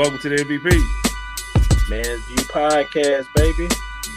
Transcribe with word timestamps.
Welcome 0.00 0.18
to 0.20 0.30
the 0.30 0.36
MVP. 0.36 1.90
Man's 1.90 2.24
View 2.24 2.36
Podcast, 2.48 3.26
baby. 3.34 3.68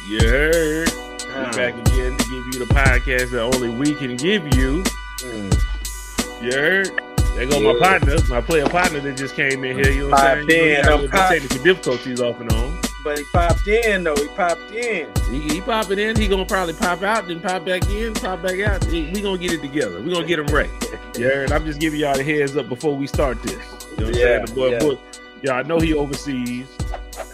You 0.07 0.17
heard. 0.29 0.89
We're 1.27 1.51
back 1.51 1.73
again 1.87 2.15
to 2.15 2.23
give 2.29 2.45
you 2.53 2.65
the 2.65 2.73
podcast 2.73 3.31
that 3.31 3.41
only 3.41 3.67
we 3.67 3.93
can 3.93 4.15
give 4.15 4.45
you. 4.55 4.81
Mm. 5.17 6.41
You 6.41 6.51
heard? 6.57 7.01
There 7.35 7.45
go 7.47 7.59
my 7.59 7.71
Yeah. 7.73 7.79
partner, 7.79 8.15
my 8.29 8.39
player 8.39 8.65
partner 8.69 9.01
that 9.01 9.17
just 9.17 9.35
came 9.35 9.65
in 9.65 9.75
here. 9.75 9.91
You 9.91 10.03
know 10.03 10.09
what 10.11 10.21
I'm 10.23 10.49
saying? 10.49 10.69
You 10.69 10.75
in, 10.77 10.85
know, 10.85 10.93
I'm 10.93 11.01
he 11.01 11.07
got 11.07 11.17
pop- 11.19 11.29
the 11.31 11.39
technical 11.41 11.63
difficulties 11.65 12.21
off 12.21 12.39
and 12.39 12.51
on. 12.53 12.79
But 13.03 13.17
he 13.17 13.25
popped 13.33 13.67
in 13.67 14.03
though. 14.05 14.15
He 14.15 14.29
popped 14.29 14.71
in. 14.71 15.09
He, 15.29 15.39
he 15.49 15.59
popping 15.59 15.99
in. 15.99 16.15
He 16.15 16.29
gonna 16.29 16.45
probably 16.45 16.75
pop 16.75 17.03
out, 17.03 17.27
then 17.27 17.41
pop 17.41 17.65
back 17.65 17.89
in, 17.89 18.13
pop 18.13 18.41
back 18.41 18.57
out. 18.61 18.85
He- 18.85 19.11
we 19.13 19.19
gonna 19.19 19.37
get 19.37 19.51
it 19.51 19.61
together. 19.61 19.99
We 19.99 20.13
gonna 20.13 20.25
get 20.25 20.39
him 20.39 20.47
right. 20.47 20.69
You 21.17 21.25
heard? 21.25 21.51
I'm 21.51 21.63
just 21.65 21.79
giving 21.79 21.99
y'all 21.99 22.15
the 22.15 22.23
heads 22.23 22.55
up 22.57 22.67
before 22.69 22.95
we 22.95 23.05
start 23.05 23.39
this. 23.43 23.53
You 23.53 23.57
know 23.57 24.05
what 24.05 24.07
I'm 24.07 24.13
saying? 24.15 24.45
The 24.45 24.51
boy, 24.53 24.71
yeah. 24.71 24.79
boy, 24.79 24.97
y'all 25.43 25.53
I 25.53 25.63
know 25.63 25.79
he 25.79 25.93
overseas. 25.93 26.67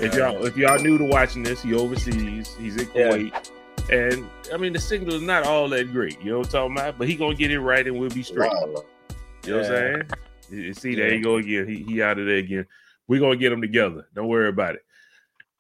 If 0.02 0.16
y'all 0.16 0.46
if 0.46 0.58
y'all 0.58 0.80
new 0.80 0.98
to 0.98 1.06
watching 1.06 1.44
this, 1.44 1.62
he 1.62 1.74
overseas. 1.74 2.56
He's 2.60 2.76
in 2.78 2.90
Yeah. 2.94 3.10
Kuwait. 3.12 3.52
And 3.92 4.28
I 4.54 4.58
mean 4.58 4.74
the 4.74 4.80
signal 4.80 5.16
is 5.16 5.22
not 5.22 5.44
all 5.44 5.68
that 5.70 5.92
great, 5.92 6.20
you 6.22 6.32
know 6.32 6.40
what 6.40 6.48
I'm 6.48 6.52
talking 6.52 6.78
about? 6.78 6.98
But 6.98 7.08
he 7.08 7.16
gonna 7.16 7.36
get 7.36 7.52
it 7.52 7.60
right 7.60 7.86
and 7.86 7.98
we'll 8.00 8.10
be 8.10 8.24
straight. 8.24 8.52
You 8.52 8.68
know 8.68 8.84
what 9.44 9.56
I'm 9.56 9.66
saying? 9.66 10.04
You- 10.52 10.62
you 10.62 10.74
See, 10.74 10.96
there 10.96 11.10
Yeah. 11.10 11.16
you 11.16 11.24
go 11.24 11.36
again. 11.38 11.68
He 11.68 11.84
he 11.84 12.02
out 12.02 12.20
of 12.20 12.26
there 12.26 12.38
again. 12.38 12.66
We're 13.08 13.20
gonna 13.20 13.36
get 13.38 13.50
them 13.52 13.62
together. 13.62 14.08
Don't 14.14 14.28
worry 14.28 14.50
about 14.50 14.76
it. 14.76 14.82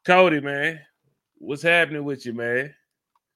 Cody, 0.05 0.39
man, 0.41 0.79
what's 1.37 1.61
happening 1.61 2.03
with 2.03 2.25
you, 2.25 2.33
man? 2.33 2.73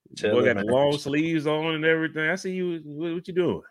Boy 0.09 0.15
Chilling, 0.15 0.45
got 0.45 0.57
the 0.57 0.65
man. 0.65 0.73
long 0.73 0.97
sleeves 0.97 1.47
on 1.47 1.75
and 1.75 1.85
everything. 1.85 2.29
I 2.29 2.35
see 2.35 2.53
you. 2.53 2.81
What, 2.85 3.13
what 3.15 3.27
you 3.27 3.33
doing? 3.33 3.61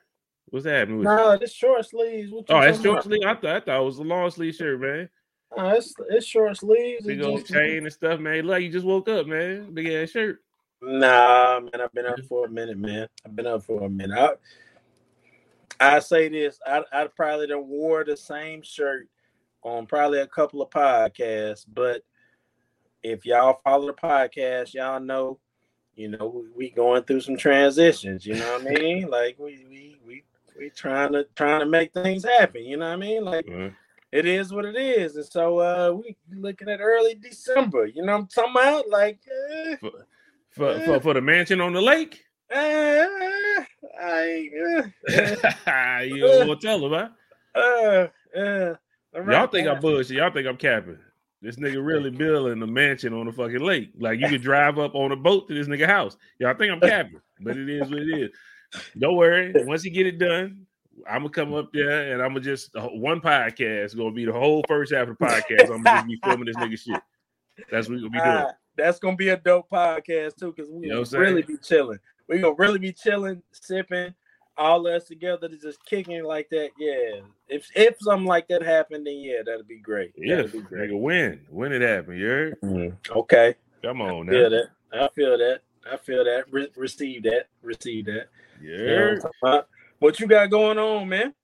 What's 0.47 0.67
happening 0.67 0.99
with 0.99 1.07
you? 1.09 1.15
Nah, 1.15 1.37
this 1.37 1.53
short 1.53 1.87
sleeves. 1.87 2.31
What 2.33 2.49
you 2.49 2.55
Oh, 2.57 2.61
that's 2.61 2.79
talking 2.79 2.83
short 2.85 2.95
about? 2.95 3.05
sleeve. 3.05 3.23
I 3.25 3.35
thought 3.35 3.45
I 3.57 3.61
thought 3.61 3.81
it 3.81 3.85
was 3.85 3.99
a 3.99 4.03
long 4.03 4.31
sleeve 4.31 4.55
shirt, 4.55 4.81
man. 4.81 5.09
Nah, 5.57 5.73
it's, 5.73 5.95
it's 6.11 6.27
short 6.27 6.57
sleeves. 6.57 7.07
Big 7.07 7.21
It 7.21 7.25
old 7.25 7.41
just- 7.41 7.53
chain 7.53 7.85
and 7.85 7.93
stuff, 7.93 8.21
man. 8.21 8.37
Look 8.45 8.53
like 8.53 8.63
you 8.63 8.71
just 8.71 8.87
woke 8.87 9.09
up, 9.09 9.27
man. 9.27 9.73
Big 9.73 9.89
ass 9.89 10.11
shirt. 10.11 10.41
Nah, 10.81 11.61
man, 11.61 11.81
I've 11.81 11.93
been 11.93 12.07
up 12.07 12.21
for 12.29 12.47
a 12.47 12.51
minute, 12.51 12.77
man. 12.79 13.07
I've 13.25 13.37
been 13.37 13.47
up 13.47 13.63
for 13.65 13.85
a 13.85 13.89
minute. 13.89 14.19
I, 15.79 15.97
I 15.97 15.99
say 16.01 16.29
this, 16.29 16.59
I 16.67 16.83
I 16.93 17.07
probably 17.07 17.47
done 17.49 17.69
wore 17.69 18.05
the 18.05 18.17
same 18.17 18.63
shirt 18.63 19.09
on 19.63 19.87
probably 19.87 20.19
a 20.21 20.27
couple 20.27 20.61
of 20.63 20.71
podcasts, 20.71 21.65
but 21.73 22.03
if 23.03 23.25
y'all 23.25 23.61
follow 23.65 23.87
the 23.87 23.93
podcast, 23.93 24.75
y'all 24.75 25.01
know, 25.01 25.39
you 25.95 26.09
know, 26.09 26.27
we, 26.27 26.51
we 26.69 26.71
going 26.71 27.03
through 27.05 27.21
some 27.21 27.37
transitions. 27.37 28.25
You 28.27 28.35
know 28.35 28.53
what 28.59 28.67
I 28.67 28.71
mean? 28.81 29.09
Like 29.09 29.39
we 29.39 29.65
we 29.69 29.97
we 30.07 30.25
we 30.59 30.71
trying 30.71 31.13
to 31.13 31.27
trying 31.37 31.61
to 31.61 31.67
make 31.67 31.93
things 31.93 32.25
happen. 32.25 32.65
You 32.65 32.77
know 32.77 32.87
what 32.89 32.95
I 32.95 32.97
mean? 32.97 33.25
Like 33.25 33.49
Uh, 33.49 33.71
it 34.13 34.27
is 34.27 34.53
what 34.53 34.65
it 34.65 34.77
is, 34.77 35.17
and 35.17 35.27
so 35.27 35.59
uh 35.59 35.93
we 35.93 36.17
looking 36.35 36.69
at 36.69 36.81
early 36.81 37.15
December. 37.15 37.87
You 37.87 38.05
know 38.05 38.13
what 38.13 38.21
I'm 38.21 38.27
talking 38.29 38.53
about? 38.53 38.89
Like. 38.89 39.21
eh, 39.31 39.77
for, 40.53 40.79
for 40.81 41.01
for 41.01 41.15
the 41.15 41.21
mansion 41.21 41.61
on 41.61 41.73
the 41.73 41.81
lake. 41.81 42.23
Uh, 42.55 43.07
I, 43.99 44.51
uh, 45.09 46.01
you 46.03 46.21
don't 46.21 46.49
want 46.49 46.61
to 46.61 46.67
tell 46.67 46.85
him, 46.85 46.93
huh? 47.55 47.59
uh, 47.59 48.39
uh, 48.39 48.75
Y'all 49.31 49.47
think 49.47 49.69
I'm 49.69 49.81
bullshit. 49.81 50.17
Y'all 50.17 50.31
think 50.31 50.47
I'm 50.47 50.57
capping. 50.59 50.99
This 51.41 51.57
nigga 51.57 51.85
really 51.85 52.11
building 52.11 52.63
a 52.63 52.67
mansion 52.67 53.15
on 53.15 53.27
the 53.27 53.33
fucking 53.33 53.61
lake. 53.61 53.91
Like 53.99 54.21
you 54.21 54.29
could 54.29 54.43
drive 54.43 54.79
up 54.79 54.95
on 54.95 55.13
a 55.13 55.17
boat 55.17 55.49
to 55.49 55.55
this 55.55 55.67
nigga 55.67 55.87
house. 55.87 56.17
Y'all 56.39 56.55
think 56.55 56.73
I'm 56.73 56.81
capping, 56.81 57.21
but 57.41 57.57
it 57.57 57.69
is 57.69 57.91
what 57.91 58.01
it 58.03 58.19
is. 58.21 58.31
Don't 58.99 59.17
worry. 59.17 59.53
Once 59.67 59.85
you 59.85 59.91
get 59.91 60.07
it 60.07 60.19
done, 60.19 60.67
I'm 61.09 61.23
gonna 61.23 61.31
come 61.31 61.55
up 61.55 61.73
there 61.73 62.13
and 62.13 62.23
I'm 62.23 62.31
gonna 62.31 62.41
just 62.41 62.75
uh, 62.77 62.89
one 62.89 63.21
podcast 63.21 63.97
gonna 63.97 64.11
be 64.13 64.25
the 64.25 64.33
whole 64.33 64.65
first 64.69 64.93
half 64.93 65.09
of 65.09 65.17
the 65.19 65.25
podcast. 65.25 65.71
I'm 65.71 65.83
gonna 65.83 65.99
just 65.99 66.07
be 66.07 66.21
filming 66.25 66.47
this 66.47 66.57
nigga 66.57 66.79
shit. 66.79 67.03
That's 67.71 67.89
what 67.89 67.97
we 67.97 68.01
gonna 68.03 68.11
be 68.11 68.19
doing. 68.19 68.31
Ah, 68.31 68.53
that's 68.77 68.99
gonna 68.99 69.17
be 69.17 69.29
a 69.31 69.37
dope 69.37 69.71
podcast 69.71 70.37
too, 70.37 70.53
because 70.57 70.71
we 70.71 70.87
You 70.87 70.95
know 70.95 71.05
gonna 71.05 71.23
really 71.23 71.43
be 71.43 71.57
chilling. 71.57 71.99
We 72.29 72.39
gonna 72.39 72.55
really 72.57 72.79
be 72.79 72.93
chilling, 72.93 73.43
sipping, 73.53 74.15
all 74.57 74.87
us 74.87 75.05
together 75.05 75.49
to 75.49 75.57
just 75.57 75.85
kicking 75.85 76.25
like 76.25 76.49
that. 76.51 76.71
Yeah, 76.79 77.21
if 77.49 77.69
if 77.75 77.97
something 78.01 78.27
like 78.27 78.49
that 78.49 78.63
happened, 78.63 79.07
then 79.07 79.19
yeah, 79.19 79.43
that'd 79.45 79.69
be 79.69 79.79
great. 79.79 80.13
Yeah, 80.17 80.43
be 80.43 80.61
great. 80.61 80.91
nigga, 80.91 81.01
when 81.01 81.41
when 81.51 81.73
it 81.73 81.83
happened, 81.83 82.19
you 82.19 82.27
heard? 82.27 82.61
Mm, 82.63 82.97
Okay, 83.11 83.55
Come 83.83 84.01
on 84.01 84.29
feel 84.29 84.43
now, 84.43 84.49
that. 84.51 84.69
I 84.93 85.09
feel 85.15 85.39
that. 85.39 85.61
I 85.91 85.97
feel 85.97 86.25
that. 86.25 86.45
Re- 86.51 86.71
receive 86.77 87.25
that. 87.25 87.47
Receive 87.63 88.07
that. 88.07 88.29
Yeah. 88.63 88.77
You 88.77 89.21
know 89.43 89.65
what 90.03 90.21
I'm 90.21 90.29
heard? 90.29 90.49
talking 90.49 90.51
about? 90.51 90.51
What 90.51 90.51
you 90.51 90.51
got 90.51 90.51
going 90.51 90.79
on, 90.79 91.09
man? 91.09 91.35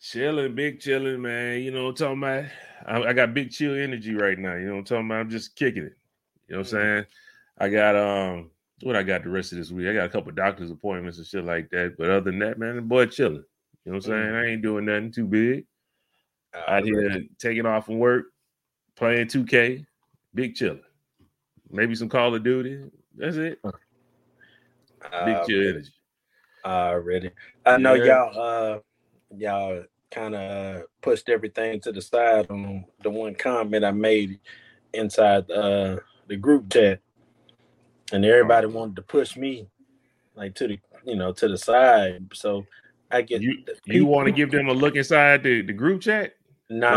Chilling, 0.00 0.54
big 0.54 0.80
chilling, 0.80 1.22
man. 1.22 1.62
You 1.62 1.70
know 1.70 1.84
what 1.86 2.00
I'm 2.00 2.18
talking 2.18 2.22
about? 2.22 2.44
I, 2.86 3.10
I 3.10 3.12
got 3.14 3.34
big 3.34 3.50
chill 3.50 3.74
energy 3.74 4.14
right 4.14 4.38
now. 4.38 4.54
You 4.54 4.66
know 4.66 4.72
what 4.72 4.78
I'm 4.80 4.84
talking 4.84 5.06
about? 5.06 5.20
I'm 5.20 5.30
just 5.30 5.56
kicking 5.56 5.84
it. 5.84 5.96
You 6.48 6.56
know 6.56 6.58
what 6.60 6.72
I'm 6.72 6.72
saying? 6.72 7.06
I 7.58 7.68
got 7.68 7.96
um 7.96 8.50
what 8.82 8.96
I 8.96 9.02
got 9.02 9.24
the 9.24 9.30
rest 9.30 9.52
of 9.52 9.58
this 9.58 9.70
week. 9.70 9.88
I 9.88 9.94
got 9.94 10.06
a 10.06 10.10
couple 10.10 10.32
doctor's 10.32 10.70
appointments 10.70 11.18
and 11.18 11.26
shit 11.26 11.44
like 11.44 11.70
that. 11.70 11.96
But 11.98 12.10
other 12.10 12.30
than 12.30 12.40
that, 12.40 12.58
man, 12.58 12.76
the 12.76 12.82
boy 12.82 13.06
chilling. 13.06 13.44
You 13.84 13.92
know 13.92 13.98
what 13.98 14.06
I'm 14.06 14.10
saying? 14.12 14.34
I 14.34 14.46
ain't 14.46 14.62
doing 14.62 14.84
nothing 14.84 15.12
too 15.12 15.26
big. 15.26 15.66
Out 16.68 16.84
here 16.84 17.22
taking 17.38 17.66
off 17.66 17.86
from 17.86 17.98
work, 17.98 18.26
playing 18.96 19.28
2K, 19.28 19.86
big 20.34 20.54
chilling. 20.54 20.82
Maybe 21.70 21.94
some 21.94 22.10
Call 22.10 22.34
of 22.34 22.42
Duty. 22.42 22.90
That's 23.16 23.36
it. 23.36 23.60
Big 23.62 23.72
Uh, 25.12 25.44
chill 25.46 25.68
energy. 25.68 25.92
Already. 26.70 27.30
I 27.66 27.78
know 27.78 27.94
Yeah. 27.94 27.96
y'all 27.96 28.38
uh 28.40 28.78
y'all 29.36 29.84
kind 30.10 30.34
of 30.36 30.84
pushed 31.02 31.28
everything 31.28 31.80
to 31.82 31.92
the 31.92 32.02
side 32.02 32.50
on 32.50 32.84
the 33.02 33.10
one 33.10 33.34
comment 33.34 33.84
I 33.84 33.92
made 33.92 34.40
inside 34.94 35.50
uh 35.50 35.98
the 36.28 36.36
group 36.36 36.72
chat. 36.72 37.00
And 38.12 38.24
everybody 38.24 38.68
wanted 38.68 38.96
to 38.96 39.02
push 39.02 39.36
me 39.36 39.68
like 40.36 40.54
to 40.56 40.68
the 40.68 40.80
you 41.04 41.16
know 41.16 41.32
to 41.34 41.48
the 41.48 41.58
side. 41.58 42.28
So 42.34 42.66
I 43.10 43.22
get 43.22 43.44
You 43.44 43.54
you 43.86 44.06
want 44.06 44.26
to 44.26 44.32
give 44.32 44.50
them 44.52 44.68
a 44.68 44.74
look 44.74 44.96
inside 44.96 45.42
the, 45.44 45.62
the 45.62 45.72
group 45.74 46.02
chat? 46.02 46.34
no, 46.70 46.88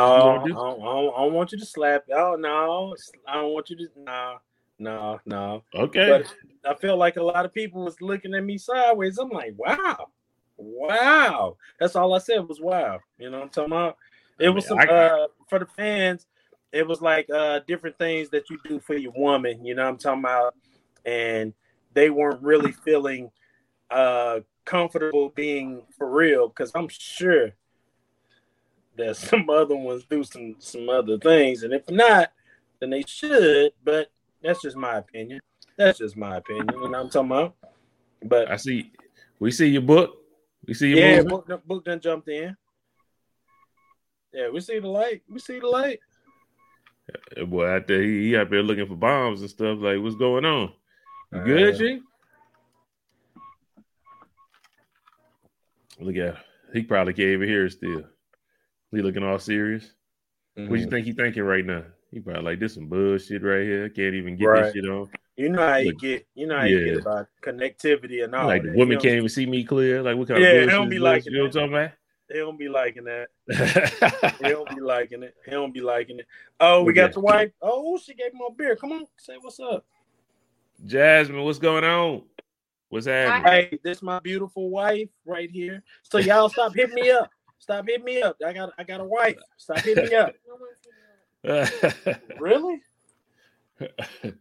you 0.44 0.56
I 0.56 0.58
don't. 0.58 0.82
I 0.82 0.86
don't- 0.86 1.16
I 1.16 1.24
don't 1.26 1.34
want 1.34 1.52
you 1.53 1.59
to 1.59 1.66
slap. 1.66 2.06
Oh 2.14 2.36
no, 2.40 2.96
I 3.28 3.36
don't 3.36 3.53
want 3.53 3.70
you 3.72 3.78
to 3.78 3.88
no, 3.97 4.38
no, 4.80 5.19
no. 5.25 5.63
Okay. 5.74 6.06
But 6.06 6.34
I 6.69 6.75
feel 6.75 6.97
like 6.97 7.18
a 7.18 7.24
lot 7.24 7.46
of 7.46 7.53
people 7.53 7.84
was 7.86 8.02
looking 8.02 8.34
at 8.34 8.44
me 8.44 8.58
sideways. 8.58 9.18
I'm 9.18 9.30
like, 9.30 9.53
wow, 9.58 10.09
wow. 10.58 11.58
That's 11.80 11.96
all 11.96 12.13
I 12.13 12.19
said 12.19 12.47
was 12.47 12.59
wow. 12.59 13.00
You 13.18 13.30
know 13.30 13.38
what 13.40 13.44
I'm 13.44 13.50
talking 13.50 13.72
about? 13.74 13.97
It 14.40 14.47
I 14.47 14.52
was 14.52 14.66
some 14.66 14.78
mean, 14.78 14.90
I- 14.90 14.94
uh 14.94 15.28
for 15.47 15.59
the 15.59 15.66
fans, 15.66 16.28
it 16.72 16.88
was 16.88 17.02
like 17.02 17.30
uh 17.30 17.59
different 17.68 17.97
things 17.97 18.30
that 18.30 18.50
you 18.50 18.59
do 18.64 18.80
for 18.80 18.96
your 18.96 19.14
woman, 19.16 19.66
you 19.66 19.75
know 19.75 19.84
what 19.84 19.90
I'm 19.91 19.97
talking 19.97 20.19
about? 20.19 20.56
And 21.06 21.53
they 21.94 22.09
weren't 22.09 22.41
really 22.41 22.72
feeling 22.72 23.31
uh 23.90 24.40
comfortable 24.66 25.30
being 25.30 25.84
for 25.97 26.09
real 26.09 26.47
because 26.50 26.72
I'm 26.75 26.90
sure 26.90 27.52
that 28.97 29.16
some 29.18 29.50
other 29.50 29.75
ones 29.75 30.03
do 30.09 30.24
some 30.24 30.56
some 30.59 30.90
other 30.90 31.18
things, 31.18 31.64
and 31.64 31.74
if 31.74 31.90
not, 31.90 32.31
then 32.80 32.90
they 32.90 33.03
should. 33.08 33.72
But 33.84 34.09
that's 34.46 34.62
just 34.62 34.78
my 34.78 34.98
opinion. 34.98 35.40
That's 35.78 36.00
just 36.00 36.16
my 36.16 36.38
opinion. 36.38 36.68
You 36.72 36.76
know 36.78 36.90
what 36.90 37.00
I'm 37.00 37.10
talking 37.10 37.32
about? 37.32 37.56
But 38.24 38.50
I 38.52 38.58
see. 38.58 38.92
We 39.40 39.52
see 39.52 39.68
your 39.68 39.82
book. 39.82 40.18
We 40.68 40.74
see 40.74 40.90
your 40.90 41.00
yeah, 41.00 41.22
book, 41.24 41.48
done- 41.48 41.62
book 41.66 41.84
done 41.86 42.00
jumped 42.00 42.30
in. 42.30 42.56
Yeah, 44.34 44.50
we 44.50 44.60
see 44.62 44.80
the 44.80 44.88
light. 44.88 45.24
We 45.30 45.40
see 45.40 45.60
the 45.60 45.68
light. 45.68 46.00
That 47.36 47.50
boy 47.50 47.68
out 47.68 47.88
there, 47.88 48.02
he, 48.02 48.30
he 48.30 48.38
out 48.38 48.50
there 48.50 48.64
looking 48.64 48.88
for 48.88 48.96
bombs 48.96 49.42
and 49.42 49.50
stuff. 49.50 49.78
Like, 49.80 50.00
what's 50.02 50.16
going 50.16 50.44
on? 50.46 50.74
You 51.32 51.44
good, 51.44 51.76
Uh, 51.76 51.78
G? 51.78 52.02
Look 56.00 56.16
at 56.16 56.36
him. 56.36 56.38
He 56.74 56.84
probably 56.84 57.14
can't 57.14 57.30
even 57.30 57.48
hear 57.48 57.66
it 57.66 57.72
still. 57.72 58.03
He 58.91 59.02
looking 59.02 59.24
all 59.24 59.40
serious. 59.40 59.90
What 60.56 60.80
you 60.80 60.88
mhm. 60.88 60.90
think 60.90 61.06
he 61.06 61.14
thinking 61.14 61.44
right 61.44 61.66
now? 61.66 61.84
He 62.16 62.22
probably 62.22 62.44
like 62.44 62.62
this 62.62 62.76
some 62.76 62.88
bullshit 62.88 63.44
right 63.44 63.64
here. 63.64 63.90
Can't 63.90 64.16
even 64.16 64.38
get 64.38 64.46
Right. 64.46 64.64
this 64.64 64.72
shit 64.72 64.85
on. 64.90 65.09
You 65.35 65.50
know 65.50 65.67
how 65.67 65.76
you 65.76 65.91
Look, 65.91 66.00
get. 66.00 66.26
You 66.34 66.47
know 66.47 66.59
how 66.59 66.64
you 66.64 66.85
get 66.85 67.02
about 67.02 67.28
connectivity 67.44 68.23
and 68.23 68.34
all. 68.34 68.47
like 68.47 68.64
that. 68.64 68.72
the 68.72 68.78
woman 68.78 68.97
can't 68.97 69.16
even 69.17 69.28
see 69.28 69.46
me 69.46 69.66
clear. 69.66 70.02
Like 70.02 70.16
what 70.16 70.29
kind 70.29 70.41
Yeah, 70.41 70.46
of 70.46 70.53
they 70.53 70.59
bullshit 70.59 70.78
don't 70.78 70.90
be 70.90 70.96
this? 70.96 71.03
liking 71.03 71.34
You 71.34 71.40
know 71.40 71.46
what 71.47 71.56
I'm 71.58 71.72
talking 71.72 71.91
They 72.29 72.35
don't 72.38 72.58
be 72.58 72.70
liking 72.70 73.03
that. 73.03 73.28
They 74.40 74.47
don't 74.50 74.70
be 74.70 74.79
liking 74.82 75.23
it. 75.23 75.35
They 75.46 75.52
don't 75.52 75.73
be 75.73 75.82
liking 75.82 76.20
it. 76.20 76.26
Oh, 76.62 76.84
we 76.84 76.94
got 76.94 77.12
the 77.12 77.20
wife. 77.20 77.52
Oh, 77.62 77.97
she 77.97 78.14
gave 78.14 78.32
him 78.32 78.40
a 78.47 78.53
beer. 78.53 78.78
Come 78.78 78.94
on, 78.94 79.08
say 79.17 79.34
what's 79.41 79.59
up. 79.59 79.84
Jasmine, 80.85 81.44
what's 81.44 81.59
going 81.59 81.84
on? 81.84 82.22
What's 82.88 83.08
happening? 83.08 83.44
Hey, 83.44 83.79
this 83.84 84.02
my 84.02 84.20
beautiful 84.20 84.70
wife 84.70 85.09
right 85.26 85.52
here. 85.52 85.84
So 86.02 86.20
y'all 86.20 86.47
stop 86.47 86.73
hitting 86.73 86.96
me 86.96 87.12
up. 87.12 87.29
Stop 87.59 87.85
hitting 87.90 88.06
me 88.06 88.22
up. 88.22 88.38
I 88.46 88.53
got 88.53 88.72
I 88.78 88.84
got 88.85 89.02
a 89.02 89.03
wife. 89.03 89.35
Stop 89.58 89.79
hitting 89.79 90.08
me 90.08 90.16
up. 90.16 90.34
Really? 92.40 92.82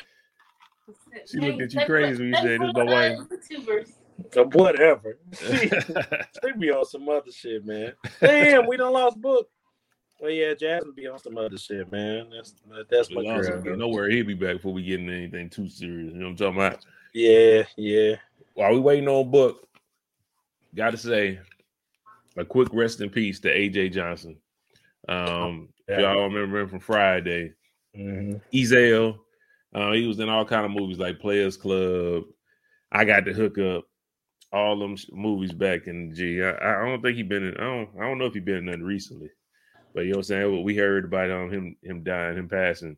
She 1.31 1.39
looked 1.39 1.62
at 1.62 1.73
you 1.73 1.87
crazy 1.87 2.19
when 2.19 2.29
you 2.29 2.37
said 2.37 2.61
this 2.61 2.75
my 2.75 2.85
wife. 2.85 3.19
Uh, 4.37 4.45
whatever. 4.45 5.19
She, 5.39 5.69
she 5.69 6.53
be 6.59 6.71
on 6.71 6.85
some 6.85 7.09
other 7.09 7.31
shit, 7.33 7.65
man. 7.65 7.93
Damn, 8.21 8.67
we 8.67 8.77
don't 8.77 8.93
lost 8.93 9.21
book. 9.21 9.49
Well, 10.21 10.31
yeah, 10.31 10.55
Jasmine 10.55 10.95
be 10.95 11.06
on 11.09 11.19
some 11.19 11.37
other 11.37 11.59
shit, 11.59 11.91
man. 11.91 12.31
That's 12.31 12.55
that's 12.91 13.11
my 13.11 13.23
girl. 13.23 13.62
Don't 13.62 13.93
worry, 13.93 14.15
he'll 14.15 14.27
be 14.27 14.35
back 14.35 14.57
before 14.57 14.73
we 14.73 14.83
get 14.83 15.00
into 15.00 15.12
anything 15.12 15.50
too 15.50 15.69
serious. 15.69 16.12
You 16.12 16.19
know 16.19 16.27
what 16.27 16.31
I'm 16.31 16.55
talking 16.55 16.61
about? 16.61 16.87
Yeah, 17.12 17.65
yeah. 17.77 18.17
While 18.55 18.75
we 18.75 18.81
waiting 18.81 19.09
on 19.09 19.31
book, 19.31 19.69
gotta 20.75 20.97
say 20.97 21.41
a 22.37 22.45
quick 22.45 22.69
rest 22.73 23.00
in 23.00 23.11
peace 23.11 23.41
to 23.41 23.49
AJ 23.49 23.93
Johnson. 23.93 24.37
Um, 25.09 25.69
yeah. 25.89 26.01
y'all 26.01 26.25
remember 26.25 26.61
him 26.61 26.69
from 26.69 26.81
Friday. 26.81 27.53
Mm-hmm. 27.97 28.37
Ezal, 28.53 29.19
uh, 29.75 29.93
he 29.93 30.07
was 30.07 30.19
in 30.19 30.29
all 30.29 30.45
kind 30.45 30.65
of 30.65 30.71
movies 30.71 30.99
like 30.99 31.21
Players 31.21 31.57
Club. 31.57 32.25
I 32.91 33.05
got 33.05 33.25
the 33.25 33.33
hook 33.33 33.59
up. 33.59 33.85
All 34.53 34.79
them 34.79 34.97
movies 35.11 35.53
back 35.53 35.89
in 35.89 36.15
G. 36.15 36.41
I, 36.41 36.53
I 36.53 36.85
don't 36.87 37.03
think 37.03 37.17
he 37.17 37.25
been 37.25 37.49
in. 37.49 37.57
I 37.57 37.65
don't. 37.65 37.89
I 37.99 38.03
don't 38.03 38.19
know 38.19 38.27
if 38.27 38.35
he 38.35 38.41
been 38.41 38.59
in 38.59 38.67
nothing 38.67 38.85
recently. 38.85 39.31
But 39.95 40.03
you 40.03 40.11
know 40.11 40.19
what 40.19 40.21
I'm 40.21 40.25
saying? 40.25 40.53
What 40.53 40.63
we 40.63 40.77
heard 40.77 41.07
about 41.07 41.31
um, 41.33 41.51
him 41.51 41.77
him 41.83 42.05
dying, 42.05 42.37
him 42.37 42.49
passing, 42.49 42.97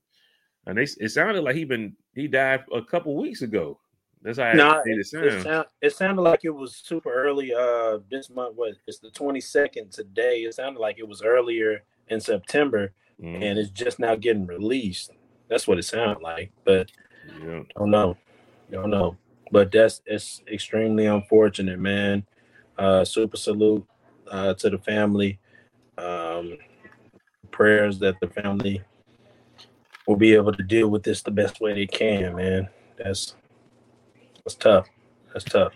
and 0.67 0.77
they 0.77 0.83
it 0.83 1.11
sounded 1.11 1.43
like 1.43 1.57
he 1.57 1.65
been 1.65 1.97
he 2.15 2.29
died 2.29 2.65
a 2.75 2.83
couple 2.83 3.17
weeks 3.17 3.41
ago. 3.41 3.81
That's 4.21 4.39
how 4.39 4.53
no, 4.53 4.83
it, 4.85 4.99
it, 4.99 4.99
it, 4.99 5.43
sound, 5.43 5.67
it 5.81 5.95
sounded 5.95 6.23
like 6.23 6.41
it 6.45 6.51
was 6.51 6.77
super 6.77 7.13
early. 7.13 7.55
Uh, 7.55 7.99
this 8.11 8.29
month 8.29 8.57
was 8.57 8.77
it's 8.87 8.99
the 8.99 9.11
22nd 9.11 9.91
today. 9.91 10.41
It 10.41 10.55
sounded 10.55 10.81
like 10.81 10.99
it 10.99 11.07
was 11.07 11.23
earlier 11.23 11.85
in 12.09 12.21
September, 12.21 12.93
mm. 13.21 13.35
and 13.35 13.59
it's 13.59 13.71
just 13.71 13.99
now 13.99 14.15
getting 14.15 14.47
released. 14.47 15.13
That's 15.49 15.67
what 15.67 15.79
it 15.79 15.85
sounded 15.85 16.23
like, 16.23 16.53
but 16.65 16.91
yeah. 17.41 17.61
I 17.61 17.79
don't 17.79 17.91
know, 17.91 18.17
I 18.69 18.73
don't 18.73 18.91
know. 18.91 19.17
But 19.53 19.71
that's 19.71 20.03
it's 20.07 20.43
extremely 20.51 21.07
unfortunate, 21.07 21.79
man. 21.79 22.27
Uh, 22.77 23.05
super 23.05 23.37
salute 23.37 23.87
uh, 24.31 24.55
to 24.55 24.71
the 24.71 24.79
family. 24.79 25.39
Um, 25.99 26.59
prayers 27.51 27.99
that 28.01 28.21
the 28.21 28.29
family 28.29 28.83
will 30.07 30.17
be 30.17 30.35
able 30.35 30.53
to 30.53 30.63
deal 30.63 30.89
with 30.89 31.03
this 31.03 31.23
the 31.23 31.31
best 31.31 31.61
way 31.61 31.75
they 31.75 31.87
can, 31.87 32.37
man. 32.37 32.69
That's 32.99 33.35
that's 34.45 34.55
tough. 34.55 34.89
That's 35.33 35.45
tough. 35.45 35.73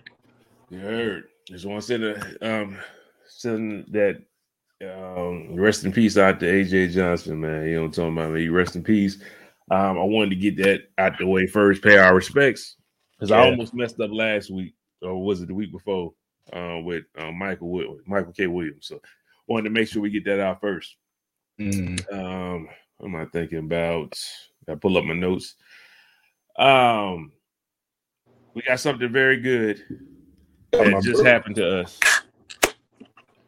You 0.69 0.79
heard. 0.79 1.25
Just 1.47 1.67
want 1.67 1.83
to 1.83 1.87
send 1.87 2.05
a 2.05 2.59
um 2.61 2.79
send 3.27 3.87
that 3.93 4.23
um 4.83 5.55
rest 5.55 5.85
in 5.85 5.93
peace 5.93 6.17
out 6.17 6.41
to 6.41 6.47
AJ 6.47 6.93
Johnson, 6.93 7.41
man. 7.41 7.67
You 7.67 7.75
know 7.75 7.81
what 7.83 7.87
I'm 7.87 7.93
talking 7.93 8.19
about, 8.19 8.33
man. 8.33 8.53
Rest 8.53 8.77
in 8.77 8.83
peace. 8.83 9.19
Um, 9.71 9.99
I 9.99 10.03
wanted 10.03 10.31
to 10.31 10.37
get 10.37 10.57
that 10.59 10.83
out 10.99 11.19
the 11.19 11.27
way 11.27 11.47
first, 11.47 11.83
pay 11.83 11.97
our 11.97 12.15
respects. 12.15 12.77
Because 13.17 13.31
yeah. 13.31 13.41
I 13.41 13.51
almost 13.51 13.75
messed 13.75 14.01
up 14.01 14.11
last 14.13 14.51
week, 14.51 14.75
or 15.03 15.23
was 15.23 15.43
it 15.43 15.49
the 15.49 15.55
week 15.55 15.71
before, 15.71 16.13
uh, 16.53 16.79
with 16.83 17.05
um, 17.19 17.39
Michael 17.39 17.99
Michael 18.07 18.33
K. 18.33 18.47
Williams. 18.47 18.87
So 18.87 19.01
wanted 19.47 19.65
to 19.65 19.71
make 19.71 19.89
sure 19.89 20.03
we 20.03 20.11
get 20.11 20.25
that 20.25 20.41
out 20.41 20.61
first. 20.61 20.97
Mm. 21.61 22.13
Um, 22.13 22.69
what 22.99 23.09
am 23.09 23.17
I 23.17 23.27
thinking 23.27 23.59
about? 23.59 24.19
I 24.69 24.75
pull 24.77 24.97
up 24.97 25.05
my 25.05 25.15
notes. 25.15 25.57
Um, 26.59 27.33
we 28.55 28.63
got 28.63 28.81
something 28.81 29.13
very 29.13 29.41
good 29.41 29.83
that 30.73 31.03
just 31.03 31.25
happened 31.25 31.57
to 31.57 31.81
us. 31.81 31.99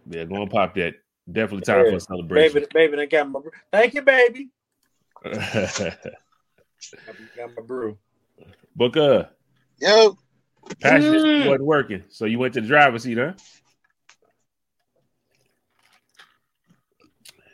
Yeah, 0.06 0.24
go 0.24 0.42
and 0.42 0.50
pop 0.50 0.74
that. 0.74 0.94
Definitely 1.30 1.62
time 1.62 1.86
for 1.86 1.96
a 1.96 2.00
celebration. 2.00 2.54
Baby, 2.54 2.66
baby, 2.72 3.02
I 3.02 3.06
got 3.06 3.30
my 3.30 3.40
thank 3.70 3.94
you, 3.94 4.02
baby. 4.02 4.48
got 5.24 6.00
my 7.56 7.62
brew. 7.64 7.96
Booker. 8.74 9.30
Yo. 9.78 10.18
Passion 10.80 11.12
mm. 11.12 11.46
wasn't 11.46 11.64
working. 11.64 12.02
So 12.08 12.24
you 12.24 12.38
went 12.38 12.54
to 12.54 12.60
the 12.60 12.66
driver's 12.66 13.04
seat, 13.04 13.18
huh? 13.18 13.32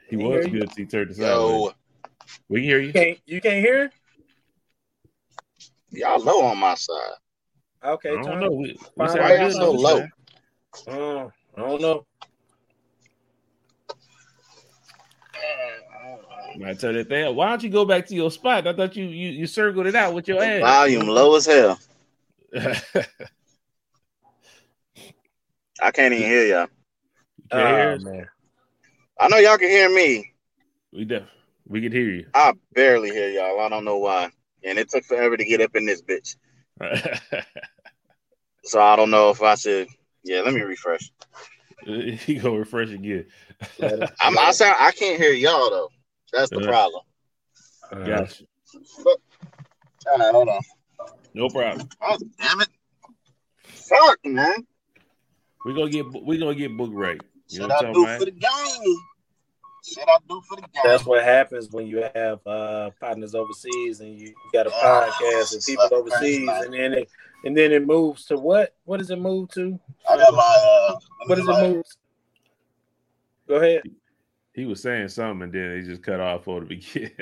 He 0.09 0.17
was 0.17 0.47
good. 0.47 0.71
He 0.77 0.87
turned 0.87 1.11
the 1.11 1.15
side. 1.15 1.75
We 2.49 2.61
can 2.61 2.65
hear 2.65 2.81
you. 2.81 2.87
You 2.87 2.93
can't, 2.93 3.19
you 3.27 3.41
can't 3.41 3.65
hear? 3.65 3.91
Y'all 5.91 6.23
low 6.23 6.45
on 6.45 6.59
my 6.59 6.75
side. 6.75 7.13
Okay, 7.85 8.11
I 8.11 8.23
don't 8.23 8.41
know. 8.41 8.51
We, 8.51 8.57
we 8.57 8.79
Why 8.95 9.37
y'all 9.37 9.51
so 9.51 9.73
low? 9.73 10.07
Uh, 10.87 11.29
I 11.57 11.69
don't 11.69 11.81
know. 11.81 12.07
I 16.65 16.75
tell 16.75 16.93
that 16.93 17.09
thing. 17.09 17.35
Why 17.35 17.49
don't 17.49 17.63
you 17.63 17.71
go 17.71 17.85
back 17.85 18.07
to 18.07 18.15
your 18.15 18.31
spot? 18.31 18.67
I 18.67 18.73
thought 18.73 18.97
you 18.97 19.05
you, 19.05 19.31
you 19.31 19.47
circled 19.47 19.87
it 19.87 19.95
out 19.95 20.15
with 20.15 20.29
your 20.29 20.43
ass. 20.43 20.61
Volume 20.61 21.07
low 21.07 21.37
as 21.37 21.47
hell. 21.47 21.79
I 25.81 25.91
can't 25.93 26.15
even 26.15 26.29
hear 26.29 26.47
y'all. 26.47 26.69
You 27.37 27.45
can't 27.51 27.77
hear 27.77 27.93
uh, 27.93 27.99
man. 27.99 28.27
I 29.21 29.29
know 29.29 29.37
y'all 29.37 29.59
can 29.59 29.69
hear 29.69 29.89
me. 29.95 30.33
We 30.93 31.05
def- 31.05 31.29
we 31.67 31.81
can 31.81 31.93
hear 31.93 32.11
you. 32.11 32.27
I 32.35 32.55
barely 32.73 33.11
hear 33.11 33.29
y'all. 33.29 33.61
I 33.61 33.69
don't 33.69 33.85
know 33.85 33.99
why. 33.99 34.31
And 34.65 34.79
it 34.79 34.89
took 34.91 35.05
forever 35.05 35.37
to 35.37 35.45
get 35.45 35.61
up 35.61 35.77
in 35.77 35.87
this 35.87 36.03
bitch. 36.03 36.37
so 38.65 38.81
I 38.81 38.97
don't 38.97 39.11
know 39.11 39.31
if 39.31 39.43
I 39.43 39.55
should. 39.55 39.89
Yeah, 40.25 40.41
let 40.41 40.55
me 40.55 40.61
refresh. 40.61 41.11
You 41.87 42.41
go 42.41 42.57
refresh 42.57 42.91
again. 42.91 43.27
I'm, 44.21 44.37
I 44.37 44.51
sound. 44.51 44.77
I 44.79 44.91
can't 44.91 45.19
hear 45.19 45.33
y'all 45.33 45.71
though. 45.71 45.91
That's 46.33 46.51
the 46.51 46.61
uh, 46.61 46.67
problem. 46.67 47.03
Uh, 47.91 48.05
gotcha. 48.05 48.45
All 49.05 50.19
right, 50.19 50.33
hold 50.33 50.49
on. 50.49 50.61
No 51.35 51.49
problem. 51.49 51.89
Oh 52.03 52.19
damn 52.41 52.61
it! 52.61 52.69
Fuck 53.65 54.19
man. 54.25 54.67
We 55.65 55.75
gonna 55.75 55.91
get 55.91 56.07
we 56.25 56.39
gonna 56.39 56.55
get 56.55 56.77
book 56.77 56.91
right. 56.93 57.21
You 57.49 57.63
Should 57.63 57.71
I 57.71 57.93
do 57.93 58.07
for 58.19 58.25
the 58.25 58.31
game? 58.31 58.97
Should 59.85 60.09
I 60.09 60.19
do 60.29 60.43
for 60.49 60.57
the 60.57 60.63
game? 60.63 60.83
That's 60.85 61.07
what 61.07 61.23
happens 61.25 61.71
when 61.71 61.87
you 61.87 62.09
have 62.15 62.47
uh, 62.47 62.91
partners 63.01 63.35
overseas 63.35 64.01
and 64.01 64.19
you 64.19 64.35
got 64.53 64.67
a 64.67 64.71
podcast 64.71 65.55
and 65.55 65.63
people 65.65 65.89
overseas, 65.93 66.49
and 66.49 66.75
then 66.75 66.93
it 66.95 67.09
and 67.45 67.57
then 67.57 67.73
it 67.73 67.87
moves 67.87 68.27
to 68.27 68.37
what? 68.37 68.75
What 68.85 68.99
does 68.99 69.11
it 69.11 69.19
move 69.19 69.51
to? 69.53 69.79
I 70.09 70.17
got 70.17 70.35
my. 70.35 70.89
Uh, 70.91 70.97
what 71.27 71.37
does 71.37 71.49
it 71.49 71.75
move? 71.75 71.85
Go 73.47 73.55
ahead 73.57 73.83
he 74.59 74.67
was 74.67 74.83
saying 74.83 75.09
something 75.09 75.45
and 75.45 75.53
then 75.53 75.81
he 75.81 75.89
just 75.89 76.03
cut 76.03 76.19
off 76.19 76.43
for 76.43 76.59
the 76.59 76.67
beginning. 76.67 77.13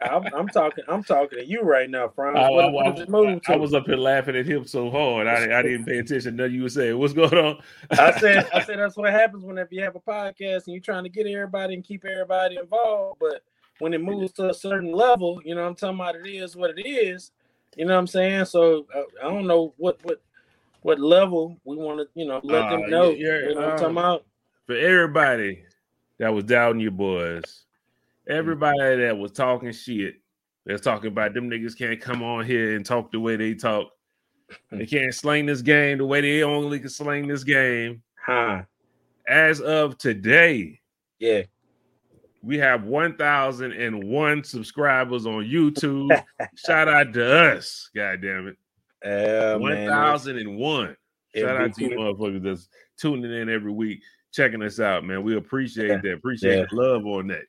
I'm, 0.00 0.24
I'm, 0.32 0.48
talking. 0.48 0.84
I'm 0.86 1.02
talking 1.02 1.40
to 1.40 1.44
you 1.44 1.62
right 1.62 1.90
now, 1.90 2.06
Franz. 2.08 2.38
I, 2.38 2.48
what, 2.48 2.72
what 2.72 2.86
I, 2.86 3.52
I, 3.52 3.56
was 3.56 3.74
up 3.74 3.86
here 3.86 3.96
laughing 3.96 4.36
at 4.36 4.46
him 4.46 4.64
so 4.64 4.90
hard. 4.90 5.26
I, 5.26 5.58
I 5.58 5.62
didn't 5.62 5.86
pay 5.86 5.98
attention. 5.98 6.36
Nothing 6.36 6.54
you 6.54 6.62
were 6.62 6.68
saying. 6.68 6.96
What's 6.96 7.12
going 7.12 7.36
on? 7.36 7.58
I 7.90 8.16
said. 8.20 8.48
I 8.54 8.62
said 8.62 8.78
that's 8.78 8.96
what 8.96 9.10
happens 9.10 9.44
whenever 9.44 9.70
you 9.72 9.82
have 9.82 9.96
a 9.96 10.00
podcast 10.00 10.66
and 10.66 10.74
you're 10.74 10.80
trying 10.80 11.02
to 11.02 11.10
get 11.10 11.26
everybody 11.26 11.74
and 11.74 11.82
keep 11.82 12.04
everybody 12.04 12.58
involved. 12.58 13.18
But 13.18 13.42
when 13.80 13.92
it 13.92 14.00
moves 14.00 14.32
to 14.34 14.50
a 14.50 14.54
certain 14.54 14.92
level, 14.92 15.42
you 15.44 15.56
know, 15.56 15.66
I'm 15.66 15.74
talking 15.74 15.96
about 15.96 16.14
it 16.14 16.26
is 16.28 16.54
what 16.54 16.78
it 16.78 16.86
is. 16.86 17.32
You 17.76 17.86
know 17.86 17.94
what 17.94 18.00
I'm 18.00 18.06
saying? 18.06 18.44
So 18.44 18.86
uh, 18.94 19.02
I 19.20 19.24
don't 19.24 19.48
know 19.48 19.74
what 19.78 19.98
what 20.04 20.22
what 20.82 21.00
level 21.00 21.58
we 21.64 21.76
want 21.76 21.98
to, 21.98 22.08
you 22.14 22.26
know, 22.28 22.40
let 22.44 22.62
uh, 22.62 22.70
them 22.70 22.90
know. 22.90 23.10
you 23.10 23.26
know 23.26 23.54
what 23.56 23.64
I'm 23.64 23.78
talking 23.78 23.92
about? 23.96 24.26
For 24.66 24.76
everybody, 24.76 25.64
that 26.18 26.32
was 26.32 26.44
doubting 26.44 26.80
your 26.80 26.90
boys. 26.90 27.64
Everybody 28.28 28.96
that 28.96 29.18
was 29.18 29.32
talking 29.32 29.72
shit, 29.72 30.16
that's 30.64 30.82
talking 30.82 31.08
about 31.08 31.34
them 31.34 31.50
niggas 31.50 31.76
can't 31.76 32.00
come 32.00 32.22
on 32.22 32.44
here 32.44 32.76
and 32.76 32.86
talk 32.86 33.12
the 33.12 33.20
way 33.20 33.36
they 33.36 33.54
talk. 33.54 33.88
They 34.70 34.86
can't 34.86 35.14
sling 35.14 35.46
this 35.46 35.62
game 35.62 35.98
the 35.98 36.06
way 36.06 36.20
they 36.20 36.42
only 36.42 36.78
can 36.78 36.88
sling 36.88 37.26
this 37.26 37.44
game. 37.44 38.02
Huh. 38.14 38.62
As 39.26 39.60
of 39.60 39.98
today, 39.98 40.80
yeah, 41.18 41.42
we 42.42 42.58
have 42.58 42.84
1,001 42.84 44.44
subscribers 44.44 45.26
on 45.26 45.44
YouTube. 45.44 46.22
Shout 46.66 46.88
out 46.88 47.12
to 47.14 47.54
us. 47.54 47.90
God 47.94 48.20
damn 48.20 48.48
it. 48.48 48.56
Uh, 49.04 49.58
1,001. 49.58 50.96
Shout 51.34 51.60
out 51.60 51.74
to 51.74 51.82
you 51.82 51.90
motherfuckers 51.90 52.42
that's 52.42 52.68
tuning 52.96 53.32
in 53.32 53.48
every 53.48 53.72
week 53.72 54.02
checking 54.34 54.62
us 54.62 54.80
out, 54.80 55.04
man. 55.04 55.22
We 55.22 55.36
appreciate 55.36 55.88
yeah. 55.88 56.00
that. 56.02 56.12
Appreciate 56.14 56.58
yeah. 56.58 56.64
the 56.70 56.76
love 56.76 57.06
on 57.06 57.28
that. 57.28 57.44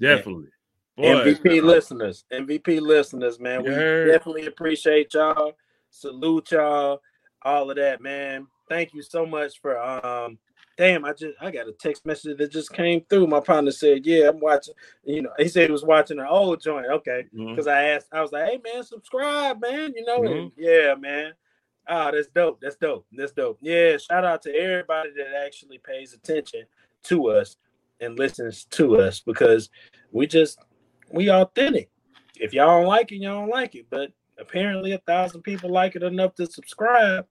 Definitely. 0.00 0.48
Boy, 0.96 1.34
MVP 1.34 1.62
listeners, 1.62 2.24
MVP 2.32 2.80
listeners, 2.80 3.40
man. 3.40 3.62
We 3.62 3.70
definitely 3.70 4.46
appreciate 4.46 5.14
y'all. 5.14 5.52
Salute 5.90 6.52
y'all. 6.52 7.00
All 7.42 7.70
of 7.70 7.76
that, 7.76 8.00
man. 8.00 8.46
Thank 8.68 8.94
you 8.94 9.02
so 9.02 9.26
much 9.26 9.60
for 9.60 9.78
um 9.78 10.38
damn, 10.76 11.04
I 11.04 11.12
just 11.12 11.34
I 11.40 11.50
got 11.50 11.68
a 11.68 11.72
text 11.72 12.04
message 12.06 12.38
that 12.38 12.50
just 12.50 12.72
came 12.72 13.02
through. 13.08 13.26
My 13.26 13.40
partner 13.40 13.70
said, 13.70 14.04
Yeah, 14.04 14.28
I'm 14.28 14.40
watching, 14.40 14.74
you 15.04 15.22
know, 15.22 15.30
he 15.38 15.48
said 15.48 15.66
he 15.66 15.72
was 15.72 15.84
watching 15.84 16.18
an 16.18 16.26
old 16.28 16.60
joint. 16.60 16.86
Okay. 16.90 17.24
Because 17.32 17.66
mm-hmm. 17.66 17.68
I 17.68 17.82
asked, 17.90 18.08
I 18.12 18.20
was 18.20 18.32
like, 18.32 18.48
Hey 18.48 18.60
man, 18.62 18.82
subscribe, 18.82 19.60
man. 19.60 19.92
You 19.94 20.04
know, 20.04 20.20
mm-hmm. 20.20 20.60
yeah, 20.60 20.94
man. 20.94 21.32
Oh, 21.88 22.10
that's 22.12 22.28
dope. 22.28 22.60
That's 22.60 22.76
dope. 22.76 23.06
That's 23.12 23.32
dope. 23.32 23.58
Yeah, 23.60 23.96
shout 23.96 24.24
out 24.24 24.42
to 24.42 24.54
everybody 24.54 25.10
that 25.16 25.44
actually 25.44 25.78
pays 25.78 26.12
attention 26.12 26.64
to 27.04 27.28
us 27.28 27.56
and 28.00 28.18
listens 28.18 28.64
to 28.66 29.00
us 29.00 29.20
because 29.20 29.68
we 30.10 30.26
just 30.26 30.58
we 31.10 31.30
authentic. 31.30 31.90
If 32.36 32.52
y'all 32.52 32.80
don't 32.80 32.86
like 32.86 33.12
it, 33.12 33.16
y'all 33.16 33.40
don't 33.40 33.50
like 33.50 33.74
it. 33.74 33.86
But 33.90 34.12
apparently 34.38 34.92
a 34.92 34.98
thousand 34.98 35.42
people 35.42 35.70
like 35.70 35.96
it 35.96 36.02
enough 36.02 36.34
to 36.36 36.46
subscribe. 36.46 37.26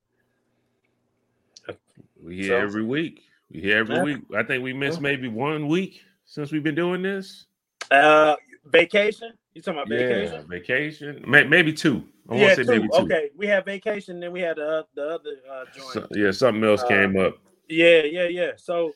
We 2.21 2.37
hear 2.37 2.47
so, 2.47 2.57
every 2.57 2.83
week. 2.83 3.23
We 3.51 3.61
hear 3.61 3.77
every 3.77 3.95
yeah. 3.95 4.03
week. 4.03 4.19
I 4.35 4.43
think 4.43 4.63
we 4.63 4.73
missed 4.73 5.01
maybe 5.01 5.27
one 5.27 5.67
week. 5.67 6.01
since 6.25 6.51
we've 6.51 6.63
been 6.63 6.75
doing 6.75 7.01
this? 7.01 7.47
Uh, 7.89 8.35
vacation. 8.65 9.33
You 9.53 9.61
talking 9.61 9.79
about 9.79 9.89
vacation? 9.89 10.33
Yeah, 10.33 10.41
vacation? 10.47 11.15
vacation. 11.25 11.49
Maybe 11.49 11.73
two. 11.73 12.05
I 12.29 12.33
want 12.33 12.41
yeah, 12.41 12.49
to 12.49 12.55
say 12.55 12.63
two. 12.63 12.71
maybe 12.71 12.87
two. 12.87 13.03
Okay, 13.03 13.29
we 13.35 13.47
had 13.47 13.65
vacation, 13.65 14.19
then 14.19 14.31
we 14.31 14.41
had 14.41 14.57
the 14.57 14.85
the 14.95 15.03
other 15.03 15.37
uh, 15.49 15.65
joint. 15.73 15.93
So- 15.93 16.07
yeah, 16.11 16.31
something 16.31 16.63
else 16.63 16.83
Uh, 16.83 16.87
came 16.87 17.17
up. 17.19 17.37
Yeah, 17.67 18.03
yeah, 18.03 18.27
yeah. 18.27 18.51
So, 18.57 18.93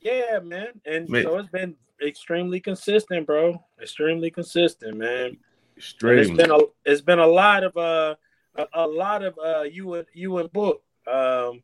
yeah, 0.00 0.40
man, 0.42 0.80
and 0.84 1.08
Man. 1.08 1.22
so 1.22 1.36
it's 1.38 1.48
been 1.48 1.76
extremely 2.04 2.60
consistent, 2.60 3.26
bro. 3.26 3.64
Extremely 3.80 4.30
consistent, 4.30 4.96
man. 4.96 5.36
And 5.76 6.18
it's 6.18 6.30
been 6.30 6.50
a 6.50 6.58
it's 6.84 7.02
been 7.02 7.18
a 7.18 7.26
lot 7.26 7.62
of 7.62 7.76
uh 7.76 8.14
a, 8.56 8.66
a 8.74 8.86
lot 8.86 9.22
of 9.22 9.38
uh 9.38 9.62
you 9.62 9.94
and 9.94 10.06
you 10.14 10.38
and 10.38 10.50
book 10.52 10.82
um 11.06 11.62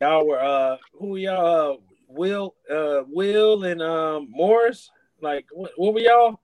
y'all 0.00 0.26
were 0.26 0.40
uh 0.40 0.76
who 0.92 1.16
y'all 1.16 1.74
uh, 1.74 1.76
Will 2.08 2.54
uh 2.70 3.02
Will 3.06 3.64
and 3.64 3.80
um 3.80 4.28
Morris 4.30 4.90
like 5.20 5.46
what, 5.52 5.70
what 5.76 5.94
were 5.94 6.00
y'all 6.00 6.40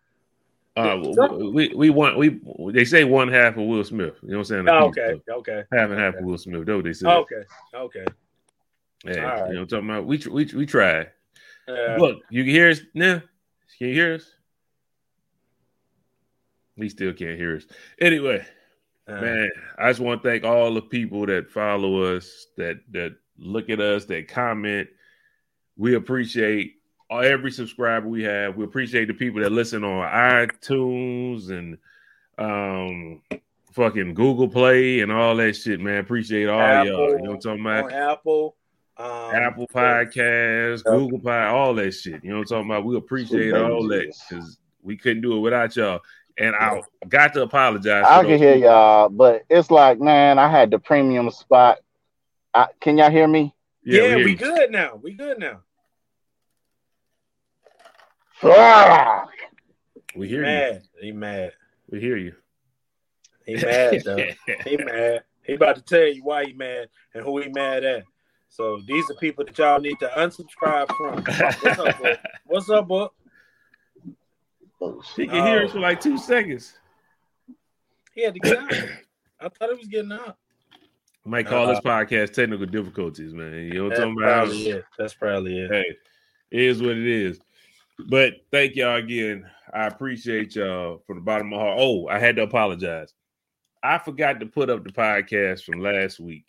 Uh, 0.76 0.98
we 1.52 1.68
we 1.74 1.88
want 1.90 2.18
we 2.18 2.40
they 2.72 2.84
say 2.84 3.04
one 3.04 3.28
half 3.28 3.56
of 3.56 3.62
Will 3.64 3.84
Smith. 3.84 4.14
You 4.22 4.30
know 4.30 4.38
what 4.38 4.50
I'm 4.50 4.66
saying? 4.66 4.68
oh, 4.68 4.86
okay 4.86 5.20
okay 5.30 5.62
Half 5.72 5.90
and 5.90 6.00
half 6.00 6.14
of 6.16 6.24
Will 6.24 6.36
Smith. 6.38 6.66
Though 6.66 6.82
they 6.82 6.92
say. 6.92 7.06
okay 7.06 7.42
okay 7.74 8.04
Yeah, 9.04 9.12
right. 9.20 9.48
you 9.48 9.54
know 9.54 9.60
what 9.60 9.72
I'm 9.72 9.84
talking 9.84 9.90
about. 9.90 10.06
We 10.06 10.18
we 10.30 10.44
we 10.46 10.66
tried. 10.66 11.10
uh, 11.68 11.96
Look, 11.98 12.22
you 12.28 12.42
can 12.42 12.52
hear 12.52 12.70
us 12.70 12.80
now. 12.92 13.22
Can 13.78 13.88
you 13.88 13.94
hear 13.94 14.14
us? 14.14 14.28
We 16.76 16.88
still 16.88 17.12
can't 17.12 17.38
hear 17.38 17.56
us. 17.56 17.66
Anyway, 18.00 18.44
uh, 19.06 19.20
man, 19.20 19.50
I 19.78 19.90
just 19.90 20.00
want 20.00 20.22
to 20.22 20.28
thank 20.28 20.42
all 20.42 20.74
the 20.74 20.82
people 20.82 21.24
that 21.26 21.50
follow 21.50 22.16
us, 22.16 22.46
that 22.56 22.80
that 22.90 23.14
look 23.38 23.70
at 23.70 23.80
us, 23.80 24.06
that 24.06 24.26
comment. 24.26 24.88
We 25.76 25.94
appreciate 25.94 26.74
every 27.10 27.50
subscriber 27.50 28.08
we 28.08 28.22
have. 28.24 28.56
We 28.56 28.64
appreciate 28.64 29.06
the 29.06 29.14
people 29.14 29.40
that 29.42 29.52
listen 29.52 29.84
on 29.84 30.08
iTunes 30.10 31.50
and 31.50 31.78
um 32.38 33.22
fucking 33.72 34.14
Google 34.14 34.48
Play 34.48 35.00
and 35.00 35.10
all 35.12 35.36
that 35.36 35.54
shit, 35.56 35.80
man. 35.80 35.98
Appreciate 35.98 36.48
all 36.48 36.58
y'all. 36.84 37.10
You 37.10 37.22
know 37.22 37.30
what 37.30 37.34
I'm 37.34 37.40
talking 37.40 37.60
about? 37.60 37.92
Apple 37.92 38.56
um, 38.96 39.34
Apple 39.34 39.66
Podcasts, 39.66 40.82
Yep. 40.86 40.94
Google 40.94 41.18
Pod, 41.18 41.48
all 41.54 41.74
that 41.74 41.92
shit. 41.92 42.22
You 42.22 42.30
know 42.30 42.36
what 42.38 42.42
I'm 42.52 42.64
talking 42.64 42.70
about? 42.70 42.84
We 42.84 42.96
appreciate 42.96 43.50
Sweet 43.50 43.60
all 43.60 43.88
that 43.88 44.14
because 44.28 44.58
we 44.82 44.96
couldn't 44.96 45.22
do 45.22 45.36
it 45.36 45.40
without 45.40 45.74
y'all. 45.74 46.00
And 46.38 46.54
I 46.54 46.80
got 47.08 47.32
to 47.34 47.42
apologize. 47.42 48.04
I 48.08 48.22
can 48.22 48.38
hear 48.38 48.54
people- 48.54 48.68
y'all, 48.68 49.08
but 49.08 49.44
it's 49.48 49.70
like, 49.70 50.00
man, 50.00 50.38
I 50.38 50.48
had 50.48 50.70
the 50.70 50.78
premium 50.78 51.30
spot. 51.30 51.78
I, 52.52 52.68
can 52.80 52.96
y'all 52.98 53.10
hear 53.10 53.26
me? 53.26 53.52
yeah, 53.84 54.02
hear 54.02 54.18
we 54.18 54.30
you. 54.30 54.36
good 54.36 54.70
now 54.70 54.94
we 55.02 55.12
good 55.12 55.38
now 55.38 55.60
Ah! 58.44 59.26
We 60.16 60.28
hear 60.28 60.44
you. 60.44 60.80
he 61.00 61.12
mad 61.12 61.52
We 61.90 62.00
hear 62.00 62.16
you. 62.16 62.34
he 63.46 63.56
mad 63.56 64.02
though 64.04 64.16
He 64.64 64.76
mad. 64.76 65.24
He 65.42 65.54
about 65.54 65.76
to 65.76 65.82
tell 65.82 66.06
you 66.06 66.22
why 66.24 66.44
he 66.46 66.52
mad 66.52 66.88
and 67.14 67.24
who 67.24 67.38
he 67.40 67.48
mad 67.50 67.84
at. 67.84 68.04
So 68.48 68.80
these 68.86 69.04
are 69.10 69.14
people 69.14 69.44
that 69.44 69.58
y'all 69.58 69.80
need 69.80 69.98
to 70.00 70.08
unsubscribe 70.16 70.88
from. 70.96 71.22
What's 71.62 71.78
up, 71.78 71.98
boy? 71.98 72.16
What's 72.46 72.70
up, 72.70 72.88
boy? 72.88 73.06
He 75.16 75.26
can 75.26 75.46
hear 75.46 75.64
us 75.64 75.72
for 75.72 75.80
like 75.80 76.00
two 76.00 76.16
seconds. 76.18 76.74
He 78.14 78.22
had 78.22 78.34
to 78.34 78.40
get 78.40 78.58
out. 78.58 78.72
I 79.40 79.48
thought 79.48 79.70
it 79.70 79.78
was 79.78 79.88
getting 79.88 80.12
out. 80.12 80.36
Might 81.24 81.46
call 81.46 81.66
Uh, 81.68 81.70
this 81.72 81.80
podcast 81.80 82.32
technical 82.34 82.66
difficulties, 82.66 83.32
man. 83.34 83.54
You 83.54 83.74
know 83.74 83.84
what 83.84 83.92
I'm 83.94 83.98
talking 84.14 84.16
about? 84.22 84.34
probably 84.46 84.68
it. 84.68 84.84
That's 84.98 85.14
probably 85.14 85.58
it. 85.58 85.70
Hey, 85.72 85.84
it 86.50 86.60
is 86.60 86.80
what 86.82 86.92
it 86.92 87.06
is. 87.06 87.40
But 87.98 88.34
thank 88.50 88.74
y'all 88.76 88.96
again. 88.96 89.48
I 89.72 89.86
appreciate 89.86 90.56
y'all 90.56 91.02
from 91.06 91.16
the 91.18 91.22
bottom 91.22 91.52
of 91.52 91.58
my 91.58 91.64
heart. 91.64 91.78
Oh, 91.80 92.08
I 92.08 92.18
had 92.18 92.36
to 92.36 92.42
apologize. 92.42 93.12
I 93.82 93.98
forgot 93.98 94.40
to 94.40 94.46
put 94.46 94.70
up 94.70 94.84
the 94.84 94.92
podcast 94.92 95.64
from 95.64 95.80
last 95.80 96.18
week. 96.20 96.46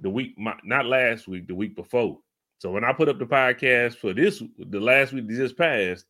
The 0.00 0.10
week, 0.10 0.34
my, 0.38 0.54
not 0.64 0.86
last 0.86 1.28
week, 1.28 1.46
the 1.46 1.54
week 1.54 1.76
before. 1.76 2.18
So 2.58 2.70
when 2.70 2.84
I 2.84 2.92
put 2.92 3.08
up 3.08 3.18
the 3.18 3.26
podcast 3.26 3.96
for 3.96 4.12
this, 4.12 4.42
the 4.58 4.80
last 4.80 5.12
week 5.12 5.26
that 5.28 5.34
just 5.36 5.56
passed, 5.56 6.06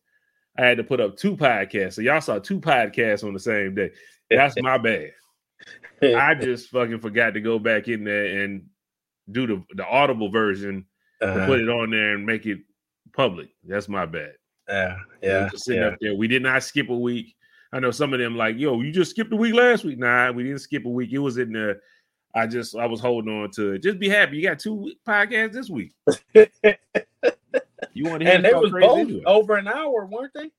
I 0.57 0.65
had 0.65 0.77
to 0.77 0.83
put 0.83 0.99
up 1.01 1.17
two 1.17 1.35
podcasts. 1.35 1.93
So 1.93 2.01
y'all 2.01 2.21
saw 2.21 2.39
two 2.39 2.59
podcasts 2.59 3.23
on 3.23 3.33
the 3.33 3.39
same 3.39 3.75
day. 3.75 3.91
That's 4.29 4.55
my 4.61 4.77
bad. 4.79 5.11
I 6.01 6.35
just 6.35 6.69
fucking 6.69 6.99
forgot 6.99 7.33
to 7.35 7.41
go 7.41 7.59
back 7.59 7.87
in 7.87 8.03
there 8.03 8.43
and 8.43 8.65
do 9.31 9.47
the, 9.47 9.63
the 9.75 9.85
audible 9.87 10.29
version 10.29 10.85
Uh-huh. 11.21 11.45
put 11.45 11.59
it 11.61 11.69
on 11.69 11.91
there 11.91 12.13
and 12.15 12.25
make 12.25 12.45
it 12.45 12.59
public. 13.15 13.49
That's 13.63 13.89
my 13.89 14.05
bad. 14.05 14.33
yeah, 14.67 14.97
yeah, 15.21 15.49
sitting 15.55 15.81
yeah. 15.81 15.87
up 15.89 15.97
there. 16.01 16.15
We 16.15 16.27
did 16.27 16.43
not 16.43 16.63
skip 16.63 16.89
a 16.89 16.97
week. 16.97 17.35
I 17.71 17.79
know 17.79 17.91
some 17.91 18.13
of 18.13 18.19
them 18.19 18.37
like, 18.37 18.57
yo, 18.57 18.81
you 18.81 18.91
just 18.91 19.11
skipped 19.11 19.33
a 19.33 19.35
week 19.35 19.55
last 19.55 19.83
week. 19.83 19.97
Nah, 19.97 20.31
we 20.31 20.43
didn't 20.43 20.59
skip 20.59 20.85
a 20.85 20.89
week. 20.89 21.11
It 21.11 21.19
was 21.19 21.37
in 21.37 21.53
the. 21.53 21.79
I 22.35 22.47
just 22.47 22.75
I 22.75 22.85
was 22.87 22.99
holding 22.99 23.31
on 23.31 23.51
to 23.51 23.73
it. 23.73 23.83
Just 23.83 23.99
be 23.99 24.09
happy. 24.09 24.37
You 24.37 24.43
got 24.43 24.59
two 24.59 24.91
podcasts 25.07 25.53
this 25.53 25.69
week. 25.69 25.93
You 27.93 28.05
want 28.05 28.21
to 28.21 28.25
hear 28.25 28.35
and 28.35 28.45
they 28.45 28.53
was 28.53 28.71
crazy 28.71 28.87
both 28.87 28.99
anyway. 28.99 29.23
over 29.25 29.55
an 29.55 29.67
hour, 29.67 30.05
weren't 30.05 30.33
they? 30.33 30.49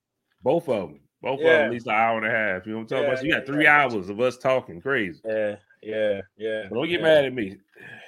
both 0.41 0.69
of 0.69 0.89
them. 0.89 0.99
Both 1.21 1.39
of 1.39 1.45
them 1.45 1.65
at 1.65 1.71
least 1.71 1.87
an 1.87 1.93
hour 1.93 2.17
and 2.17 2.27
a 2.27 2.29
half. 2.29 2.65
You 2.65 2.73
know 2.73 2.79
what 2.79 2.83
I'm 2.83 2.87
talking 2.87 3.03
Yeah, 3.03 3.09
about? 3.09 3.19
So 3.19 3.25
you 3.25 3.31
got 3.33 3.45
three 3.45 3.63
yeah. 3.63 3.81
hours 3.81 4.09
of 4.09 4.19
us 4.19 4.37
talking 4.37 4.79
crazy. 4.79 5.19
Yeah, 5.25 5.55
yeah, 5.81 6.21
yeah. 6.37 6.63
But 6.69 6.75
don't 6.75 6.87
get 6.87 6.99
yeah. 6.99 7.05
mad 7.05 7.25
at 7.25 7.33
me. 7.33 7.57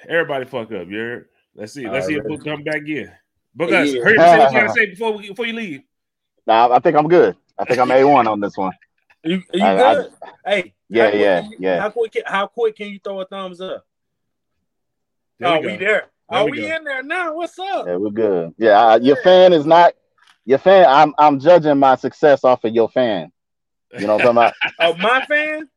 Everybody 0.08 0.44
fuck 0.44 0.72
up. 0.72 0.88
You 0.88 0.98
heard? 0.98 1.28
Let's 1.54 1.72
see. 1.72 1.88
Let's 1.88 2.06
see 2.06 2.14
if 2.14 2.22
Alright. 2.22 2.38
Book 2.38 2.46
come 2.46 2.62
back 2.62 2.82
in. 2.86 3.10
Book 3.58 3.72
us. 3.72 3.92
Yeah. 3.92 4.02
Hurry 4.02 4.18
up 4.18 4.24
and 4.24 4.30
say 4.30 4.38
what 4.38 4.52
you 4.52 4.60
gotta 4.60 4.72
say 4.72 4.86
before 4.90 5.12
we 5.12 5.28
before 5.28 5.46
you 5.46 5.52
leave. 5.52 5.82
Nah, 6.46 6.72
I 6.72 6.78
think 6.78 6.96
I'm 6.96 7.08
good. 7.08 7.36
I 7.58 7.64
think 7.64 7.80
I'm 7.80 7.88
A1 7.88 8.26
on 8.26 8.40
this 8.40 8.56
one. 8.56 8.72
You, 9.24 9.42
you 9.52 9.64
I- 9.64 9.74
I- 9.74 9.94
good? 9.94 10.12
hey, 10.46 10.74
Yeah, 10.88 11.02
how 11.02 11.10
quick 11.10 11.20
yeah, 11.20 11.40
you- 11.42 11.56
yeah. 11.58 11.80
How 11.80 11.90
quick? 11.90 12.12
Can, 12.12 12.22
how 12.24 12.46
quick 12.46 12.76
can 12.76 12.88
you 12.88 13.00
throw 13.02 13.20
a 13.20 13.26
thumbs 13.26 13.60
up? 13.60 13.84
There 15.40 15.48
oh, 15.48 15.60
we 15.60 15.66
we, 15.66 15.72
go. 15.72 15.78
there. 15.78 16.06
There 16.30 16.40
oh, 16.40 16.44
we 16.44 16.52
we, 16.52 16.72
in 16.72 16.84
there 16.84 17.02
now. 17.02 17.34
What's 17.34 17.58
up? 17.58 17.86
Yeah, 17.86 17.96
we're 17.96 18.10
good. 18.10 18.54
Yeah, 18.58 18.78
uh, 18.80 18.98
your 19.00 19.16
fan 19.16 19.52
is 19.52 19.66
not 19.66 19.94
your 20.44 20.58
fan. 20.58 20.86
I'm 20.88 21.12
I'm 21.18 21.40
judging 21.40 21.78
my 21.78 21.96
success 21.96 22.44
off 22.44 22.62
of 22.62 22.72
your 22.72 22.88
fan. 22.88 23.32
You 23.98 24.06
know 24.06 24.16
what 24.16 24.26
I'm 24.26 24.34
talking 24.34 24.52
about? 24.52 24.54
Oh, 24.80 24.94
my 24.96 25.24
fan. 25.26 25.68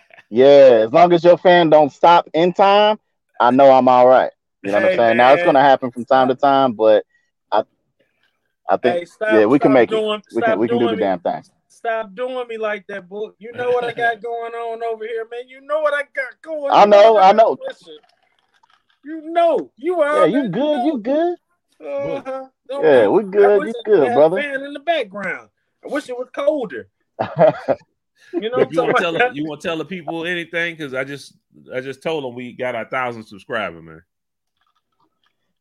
Yeah, 0.30 0.82
as 0.84 0.92
long 0.92 1.12
as 1.14 1.24
your 1.24 1.38
fan 1.38 1.70
don't 1.70 1.90
stop 1.90 2.28
in 2.34 2.52
time, 2.52 2.98
I 3.40 3.50
know 3.50 3.70
I'm 3.72 3.88
all 3.88 4.06
right. 4.06 4.30
You 4.62 4.72
know 4.72 4.80
what 4.80 4.90
I'm 4.90 4.96
saying? 4.96 5.16
Now 5.16 5.32
it's 5.34 5.44
gonna 5.44 5.62
happen 5.62 5.90
from 5.90 6.04
time 6.04 6.28
to 6.28 6.34
time, 6.34 6.72
but 6.72 7.04
I 7.52 7.62
I 8.68 8.76
think 8.76 8.98
Hey, 8.98 9.04
stop. 9.04 9.32
yeah, 9.32 9.46
we 9.46 9.58
can 9.58 9.70
stop 9.70 9.74
make 9.74 9.92
it. 9.92 10.22
we 10.34 10.42
can 10.42 10.58
we 10.58 10.68
can 10.68 10.78
do 10.78 10.88
the 10.88 10.96
me, 10.96 11.00
damn 11.00 11.20
thing. 11.20 11.42
Stop 11.68 12.14
doing 12.14 12.48
me 12.48 12.58
like 12.58 12.86
that, 12.88 13.08
book. 13.08 13.36
You 13.38 13.52
know 13.52 13.70
what 13.70 13.84
I 13.84 13.92
got 13.92 14.20
going 14.22 14.52
on 14.52 14.82
over 14.82 15.06
here, 15.06 15.26
man. 15.30 15.48
You 15.48 15.60
know 15.60 15.80
what 15.80 15.94
I 15.94 16.02
got 16.14 16.42
going. 16.42 16.72
On. 16.72 16.72
I 16.72 16.82
on. 16.82 16.90
know, 16.90 17.18
I 17.18 17.32
know. 17.32 17.56
Listen. 17.68 17.98
You 19.04 19.30
know, 19.30 19.70
you 19.76 20.00
are. 20.00 20.26
Yeah, 20.26 20.38
are. 20.38 20.42
you 20.42 20.48
good, 20.48 20.86
you 20.86 20.98
good. 20.98 21.36
Uh-huh. 21.80 22.46
Don't 22.68 22.84
Yeah, 22.84 23.06
we 23.06 23.22
good, 23.22 23.60
wish 23.60 23.74
you 23.76 23.82
good, 23.84 24.12
brother. 24.12 24.42
Fan 24.42 24.62
in 24.64 24.72
the 24.72 24.80
background. 24.80 25.50
I 25.84 25.88
wish 25.88 26.08
it 26.08 26.18
was 26.18 26.28
colder. 26.34 26.88
You 28.32 28.50
know 28.50 28.66
you 28.70 28.82
want 28.82 28.96
to 28.96 29.02
tell 29.02 29.34
you 29.34 29.46
want 29.46 29.60
to 29.60 29.68
tell 29.68 29.78
the 29.78 29.84
people 29.84 30.26
anything? 30.26 30.76
Because 30.76 30.94
I 30.94 31.04
just 31.04 31.36
I 31.74 31.80
just 31.80 32.02
told 32.02 32.24
them 32.24 32.34
we 32.34 32.52
got 32.52 32.74
our 32.74 32.84
thousand 32.84 33.24
subscriber, 33.24 33.80
man. 33.80 34.02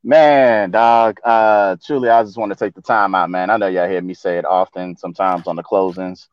Man, 0.04 0.72
dog. 0.72 1.20
Uh, 1.24 1.76
truly, 1.86 2.10
I 2.10 2.24
just 2.24 2.38
want 2.38 2.52
to 2.52 2.58
take 2.58 2.74
the 2.76 2.82
time 2.82 3.16
out, 3.16 3.30
man. 3.30 3.50
I 3.50 3.58
know 3.58 3.68
y'all 3.68 3.90
hear 3.90 4.02
me 4.02 4.14
say 4.14 4.38
it 4.38 4.46
often, 4.46 4.96
sometimes 4.96 5.48
on 5.48 5.56
the 5.58 5.64
closings. 5.64 6.28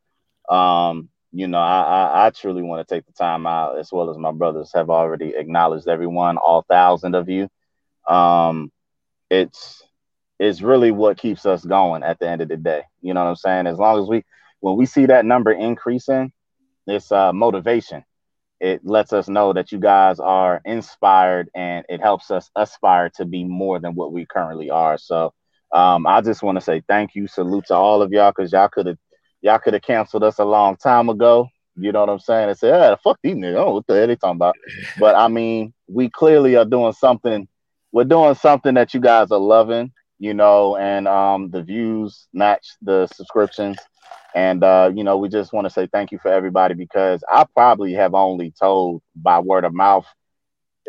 Um, 0.49 1.09
you 1.33 1.49
know, 1.49 1.59
I, 1.59 1.83
I, 1.83 2.27
I 2.27 2.31
truly 2.31 2.63
want 2.63 2.87
to 2.87 2.95
take 2.95 3.07
the 3.07 3.13
time 3.13 3.47
out, 3.47 3.79
as 3.79 3.91
well 3.93 4.11
as 4.11 4.19
my 4.19 4.31
brothers 4.33 4.71
have 4.75 4.91
already 4.91 5.35
acknowledged 5.35 5.89
everyone, 5.89 6.37
all 6.37 6.63
thousand 6.69 7.15
of 7.17 7.29
you. 7.29 7.49
Um, 8.09 8.71
it's 9.31 9.83
it's 10.39 10.63
really 10.63 10.91
what 10.91 11.19
keeps 11.19 11.47
us 11.47 11.65
going 11.65 12.03
at 12.03 12.19
the 12.19 12.29
end 12.29 12.43
of 12.43 12.49
the 12.49 12.57
day. 12.57 12.83
You 13.01 13.15
know 13.15 13.25
what 13.25 13.31
I'm 13.31 13.37
saying? 13.37 13.67
As 13.67 13.79
long 13.79 14.03
as 14.03 14.09
we, 14.09 14.25
when 14.61 14.77
we 14.77 14.87
see 14.87 15.07
that 15.07 15.25
number 15.25 15.53
increasing, 15.53 16.33
it's 16.87 17.11
uh, 17.11 17.33
motivation 17.33 18.05
it 18.61 18.81
lets 18.85 19.13
us 19.13 19.29
know 19.29 19.53
that 19.53 19.73
you 19.73 19.79
guys 19.79 20.21
are 20.21 20.61
inspired 20.65 21.51
and 21.55 21.85
it 21.89 22.01
helps 22.01 22.31
us 22.31 22.51
aspire 22.57 23.11
to 23.17 23.25
be 23.25 23.45
more 23.45 23.79
than 23.79 23.95
what 23.95 24.13
we 24.13 24.27
currently 24.27 24.71
are. 24.71 24.97
So 24.97 25.33
um, 25.73 26.07
I 26.07 26.21
just 26.21 26.43
want 26.43 26.57
to 26.57 26.65
say 26.65 26.83
thank 26.89 27.15
you, 27.15 27.27
salute 27.27 27.67
to 27.67 27.75
all 27.75 28.01
of 28.01 28.13
y'all 28.13 28.33
because 28.35 28.53
y'all 28.53 28.69
could 28.69 28.87
have 28.87 28.99
y'all 29.43 29.59
could 29.59 29.75
have 29.75 29.83
canceled 29.83 30.25
us 30.25 30.39
a 30.39 30.45
long 30.45 30.77
time 30.77 31.09
ago. 31.09 31.49
You 31.77 31.93
know 31.93 32.01
what 32.01 32.09
I'm 32.09 32.21
saying? 32.21 32.49
And 32.49 32.59
say, 32.59 32.69
yeah, 32.69 32.95
fuck 33.03 33.19
these 33.23 33.35
niggas. 33.35 33.57
Oh, 33.57 33.75
what 33.75 33.87
the 33.87 33.95
hell 33.95 34.07
they 34.07 34.17
talking 34.17 34.37
about? 34.37 34.55
But 34.99 35.17
I 35.17 35.29
mean, 35.29 35.75
we 35.89 36.09
clearly 36.09 36.57
are 36.57 36.65
doing 36.65 36.93
something. 36.93 37.49
We're 37.93 38.05
doing 38.05 38.35
something 38.37 38.75
that 38.75 38.95
you 38.95 39.01
guys 39.01 39.31
are 39.33 39.39
loving, 39.39 39.93
you 40.19 40.35
know, 40.35 40.77
and 40.77 41.09
um, 41.09 41.51
the 41.51 41.63
views 41.63 42.29
match 42.33 42.67
the 42.83 43.07
subscriptions. 43.09 43.79
And 44.35 44.63
uh, 44.65 44.91
you 44.95 45.05
know, 45.05 45.19
we 45.19 45.29
just 45.29 45.53
want 45.53 45.67
to 45.67 45.71
say 45.71 45.89
thank 45.93 46.13
you 46.13 46.19
for 46.19 46.31
everybody 46.31 46.75
because 46.75 47.23
I 47.29 47.45
probably 47.55 47.95
have 47.95 48.15
only 48.15 48.53
told 48.59 49.03
by 49.17 49.41
word 49.41 49.65
of 49.65 49.75
mouth 49.75 50.07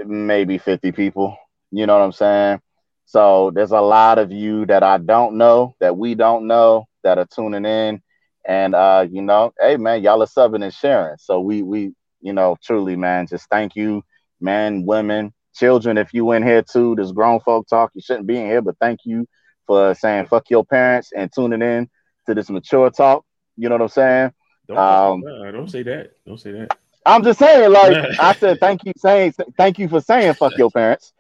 maybe 0.06 0.58
50 0.58 0.92
people. 0.92 1.38
You 1.72 1.86
know 1.88 1.98
what 1.98 2.06
I'm 2.06 2.12
saying? 2.12 2.62
So 3.06 3.52
there's 3.54 3.72
a 3.72 3.82
lot 3.82 4.20
of 4.20 4.32
you 4.32 4.66
that 4.68 4.84
I 4.84 4.98
don't 4.98 5.38
know, 5.38 5.76
that 5.80 5.98
we 5.98 6.16
don't 6.16 6.48
know, 6.48 6.86
that 7.04 7.18
are 7.20 7.28
tuning 7.34 7.66
in. 7.66 8.02
And 8.48 8.76
uh, 8.76 9.08
you 9.10 9.22
know, 9.22 9.54
hey 9.60 9.78
man, 9.78 10.04
y'all 10.04 10.24
are 10.24 10.28
subbing 10.28 10.64
and 10.64 10.74
sharing. 10.74 11.18
So 11.20 11.40
we 11.42 11.64
we, 11.64 11.94
you 12.22 12.34
know, 12.34 12.58
truly, 12.64 12.96
man, 12.96 13.28
just 13.28 13.50
thank 13.50 13.76
you, 13.76 14.04
men, 14.42 14.86
women, 14.86 15.34
children. 15.56 15.98
If 15.98 16.14
you 16.14 16.32
in 16.34 16.44
here 16.44 16.62
too, 16.62 16.96
this 16.96 17.12
grown 17.12 17.40
folk 17.40 17.68
talk, 17.68 17.92
you 17.94 18.02
shouldn't 18.02 18.28
be 18.28 18.38
in 18.38 18.46
here, 18.46 18.62
but 18.62 18.78
thank 18.80 19.02
you 19.06 19.28
for 19.66 19.94
saying 19.96 20.28
fuck 20.28 20.50
your 20.50 20.66
parents 20.66 21.12
and 21.16 21.32
tuning 21.34 21.62
in 21.62 21.90
to 22.28 22.36
this 22.36 22.50
mature 22.50 22.90
talk. 22.90 23.26
You 23.58 23.70
know 23.70 23.76
what 23.76 23.82
I'm 23.84 23.88
saying? 23.90 24.34
Don't, 24.68 24.78
Um, 24.78 25.22
don't 25.52 25.70
say 25.70 25.84
that. 25.84 26.12
Don't 26.26 26.40
say 26.40 26.52
that. 26.52 26.78
I'm 27.06 27.24
just 27.24 27.40
saying, 27.40 27.72
like 27.72 27.98
I 28.20 28.34
said, 28.34 28.60
thank 28.60 28.86
you 28.86 28.94
saying 28.98 29.34
thank 29.58 29.80
you 29.80 29.88
for 29.88 30.02
saying 30.02 30.36
fuck 30.36 30.58
your 30.58 30.72
parents. 30.72 31.14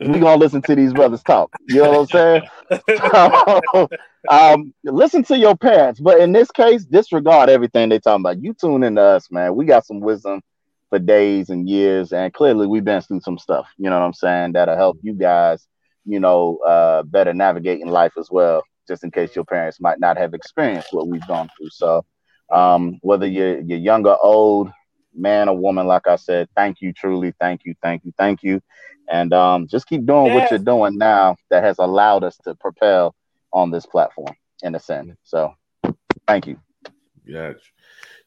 We 0.00 0.20
gonna 0.20 0.36
listen 0.36 0.62
to 0.62 0.74
these 0.74 0.92
brothers 0.92 1.22
talk. 1.22 1.56
You 1.66 1.82
know 1.82 2.02
what 2.02 2.14
I'm 2.14 2.42
saying? 3.00 3.88
um, 4.28 4.74
listen 4.84 5.22
to 5.24 5.38
your 5.38 5.56
parents, 5.56 6.00
but 6.00 6.20
in 6.20 6.32
this 6.32 6.50
case, 6.50 6.84
disregard 6.84 7.48
everything 7.48 7.88
they 7.88 7.98
talking 7.98 8.22
about. 8.22 8.42
You 8.42 8.54
tune 8.54 8.82
in 8.84 8.96
to 8.96 9.02
us, 9.02 9.30
man. 9.30 9.54
We 9.54 9.64
got 9.64 9.86
some 9.86 10.00
wisdom 10.00 10.42
for 10.90 10.98
days 10.98 11.50
and 11.50 11.68
years, 11.68 12.12
and 12.12 12.32
clearly 12.32 12.66
we've 12.66 12.84
been 12.84 13.00
through 13.00 13.20
some 13.20 13.38
stuff. 13.38 13.68
You 13.76 13.90
know 13.90 13.98
what 13.98 14.06
I'm 14.06 14.14
saying? 14.14 14.52
That'll 14.52 14.76
help 14.76 14.98
you 15.02 15.12
guys, 15.12 15.66
you 16.04 16.20
know, 16.20 16.58
uh, 16.58 17.02
better 17.02 17.34
navigate 17.34 17.80
in 17.80 17.88
life 17.88 18.12
as 18.18 18.30
well. 18.30 18.62
Just 18.86 19.04
in 19.04 19.10
case 19.10 19.36
your 19.36 19.44
parents 19.44 19.80
might 19.80 20.00
not 20.00 20.16
have 20.16 20.32
experienced 20.32 20.88
what 20.92 21.08
we've 21.08 21.26
gone 21.28 21.50
through. 21.56 21.70
So, 21.70 22.04
um, 22.50 22.98
whether 23.02 23.26
you're 23.26 23.60
you're 23.60 23.78
young 23.78 24.06
or 24.06 24.18
old, 24.22 24.72
man 25.14 25.48
or 25.48 25.58
woman, 25.58 25.86
like 25.86 26.06
I 26.06 26.16
said, 26.16 26.48
thank 26.56 26.80
you, 26.80 26.92
truly, 26.92 27.34
thank 27.38 27.62
you, 27.64 27.74
thank 27.82 28.04
you, 28.04 28.12
thank 28.16 28.42
you, 28.42 28.62
and 29.10 29.32
um, 29.34 29.66
just 29.66 29.86
keep 29.88 30.06
doing 30.06 30.32
what 30.32 30.50
you're 30.50 30.58
doing 30.58 30.96
now. 30.96 31.36
That 31.50 31.64
has 31.64 31.78
allowed 31.78 32.24
us 32.24 32.38
to 32.44 32.54
propel 32.54 33.14
on 33.52 33.70
this 33.70 33.84
platform, 33.84 34.34
in 34.62 34.74
a 34.74 34.80
sense. 34.80 35.16
So, 35.24 35.54
thank 36.26 36.46
you. 36.46 36.58
Gotcha. 37.30 37.58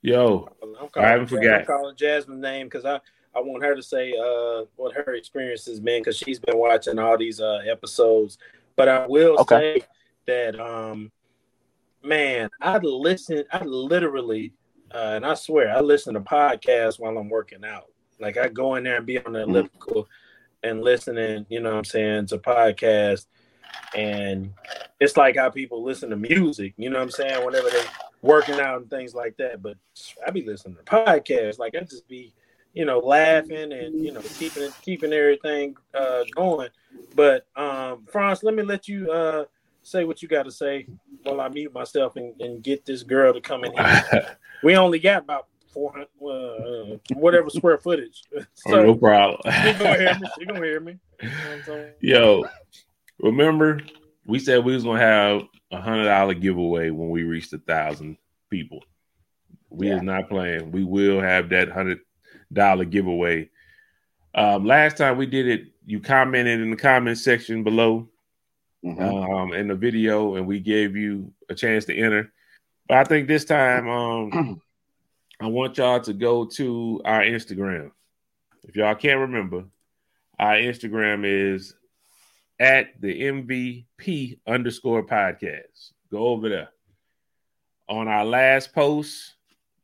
Yo, 0.01 0.50
I'm 0.63 0.75
I 0.96 1.10
haven't 1.10 1.27
forgot. 1.27 1.60
I'm 1.62 1.65
calling 1.65 1.96
Jasmine's 1.96 2.41
name 2.41 2.65
because 2.67 2.86
I, 2.86 2.96
I 3.36 3.39
want 3.39 3.63
her 3.63 3.75
to 3.75 3.84
say 3.84 4.13
uh, 4.13 4.65
what 4.75 4.96
her 4.96 5.13
experience 5.13 5.65
has 5.67 5.79
been 5.79 6.01
because 6.01 6.17
she's 6.17 6.39
been 6.39 6.58
watching 6.58 6.98
all 6.98 7.17
these 7.17 7.39
uh, 7.39 7.62
episodes. 7.67 8.39
But 8.75 8.89
I 8.89 9.05
will 9.05 9.38
Okay. 9.38 9.79
say 9.79 9.86
that, 10.25 10.60
um, 10.60 11.12
man, 12.03 12.50
I 12.60 12.77
listen. 12.79 13.43
I 13.51 13.63
literally, 13.63 14.53
uh, 14.91 15.13
and 15.15 15.25
I 15.25 15.36
swear, 15.36 15.75
I 15.75 15.81
listen 15.81 16.15
to 16.15 16.22
podcasts 16.22 17.00
while 17.00 17.17
I'm 17.17 17.29
working 17.29 17.63
out. 17.63 17.86
Like 18.20 18.38
I 18.38 18.48
go 18.48 18.75
in 18.75 18.84
there 18.84 18.98
and 18.98 19.05
be 19.05 19.20
on 19.20 19.34
the 19.34 19.39
Mhm. 19.39 19.50
elliptical 19.50 20.08
and 20.63 20.81
listening. 20.81 21.46
You 21.50 21.60
know 21.60 21.72
what 21.72 21.77
I'm 21.77 21.86
saying 21.86 22.25
to 22.27 22.39
podcasts. 22.39 23.27
And 23.96 24.54
it's 25.00 25.18
like 25.18 25.36
how 25.36 25.50
people 25.50 25.84
listen 25.84 26.10
to 26.12 26.16
music, 26.16 26.74
you 26.78 26.90
know 26.90 27.00
what 27.00 27.04
I'm 27.04 27.12
saying, 27.12 27.46
whenever 27.46 27.70
they 27.70 27.84
working 28.22 28.60
out 28.60 28.82
and 28.82 28.90
things 28.90 29.13
like 29.13 29.36
that. 29.38 29.62
But 29.62 29.78
I 30.25 30.32
be 30.32 30.44
listening 30.46 30.78
to 30.78 30.84
podcasts, 30.84 31.60
like 31.60 31.75
I 31.75 31.82
just 31.82 32.08
be, 32.08 32.34
you 32.74 32.86
know, 32.86 33.00
laughing 33.00 33.74
and 33.74 34.04
you 34.04 34.12
know 34.13 34.22
keeping 34.38 34.70
keeping 34.82 35.12
everything 35.13 35.75
uh, 35.94 36.24
going. 36.36 36.70
But 37.16 37.48
um, 37.56 38.06
Franz, 38.12 38.44
let 38.44 38.54
me 38.56 38.63
let 38.63 38.88
you 38.88 39.12
uh, 39.12 39.46
say 39.82 40.04
what 40.06 40.22
you 40.22 40.28
got 40.28 40.44
to 40.44 40.51
say 40.51 40.88
while 41.24 41.42
I 41.42 41.50
mute 41.50 41.74
myself 41.74 42.16
and, 42.16 42.40
and 42.40 42.63
get 42.63 42.86
this 42.86 43.04
girl 43.04 43.34
to 43.34 43.42
come 43.42 43.63
in 43.63 43.74
here. 43.74 44.38
We 44.63 44.75
only 44.75 45.00
got 45.00 45.24
about 45.24 45.48
four 45.74 45.92
hundred, 45.92 46.10
uh, 46.22 46.98
whatever 47.16 47.50
square 47.50 47.80
footage. 47.80 48.22
oh, 48.38 48.44
So 48.56 48.84
no 48.84 48.96
problem. 48.96 49.42
she 49.44 49.74
gonna 49.74 49.98
hear 49.98 50.16
me. 50.20 50.27
She 50.40 50.46
gonna 50.46 50.66
hear 50.66 50.79
me. 50.79 50.98
You 51.20 51.29
know 51.29 51.36
what 51.36 51.51
I'm 51.51 51.64
saying? 51.64 51.94
Yo, 52.00 52.46
remember 53.22 53.81
we 54.25 54.40
said 54.40 54.64
we 54.64 54.74
was 54.74 54.84
gonna 54.84 55.00
have 55.00 55.44
a 55.72 55.81
hundred 55.81 56.05
dollar 56.05 56.34
giveaway 56.34 56.90
when 56.90 57.10
we 57.10 57.24
reached 57.24 57.53
a 57.53 57.57
thousand 57.57 58.18
people. 58.50 58.84
We 59.70 59.88
Yeah. 59.88 59.98
is 59.98 60.01
not 60.01 60.29
playing. 60.29 60.72
We 60.72 60.84
will 60.84 61.22
have 61.22 61.50
that 61.50 61.70
hundred 61.70 62.00
dollar 62.51 62.86
giveaway. 62.86 63.50
Um, 64.36 64.66
last 64.66 64.98
time 64.98 65.18
we 65.18 65.25
did 65.25 65.48
it, 65.48 65.68
you 65.86 66.00
commented 66.00 66.60
in 66.62 66.72
the 66.72 66.77
comment 66.77 67.18
section 67.18 67.64
below 67.64 68.10
Mhm. 68.84 69.01
um, 69.01 69.53
in 69.53 69.68
the 69.68 69.75
video, 69.75 70.36
and 70.36 70.48
we 70.48 70.60
gave 70.60 70.96
you 70.96 71.34
a 71.50 71.55
chance 71.55 71.86
to 71.86 71.96
enter. 71.96 72.31
But 72.88 72.98
I 72.98 73.03
think 73.03 73.27
this 73.27 73.46
time, 73.46 73.88
um, 73.88 74.62
I 75.40 75.48
want 75.48 75.77
y'all 75.77 76.00
to 76.01 76.14
go 76.14 76.46
to 76.46 77.01
our 77.05 77.22
Instagram. 77.22 77.92
If 78.68 78.75
y'all 78.75 78.96
can't 78.96 79.20
remember, 79.22 79.66
our 80.40 80.53
Instagram 80.55 81.24
is 81.25 81.75
at 82.61 83.01
the 83.01 83.19
MVP 83.19 84.37
underscore 84.47 85.03
podcast. 85.03 85.93
Go 86.11 86.27
over 86.27 86.47
there. 86.47 86.69
On 87.89 88.07
our 88.07 88.24
last 88.24 88.71
post, 88.71 89.33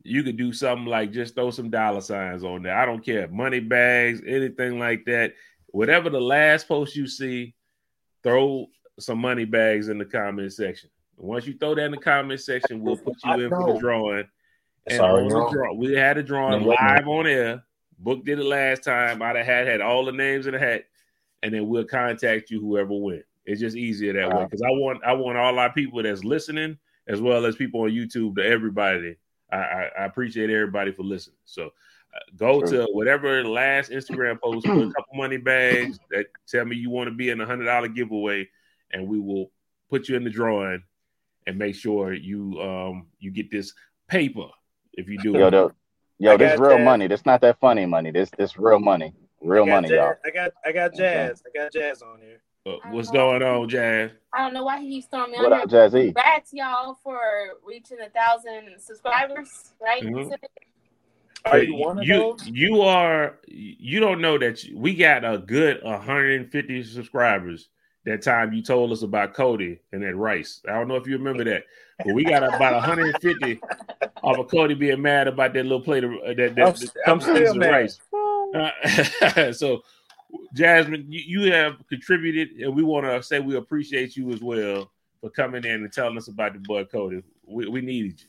you 0.03 0.21
could 0.21 0.37
do 0.37 0.53
something 0.53 0.85
like 0.85 1.11
just 1.11 1.33
throw 1.33 1.49
some 1.49 1.71
dollar 1.71 2.01
signs 2.01 2.43
on 2.43 2.61
there. 2.61 2.77
I 2.77 2.85
don't 2.85 3.03
care. 3.03 3.27
Money 3.29 3.59
bags, 3.59 4.21
anything 4.25 4.77
like 4.77 5.05
that. 5.05 5.33
Whatever 5.71 6.11
the 6.11 6.21
last 6.21 6.67
post 6.67 6.95
you 6.95 7.07
see, 7.07 7.55
throw 8.21 8.67
some 8.99 9.17
money 9.17 9.45
bags 9.45 9.89
in 9.89 9.97
the 9.97 10.05
comment 10.05 10.53
section. 10.53 10.91
Once 11.17 11.47
you 11.47 11.57
throw 11.57 11.73
that 11.73 11.85
in 11.85 11.91
the 11.91 11.97
comment 11.97 12.39
section, 12.39 12.83
we'll 12.83 12.95
put 12.95 13.15
you 13.25 13.31
I 13.31 13.35
in 13.37 13.49
for 13.49 13.73
the 13.73 13.79
drawing. 13.79 14.27
It's 14.85 14.99
And 14.99 15.03
on 15.03 15.27
the 15.27 15.49
draw, 15.49 15.73
we 15.73 15.93
had 15.93 16.19
a 16.19 16.23
drawing 16.23 16.61
No, 16.61 16.67
live 16.69 17.07
on 17.07 17.25
air. 17.25 17.63
Book 17.97 18.23
did 18.23 18.37
it 18.37 18.45
last 18.45 18.83
time. 18.83 19.23
I'd 19.23 19.35
have 19.35 19.45
had 19.47 19.65
had 19.65 19.81
all 19.81 20.05
the 20.05 20.11
names 20.11 20.45
in 20.45 20.53
the 20.53 20.59
hat, 20.59 20.85
and 21.43 21.53
then 21.53 21.67
we'll 21.67 21.85
contact 21.85 22.49
you 22.49 22.59
whoever 22.59 22.93
win. 22.93 23.23
It's 23.45 23.61
just 23.61 23.77
easier 23.77 24.13
that 24.13 24.35
way 24.35 24.43
because 24.43 24.61
I 24.61 24.69
want 24.71 25.03
I 25.05 25.13
want 25.13 25.37
all 25.37 25.57
our 25.57 25.71
people 25.71 26.03
that's 26.03 26.23
listening 26.23 26.77
as 27.07 27.21
well 27.21 27.45
as 27.45 27.55
people 27.55 27.81
on 27.81 27.89
YouTube 27.91 28.35
to 28.35 28.43
everybody. 28.45 29.15
I, 29.51 29.57
I, 29.57 29.89
I 29.99 30.05
appreciate 30.05 30.49
everybody 30.49 30.91
for 30.91 31.03
listening. 31.03 31.37
So 31.45 31.67
uh, 31.67 32.19
go 32.35 32.59
Sure. 32.65 32.85
to 32.85 32.87
whatever 32.91 33.43
last 33.45 33.89
Instagram 33.91 34.41
post, 34.43 34.65
put 34.65 34.75
a 34.77 34.91
couple 34.91 35.15
money 35.15 35.37
bags 35.37 35.97
that 36.11 36.25
tell 36.47 36.65
me 36.65 36.75
you 36.75 36.89
want 36.89 37.07
to 37.07 37.15
be 37.15 37.29
in 37.29 37.39
a 37.39 37.45
hundred 37.45 37.65
dollar 37.65 37.87
giveaway, 37.87 38.47
and 38.91 39.07
we 39.07 39.19
will 39.19 39.51
put 39.89 40.09
you 40.09 40.17
in 40.17 40.25
the 40.25 40.29
drawing 40.29 40.83
and 41.45 41.57
make 41.57 41.75
sure 41.75 42.11
you 42.13 42.59
um 42.61 43.07
you 43.19 43.31
get 43.31 43.49
this 43.49 43.73
paper 44.09 44.47
if 44.93 45.07
you 45.07 45.17
do 45.19 45.31
Yo, 45.31 45.47
it. 45.47 45.51
the, 45.51 45.71
yo, 46.19 46.35
this 46.35 46.59
real 46.59 46.71
that. 46.77 46.83
money. 46.83 47.07
This 47.07 47.25
not 47.25 47.39
that 47.41 47.57
funny 47.61 47.85
money. 47.85 48.11
This 48.11 48.29
this 48.37 48.57
real 48.57 48.79
money. 48.79 49.13
Real 49.41 49.65
money, 49.65 49.89
jazz, 49.89 49.95
y'all. 49.95 50.13
I 50.25 50.29
got 50.31 50.51
I 50.65 50.71
got 50.71 50.93
jazz. 50.95 51.43
I 51.45 51.57
got 51.57 51.71
jazz 51.71 52.01
on 52.01 52.19
here. 52.19 52.41
What's 52.91 53.09
going 53.11 53.41
on, 53.43 53.69
Jazz? 53.69 54.11
I 54.33 54.39
don't 54.43 54.53
know 54.53 54.65
why 54.65 54.81
he 54.81 54.89
keeps 54.89 55.07
throwing 55.07 55.31
me 55.31 55.37
What 55.37 55.53
on 55.53 55.61
up, 55.61 55.71
here. 55.71 55.87
Jazzy? 55.89 56.05
Congrats, 56.07 56.51
y'all, 56.53 56.97
for 57.01 57.17
reaching 57.65 57.97
a 58.01 58.09
thousand 58.09 58.77
subscribers, 58.79 59.71
right? 59.81 60.03
Mhm. 60.03 60.33
Are 61.45 61.59
you 61.59 61.75
one 61.75 61.99
of 61.99 62.03
you, 62.05 62.13
those? 62.17 62.45
You 62.47 62.81
are. 62.81 63.37
You 63.47 64.01
don't 64.01 64.19
know 64.19 64.37
that 64.37 64.65
you- 64.65 64.77
we 64.77 64.95
got 64.95 65.23
a 65.23 65.37
good 65.37 65.81
150 65.81 66.83
subscribers. 66.83 67.69
That 68.05 68.21
time 68.21 68.51
you 68.53 68.61
told 68.61 68.91
us 68.91 69.01
about 69.01 69.33
Cody 69.33 69.79
and 69.93 70.01
that 70.03 70.15
Rice. 70.15 70.61
I 70.67 70.73
don't 70.73 70.87
know 70.89 70.95
if 70.95 71.07
you 71.07 71.17
remember 71.17 71.43
that, 71.45 71.63
but 72.03 72.13
we 72.13 72.23
got 72.25 72.43
about 72.43 72.73
150 72.73 73.61
off 74.23 74.37
of 74.39 74.47
Cody 74.49 74.73
being 74.75 75.01
mad 75.01 75.27
about 75.27 75.53
that 75.53 75.63
little 75.63 75.81
plate 75.81 76.03
of 76.03 76.11
uh, 76.13 76.33
that. 76.33 76.55
that, 76.55 76.59
I'm- 76.59 76.73
that 76.73 76.91
I'm 77.07 77.21
still 77.21 77.55
mad. 77.55 77.69
rice. 77.71 77.99
Uh, 78.61 79.51
so, 79.53 79.81
Jasmine, 80.53 81.05
you, 81.09 81.41
you 81.43 81.51
have 81.51 81.75
contributed, 81.87 82.49
and 82.61 82.75
we 82.75 82.83
want 82.83 83.05
to 83.05 83.21
say 83.23 83.39
we 83.39 83.55
appreciate 83.55 84.15
you 84.17 84.31
as 84.31 84.41
well 84.41 84.91
for 85.21 85.29
coming 85.29 85.63
in 85.63 85.83
and 85.83 85.91
telling 85.91 86.17
us 86.17 86.27
about 86.27 86.53
the 86.53 86.59
boy 86.59 86.83
Cody. 86.85 87.23
We, 87.45 87.67
we 87.67 87.81
needed 87.81 88.19
you. 88.21 88.27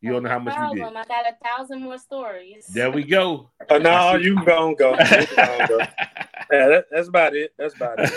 You 0.00 0.12
don't 0.12 0.22
know 0.24 0.28
how 0.28 0.38
much 0.38 0.54
we 0.58 0.74
did. 0.76 0.82
problem. 0.82 0.96
I 0.98 1.04
got 1.08 1.24
a 1.26 1.36
thousand 1.42 1.82
more 1.82 1.96
stories. 1.96 2.66
There 2.66 2.90
we 2.90 3.04
go. 3.04 3.50
Oh, 3.70 3.78
no, 3.78 4.16
you 4.16 4.36
can 4.36 4.44
go 4.44 4.68
and 4.68 4.76
go. 4.78 4.90
You 4.90 4.96
can 5.26 5.58
go 5.60 5.66
go. 5.66 5.78
Yeah, 5.78 6.68
that, 6.68 6.84
that's 6.90 7.08
about 7.08 7.34
it. 7.34 7.54
That's 7.58 7.74
about 7.74 7.98
it. 8.00 8.12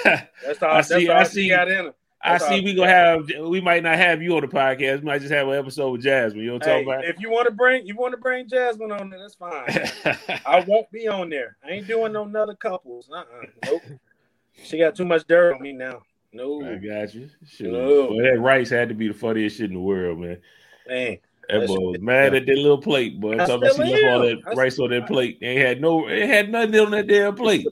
That's 0.45 0.61
all. 0.61 0.69
I 0.71 0.75
that's 0.75 0.87
see- 0.89 1.07
all 1.09 1.17
I 1.17 1.23
see. 1.23 1.47
got 1.49 1.71
in 1.71 1.85
her. 1.85 1.93
I 2.21 2.37
see. 2.39 2.61
We 2.61 2.73
gonna 2.73 2.89
have. 2.89 3.29
We 3.41 3.61
might 3.61 3.83
not 3.83 3.95
have 3.97 4.21
you 4.21 4.35
on 4.35 4.41
the 4.41 4.47
podcast. 4.47 4.99
We 4.99 5.05
might 5.05 5.19
just 5.21 5.31
have 5.33 5.47
an 5.47 5.53
episode 5.53 5.91
with 5.91 6.01
Jasmine. 6.01 6.41
You 6.41 6.47
know 6.47 6.53
what 6.55 6.67
I'm 6.67 6.77
Hey, 6.79 6.83
talking 6.85 7.09
if 7.09 7.19
you 7.21 7.29
want 7.29 7.47
to 7.47 7.53
bring 7.53 7.85
you 7.85 7.95
want 7.95 8.11
to 8.13 8.17
bring 8.17 8.47
Jasmine 8.49 8.91
on 8.91 9.09
there, 9.09 9.19
that's 9.19 9.35
fine. 9.35 10.39
I 10.45 10.63
won't 10.67 10.89
be 10.91 11.07
on 11.07 11.29
there. 11.29 11.57
I 11.65 11.71
ain't 11.71 11.87
doing 11.87 12.11
no 12.13 12.23
other 12.23 12.55
couples. 12.55 13.09
Uh-uh. 13.13 13.45
Nope. 13.65 13.81
She 14.63 14.77
got 14.79 14.95
too 14.95 15.05
much 15.05 15.25
dirt 15.27 15.53
on 15.55 15.61
me 15.61 15.73
now. 15.73 16.01
No, 16.33 16.61
I 16.67 16.75
got 16.75 17.13
you. 17.13 17.29
Sure. 17.47 17.71
No. 17.71 18.07
Well, 18.11 18.23
that 18.23 18.39
rice 18.39 18.69
had 18.69 18.89
to 18.89 18.95
be 18.95 19.07
the 19.07 19.13
funniest 19.13 19.57
shit 19.57 19.67
in 19.69 19.75
the 19.75 19.79
world, 19.79 20.19
man. 20.19 20.37
man. 20.87 21.17
That 21.49 21.65
boy 21.67 21.77
was 21.79 22.01
mad 22.01 22.35
at 22.35 22.45
that 22.45 22.57
little 22.57 22.77
plate, 22.81 23.19
boy. 23.21 23.37
Talking 23.37 23.55
about 23.55 23.75
she 23.75 23.83
left 23.83 24.03
all 24.05 24.19
that 24.21 24.37
I 24.47 24.51
rice 24.53 24.77
on 24.79 24.89
that 24.89 25.07
plate. 25.07 25.39
They 25.39 25.55
had 25.55 25.79
no. 25.79 26.07
It 26.09 26.27
had 26.27 26.51
nothing 26.51 26.77
on 26.79 26.91
that 26.91 27.07
damn 27.07 27.35
plate. 27.35 27.67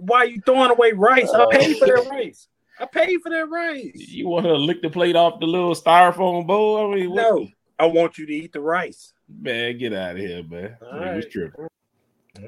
Why 0.00 0.18
are 0.18 0.26
you 0.26 0.40
throwing 0.44 0.70
away 0.70 0.92
rice? 0.92 1.30
I 1.32 1.44
Oh. 1.44 1.48
paid 1.48 1.78
for 1.78 1.86
that 1.86 2.06
rice. 2.10 2.48
I 2.80 2.86
paid 2.86 3.20
for 3.22 3.30
that 3.30 3.48
rice. 3.48 3.92
You 3.94 4.28
want 4.28 4.46
her 4.46 4.52
to 4.52 4.58
lick 4.58 4.82
the 4.82 4.90
plate 4.90 5.16
off 5.16 5.40
the 5.40 5.46
little 5.46 5.74
styrofoam 5.74 6.46
bowl? 6.46 6.92
I 6.92 6.96
mean, 6.96 7.10
what? 7.10 7.22
No, 7.22 7.48
I 7.78 7.86
want 7.86 8.18
you 8.18 8.26
to 8.26 8.32
eat 8.32 8.52
the 8.52 8.60
rice. 8.60 9.12
man, 9.28 9.78
get 9.78 9.92
out 9.92 10.12
of 10.12 10.18
here, 10.18 10.42
man. 10.44 10.76
All 10.82 10.98
Man, 10.98 11.14
right. 11.16 11.30
tripping. 11.30 11.66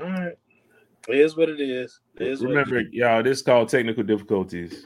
All 0.00 0.08
right. 0.08 0.34
It 1.08 1.18
is 1.18 1.36
what 1.36 1.48
it 1.48 1.60
is. 1.60 1.98
It 2.16 2.26
is 2.28 2.40
what 2.40 2.50
it 2.50 2.54
Remember, 2.54 2.80
y'all, 2.92 3.22
this 3.22 3.38
is 3.38 3.42
called 3.44 3.68
technical 3.68 4.02
difficulties. 4.04 4.84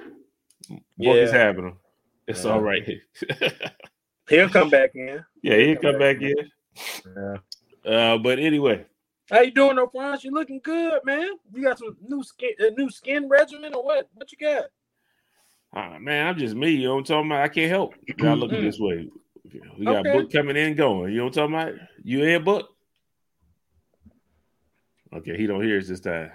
Book 0.70 0.82
Yeah. 0.96 1.12
is 1.12 1.32
him. 1.32 1.78
It's 2.26 2.44
Yeah. 2.44 2.50
all 2.52 2.60
right. 2.60 2.88
He'll 4.28 4.48
come 4.48 4.70
back 4.70 4.92
in. 4.94 5.22
yeah, 5.42 5.56
he'll 5.56 5.76
come 5.76 5.98
back 5.98 6.22
in. 6.22 6.34
Yeah. 7.04 7.36
Uh, 7.84 8.16
but 8.18 8.38
anyway, 8.38 8.86
How 9.30 9.40
you 9.40 9.50
doing, 9.50 9.78
Franz? 9.92 10.24
You 10.24 10.30
looking 10.30 10.60
good, 10.62 11.00
man. 11.04 11.28
You 11.52 11.62
got 11.62 11.78
some 11.78 11.96
new 12.08 12.22
skin, 12.22 12.52
a 12.58 12.70
new 12.70 12.88
skin 12.90 13.28
regimen, 13.28 13.74
or 13.74 13.84
what? 13.84 14.08
What 14.14 14.32
you 14.32 14.38
got? 14.38 14.64
Uh, 15.74 15.98
man, 16.00 16.26
I'm 16.28 16.38
just 16.38 16.54
me. 16.54 16.70
You 16.70 16.84
know 16.84 16.94
what 16.94 16.98
I'm 17.00 17.04
talking 17.04 17.30
about? 17.30 17.42
I 17.42 17.48
can't 17.48 17.70
help. 17.70 17.94
Gotta 18.16 18.36
look 18.40 18.52
at 18.52 18.60
this 18.60 18.78
way. 18.78 19.08
We 19.78 19.84
got 19.86 20.06
Okay. 20.06 20.12
book 20.12 20.32
coming 20.32 20.56
in 20.56 20.68
and 20.68 20.76
going. 20.76 21.12
You 21.12 21.18
know 21.18 21.24
what 21.24 21.36
I'm 21.38 21.52
talking 21.52 21.76
about? 21.76 21.88
You 22.02 22.22
in 22.24 22.44
book? 22.44 22.68
Okay, 25.14 25.36
he 25.36 25.46
don't 25.46 25.62
hear 25.62 25.78
us 25.78 25.88
this 25.88 26.00
time. 26.00 26.32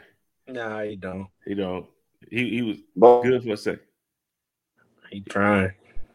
Nah, 0.48 0.84
he 0.84 0.96
don't. 0.96 1.28
He 1.46 1.54
don't. 1.54 1.86
He 2.30 2.50
he 2.50 2.62
was 2.62 2.78
But 2.96 3.24
good 3.24 3.44
for 3.44 3.54
a 3.54 3.58
second. 3.58 3.82
He 5.12 5.22
trying. 5.22 5.72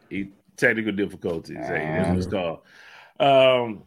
He 0.09 0.31
technical 0.57 0.91
difficulties. 0.91 1.67
Hey, 1.67 1.91
that's 1.91 2.09
what 2.09 2.17
it's 2.17 2.27
called. 2.27 2.59
Um, 3.19 3.83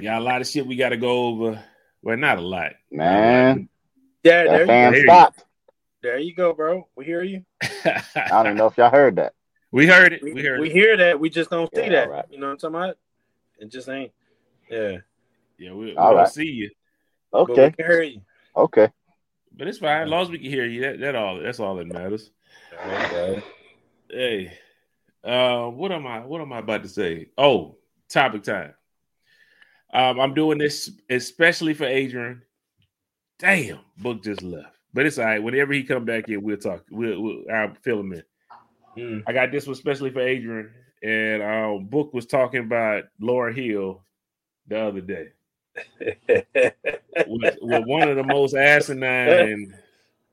got 0.00 0.20
a 0.20 0.24
lot 0.24 0.40
of 0.40 0.46
shit 0.46 0.66
we 0.66 0.76
got 0.76 0.90
to 0.90 0.96
go 0.96 1.28
over. 1.28 1.62
Well, 2.02 2.16
not 2.16 2.38
a 2.38 2.42
lot. 2.42 2.72
man, 2.90 3.68
Yeah, 4.22 4.44
there 4.44 4.48
that 4.48 4.60
you, 4.60 4.66
fan 4.66 4.94
stopped. 5.04 5.44
There 6.02 6.18
you 6.18 6.34
go, 6.34 6.52
bro. 6.52 6.88
We 6.96 7.04
hear 7.04 7.22
you. 7.22 7.44
I 7.62 8.42
don't 8.42 8.56
know 8.56 8.66
if 8.66 8.76
y'all 8.76 8.90
heard 8.90 9.16
that. 9.16 9.34
we 9.72 9.86
heard 9.86 10.12
it. 10.12 10.22
We, 10.22 10.32
We 10.34 10.42
heard 10.44 10.60
we 10.60 10.68
it. 10.68 10.72
hear 10.72 10.96
that. 10.96 11.18
We 11.18 11.30
just 11.30 11.50
don't 11.50 11.70
see 11.74 11.82
Yeah, 11.82 11.90
that. 11.90 12.04
all 12.04 12.10
right. 12.10 12.24
You 12.30 12.38
know 12.38 12.46
what 12.46 12.52
I'm 12.64 12.72
talking 12.72 12.76
about? 12.76 12.96
It 13.58 13.70
just 13.70 13.88
ain't. 13.88 14.12
Yeah. 14.70 14.98
Yeah, 15.58 15.72
we, 15.72 15.86
we 15.86 15.96
All 15.96 16.14
don't 16.14 16.28
see 16.28 16.46
you, 16.46 16.70
But 17.32 17.48
we 17.48 17.54
Okay, 17.54 17.70
can 17.70 17.86
hear 17.86 18.02
you. 18.02 18.20
okay. 18.56 18.88
but 19.56 19.66
it's 19.66 19.78
fine. 19.78 20.02
As 20.02 20.08
long 20.08 20.22
as 20.22 20.30
we 20.30 20.38
can 20.38 20.50
hear 20.50 20.64
you, 20.66 20.82
that, 20.82 21.00
that 21.00 21.14
all. 21.16 21.40
That's 21.40 21.58
all 21.58 21.74
that 21.76 21.86
matters. 21.88 22.30
Okay. 22.86 23.42
Hey, 24.08 24.58
uh, 25.24 25.66
what 25.66 25.90
am 25.90 26.06
I? 26.06 26.20
What 26.24 26.40
am 26.40 26.52
I 26.52 26.58
about 26.58 26.84
to 26.84 26.88
say? 26.88 27.30
Oh, 27.36 27.76
topic 28.08 28.44
time. 28.44 28.74
Um, 29.92 30.20
I'm 30.20 30.34
doing 30.34 30.58
this 30.58 30.90
especially 31.10 31.74
for 31.74 31.84
Adrian. 31.86 32.42
Damn, 33.38 33.80
book 33.96 34.22
just 34.22 34.42
left, 34.42 34.77
but 34.92 35.06
it's 35.06 35.18
all 35.18 35.24
right. 35.24 35.42
Whenever 35.42 35.72
he 35.72 35.82
come 35.82 36.04
back 36.04 36.28
in, 36.28 36.42
we'll 36.42 36.56
talk. 36.56 36.84
We'll, 36.90 37.20
we'll 37.20 37.42
I'll 37.52 37.74
fill 37.82 38.00
him 38.00 38.12
in. 38.12 38.22
Mm. 38.96 39.22
I 39.26 39.32
got 39.32 39.52
this 39.52 39.66
one 39.66 39.74
especially 39.74 40.10
for 40.10 40.20
Adrian, 40.20 40.70
and 41.02 41.42
um, 41.42 41.84
book 41.86 42.12
was 42.12 42.26
talking 42.26 42.60
about 42.60 43.04
Lauryn 43.20 43.54
Hill 43.54 44.02
the 44.66 44.80
other 44.80 45.00
day. 45.00 45.28
with, 47.28 47.56
one 47.60 48.08
of 48.08 48.16
the 48.16 48.24
most 48.24 48.54
asinine 48.54 49.74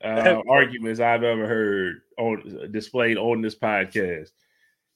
uh, 0.03 0.41
arguments 0.49 0.99
I've 0.99 1.23
ever 1.23 1.47
heard 1.47 2.01
on 2.17 2.69
displayed 2.71 3.17
on 3.17 3.41
this 3.41 3.55
podcast. 3.55 4.29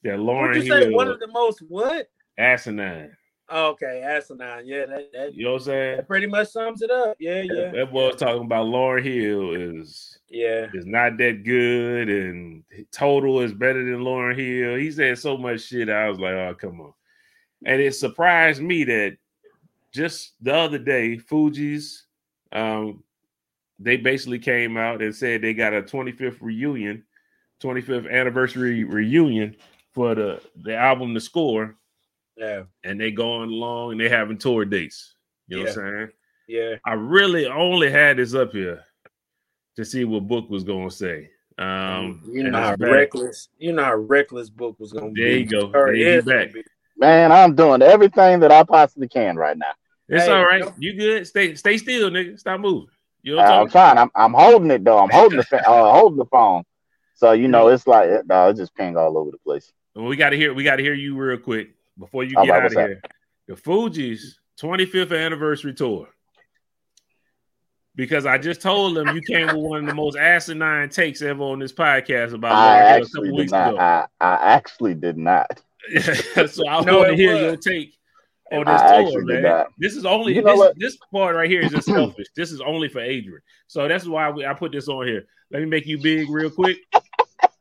That 0.03 0.17
Lauryn 0.17 0.47
What'd 0.47 0.63
you 0.63 0.71
say? 0.71 0.85
Hill 0.85 0.95
One 0.95 1.09
of 1.09 1.19
the 1.19 1.27
most 1.27 1.61
what? 1.67 2.09
asinine. 2.37 3.15
Okay, 3.51 4.03
asinine. 4.03 4.67
Yeah, 4.67 4.85
that, 4.85 5.11
that, 5.11 5.35
You 5.35 5.45
know 5.45 5.53
what 5.53 5.61
I'm 5.61 5.65
saying? 5.65 5.97
that 5.97 6.07
pretty 6.07 6.27
much 6.27 6.49
sums 6.49 6.81
it 6.81 6.91
up. 6.91 7.17
Yeah, 7.19 7.41
yeah, 7.41 7.71
That 7.71 7.91
was 7.91 8.15
talking 8.15 8.43
about 8.43 8.67
Lauryn 8.67 9.03
Hill 9.03 9.53
is 9.53 10.19
yeah. 10.29 10.67
is 10.73 10.85
not 10.85 11.17
that 11.17 11.43
good 11.43 12.09
and 12.09 12.63
total 12.91 13.41
is 13.41 13.53
better 13.53 13.83
than 13.83 14.03
Lauryn 14.03 14.37
Hill. 14.37 14.75
He 14.77 14.91
said 14.91 15.17
so 15.17 15.35
much 15.37 15.61
shit. 15.61 15.89
I 15.89 16.09
was 16.09 16.19
like, 16.19 16.33
oh 16.33 16.55
come 16.59 16.79
on. 16.79 16.93
And 17.65 17.81
it 17.81 17.95
surprised 17.95 18.61
me 18.61 18.83
that 18.83 19.17
just 19.91 20.33
the 20.41 20.53
other 20.53 20.79
day, 20.79 21.17
Fugees 21.17 22.03
um 22.51 23.03
they 23.79 23.95
basically 23.97 24.39
came 24.39 24.75
out 24.77 25.01
and 25.01 25.15
said 25.15 25.41
they 25.41 25.53
got 25.53 25.73
a 25.73 25.81
25th 25.81 26.37
reunion, 26.41 27.03
25th 27.63 28.11
anniversary 28.11 28.83
reunion 28.83 29.55
for 29.93 30.13
the 30.13 30.41
the 30.63 30.75
album 30.75 31.15
The 31.15 31.19
Score, 31.19 31.75
Yeah, 32.39 32.63
and 32.85 32.99
they 32.99 33.11
going 33.11 33.49
along 33.49 33.91
and 33.91 33.99
they 33.99 34.07
having 34.07 34.37
tour 34.37 34.63
dates. 34.63 35.15
You 35.47 35.57
know 35.57 35.63
what 35.63 35.69
I'm 35.69 35.75
saying? 35.75 36.09
yeah. 36.47 36.75
I 36.85 36.93
really 36.93 37.47
only 37.47 37.91
had 37.91 38.17
this 38.17 38.33
up 38.33 38.53
here 38.53 38.81
to 39.75 39.83
see 39.83 40.05
what 40.05 40.27
book 40.27 40.49
was 40.49 40.63
gonna 40.63 40.89
say. 40.89 41.31
Um, 41.57 42.21
you 42.31 42.43
and 42.43 42.53
know 42.53 42.59
how 42.61 42.75
reckless. 42.79 43.49
You 43.57 43.73
know 43.73 43.83
how 43.83 43.95
reckless 43.95 44.49
book 44.49 44.79
was 44.79 44.93
gonna 44.93 45.09
be. 45.11 45.21
There 45.21 45.37
you 45.37 45.45
go. 45.45 45.71
Or 45.73 45.87
There 45.87 46.15
you 46.15 46.21
back. 46.21 46.53
Man, 46.95 47.31
I'm 47.31 47.55
doing 47.55 47.81
everything 47.81 48.39
that 48.39 48.51
I 48.51 48.63
possibly 48.63 49.09
can 49.09 49.35
right 49.35 49.57
now. 49.57 49.71
It's 50.07 50.25
Hey, 50.25 50.31
all 50.31 50.43
right. 50.43 50.61
no- 50.61 50.73
You 50.77 50.93
good? 50.93 51.27
Stay 51.27 51.55
stay 51.55 51.77
still, 51.77 52.09
nigga. 52.09 52.39
Stop 52.39 52.61
moving. 52.61 52.87
You 53.21 53.35
know 53.35 53.41
Uh, 53.41 53.43
what 53.43 53.51
I'm 53.53 53.61
I'm 53.63 53.69
trying. 53.69 53.97
I'm, 53.97 54.11
I'm 54.15 54.33
holding 54.33 54.71
it 54.71 54.85
though. 54.85 54.99
I'm 54.99 55.09
holding 55.09 55.39
the 55.39 55.69
uh, 55.69 55.91
holding 55.93 56.17
the 56.19 56.25
phone. 56.25 56.63
So 57.15 57.33
you 57.33 57.49
know, 57.49 57.67
it's 57.67 57.85
like 57.85 58.07
it, 58.09 58.27
no, 58.27 58.47
it 58.47 58.55
just 58.55 58.73
ping 58.75 58.95
all 58.95 59.17
over 59.17 59.31
the 59.31 59.37
place. 59.39 59.73
about? 59.95 60.05
We 60.07 60.15
got 60.15 60.29
to 60.29 60.37
hear. 60.37 60.53
We 60.53 60.63
got 60.63 60.77
to 60.77 60.83
hear 60.83 60.93
you 60.93 61.17
real 61.17 61.37
quick 61.37 61.71
before 61.99 62.23
you 62.23 62.37
All 62.37 62.45
get 62.45 62.53
right, 62.53 62.57
out 62.59 62.65
of 62.65 62.71
what's 62.75 62.77
up? 62.77 62.87
here. 62.87 63.01
The 63.47 63.53
Fugees 63.55 64.21
25th 64.59 65.17
anniversary 65.25 65.73
tour. 65.73 66.07
Because 67.95 68.25
I 68.25 68.37
just 68.37 68.61
told 68.61 68.95
them 68.95 69.09
you 69.09 69.21
came 69.21 69.47
with 69.47 69.55
one 69.69 69.79
of 69.81 69.85
the 69.85 69.93
most 69.93 70.15
asinine 70.17 70.89
takes 70.89 71.21
ever 71.21 71.43
on 71.43 71.59
this 71.59 71.73
podcast 71.73 72.33
about 72.33 72.53
I 72.53 72.77
a 72.77 72.83
actually 72.85 73.09
couple 73.09 73.23
did 73.23 73.35
weeks 73.35 73.51
not. 73.51 73.67
ago. 73.69 73.77
I, 73.79 74.05
I 74.21 74.33
actually 74.53 74.93
did 74.93 75.17
not. 75.17 75.61
so 76.47 76.67
I 76.67 76.81
No, 76.81 76.99
want 76.99 77.09
to 77.09 77.15
hear 77.15 77.33
was. 77.33 77.41
your 77.41 77.57
take 77.57 77.93
on 78.51 78.65
this 78.65 78.81
actually 78.81 79.11
tour, 79.11 79.25
did 79.25 79.27
man. 79.27 79.41
not. 79.43 79.67
This 79.77 79.95
is 79.95 80.05
only 80.05 80.35
You 80.35 80.43
know 80.43 80.71
this, 80.77 80.93
this 80.93 80.97
part 81.11 81.35
right 81.35 81.49
here 81.49 81.61
is 81.61 81.71
just 81.71 81.87
selfish. 81.91 82.27
This 82.35 82.51
is 82.51 82.61
only 82.61 82.87
for 82.87 83.01
Adrian. 83.01 83.41
So 83.67 83.87
that's 83.87 84.05
why 84.05 84.29
we, 84.29 84.45
I 84.45 84.53
put 84.53 84.71
this 84.71 84.87
on 84.87 85.05
here. 85.05 85.25
Let 85.51 85.59
me 85.59 85.65
make 85.65 85.85
you 85.85 85.97
big 85.97 86.29
real 86.29 86.51
quick. 86.51 86.77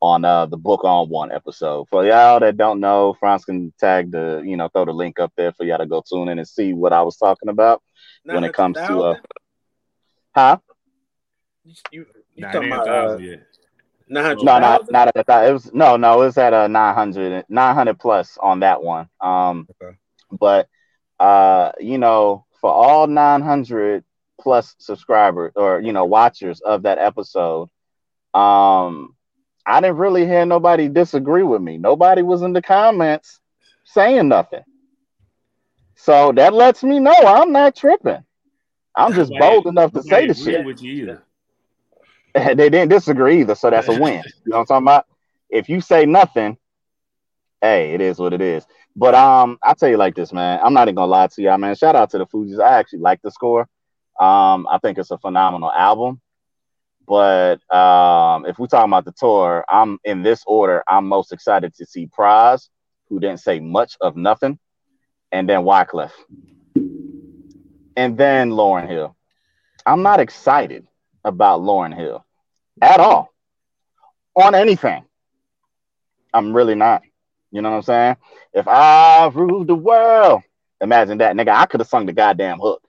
On 0.00 0.24
uh 0.24 0.46
the 0.46 0.56
book 0.56 0.84
on 0.84 1.08
one 1.08 1.32
episode. 1.32 1.88
For 1.88 2.06
y'all 2.06 2.40
that 2.40 2.56
don't 2.56 2.80
know, 2.80 3.14
Franz 3.18 3.44
can 3.44 3.72
tag 3.78 4.10
the, 4.10 4.42
you 4.44 4.56
know, 4.56 4.68
throw 4.68 4.84
the 4.84 4.92
link 4.92 5.18
up 5.18 5.32
there 5.36 5.52
for 5.52 5.64
y'all 5.64 5.78
to 5.78 5.86
go 5.86 6.02
tune 6.06 6.28
in 6.28 6.38
and 6.38 6.48
see 6.48 6.72
what 6.72 6.92
I 6.92 7.02
was 7.02 7.16
talking 7.16 7.48
about 7.48 7.82
when 8.24 8.44
it 8.44 8.54
comes 8.54 8.76
to 8.76 9.00
uh, 9.00 9.14
huh? 10.34 10.58
you, 11.64 11.74
you, 11.90 12.06
you 12.34 12.42
talking 12.44 12.72
about 12.72 12.88
uh, 12.88 13.08
thousand 13.08 13.24
yet. 13.24 13.55
900 14.08 14.44
No, 14.44 14.58
not 14.58 14.90
not 14.90 15.16
at 15.16 15.26
that. 15.26 15.48
It 15.48 15.52
was 15.52 15.72
no, 15.72 15.96
no. 15.96 16.22
It 16.22 16.26
was 16.26 16.38
at 16.38 16.52
a 16.52 16.68
900, 16.68 17.44
900 17.48 17.98
plus 17.98 18.38
on 18.40 18.60
that 18.60 18.82
one. 18.82 19.08
Um, 19.20 19.68
Okay. 19.82 19.96
but 20.30 20.68
uh, 21.18 21.72
you 21.80 21.98
know, 21.98 22.44
for 22.60 22.70
all 22.70 23.06
900 23.06 24.04
plus 24.40 24.74
subscribers 24.78 25.52
or 25.56 25.80
you 25.80 25.92
know 25.92 26.04
watchers 26.04 26.60
of 26.60 26.82
that 26.82 26.98
episode, 26.98 27.68
um, 28.34 29.14
I 29.64 29.80
didn't 29.80 29.96
really 29.96 30.26
hear 30.26 30.46
nobody 30.46 30.88
disagree 30.88 31.42
with 31.42 31.62
me. 31.62 31.76
Nobody 31.78 32.22
was 32.22 32.42
in 32.42 32.52
the 32.52 32.62
comments 32.62 33.40
saying 33.84 34.28
nothing. 34.28 34.62
So 35.96 36.32
that 36.32 36.52
lets 36.54 36.84
me 36.84 37.00
know 37.00 37.14
I'm 37.26 37.52
not 37.52 37.74
tripping. 37.74 38.22
I'm 38.94 39.12
just 39.12 39.32
bold 39.32 39.66
enough 39.66 39.92
to 39.92 40.02
say 40.02 40.26
the 40.26 40.34
shit. 40.34 40.64
with 40.64 40.80
you 40.82 40.92
either. 40.92 41.22
they 42.54 42.68
didn't 42.68 42.88
disagree 42.88 43.40
either, 43.40 43.54
so 43.54 43.70
that's 43.70 43.88
a 43.88 43.98
win. 43.98 44.22
You 44.44 44.50
know 44.52 44.58
what 44.58 44.60
I'm 44.60 44.66
talking 44.66 44.84
about? 44.84 45.06
If 45.48 45.68
you 45.68 45.80
say 45.80 46.04
nothing, 46.06 46.58
hey, 47.62 47.94
it 47.94 48.00
is 48.00 48.18
what 48.18 48.32
it 48.32 48.42
is. 48.42 48.66
But 48.94 49.14
um, 49.14 49.58
I'll 49.62 49.74
tell 49.74 49.88
you 49.88 49.96
like 49.96 50.14
this, 50.14 50.32
man. 50.32 50.60
I'm 50.62 50.74
not 50.74 50.88
even 50.88 50.96
gonna 50.96 51.10
lie 51.10 51.28
to 51.28 51.42
y'all, 51.42 51.58
man. 51.58 51.74
Shout 51.74 51.96
out 51.96 52.10
to 52.10 52.18
the 52.18 52.26
Fugees. 52.26 52.60
I 52.60 52.78
actually 52.78 52.98
like 53.00 53.22
the 53.22 53.30
score. 53.30 53.62
Um, 54.20 54.66
I 54.70 54.78
think 54.82 54.98
it's 54.98 55.10
a 55.10 55.18
phenomenal 55.18 55.72
album. 55.72 56.20
But 57.06 57.58
um, 57.74 58.44
if 58.46 58.58
we're 58.58 58.66
talking 58.66 58.90
about 58.90 59.04
the 59.04 59.12
tour, 59.12 59.64
I'm 59.68 59.98
in 60.04 60.22
this 60.22 60.42
order. 60.46 60.82
I'm 60.86 61.06
most 61.06 61.32
excited 61.32 61.74
to 61.76 61.86
see 61.86 62.06
Pras, 62.06 62.68
who 63.08 63.18
didn't 63.18 63.40
say 63.40 63.60
much 63.60 63.96
of 64.00 64.16
nothing, 64.16 64.58
and 65.32 65.48
then 65.48 65.60
Wyclef, 65.60 66.10
and 67.96 68.18
then 68.18 68.50
Lauryn 68.50 68.88
Hill. 68.88 69.16
I'm 69.86 70.02
not 70.02 70.20
excited 70.20 70.86
about 71.24 71.60
Lauryn 71.60 71.96
Hill 71.96 72.25
at 72.80 73.00
all 73.00 73.32
on 74.34 74.54
anything. 74.54 75.04
I'm 76.32 76.52
really 76.54 76.74
not. 76.74 77.02
You 77.50 77.62
know 77.62 77.70
what 77.70 77.76
I'm 77.76 77.82
saying? 77.82 78.16
If 78.52 78.68
I 78.68 79.30
ruled 79.32 79.68
the 79.68 79.74
world, 79.74 80.42
imagine 80.80 81.18
that, 81.18 81.34
nigga. 81.36 81.50
I 81.54 81.66
could 81.66 81.80
have 81.80 81.88
sung 81.88 82.06
the 82.06 82.12
goddamn 82.12 82.58
hook. 82.58 82.82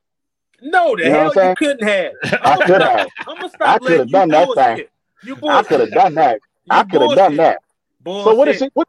No, 0.62 0.96
the 0.96 1.04
You 1.04 1.10
know 1.12 1.20
hell 1.20 1.34
I'm 1.38 1.50
you 1.50 1.56
couldn't 1.56 1.88
have. 1.88 2.14
I 2.44 2.66
could 2.66 2.82
have. 2.82 3.08
I'm 3.28 3.40
gonna 3.40 3.52
I 3.62 3.78
coulda 3.78 4.06
done 4.06 4.30
that 4.30 4.54
thing. 4.56 4.86
You 5.24 5.38
I 5.48 5.64
could 5.64 5.80
have 5.80 5.92
done 5.92 6.16
that. 6.16 6.40
You 6.66 6.72
I 6.72 6.84
could 6.84 7.02
have 7.02 7.16
done 7.16 7.38
that. 7.38 7.62
Bullshit. 8.02 8.26
So 8.26 8.36
what 8.36 8.46
did 8.46 8.56
she? 8.58 8.70
What? 8.74 8.88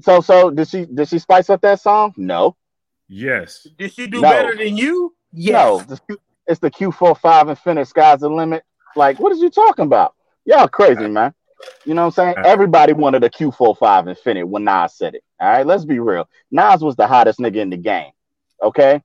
So 0.00 0.20
so 0.20 0.50
did 0.50 0.68
she? 0.68 0.84
Did 0.86 1.08
she 1.08 1.18
spice 1.18 1.50
up 1.50 1.60
that 1.62 1.80
song? 1.80 2.14
No. 2.16 2.56
Yes. 3.08 3.66
Did 3.76 3.92
she 3.92 4.06
do 4.06 4.20
No. 4.22 4.30
better 4.30 4.56
than 4.56 4.76
you? 4.76 5.14
No. 5.32 5.80
The 5.80 5.98
Q- 6.08 6.20
It's 6.46 6.60
the 6.60 6.70
Q45 6.70 7.56
Infiniti. 7.56 7.86
Sky's 7.86 8.20
the 8.20 8.28
limit. 8.28 8.62
Like, 8.96 9.18
what 9.18 9.32
is 9.32 9.40
you 9.40 9.50
talking 9.50 9.84
about? 9.86 10.14
Y'all 10.48 10.66
crazy, 10.66 11.06
man. 11.06 11.34
You 11.84 11.92
know 11.92 12.06
what 12.06 12.18
I'm 12.18 12.34
saying? 12.34 12.46
Everybody 12.46 12.94
wanted 12.94 13.22
a 13.22 13.28
Q45 13.28 13.76
Infiniti 14.16 14.44
when 14.44 14.64
Nas 14.64 14.94
said 14.94 15.14
it. 15.14 15.22
All 15.38 15.46
right, 15.46 15.66
let's 15.66 15.84
be 15.84 15.98
real. 15.98 16.26
Nas 16.50 16.80
was 16.80 16.96
the 16.96 17.06
hottest 17.06 17.38
nigga 17.38 17.56
in 17.56 17.68
the 17.68 17.76
game. 17.76 18.12
Okay, 18.62 19.02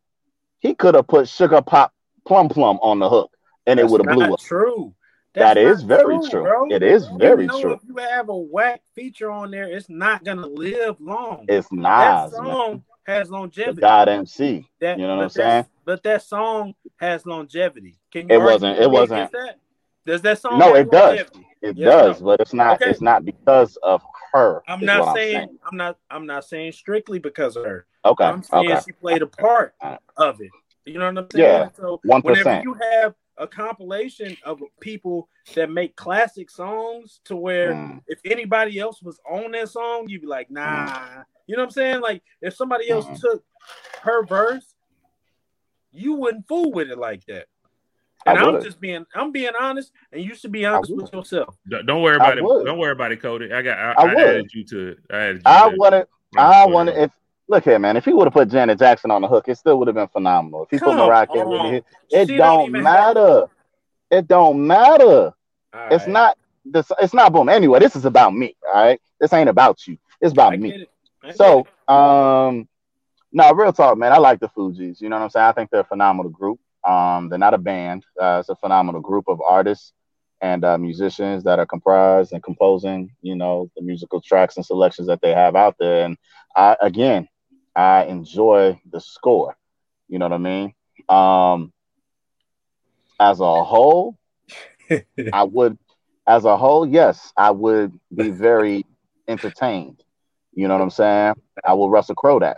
he 0.60 0.74
could 0.74 0.96
have 0.96 1.06
put 1.06 1.28
Sugar 1.28 1.62
Pop 1.62 1.92
Plum 2.26 2.48
Plum 2.48 2.80
on 2.82 3.00
the 3.00 3.10
hook, 3.10 3.30
and 3.68 3.78
it 3.78 3.86
would 3.90 4.06
have 4.06 4.16
blew 4.16 4.34
up. 4.34 4.40
True. 4.40 4.96
That 5.34 5.56
That's 5.56 5.82
very 5.82 6.18
true. 6.30 6.44
bro. 6.44 6.68
It 6.70 6.82
is 6.82 7.08
very 7.08 7.42
you 7.44 7.48
know 7.48 7.62
true. 7.62 7.74
If 7.74 7.80
you 7.88 7.98
have 7.98 8.30
a 8.30 8.38
whack 8.38 8.82
feature 8.96 9.30
on 9.30 9.52
there, 9.52 9.66
it's 9.66 9.90
not 9.90 10.24
gonna 10.24 10.48
live 10.48 10.96
long. 11.02 11.46
It's 11.50 11.68
that 11.68 11.76
Nas, 11.76 12.32
man, 12.40 12.46
song 12.46 12.84
has 13.06 13.28
the 13.28 13.34
longevity. 13.34 13.82
God 13.82 14.08
MC. 14.08 14.70
That, 14.80 14.98
You 14.98 15.08
know 15.08 15.18
what 15.18 15.24
I'm 15.24 15.30
saying? 15.30 15.66
But 15.84 16.04
that 16.04 16.22
song 16.24 16.76
has 16.98 17.26
longevity. 17.26 18.00
Can 18.12 18.30
you 18.30 18.36
It 18.36 18.42
wasn't- 18.42 18.80
it 18.80 18.90
wasn't- 18.90 19.32
That? 19.34 19.60
Does 20.06 20.22
that 20.24 20.40
song? 20.40 20.60
No, 20.60 20.76
it 20.76 20.92
does. 20.92 21.20
It 21.62 21.78
Yes 21.78 21.86
does, 21.94 22.20
no? 22.22 22.26
but 22.26 22.42
it's 22.42 22.54
not. 22.54 22.82
Okay. 22.82 22.92
It's 22.92 23.02
not 23.02 23.24
because 23.24 23.78
of 23.78 24.02
her. 24.34 24.62
I'm 24.68 24.84
not 24.86 25.06
what 25.06 25.16
saying, 25.16 25.58
I'm 25.70 25.78
not 25.78 25.98
I'm 26.10 26.26
not 26.26 26.46
saying 26.46 26.74
strictly 26.74 27.20
because 27.20 27.56
of 27.56 27.64
her. 27.66 27.86
Okay. 28.04 28.26
I'm 28.26 28.44
saying 28.44 28.72
Okay. 28.72 28.82
she 28.86 28.92
played 28.92 29.22
a 29.22 29.28
part 29.28 29.76
of 30.18 30.42
it. 30.42 30.52
You 30.86 31.00
know 31.00 31.06
what 31.06 31.18
I'm 31.18 31.28
saying? 31.32 31.46
Yeah, 31.46 31.70
So 31.78 32.02
1%. 32.06 32.24
whenever 32.24 32.62
you 32.62 32.74
have 32.74 33.16
a 33.38 33.48
compilation 33.48 34.36
of 34.44 34.62
people 34.82 35.30
that 35.56 35.72
make 35.72 35.96
classic 35.96 36.50
songs 36.52 37.22
to 37.26 37.36
where 37.36 37.74
Mm. 37.74 38.02
if 38.08 38.20
anybody 38.26 38.80
else 38.80 39.02
was 39.02 39.20
on 39.30 39.52
that 39.52 39.70
song, 39.70 40.08
you'd 40.10 40.22
be 40.22 40.28
like, 40.28 40.52
nah. 40.52 41.24
You 41.48 41.56
know 41.56 41.64
what 41.64 41.68
I'm 41.68 41.72
saying? 41.72 42.02
Like 42.02 42.22
if 42.42 42.54
somebody 42.56 42.90
else 42.90 43.06
Mhm. 43.08 43.20
took 43.20 43.44
her 44.02 44.26
verse, 44.26 44.76
you 45.92 46.14
wouldn't 46.16 46.48
fool 46.48 46.72
with 46.72 46.90
it 46.92 46.98
like 46.98 47.26
that. 47.28 47.48
I 48.26 48.32
And 48.32 48.40
I'm 48.40 48.62
just 48.64 48.80
being 48.80 49.06
I'm 49.16 49.32
being 49.32 49.52
honest, 49.60 49.92
and 50.12 50.22
you 50.24 50.36
should 50.36 50.52
be 50.52 50.66
honest 50.66 50.96
with 50.96 51.12
yourself. 51.14 51.56
Don't 51.70 51.86
don't 51.86 52.02
worry 52.02 52.16
I 52.20 52.26
about 52.26 52.38
it. 52.38 52.44
would. 52.44 52.66
Don't 52.66 52.78
worry 52.78 52.92
about 52.92 53.12
it, 53.12 53.22
Cody. 53.22 53.52
I 53.54 53.62
got. 53.62 53.78
I, 53.78 53.92
I 53.92 53.94
I, 53.94 54.06
would. 54.14 54.18
added 54.24 54.54
you 54.54 54.64
to 54.66 54.88
it. 54.90 54.98
I 55.12 55.16
added 55.18 55.36
you 55.38 55.42
I 55.46 55.68
to 55.68 55.74
it. 55.74 55.80
wanted. 55.80 56.08
I 56.38 56.66
go 56.66 56.72
wanted. 56.74 56.98
If 56.98 57.12
look 57.48 57.64
here, 57.66 57.80
man. 57.80 57.98
If 57.98 58.06
he 58.06 58.14
would 58.14 58.26
have 58.26 58.34
put 58.34 58.50
Janet 58.50 58.80
Jackson 58.80 59.12
on 59.12 59.22
the 59.22 59.28
hook, 59.28 59.48
it 59.48 59.58
still 59.58 59.78
would 59.80 59.88
have 59.88 59.96
been 59.96 60.08
phenomenal. 60.08 60.64
If 60.64 60.72
he 60.72 60.78
put 60.80 60.86
Come 60.90 60.98
Mariah 60.98 61.28
Carey, 61.28 61.42
on. 61.46 61.74
it, 61.76 61.86
it 62.10 62.26
don't 62.38 62.70
even 62.70 62.76
have- 62.76 62.84
matter. 63.16 63.46
It 64.12 64.28
don't 64.28 64.66
matter. 64.68 65.34
All 65.74 65.88
It's 65.92 66.08
not. 66.08 66.38
This. 66.66 66.90
It's 67.02 67.14
not 67.14 67.34
boom. 67.34 67.50
Anyway, 67.50 67.80
this 67.80 67.96
is 67.96 68.06
about 68.06 68.34
me. 68.34 68.56
All 68.74 68.84
right. 68.86 69.02
This 69.20 69.34
ain't 69.34 69.50
about 69.50 69.86
you. 69.88 69.98
It's 70.22 70.32
about 70.32 70.54
I 70.54 70.58
me. 70.58 70.86
it. 71.26 71.36
So, 71.36 71.66
um, 71.88 72.68
no, 73.32 73.52
real 73.54 73.74
talk, 73.74 73.98
man. 73.98 74.12
I 74.14 74.18
like 74.18 74.40
the 74.40 74.48
Fugees. 74.50 75.02
You 75.02 75.10
know 75.10 75.18
what 75.18 75.24
I'm 75.24 75.30
saying? 75.30 75.46
I 75.48 75.52
think 75.52 75.70
they're 75.72 75.82
a 75.82 75.86
phenomenal 75.86 76.30
group. 76.32 76.60
Um, 76.86 77.30
they're 77.30 77.40
not 77.40 77.54
a 77.54 77.60
band. 77.60 78.06
Uh, 78.22 78.38
it's 78.40 78.50
a 78.50 78.56
phenomenal 78.56 79.02
group 79.02 79.26
of 79.28 79.42
artists 79.42 79.94
and 80.42 80.66
uh, 80.66 80.78
musicians 80.78 81.44
that 81.44 81.60
are 81.60 81.66
comprised 81.66 82.34
and 82.34 82.44
composing. 82.44 83.10
You 83.22 83.36
know, 83.36 83.70
the 83.76 83.82
musical 83.82 84.22
tracks 84.22 84.58
and 84.58 84.66
selections 84.66 85.08
that 85.08 85.22
they 85.22 85.34
have 85.34 85.56
out 85.56 85.76
there. 85.80 86.06
And 86.06 86.18
I, 86.56 86.76
again, 86.82 87.28
I 87.76 88.06
enjoy 88.06 88.80
the 88.92 89.00
score. 89.00 89.56
You 90.10 90.20
know 90.20 90.26
what 90.26 90.34
I 90.34 90.38
mean? 90.38 90.74
Um, 91.10 91.72
as 93.20 93.40
a 93.40 93.64
whole, 93.64 94.18
I 95.32 95.44
would, 95.44 95.78
as 96.28 96.46
a 96.46 96.58
whole, 96.58 96.86
yes, 96.86 97.32
I 97.38 97.52
would 97.52 97.98
be 98.14 98.30
very 98.30 98.86
entertained. 99.28 100.04
You 100.54 100.68
know 100.68 100.76
what 100.76 100.84
I'm 100.84 100.90
saying? 100.90 101.36
I 101.66 101.74
will 101.74 101.90
Russell 101.90 102.16
Crowe 102.16 102.40
that. 102.40 102.58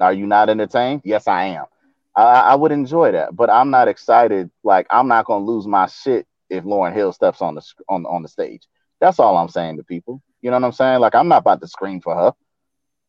Are 0.00 0.12
you 0.12 0.26
not 0.26 0.50
entertained? 0.50 1.02
Yes, 1.04 1.28
I 1.28 1.44
am. 1.44 1.66
I, 2.16 2.22
I 2.22 2.54
would 2.54 2.72
enjoy 2.72 3.12
that, 3.12 3.34
but 3.34 3.50
I'm 3.50 3.70
not 3.70 3.88
excited. 3.88 4.50
Like 4.62 4.86
I'm 4.90 5.08
not 5.08 5.26
gonna 5.26 5.44
lose 5.44 5.66
my 5.66 5.86
shit 5.86 6.26
if 6.48 6.64
Lauryn 6.64 6.94
Hill 6.94 7.12
steps 7.12 7.42
on 7.42 7.54
the 7.54 7.62
on 7.88 8.06
on 8.06 8.22
the 8.22 8.28
stage. 8.28 8.66
That's 9.00 9.18
all 9.18 9.36
I'm 9.36 9.48
saying 9.48 9.76
to 9.78 9.84
people. 9.84 10.22
You 10.40 10.50
know 10.50 10.56
what 10.56 10.64
I'm 10.66 10.72
saying? 10.72 11.00
Like 11.00 11.14
I'm 11.14 11.28
not 11.28 11.38
about 11.38 11.60
to 11.60 11.68
scream 11.68 12.00
for 12.00 12.14
her. 12.14 12.32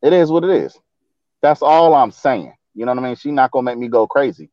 It 0.02 0.14
is 0.14 0.32
what 0.32 0.44
it 0.44 0.50
is. 0.50 0.78
That's 1.42 1.62
all 1.62 1.94
I'm 1.94 2.12
saying. 2.12 2.54
You 2.74 2.86
know 2.86 2.94
what 2.94 3.04
I 3.04 3.08
mean? 3.08 3.16
She's 3.16 3.32
not 3.32 3.52
gonna 3.52 3.64
make 3.64 3.78
me 3.78 3.88
go 3.88 4.08
crazy. 4.08 4.50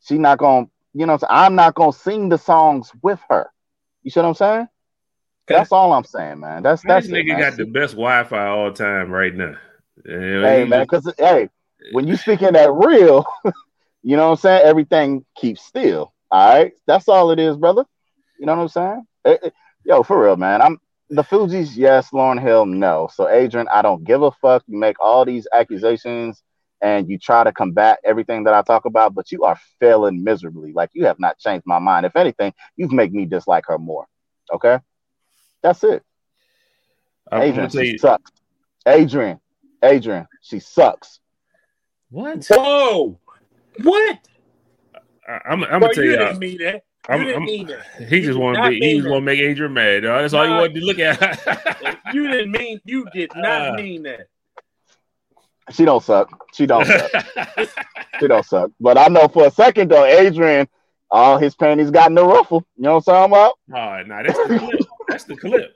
She's 0.00 0.18
not 0.18 0.38
gonna, 0.38 0.66
you 0.94 1.06
know, 1.06 1.18
I'm? 1.28 1.28
I'm 1.30 1.54
not 1.54 1.74
gonna 1.74 1.92
sing 1.92 2.28
the 2.28 2.38
songs 2.38 2.92
with 3.02 3.20
her. 3.28 3.50
You 4.02 4.10
see 4.10 4.20
what 4.20 4.26
I'm 4.26 4.34
saying? 4.34 4.68
That's 5.48 5.72
all 5.72 5.92
I'm 5.92 6.04
saying, 6.04 6.40
man. 6.40 6.62
That's 6.62 6.82
that's 6.82 7.06
this 7.08 7.16
nigga 7.16 7.38
got 7.38 7.56
the 7.56 7.64
best 7.66 7.92
Wi-Fi 7.94 8.46
all 8.46 8.72
time 8.72 9.10
right 9.10 9.34
now. 9.34 9.56
Hey 10.04 10.64
man, 10.64 10.82
because 10.84 11.12
hey, 11.18 11.48
when 11.92 12.06
you 12.06 12.16
speaking 12.16 12.52
that 12.52 12.72
real, 12.72 13.26
you 14.02 14.16
know 14.16 14.26
what 14.26 14.32
I'm 14.32 14.36
saying? 14.38 14.62
Everything 14.64 15.24
keeps 15.36 15.62
still. 15.62 16.12
All 16.30 16.54
right, 16.54 16.72
that's 16.86 17.08
all 17.08 17.30
it 17.30 17.38
is, 17.38 17.56
brother. 17.56 17.84
You 18.38 18.46
know 18.46 18.56
what 18.56 18.62
I'm 18.62 18.68
saying? 18.68 19.06
Eh, 19.24 19.36
eh, 19.44 19.50
yo, 19.84 20.02
for 20.02 20.22
real, 20.22 20.36
man. 20.36 20.60
I'm 20.62 20.78
the 21.10 21.22
Fugees, 21.22 21.76
yes. 21.76 22.10
Lauryn 22.10 22.40
Hill, 22.40 22.66
no. 22.66 23.08
So 23.12 23.28
Adrian, 23.28 23.68
I 23.68 23.82
don't 23.82 24.04
give 24.04 24.22
a 24.22 24.30
fuck. 24.30 24.62
You 24.66 24.78
make 24.78 25.00
all 25.00 25.24
these 25.24 25.46
accusations 25.52 26.42
and 26.80 27.08
you 27.08 27.18
try 27.18 27.44
to 27.44 27.52
combat 27.52 27.98
everything 28.04 28.44
that 28.44 28.54
I 28.54 28.62
talk 28.62 28.84
about, 28.84 29.14
but 29.14 29.32
you 29.32 29.44
are 29.44 29.58
failing 29.80 30.22
miserably. 30.22 30.72
Like 30.72 30.90
you 30.92 31.06
have 31.06 31.18
not 31.18 31.38
changed 31.38 31.66
my 31.66 31.78
mind. 31.78 32.06
If 32.06 32.14
anything, 32.14 32.52
you've 32.76 32.92
made 32.92 33.12
me 33.12 33.24
dislike 33.24 33.64
her 33.68 33.78
more. 33.78 34.06
Okay, 34.52 34.78
that's 35.62 35.82
it. 35.84 36.02
I'm, 37.30 37.42
I'm 37.42 37.48
Adrian, 37.48 37.70
she 37.70 37.92
you 37.92 37.98
sucks. 37.98 38.30
Adrian, 38.86 39.40
Adrian, 39.82 40.26
she 40.42 40.60
sucks. 40.60 41.20
what. 42.10 42.46
Whoa! 42.50 43.18
What? 43.82 44.18
I, 45.28 45.40
I'm, 45.46 45.62
I'm 45.64 45.68
Bro, 45.70 45.80
gonna 45.80 45.94
tell 45.94 46.04
you 46.04 46.10
you. 46.12 46.16
didn't 46.18 46.38
mean 46.38 46.58
that. 46.58 46.74
You 46.74 46.80
I'm- 47.08 47.20
didn't 47.20 47.34
I'm- 47.34 47.44
mean 47.44 47.66
that. 47.68 47.86
He 48.08 48.16
You 48.16 48.22
just 48.22 48.26
did 48.26 48.36
wanted 48.36 48.58
not 48.58 48.68
to. 48.70 48.74
He 48.74 48.96
just 48.96 49.08
want 49.08 49.20
to 49.22 49.24
make 49.26 49.40
Adrian 49.40 49.72
mad. 49.72 50.00
dog. 50.02 50.22
That's 50.22 50.34
all 50.34 50.44
he 50.44 50.50
Nah. 50.50 50.58
wanted 50.60 50.74
to 50.76 50.80
look 50.84 50.98
at. 50.98 51.98
You 52.14 52.26
didn't 52.30 52.52
mean. 52.52 52.80
You 52.84 53.06
did 53.12 53.30
not 53.36 53.68
Uh. 53.70 53.72
mean 53.74 54.02
that. 54.04 54.28
She 55.70 55.84
don't 55.84 56.02
suck. 56.02 56.46
She 56.54 56.64
don't 56.66 56.86
suck. 56.86 57.10
She 58.20 58.26
don't 58.26 58.44
suck. 58.44 58.70
But 58.80 58.98
I 58.98 59.08
know 59.08 59.28
for 59.28 59.46
a 59.46 59.50
second 59.50 59.90
though, 59.90 60.04
Adrian, 60.04 60.66
all 61.10 61.38
his 61.38 61.54
panties 61.54 61.90
got 61.90 62.08
in 62.10 62.14
the 62.14 62.24
ruffle. 62.24 62.64
You 62.76 62.82
know 62.84 62.94
what 62.96 63.08
I'm 63.08 63.30
talking 63.30 63.32
about? 63.32 63.52
Oh, 63.70 64.02
nah, 64.08 64.22
that's 64.24 64.38
the 64.48 64.58
clip. 64.58 64.80
That's 65.08 65.24
the 65.24 65.36
clip. 65.36 65.72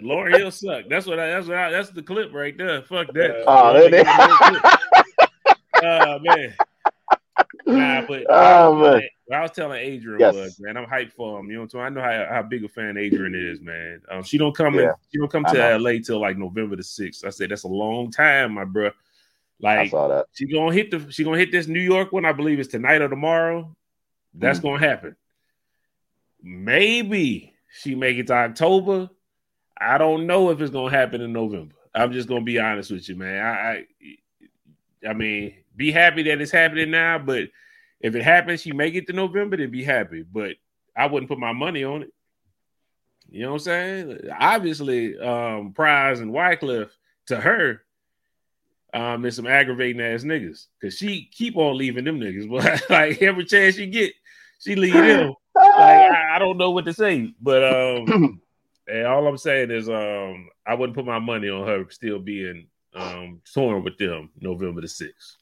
Lauryn 0.00 0.36
Hill 0.38 0.50
suck. 0.52 0.84
That's 0.88 1.06
what. 1.06 1.18
I, 1.18 1.28
that's 1.30 1.46
what. 1.48 1.56
I, 1.56 1.70
that's 1.70 1.90
the 1.90 2.02
clip 2.02 2.32
right 2.32 2.56
there. 2.56 2.82
Fuck 2.82 3.12
that. 3.14 3.42
Oh, 3.46 3.74
Lauryn 3.74 3.90
there 3.90 4.04
Hill. 4.04 4.60
Oh 5.82 6.18
man. 6.20 6.54
Nah, 7.66 8.02
but 8.06 8.26
Oh, 8.30 8.74
man. 8.74 9.02
what 9.26 9.36
I 9.38 9.42
was 9.42 9.50
telling 9.52 9.80
Adrian 9.80 10.20
Yes. 10.20 10.34
was, 10.34 10.60
man, 10.60 10.76
I'm 10.76 10.86
hyped 10.86 11.12
for 11.12 11.38
him. 11.38 11.46
You 11.50 11.54
know, 11.54 11.60
what 11.60 11.64
I'm 11.64 11.70
saying? 11.70 11.84
I 11.84 11.88
know 11.90 12.26
how, 12.28 12.34
how 12.36 12.42
big 12.42 12.64
a 12.64 12.68
fan 12.68 12.96
Adrian 12.96 13.34
is, 13.34 13.60
man. 13.60 14.00
Um, 14.10 14.22
she 14.22 14.38
don't 14.38 14.54
come 14.56 14.78
in, 14.78 14.92
she 15.10 15.18
don't 15.18 15.30
come 15.30 15.44
to. 15.46 15.78
LA 15.78 15.92
till 16.04 16.20
like 16.20 16.36
November 16.38 16.76
the 16.76 16.82
sixth. 16.82 17.24
I 17.24 17.30
said 17.30 17.50
that's 17.50 17.64
a 17.64 17.68
long 17.68 18.10
time, 18.10 18.54
my 18.54 18.64
bro. 18.64 18.88
I 18.88 18.90
Like 19.60 19.90
saw 19.90 20.08
that. 20.08 20.26
she 20.32 20.46
gonna 20.46 20.72
hit 20.72 20.90
the 20.90 21.10
she 21.12 21.22
gonna 21.22 21.38
hit 21.38 21.52
this 21.52 21.66
New 21.66 21.80
York 21.80 22.12
one. 22.12 22.24
I 22.24 22.32
believe 22.32 22.58
it's 22.58 22.68
tonight 22.70 23.02
or 23.02 23.08
tomorrow. 23.08 23.74
That's 24.34 24.58
Mhm. 24.58 24.62
gonna 24.62 24.78
happen. 24.78 25.16
Maybe 26.42 27.54
she 27.70 27.94
make 27.94 28.16
it 28.16 28.26
to 28.28 28.34
October. 28.34 29.10
I 29.78 29.98
don't 29.98 30.26
know 30.26 30.50
if 30.50 30.60
it's 30.60 30.70
gonna 30.70 30.90
happen 30.90 31.20
in 31.20 31.32
November. 31.32 31.74
I'm 31.94 32.12
just 32.12 32.28
gonna 32.28 32.42
be 32.42 32.58
honest 32.58 32.90
with 32.90 33.08
you, 33.08 33.16
man. 33.16 33.44
I, 33.44 33.84
I, 35.04 35.08
I 35.10 35.12
mean, 35.14 35.54
be 35.74 35.90
happy 35.90 36.22
that 36.24 36.40
it's 36.40 36.50
happening 36.50 36.90
now. 36.90 37.18
But 37.18 37.48
if 38.00 38.14
it 38.14 38.22
happens, 38.22 38.62
she 38.62 38.72
make 38.72 38.94
it 38.94 39.06
to 39.06 39.12
November, 39.12 39.56
then 39.56 39.70
be 39.70 39.84
happy. 39.84 40.22
But 40.22 40.56
I 40.96 41.06
wouldn't 41.06 41.28
put 41.28 41.38
my 41.38 41.52
money 41.52 41.84
on 41.84 42.02
it. 42.02 42.12
You 43.30 43.42
know 43.42 43.50
what 43.52 43.54
I'm 43.54 43.60
saying? 43.60 44.18
Obviously, 44.38 45.18
um, 45.18 45.72
Pras 45.72 46.20
and 46.20 46.32
Wyclef 46.32 46.90
to 47.26 47.40
her 47.40 47.82
um, 48.92 49.24
is 49.24 49.36
some 49.36 49.46
aggravating 49.46 50.02
ass 50.02 50.24
niggas 50.24 50.66
because 50.80 50.96
she 50.96 51.28
keep 51.32 51.56
on 51.56 51.78
leaving 51.78 52.04
them 52.04 52.20
niggas. 52.20 52.48
But 52.50 52.90
like 52.90 53.22
every 53.22 53.44
chance 53.44 53.76
she 53.76 53.86
get, 53.86 54.12
she 54.58 54.74
leave 54.74 54.94
them. 54.94 55.34
Like 55.54 55.78
I, 55.78 56.36
I 56.36 56.38
don't 56.38 56.58
know 56.58 56.70
what 56.70 56.86
to 56.86 56.92
say, 56.92 57.32
but 57.40 57.64
um, 57.64 58.40
and 58.88 59.06
all 59.06 59.26
I'm 59.26 59.38
saying 59.38 59.70
is 59.70 59.88
um, 59.88 60.48
I 60.66 60.74
wouldn't 60.74 60.96
put 60.96 61.06
my 61.06 61.18
money 61.18 61.48
on 61.48 61.66
her 61.66 61.86
still 61.90 62.18
being 62.18 62.66
um 62.94 63.40
touring 63.52 63.84
with 63.84 63.98
them 63.98 64.30
November 64.40 64.80
the 64.80 64.88
sixth. 64.88 65.36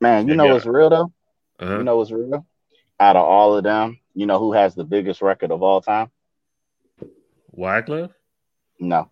Man, 0.00 0.28
you 0.28 0.34
know 0.34 0.44
yeah. 0.46 0.52
what's 0.54 0.66
real 0.66 0.90
though? 0.90 1.12
Uh-huh. 1.58 1.78
You 1.78 1.84
know 1.84 1.96
what's 1.96 2.10
real? 2.10 2.46
Out 2.98 3.16
of 3.16 3.24
all 3.24 3.56
of 3.56 3.64
them, 3.64 3.98
you 4.14 4.26
know 4.26 4.38
who 4.38 4.52
has 4.52 4.74
the 4.74 4.84
biggest 4.84 5.22
record 5.22 5.50
of 5.52 5.62
all 5.62 5.80
time? 5.80 6.10
Wyclef? 7.56 8.10
No. 8.78 9.10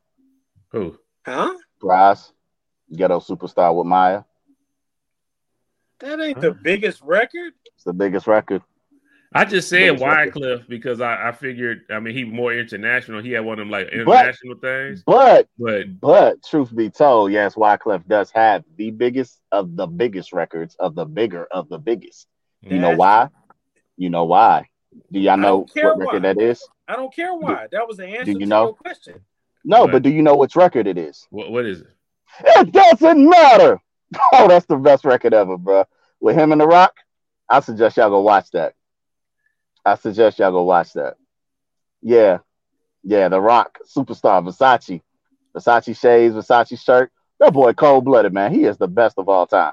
Who? 0.71 0.99
Huh? 1.25 1.55
Bryce, 1.81 2.33
Ghetto 2.95 3.21
Superstar 3.21 3.75
with 3.75 3.87
Mya. 3.87 4.25
That 6.01 6.21
ain't 6.21 6.37
Huh? 6.37 6.41
the 6.43 6.53
biggest 6.53 7.03
record. 7.03 7.53
It's 7.75 7.85
the 7.85 7.93
biggest 7.93 8.27
record. 8.27 8.63
I 9.35 9.45
just 9.45 9.69
said 9.69 9.99
Biggest. 9.99 10.05
Wyclef 10.05 10.69
because 10.69 11.01
I, 11.03 11.29
I 11.29 11.33
figured 11.33 11.83
I 11.91 12.01
mean 12.01 12.17
he 12.17 12.25
more 12.25 12.53
international. 12.55 13.23
He 13.23 13.33
had 13.33 13.45
one 13.45 13.55
of 13.55 13.59
them 13.59 13.71
like 13.71 13.89
international 13.89 14.57
things, 14.61 15.03
But 15.07 15.49
but 15.59 16.01
but 16.01 16.43
truth 16.43 16.75
be 16.75 16.89
told, 16.91 17.31
yes, 17.33 17.55
Wyclef 17.55 18.07
does 18.09 18.31
have 18.31 18.65
the 18.77 18.91
biggest 18.91 19.39
of 19.53 19.77
the 19.77 19.87
biggest 19.87 20.33
records 20.33 20.77
of 20.79 20.95
the 20.95 21.05
bigger 21.05 21.47
of 21.51 21.69
the 21.69 21.79
biggest. 21.79 22.27
You 22.63 22.79
know 22.79 22.97
why? 22.97 23.29
You 23.97 24.11
know 24.11 24.25
why? 24.25 24.69
Do 25.13 25.21
y'all 25.21 25.33
I 25.35 25.37
know 25.37 25.59
what 25.75 25.99
record 25.99 26.23
why. 26.25 26.35
that 26.35 26.41
is? 26.41 26.67
I 26.89 26.97
don't 26.97 27.15
care 27.15 27.35
why. 27.35 27.67
that 27.71 27.87
was 27.87 27.99
the 27.99 28.07
answer 28.07 28.33
you 28.33 28.39
to 28.41 28.47
know? 28.47 28.65
your 28.65 28.75
question. 28.75 29.21
No, 29.65 29.83
What? 29.83 29.93
but 29.93 30.03
do 30.03 30.11
you 30.11 30.23
know 30.23 30.37
which 30.37 30.57
record 30.57 30.87
it 30.87 30.97
is? 30.97 31.27
What 31.31 31.51
what 31.51 31.67
is 31.67 31.83
it? 31.83 31.89
It 32.45 32.73
doesn't 32.73 33.29
matter. 33.29 33.79
Oh, 34.33 34.49
that's 34.49 34.65
the 34.65 34.77
best 34.77 35.05
record 35.05 35.35
ever, 35.35 35.59
bro. 35.59 35.85
With 36.19 36.35
him 36.35 36.51
and 36.53 36.61
The 36.63 36.67
Rock, 36.67 36.95
I 37.47 37.61
suggest 37.61 37.99
y'all 37.99 38.09
go 38.09 38.23
watch 38.23 38.51
that. 38.53 38.73
I 39.85 39.97
suggest 39.97 40.39
y'all 40.39 40.53
go 40.53 40.63
watch 40.65 40.93
that. 40.95 41.17
Yeah, 42.03 42.39
yeah, 43.03 43.29
The 43.29 43.41
Rock, 43.41 43.79
superstar, 43.85 44.43
Versace, 44.45 45.01
Versace 45.57 45.99
shades, 45.99 46.35
Versace 46.35 46.79
shirt. 46.79 47.11
That 47.41 47.53
boy, 47.53 47.73
cold 47.73 48.05
blooded 48.05 48.33
man. 48.33 48.53
He 48.53 48.65
is 48.65 48.77
the 48.79 48.89
best 48.89 49.19
of 49.19 49.29
all 49.29 49.47
time. 49.47 49.73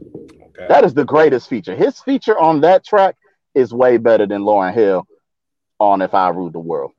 Okay. 0.00 0.66
That 0.68 0.84
is 0.84 0.94
the 0.94 1.04
greatest 1.04 1.48
feature. 1.48 1.74
His 1.74 2.00
feature 2.00 2.38
on 2.38 2.60
that 2.60 2.84
track 2.84 3.16
is 3.54 3.72
way 3.72 3.96
better 3.96 4.26
than 4.26 4.42
Lauryn 4.42 4.74
Hill 4.74 5.06
on 5.78 6.02
"If 6.02 6.14
I 6.14 6.28
Ruled 6.28 6.52
the 6.52 6.60
World." 6.60 6.92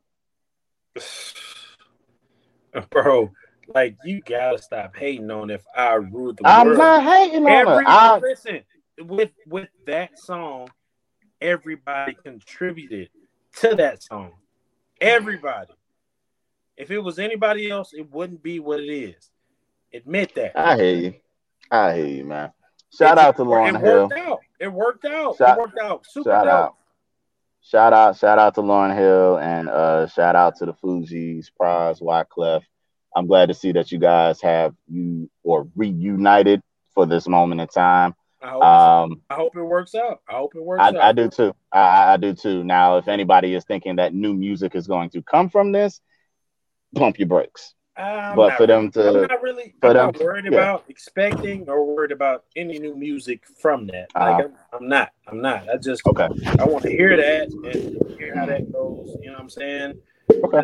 Bro, 2.90 3.32
like 3.74 3.96
you 4.04 4.20
gotta 4.20 4.58
stop 4.58 4.96
hating 4.96 5.30
on 5.30 5.50
if 5.50 5.64
I 5.76 5.94
rule 5.94 6.32
the 6.32 6.42
world. 6.42 6.44
I'm 6.44 6.76
not 6.76 7.02
hating 7.02 7.46
on 7.46 7.68
Every 7.68 7.84
her. 7.84 7.90
I, 7.90 8.18
listen 8.18 8.60
with 8.98 9.32
with 9.46 9.68
that 9.86 10.18
song, 10.18 10.70
everybody 11.40 12.14
contributed 12.22 13.08
to 13.56 13.74
that 13.76 14.02
song. 14.02 14.32
Everybody. 15.00 15.72
If 16.76 16.90
it 16.90 16.98
was 16.98 17.18
anybody 17.18 17.70
else, 17.70 17.92
it 17.92 18.10
wouldn't 18.12 18.42
be 18.42 18.60
what 18.60 18.80
it 18.80 18.88
is. 18.92 19.30
Admit 19.92 20.34
that. 20.34 20.58
I 20.58 20.76
hear 20.76 20.94
you. 20.96 21.14
I 21.70 21.94
hear 21.96 22.06
you, 22.06 22.24
man. 22.24 22.52
Shout 22.96 23.18
It- 23.18 23.24
out 23.24 23.36
to 23.36 23.42
Lauryn 23.44 23.74
it 23.76 23.80
Hill. 23.80 24.08
worked 24.08 24.18
out. 24.20 24.40
It 24.60 24.68
worked 24.72 25.04
out. 25.04 25.36
Shout- 25.36 25.58
it 25.58 25.60
worked 25.60 25.78
out. 25.78 26.06
Super 26.06 26.30
Shout 26.30 26.44
dope. 26.44 26.52
out. 26.54 26.74
Shout 27.60 27.92
out, 27.92 28.16
shout 28.16 28.38
out 28.38 28.54
to 28.54 28.62
Lauryn 28.62 28.96
Hill 28.96 29.36
and 29.38 29.68
uh 29.68 30.06
shout 30.06 30.36
out 30.36 30.56
to 30.56 30.66
the 30.66 30.72
Fugees, 30.74 31.48
Pras, 31.60 32.00
Wyclef. 32.00 32.62
I'm 33.14 33.26
glad 33.26 33.46
to 33.46 33.54
see 33.54 33.72
that 33.72 33.90
you 33.92 33.98
guys 33.98 34.40
have 34.42 34.74
you 34.86 35.28
or 35.42 35.66
reunited 35.76 36.62
for 36.94 37.04
this 37.04 37.26
moment 37.28 37.60
in 37.60 37.66
time. 37.66 38.14
I 38.40 38.50
hope, 38.50 38.62
Um 38.62 39.22
I 39.30 39.34
hope 39.34 39.56
it 39.56 39.62
works 39.62 39.94
out. 39.94 40.20
I 40.28 40.34
hope 40.34 40.54
it 40.54 40.62
works 40.62 40.82
I, 40.82 40.88
out. 40.88 40.96
I 40.96 41.12
do 41.12 41.28
too. 41.28 41.54
I, 41.72 42.14
I- 42.14 42.16
do 42.16 42.32
too. 42.34 42.62
Now, 42.64 42.98
if 42.98 43.08
anybody 43.08 43.54
is 43.54 43.64
thinking 43.64 43.96
that 43.96 44.14
new 44.14 44.34
music 44.34 44.74
is 44.74 44.86
going 44.86 45.10
to 45.10 45.22
come 45.22 45.48
from 45.48 45.72
this, 45.72 46.00
pump 46.94 47.18
your 47.18 47.28
brakes. 47.28 47.74
I'm 47.96 48.36
but 48.36 48.56
for 48.56 48.68
them 48.68 48.92
to- 48.92 49.08
I'm 49.08 49.22
not 49.22 49.42
really 49.42 49.74
for 49.80 49.88
I'm 49.88 49.94
them 49.94 50.06
not 50.06 50.20
worried 50.20 50.44
yeah. 50.44 50.52
about 50.52 50.84
expecting 50.88 51.68
or 51.68 51.84
worried 51.84 52.12
about 52.12 52.44
any 52.54 52.78
new 52.78 52.94
music 52.94 53.44
from 53.60 53.88
that. 53.88 54.06
Uh-huh. 54.14 54.30
Like 54.30 54.44
I'm, 54.44 54.52
I'm 54.72 54.88
not. 54.88 55.10
I'm 55.26 55.40
not. 55.40 55.68
I 55.68 55.76
just 55.78 56.06
Okay. 56.06 56.28
I 56.60 56.64
want 56.64 56.84
to 56.84 56.90
hear 56.90 57.16
that 57.16 57.48
and 57.48 58.16
hear 58.16 58.36
how 58.36 58.46
that 58.46 58.72
goes. 58.72 59.16
You 59.20 59.26
know 59.28 59.32
what 59.32 59.40
I'm 59.42 59.50
saying? 59.50 60.00
Okay. 60.30 60.62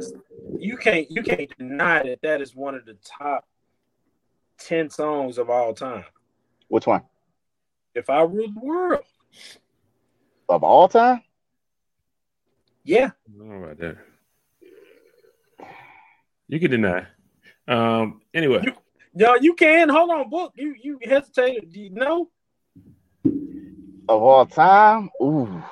You 0.60 0.76
can't 0.76 1.10
you 1.10 1.24
can't 1.24 1.50
deny 1.58 2.04
that 2.04 2.20
that 2.22 2.40
is 2.40 2.54
one 2.54 2.76
of 2.76 2.84
the 2.84 2.96
top 3.04 3.48
ten 4.58 4.88
songs 4.88 5.36
of 5.38 5.50
all 5.50 5.74
time. 5.74 6.04
Which 6.68 6.86
one? 6.86 7.02
If 7.94 8.10
I 8.10 8.22
rule 8.22 8.48
the 8.52 8.60
world, 8.60 9.04
Of 10.48 10.64
all 10.64 10.88
time? 10.88 11.22
yeah, 12.84 13.10
I 13.26 13.38
don't 13.38 13.62
about 13.62 13.78
that. 13.78 13.96
You 16.48 16.60
can 16.60 16.70
deny. 16.70 17.06
Um. 17.66 18.20
Anyway, 18.34 18.64
no, 19.14 19.36
you 19.36 19.54
can. 19.54 19.88
Hold 19.88 20.10
on, 20.10 20.28
book. 20.28 20.52
You 20.56 20.74
you 20.80 20.98
hesitated. 21.02 21.72
Do 21.72 21.80
you 21.80 21.90
know? 21.90 22.28
Of 24.08 24.22
all 24.22 24.44
time? 24.44 25.08
Ooh. 25.22 25.62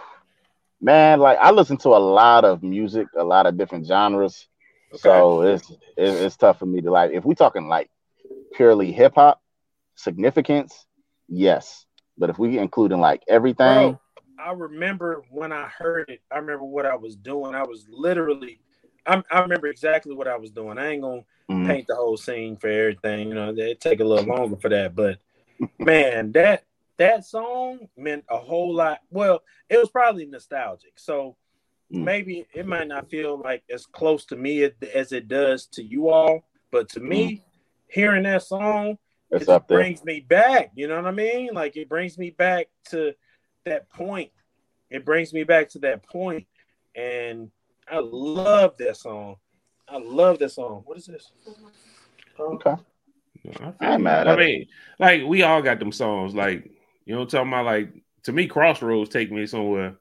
Man, 0.81 1.21
like 1.21 1.39
I 1.39 1.51
listen 1.51 1.77
to 1.79 1.91
a 1.91 1.99
lot 1.99 2.45
of 2.45 2.63
music, 2.63 3.09
a 3.17 3.23
lot 3.25 3.47
of 3.47 3.57
different 3.59 3.87
genres. 3.87 4.49
So 4.95 5.43
it's 5.43 5.73
it's 5.97 6.37
tough 6.37 6.59
for 6.59 6.67
me 6.67 6.81
to 6.81 6.91
like. 6.91 7.13
If 7.13 7.25
we 7.25 7.35
talking 7.35 7.69
like 7.69 7.91
purely 8.55 8.91
hip 8.93 9.15
hop 9.15 9.41
significance, 9.95 10.87
yes. 11.29 11.85
But 12.19 12.31
if 12.31 12.39
we 12.39 12.59
including 12.59 13.01
like 13.01 13.23
everything, 13.29 13.57
Bro, 13.59 14.01
I 14.39 14.53
remember 14.53 15.23
when 15.31 15.53
I 15.53 15.65
heard 15.67 16.09
it. 16.11 16.21
I 16.31 16.39
remember 16.39 16.65
what 16.65 16.87
I 16.87 16.95
was 16.97 17.17
doing. 17.17 17.55
I 17.55 17.63
was 17.63 17.87
literally, 17.89 18.61
I, 19.07 19.23
I 19.31 19.41
remember 19.41 19.67
exactly 19.69 20.15
what 20.15 20.29
I 20.29 20.37
was 20.37 20.51
doing. 20.51 20.79
I 20.79 20.89
ain't 20.93 21.03
gonna 21.03 21.25
mhm, 21.51 21.67
paint 21.67 21.87
the 21.87 21.95
whole 21.97 22.17
scene 22.17 22.57
for 22.57 22.69
everything. 22.69 23.29
You 23.29 23.35
know, 23.35 23.55
it 23.57 23.81
take 23.81 24.01
a 24.01 24.05
little 24.05 24.25
longer 24.27 24.57
for 24.57 24.69
that. 24.69 24.95
But 24.95 25.19
man, 25.79 26.33
that 26.33 26.65
that 26.99 27.25
song 27.25 27.89
meant 27.97 28.25
a 28.29 28.37
whole 28.39 28.75
lot. 28.75 29.01
Well, 29.11 29.43
it 29.69 29.79
was 29.79 29.91
probably 29.91 30.27
nostalgic. 30.27 30.99
So 30.99 31.37
Mm. 31.93 32.05
maybe 32.05 32.47
it 32.55 32.67
might 32.67 32.89
not 32.89 33.11
feel 33.11 33.37
like 33.39 33.65
as 33.71 33.85
close 33.85 34.25
to 34.27 34.37
me 34.37 34.63
as, 34.63 34.73
as 34.95 35.13
it 35.13 35.29
does 35.29 35.67
to 35.67 35.83
you 35.83 36.09
all. 36.09 36.45
But 36.71 36.89
to 36.91 37.01
me, 37.01 37.43
hearing 37.89 38.23
that 38.23 38.43
song, 38.45 38.97
it's 39.33 39.45
it 39.45 39.49
up 39.49 39.69
there. 39.69 39.79
brings 39.79 40.05
me 40.05 40.21
back. 40.21 40.71
You 40.75 40.89
know 40.89 40.97
what 40.97 41.07
I 41.07 41.13
mean? 41.13 41.51
Like 41.55 41.77
it 41.77 41.89
brings 41.89 42.19
me 42.19 42.31
back 42.31 42.69
to 42.91 43.15
that 43.65 43.89
point. 43.91 44.31
It 44.91 45.05
brings 45.05 45.33
me 45.33 45.45
back 45.45 45.71
to 45.71 45.79
that 45.81 46.03
point, 46.03 46.47
and 46.95 47.51
I 47.91 48.01
love 48.01 48.77
that 48.79 48.97
song. 48.97 49.37
I 49.89 49.99
love 49.99 50.39
that 50.41 50.51
song. 50.51 50.83
What 50.85 50.99
is 50.99 51.07
this? 51.07 51.33
Um, 52.39 52.55
Okay. 52.55 52.71
I, 52.71 52.79
feel 53.49 53.77
I 53.81 53.93
ain't 53.95 54.03
mad 54.03 54.29
I 54.29 54.33
at 54.33 54.39
it. 54.39 54.47
mean, 54.47 54.67
like 54.99 55.23
we 55.25 55.43
all 55.43 55.63
got 55.63 55.79
them 55.79 55.93
songs. 55.93 56.35
Like 56.35 56.71
you 57.07 57.15
know, 57.15 57.21
what 57.21 57.35
I'm 57.35 57.47
talking 57.47 57.49
about. 57.49 57.65
Like 57.67 58.03
to 58.25 58.33
me, 58.33 58.47
Crossroads 58.47 59.11
take 59.11 59.33
me 59.33 59.47
somewhere, 59.47 59.97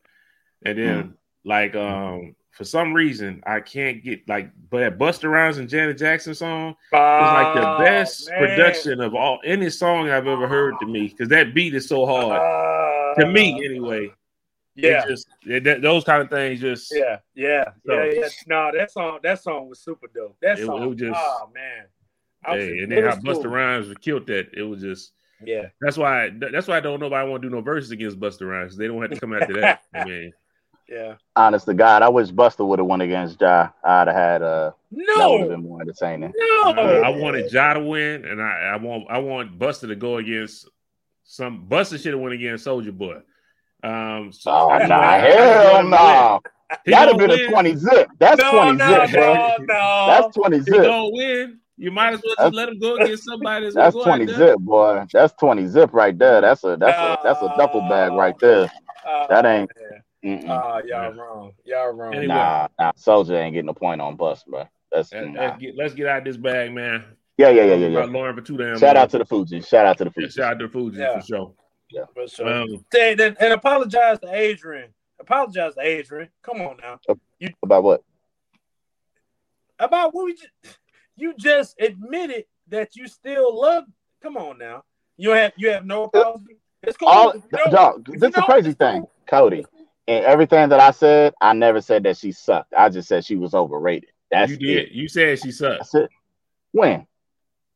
and 0.64 0.78
then 0.78 1.04
Mm. 1.04 1.14
like 1.46 1.76
um 1.76 2.36
for 2.62 2.66
some 2.66 2.94
reason 2.94 3.42
I 3.48 3.60
can't 3.60 4.04
get 4.04 4.30
like 4.30 4.52
but 4.70 4.82
that 4.82 5.00
Busta 5.00 5.28
Rhymes 5.32 5.58
and 5.58 5.68
Janet 5.68 5.98
Jackson 5.98 6.36
song 6.36 6.70
is 6.70 6.76
like 6.94 7.56
the 7.56 7.68
Oh, 7.68 7.78
best 7.80 8.30
man. 8.30 8.38
production 8.40 9.02
of 9.02 9.16
all 9.16 9.40
any 9.44 9.72
song 9.72 10.12
I've 10.12 10.28
ever 10.28 10.48
heard 10.48 10.76
to 10.80 10.86
me 10.86 11.08
because 11.08 11.30
that 11.30 11.56
beat 11.56 11.74
is 11.74 11.88
so 11.90 12.06
hard 12.06 12.38
Uh, 12.40 13.20
to 13.20 13.28
me 13.32 13.66
anyway. 13.66 14.06
It 14.76 14.86
Yeah. 14.92 15.06
just 15.08 15.28
it, 15.48 15.64
that, 15.64 15.82
those 15.82 16.04
kind 16.04 16.22
of 16.22 16.30
things 16.30 16.62
just 16.62 16.94
Yeah, 16.96 17.18
yeah, 17.34 17.66
So- 17.84 17.94
yeah, 18.04 18.12
yeah. 18.14 18.28
No, 18.46 18.72
that 18.78 18.92
song, 18.92 19.20
that 19.24 19.42
song 19.42 19.68
was 19.68 19.80
super 19.82 20.06
dope. 20.14 20.38
That 20.44 20.60
It- 20.60 20.62
it 20.62 20.66
song, 20.68 20.88
was 20.88 20.98
just- 21.00 21.20
oh 21.20 21.50
man. 21.56 21.86
I 22.46 22.58
Hey, 22.58 22.80
and 22.84 22.92
then 22.92 23.04
how 23.06 23.16
Busta. 23.16 23.50
Rhymes 23.52 23.92
killed 24.02 24.28
that. 24.28 24.50
It 24.54 24.62
was 24.64 24.82
just 24.82 25.14
Yeah, 25.44 25.70
that's 25.82 25.98
why 25.98 26.30
that's 26.30 26.68
why 26.68 26.78
I 26.78 26.80
don't 26.80 27.00
know 27.00 27.08
if 27.08 27.14
I 27.14 27.24
want 27.24 27.42
to 27.42 27.50
do 27.50 27.56
no 27.56 27.62
verses 27.62 27.90
against 27.90 28.20
Busta 28.20 28.48
Rhymes 28.48 28.78
they 28.78 28.86
don't 28.86 29.02
have 29.02 29.10
to 29.10 29.20
come 29.20 29.34
after 29.34 29.54
that. 29.62 29.82
I 29.96 30.06
mean, 30.06 30.32
yeah. 30.92 31.14
Honest 31.36 31.66
to 31.68 31.74
God, 31.74 32.02
I 32.02 32.10
wish 32.10 32.28
Busta 32.30 32.66
would 32.68 32.80
have 32.80 32.86
won 32.88 33.02
against 33.02 33.40
Ja. 33.40 33.70
I'd 33.84 34.08
have 34.08 34.16
had 34.16 34.42
uh 34.42 34.72
that 34.92 35.30
would 35.30 35.40
have 35.42 35.50
No, 35.50 35.56
been 35.56 35.64
more 35.64 35.82
entertaining. 35.82 36.34
no. 36.38 36.62
uh, 36.72 37.02
I 37.06 37.10
wanted 37.10 37.52
Ja 37.52 37.74
to 37.74 37.80
win, 37.80 38.26
and 38.26 38.42
I, 38.42 38.72
I 38.74 38.76
want 38.78 39.06
I 39.10 39.20
want 39.20 39.58
Busta 39.58 39.88
to 39.88 39.96
go 39.96 40.18
against 40.18 40.68
some. 41.24 41.66
Busta 41.70 42.02
should 42.02 42.14
have 42.14 42.22
went 42.22 42.34
against 42.34 42.66
Soldier 42.66 42.92
Boy. 42.92 43.18
Um, 43.84 44.32
so 44.32 44.52
Oh 44.52 44.70
I- 44.70 44.86
nah, 44.88 44.96
I- 45.00 45.16
I 45.16 45.18
hell 45.20 45.74
want 45.74 45.86
him 45.86 45.92
to 45.92 45.98
no. 45.98 46.32
win. 46.44 46.52
He 46.86 46.92
That'd 46.92 47.08
have 47.10 47.20
gonna 47.20 47.38
been 47.38 47.48
a 47.48 47.52
20 47.52 47.76
zip. 47.76 48.10
That's 48.20 48.42
no, 48.42 48.52
20 48.52 48.78
no, 48.78 48.88
zip, 49.06 49.12
bro. 49.12 49.34
no, 49.34 49.56
no. 49.60 50.06
That's 50.08 50.36
20 50.36 50.58
He 50.58 50.64
zip. 50.64 50.84
don't 50.84 51.14
win. 51.14 51.60
You 51.78 51.92
might 51.92 52.14
as 52.14 52.22
well 52.24 52.36
just 52.38 52.56
let 52.56 52.70
him 52.70 52.80
go 52.80 52.96
against 52.96 53.26
somebody 53.26 53.66
that's, 53.66 53.76
That's 53.76 53.94
gonna 53.96 54.06
20 54.06 54.26
there. 54.26 54.36
zip, 54.38 54.60
boy. 54.60 55.06
That's 55.12 55.34
20 55.34 55.68
zip 55.68 55.90
right 55.94 56.18
there. 56.18 56.40
That's 56.42 56.64
a 56.64 56.78
that's 56.78 56.98
a 56.98 57.18
that's 57.24 57.42
a 57.42 57.54
duffel 57.58 57.82
bag 57.90 58.12
right 58.14 58.38
there. 58.40 58.72
Oh, 59.06 59.26
That 59.30 59.46
ain't- 59.46 59.72
man. 59.82 60.04
Mm-mm. 60.24 60.48
Oh, 60.50 60.82
y'all 60.88 61.14
wrong. 61.14 61.52
Y'all 61.66 61.92
wrong. 61.94 62.14
Anyway. 62.14 62.28
Nah, 62.28 62.68
nah, 62.80 62.92
Soldier 62.96 63.36
ain't 63.38 63.54
getting 63.56 63.70
a 63.70 63.74
point 63.74 64.02
on 64.02 64.16
bus, 64.16 64.44
bro. 64.48 64.66
That's 64.92 65.12
Let- 65.14 65.30
nah. 65.30 65.42
Let's 65.42 65.58
get 65.60 65.76
let's 65.78 65.94
get 65.94 66.08
out 66.08 66.20
of 66.20 66.24
this 66.26 66.38
bag, 66.38 66.74
man. 66.74 67.04
yeah, 67.38 67.50
yeah, 67.50 67.64
yeah, 67.64 67.74
yeah, 67.76 67.88
yeah. 67.88 68.00
Lauryn 68.06 68.36
for 68.36 68.42
two 68.42 68.58
damn. 68.58 68.78
Shout 68.78 68.96
long. 68.96 69.04
out 69.04 69.10
to 69.12 69.18
the 69.18 69.26
Fuji. 69.26 69.62
Shout 69.62 69.86
out 69.86 69.98
to 69.98 70.04
the 70.06 70.10
Yeah, 70.12 70.22
Fuji. 70.28 70.32
shout 70.34 70.52
out 70.54 70.60
to 70.60 70.68
the 70.68 70.72
Fuji 70.72 71.00
Yeah. 71.00 71.20
for 71.20 71.26
sure. 71.26 71.54
Yeah, 71.90 72.04
for 72.14 72.28
sure. 72.28 72.48
Um, 72.48 72.86
and, 72.98 73.20
and, 73.20 73.38
and 73.40 73.54
apologize 73.54 74.20
to 74.20 74.34
Adrian. 74.34 74.94
Apologize 75.20 75.74
to 75.76 75.82
Adrian. 75.82 76.30
Come 76.44 76.62
on 76.62 76.78
now. 76.82 77.00
About 77.64 77.84
what? 77.84 78.04
About 79.80 80.14
what 80.14 80.26
we 80.26 80.34
just, 80.34 80.78
you 81.16 81.34
just 81.38 81.76
admitted 81.82 82.46
that 82.68 82.96
you 82.96 83.08
still 83.08 83.60
love. 83.60 83.86
Come 84.22 84.38
on 84.38 84.58
now. 84.60 84.84
You 85.18 85.32
have 85.32 85.54
you 85.58 85.70
have 85.72 85.86
no 85.86 86.04
apology. 86.04 86.58
It's 86.84 86.98
cool. 86.98 87.08
All 87.10 87.32
If 87.32 87.44
you 87.52 87.58
don't- 87.58 87.72
dog, 87.72 88.06
this 88.06 88.16
is 88.16 88.22
the 88.22 88.30
don't, 88.30 88.46
crazy 88.46 88.70
it's 88.70 88.78
thing, 88.78 89.02
cool. 89.02 89.12
Cody. 89.28 89.66
And 90.08 90.26
everything 90.26 90.70
that 90.70 90.80
I 90.80 90.92
said, 90.92 91.34
I 91.42 91.54
never 91.54 91.80
said 91.82 92.04
that 92.04 92.18
she 92.18 92.32
sucked. 92.32 92.74
I 92.78 92.90
just 92.90 93.08
said 93.08 93.24
she 93.24 93.36
was 93.36 93.54
overrated. 93.54 94.10
That's 94.32 94.52
you 94.52 94.58
did. 94.58 94.78
it. 94.88 94.92
You 94.92 95.08
said 95.08 95.40
she 95.40 95.52
sucked. 95.52 95.94
When? 96.72 97.06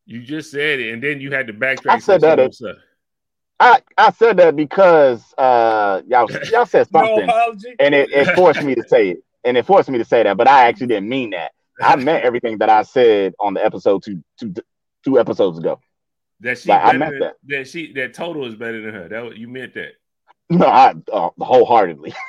You 0.06 0.22
just 0.22 0.52
said 0.52 0.80
it, 0.80 0.94
and 0.94 1.02
then 1.04 1.20
you 1.20 1.32
had 1.32 1.48
to 1.48 1.54
backtrack. 1.54 1.90
I 1.92 2.00
said 2.00 2.22
that 2.22 2.40
it- 2.40 2.56
I, 3.58 3.82
I 3.98 4.12
said 4.12 4.36
that 4.38 4.56
because 4.58 5.34
uh 5.38 6.02
y'all 6.08 6.30
y'all 6.52 6.66
said 6.66 6.88
something 6.92 7.24
apology. 7.24 7.74
and 7.80 7.96
it, 7.96 8.12
it 8.12 8.36
forced 8.36 8.62
me 8.62 8.76
to 8.76 8.84
say 8.88 9.12
it. 9.12 9.24
And 9.46 9.56
it 9.56 9.66
forced 9.66 9.90
me 9.90 9.98
to 9.98 10.04
say 10.06 10.24
that, 10.24 10.36
but 10.36 10.48
I 10.48 10.68
actually 10.68 10.88
didn't 10.88 11.08
mean 11.08 11.30
that. 11.30 11.52
I 11.82 11.96
meant 11.96 12.26
everything 12.26 12.58
that 12.58 12.70
I 12.70 12.84
said 12.84 13.34
on 13.40 13.54
the 13.54 13.64
episode 13.64 14.04
two 14.04 14.22
two 14.40 14.54
two 15.06 15.20
episodes 15.20 15.58
ago. 15.58 15.80
That 16.42 16.58
she 16.58 16.68
Like, 16.70 16.84
I 16.84 16.98
meant 16.98 17.12
than, 17.14 17.20
that. 17.22 17.36
that. 17.46 17.68
she 17.70 17.94
that 17.94 18.14
total 18.14 18.46
is 18.46 18.56
better 18.56 18.82
than 18.82 18.94
her. 18.94 19.08
That 19.08 19.24
was- 19.24 19.38
you 19.38 19.48
meant 19.48 19.74
that. 19.76 19.94
No, 20.50 20.66
I 20.66 20.94
uh, 21.12 21.30
wholeheartedly. 21.40 22.14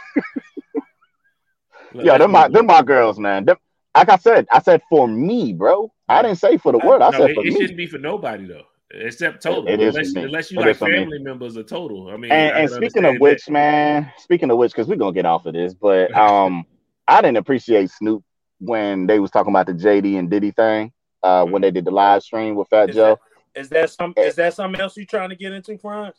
Yeah, 2.04 2.18
they're 2.18 2.28
my 2.28 2.48
they're 2.48 2.62
my 2.62 2.82
girls, 2.82 3.18
man. 3.18 3.44
Them- 3.44 3.56
like 3.96 4.10
I 4.10 4.16
said, 4.16 4.46
I 4.52 4.60
said 4.60 4.82
for 4.90 5.08
me, 5.08 5.54
bro. 5.54 5.90
I 6.08 6.20
didn't 6.20 6.38
say 6.38 6.58
for 6.58 6.70
the 6.70 6.78
world. 6.78 7.00
I 7.00 7.10
no, 7.10 7.18
said 7.18 7.30
it, 7.30 7.34
for 7.34 7.40
it 7.40 7.46
me. 7.46 7.52
shouldn't 7.52 7.76
be 7.78 7.86
for 7.86 7.98
nobody 7.98 8.44
though, 8.44 8.64
except 8.90 9.42
total. 9.42 9.66
It 9.66 9.80
is 9.80 9.94
for 9.94 10.00
unless, 10.00 10.14
me. 10.14 10.22
unless 10.24 10.50
you 10.52 10.58
It 10.58 10.60
like 10.60 10.70
is 10.72 10.76
for 10.78 10.88
me. 10.88 10.98
family 10.98 11.18
members 11.18 11.56
of 11.56 11.66
total. 11.66 12.10
I 12.10 12.18
mean, 12.18 12.30
And, 12.30 12.54
I 12.54 12.60
and 12.60 12.70
speaking 12.70 13.04
of 13.04 13.12
understand 13.12 13.20
which, 13.20 13.46
that. 13.46 13.52
man, 13.52 14.12
speaking 14.18 14.50
of 14.50 14.58
which, 14.58 14.72
because 14.72 14.86
we're 14.86 14.96
gonna 14.96 15.12
get 15.14 15.24
off 15.24 15.46
of 15.46 15.54
this, 15.54 15.72
but 15.72 16.14
um, 16.16 16.66
I 17.08 17.22
didn't 17.22 17.38
appreciate 17.38 17.90
Snoop 17.90 18.22
when 18.58 19.06
they 19.06 19.18
was 19.18 19.30
talking 19.30 19.50
about 19.52 19.66
the 19.66 19.72
JD 19.72 20.18
and 20.18 20.28
Diddy 20.28 20.50
thing. 20.50 20.92
Uh, 21.22 21.44
when 21.46 21.62
they 21.62 21.70
did 21.70 21.86
the 21.86 21.90
live 21.90 22.22
stream 22.22 22.54
with 22.54 22.68
Fat 22.68 22.90
Is 22.90 22.96
Joe. 22.96 23.18
Is 23.54 23.70
that 23.70 23.88
some? 23.88 24.12
Is 24.18 24.34
that 24.34 24.52
something 24.52 24.78
else 24.80 24.96
you 24.96 25.06
trying 25.06 25.30
to 25.30 25.36
get 25.36 25.52
into, 25.52 25.78
Franz? 25.78 26.16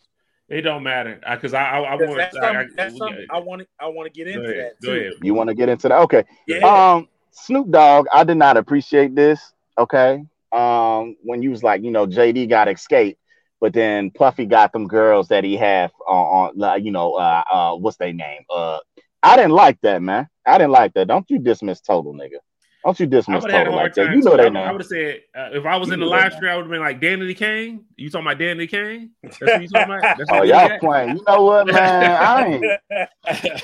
It 0.49 0.61
don't 0.61 0.83
matter 0.83 1.19
because 1.31 1.53
I 1.53 1.63
I, 1.63 1.79
I 1.93 1.97
'Cause 1.97 2.07
want 2.07 2.17
That's 2.19 2.37
I, 2.37 2.41
something, 2.41 2.57
I, 2.57 2.65
that's 2.75 2.97
something 2.97 3.27
I 3.29 3.39
want 3.39 3.61
to. 3.61 3.67
I 3.79 3.87
want 3.87 4.13
to 4.13 4.13
get 4.13 4.33
Go 4.33 4.41
into 4.41 4.51
ahead. 4.51 4.73
that 4.79 4.85
Go 4.85 4.93
ahead. 4.93 5.13
You 5.21 5.33
want 5.33 5.49
to 5.49 5.55
get 5.55 5.69
into 5.69 5.89
that? 5.89 5.99
Okay. 5.99 6.23
Yeah. 6.47 6.57
Um, 6.95 7.07
Snoop 7.31 7.69
Dogg, 7.69 8.07
I 8.13 8.23
did 8.23 8.35
not 8.37 8.57
appreciate 8.57 9.15
this. 9.15 9.53
Okay. 9.77 10.23
Um, 10.51 11.15
when 11.23 11.41
you 11.41 11.51
was 11.51 11.63
like, 11.63 11.83
you 11.83 11.91
know, 11.91 12.07
JD 12.07 12.49
got 12.49 12.67
escaped, 12.67 13.19
but 13.59 13.73
then 13.73 14.09
Puffy 14.11 14.45
got 14.45 14.71
them 14.71 14.87
girls 14.87 15.27
that 15.27 15.43
he 15.43 15.55
had 15.57 15.91
on, 16.07 16.15
on 16.47 16.51
like, 16.57 16.83
you 16.83 16.91
know, 16.91 17.13
uh, 17.13 17.43
uh, 17.51 17.75
what's 17.75 17.97
their 17.97 18.13
name? 18.13 18.41
Uh, 18.49 18.79
I 19.21 19.35
didn't 19.35 19.51
like 19.51 19.79
that, 19.81 20.01
man. 20.01 20.27
I 20.45 20.57
didn't 20.57 20.71
like 20.71 20.93
that. 20.93 21.07
Don't 21.07 21.29
you 21.29 21.39
dismiss 21.39 21.81
Total, 21.81 22.13
nigga. 22.13 22.37
Don't 22.85 22.99
you 22.99 23.05
I 23.05 23.09
dismiss 23.09 23.43
would 23.43 23.51
have 23.51 23.59
had 23.59 23.67
a 23.67 23.71
Total 23.71 23.73
hard 23.79 23.83
like 23.85 23.93
that. 23.95 24.05
time. 24.05 24.13
You 24.15 24.21
know 24.23 24.31
too. 24.31 24.37
that 24.37 24.55
I, 24.55 24.71
would 24.71 24.81
have 24.81 24.87
said 24.87 25.21
uh, 25.35 25.49
if 25.51 25.65
I 25.65 25.75
was 25.77 25.87
You 25.89 25.93
in 25.95 25.99
the 25.99 26.05
live 26.05 26.33
stream, 26.33 26.51
I 26.51 26.55
would 26.55 26.63
have 26.65 26.71
been 26.71 26.79
like 26.79 27.01
Danny 27.01 27.33
Kane. 27.33 27.83
You 27.97 28.09
talking 28.09 28.27
about 28.27 28.37
Danny 28.39 28.67
Kane? 28.67 29.11
That's 29.23 29.39
what 29.41 29.61
you 29.61 29.67
talking 29.67 29.93
about. 29.93 30.17
That's 30.17 30.29
Oh, 30.31 30.43
you 30.43 30.53
y'all 30.53 30.67
got? 30.69 30.79
playing. 30.79 31.17
You 31.17 31.23
know 31.27 31.43
what, 31.43 31.67
man? 31.67 32.03
I 32.21 32.45
ain't. 32.45 33.07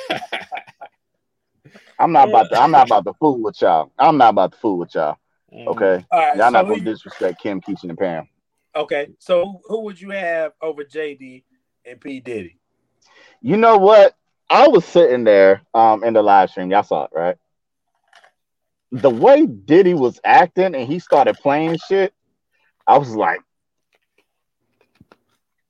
I'm 1.99 2.11
not 2.11 2.29
about 2.29 2.49
to. 2.49 2.59
I'm 2.59 2.71
not 2.71 2.87
about 2.87 3.05
to 3.05 3.13
fool 3.13 3.41
with 3.41 3.61
y'all. 3.61 3.91
I'm 3.97 4.17
not 4.17 4.29
about 4.29 4.51
to 4.53 4.57
fool 4.57 4.77
with 4.79 4.93
y'all. 4.95 5.17
Mm. 5.53 5.67
Okay, 5.67 6.05
All 6.11 6.19
right. 6.19 6.35
y'all 6.37 6.51
not 6.51 6.61
so 6.61 6.65
who 6.65 6.71
gonna 6.73 6.83
you- 6.83 6.93
disrespect 6.93 7.39
Kim, 7.41 7.61
Keisha, 7.61 7.83
and 7.83 7.97
Pam. 7.97 8.27
okay. 8.75 9.09
So 9.19 9.61
who 9.65 9.81
would 9.81 10.01
you 10.01 10.09
have 10.09 10.53
over 10.61 10.83
JD 10.83 11.43
and 11.85 12.01
P 12.01 12.19
Diddy? 12.19 12.57
You 13.41 13.57
know 13.57 13.77
what? 13.77 14.15
I 14.49 14.67
was 14.67 14.83
sitting 14.85 15.23
there 15.23 15.61
um 15.73 16.03
in 16.03 16.13
the 16.13 16.21
live 16.23 16.49
stream. 16.49 16.71
Y'all 16.71 16.83
saw 16.83 17.05
it, 17.05 17.11
right? 17.13 17.37
The 18.93 19.09
way 19.09 19.47
Diddy 19.47 19.95
was 19.95 20.21
acting 20.23 20.75
and 20.75 20.87
he 20.87 20.99
started 20.99 21.37
playing 21.39 21.77
shit, 21.77 22.13
I 22.87 22.97
was 22.99 23.15
like, 23.15 23.41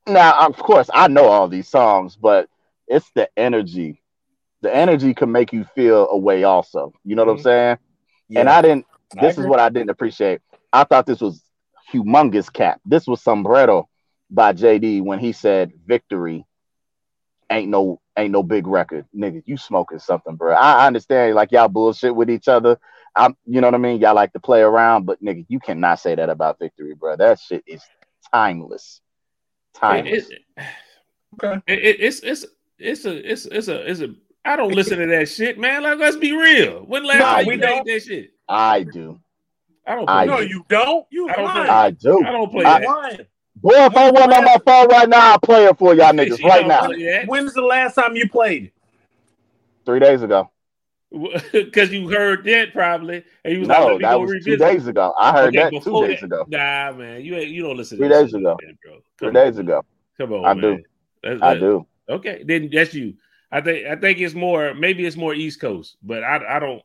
now 0.07 0.47
of 0.47 0.57
course 0.57 0.89
I 0.93 1.07
know 1.07 1.27
all 1.27 1.47
these 1.47 1.69
songs, 1.69 2.17
but 2.17 2.49
it's 2.87 3.09
the 3.15 3.29
energy. 3.37 4.01
The 4.61 4.75
energy 4.75 5.13
can 5.13 5.31
make 5.31 5.53
you 5.53 5.63
feel 5.75 6.07
a 6.09 6.17
way 6.17 6.43
also. 6.43 6.93
You 7.05 7.15
know 7.15 7.25
what 7.25 7.31
I'm 7.31 7.37
Mhm. 7.37 7.43
saying? 7.43 7.77
And 8.35 8.49
I 8.49 8.61
didn't 8.61 8.85
this 9.13 9.37
is 9.37 9.45
what 9.45 9.59
I 9.59 9.69
didn't 9.69 9.91
appreciate. 9.91 10.41
I 10.73 10.83
thought 10.83 11.05
this 11.05 11.21
was 11.21 11.43
humongous 11.93 12.51
cap. 12.51 12.81
This 12.85 13.07
was 13.07 13.21
sombrero 13.21 13.87
by 14.29 14.53
JD 14.53 15.01
when 15.01 15.19
he 15.19 15.31
said 15.31 15.71
victory 15.85 16.45
ain't 17.49 17.69
no 17.69 18.01
ain't 18.17 18.31
no 18.31 18.43
big 18.43 18.67
record. 18.67 19.05
Nigga, 19.15 19.43
you 19.45 19.57
smoking 19.57 19.99
something, 19.99 20.35
bro. 20.35 20.53
I, 20.53 20.83
I 20.83 20.87
understand 20.87 21.35
like 21.35 21.51
y'all 21.51 21.67
bullshit 21.67 22.15
with 22.15 22.29
each 22.29 22.47
other. 22.47 22.79
I'm 23.15 23.35
you 23.45 23.61
know 23.61 23.67
what 23.67 23.75
I 23.75 23.79
mean? 23.79 23.99
Y'all 24.01 24.15
like 24.15 24.33
to 24.33 24.39
play 24.39 24.61
around, 24.61 25.05
but 25.05 25.23
nigga, 25.23 25.45
you 25.49 25.59
cannot 25.59 25.99
say 25.99 26.15
that 26.15 26.29
about 26.29 26.59
victory, 26.59 26.95
bro. 26.95 27.15
That 27.15 27.39
shit 27.39 27.63
is 27.67 27.81
timeless. 28.33 29.01
It- 29.75 29.79
Timeless. 29.79 30.29
it- 30.29 30.41
Okay. 31.43 31.61
it- 31.67 31.79
it- 31.79 31.99
it's 32.01 32.19
it's 32.21 32.45
it's 32.79 33.05
a 33.05 33.31
it's 33.31 33.45
it's 33.45 33.67
a 33.67 33.89
it's 33.89 33.99
a. 34.01 34.13
I 34.45 34.55
don't 34.57 34.73
listen 34.73 34.99
to 34.99 35.07
that 35.07 35.29
shit, 35.29 35.57
man. 35.57 35.83
Like, 35.83 35.99
let's 35.99 36.17
be 36.17 36.33
real. 36.33 36.79
When 36.85 37.05
last 37.05 37.19
No, 37.19 37.25
time 37.25 37.45
we 37.47 37.53
you 37.53 37.59
played 37.59 37.69
don't. 37.69 37.87
that 37.87 38.03
shit? 38.03 38.31
I 38.49 38.83
do. 38.83 39.19
I 39.87 39.95
don't. 39.95 40.09
I 40.09 40.25
Play 40.25 40.33
No, 40.33 40.39
that. 40.41 40.49
you 40.49 40.65
don't. 40.67 41.05
You 41.11 41.29
I 41.29 41.33
don't 41.33 41.45
lying. 41.45 41.69
I 41.69 41.91
do. 41.91 42.25
I 42.25 42.31
don't 42.31 42.51
play 42.51 42.63
You 42.65 42.79
that. 42.79 43.27
Lying. 43.61 43.61
Boy, 43.61 43.85
if 43.85 43.97
I 43.97 44.11
wasn't 44.11 44.33
on 44.33 44.43
my 44.45 44.57
phone 44.65 44.87
right 44.87 45.09
now, 45.09 45.33
I'd 45.33 45.41
play 45.41 45.65
it 45.65 45.77
for 45.77 45.93
y'all 45.95 46.11
niggas 46.13 46.39
You 46.39 46.47
right 46.47 46.67
now. 46.67 46.85
play 46.87 47.03
that. 47.05 47.27
When's 47.27 47.53
the 47.53 47.61
last 47.61 47.95
time 47.95 48.15
you 48.15 48.27
played 48.29 48.65
it? 48.65 48.73
Three 49.85 49.99
days 49.99 50.21
ago. 50.23 50.49
Because 51.51 51.91
you 51.91 52.09
heard 52.09 52.43
that 52.45 52.73
probably, 52.73 53.23
and 53.45 53.53
you 53.53 53.59
was 53.59 53.67
No, 53.67 53.73
like, 53.75 53.85
"Let 53.85 54.01
that 54.01 54.11
go 54.13 54.19
was 54.21 54.43
two 54.43 54.57
days 54.57 54.87
ago. 54.87 55.13
I 55.19 55.31
heard 55.31 55.55
Okay, 55.55 55.69
that 55.69 55.83
two 55.83 56.07
days 56.07 56.19
that- 56.21 56.25
ago. 56.25 56.45
Nah, 56.47 56.91
man, 56.93 57.21
you 57.21 57.35
ain't 57.35 57.49
you 57.49 57.61
don't 57.61 57.77
listen. 57.77 57.99
Three 57.99 58.07
to 58.07 58.15
that 58.15 58.23
days 58.23 58.33
ago. 58.33 58.57
man, 58.63 58.77
bro. 58.83 58.97
Three 59.19 59.27
on, 59.27 59.33
days 59.35 59.57
ago. 59.59 59.83
Come 60.17 60.33
on, 60.33 60.45
I 60.45 60.53
man. 60.55 60.61
do. 60.77 60.83
That's- 61.21 61.41
I 61.43 61.53
that- 61.53 61.59
do. 61.59 61.85
Okay, 62.09 62.43
then 62.43 62.69
that's 62.73 62.95
you. 62.95 63.13
I 63.51 63.61
think 63.61 63.85
I 63.85 63.95
think 63.95 64.19
it's 64.19 64.33
more 64.33 64.73
maybe 64.73 65.05
it's 65.05 65.15
more 65.15 65.35
East 65.35 65.61
Coast, 65.61 65.97
but 66.01 66.23
I 66.23 66.55
I 66.55 66.59
don't 66.59 66.81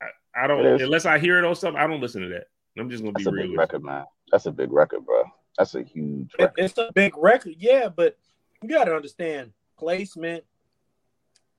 I, 0.00 0.44
I 0.44 0.46
don't 0.46 0.64
unless 0.80 1.04
I 1.04 1.18
hear 1.18 1.38
it 1.38 1.44
on 1.44 1.56
something 1.56 1.82
I 1.82 1.88
don't 1.88 2.00
listen 2.00 2.22
to 2.22 2.28
that. 2.28 2.44
I'm 2.78 2.88
just 2.88 3.02
gonna 3.02 3.12
That's 3.14 3.24
be 3.24 3.30
a 3.30 3.32
real 3.32 3.42
big 3.42 3.50
with 3.50 3.58
record, 3.58 3.82
man. 3.82 4.04
That's 4.30 4.46
a 4.46 4.52
big 4.52 4.70
record, 4.72 5.04
bro. 5.04 5.24
That's 5.58 5.74
a 5.74 5.82
huge 5.82 6.32
record. 6.38 6.54
It's 6.56 6.78
a 6.78 6.90
big 6.94 7.16
record, 7.16 7.54
yeah, 7.58 7.88
but 7.88 8.16
you 8.62 8.68
got 8.68 8.84
to 8.84 8.94
understand 8.94 9.52
placement, 9.78 10.44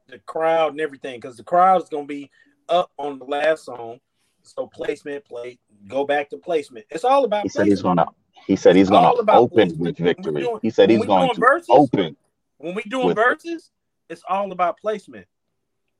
the 0.07 0.19
crowd, 0.19 0.71
and 0.71 0.81
everything, 0.81 1.19
because 1.19 1.37
the 1.37 1.43
crowd 1.43 1.81
is 1.83 1.89
going 1.89 2.05
to 2.05 2.07
be 2.07 2.29
up 2.69 2.91
on 2.97 3.19
the 3.19 3.25
last 3.25 3.65
song. 3.65 3.99
So 4.41 4.67
placement, 4.67 5.23
play, 5.25 5.57
go 5.87 6.05
back 6.05 6.29
to 6.31 6.37
placement. 6.37 6.85
It's 6.89 7.05
all 7.05 7.23
about. 7.23 7.43
He 7.43 7.49
said 7.49 7.65
he's 7.67 7.81
gonna. 7.81 8.05
He 8.45 8.57
said 8.57 8.75
he's 8.75 8.83
It's 8.83 8.89
gonna 8.89 9.13
open 9.31 9.49
placement. 9.69 9.77
with 9.79 9.97
victory. 9.97 10.41
doing- 10.41 10.59
He 10.61 10.69
said 10.69 10.89
he's 10.89 11.05
going 11.05 11.33
to 11.33 11.39
verses, 11.39 11.69
open. 11.69 12.17
When 12.57 12.75
we 12.75 12.83
doing 12.83 13.07
with- 13.07 13.15
verses, 13.15 13.71
it's 14.09 14.21
all 14.27 14.51
about 14.51 14.77
placement. 14.79 15.27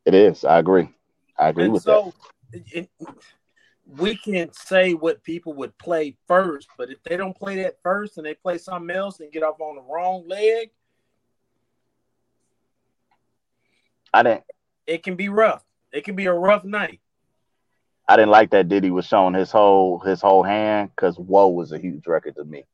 It 0.06 0.14
is. 0.14 0.44
I 0.44 0.60
agree. 0.60 0.90
I 1.38 1.50
agree 1.50 1.66
And 1.66 1.74
with 1.74 1.84
so 1.84 2.14
it, 2.52 2.64
it- 2.74 2.90
we 3.86 4.16
can 4.16 4.52
say 4.54 4.94
what 4.94 5.24
people 5.24 5.54
would 5.54 5.78
play 5.78 6.16
first, 6.28 6.68
but 6.78 6.90
if 6.90 7.02
they 7.04 7.18
don't 7.18 7.36
play 7.36 7.62
that 7.64 7.78
first 7.84 8.18
and 8.18 8.26
they 8.26 8.34
play 8.34 8.58
something 8.58 8.96
else 8.96 9.20
and 9.20 9.32
get 9.32 9.44
off 9.44 9.60
on 9.60 9.76
the 9.76 9.82
wrong 9.82 10.28
leg. 10.28 10.70
I 14.14 14.24
didn't. 14.24 14.44
it 14.88 15.04
can 15.04 15.16
be 15.16 15.30
rough. 15.30 15.64
It 15.92 16.04
can 16.04 16.16
be 16.16 16.26
a 16.26 16.34
rough 16.34 16.64
night. 16.64 17.00
I 18.08 18.16
didn't 18.16 18.32
like 18.32 18.52
that 18.52 18.68
Diddy 18.68 18.92
was 18.92 19.06
showing 19.06 19.34
his 19.34 19.50
whole 19.52 20.00
his 20.00 20.22
whole 20.22 20.44
hand 20.44 20.92
because 20.96 21.16
"Whoa" 21.18 21.48
was 21.48 21.72
a 21.72 21.80
huge 21.80 22.06
record 22.06 22.36
to 22.36 22.44
me. 22.44 22.66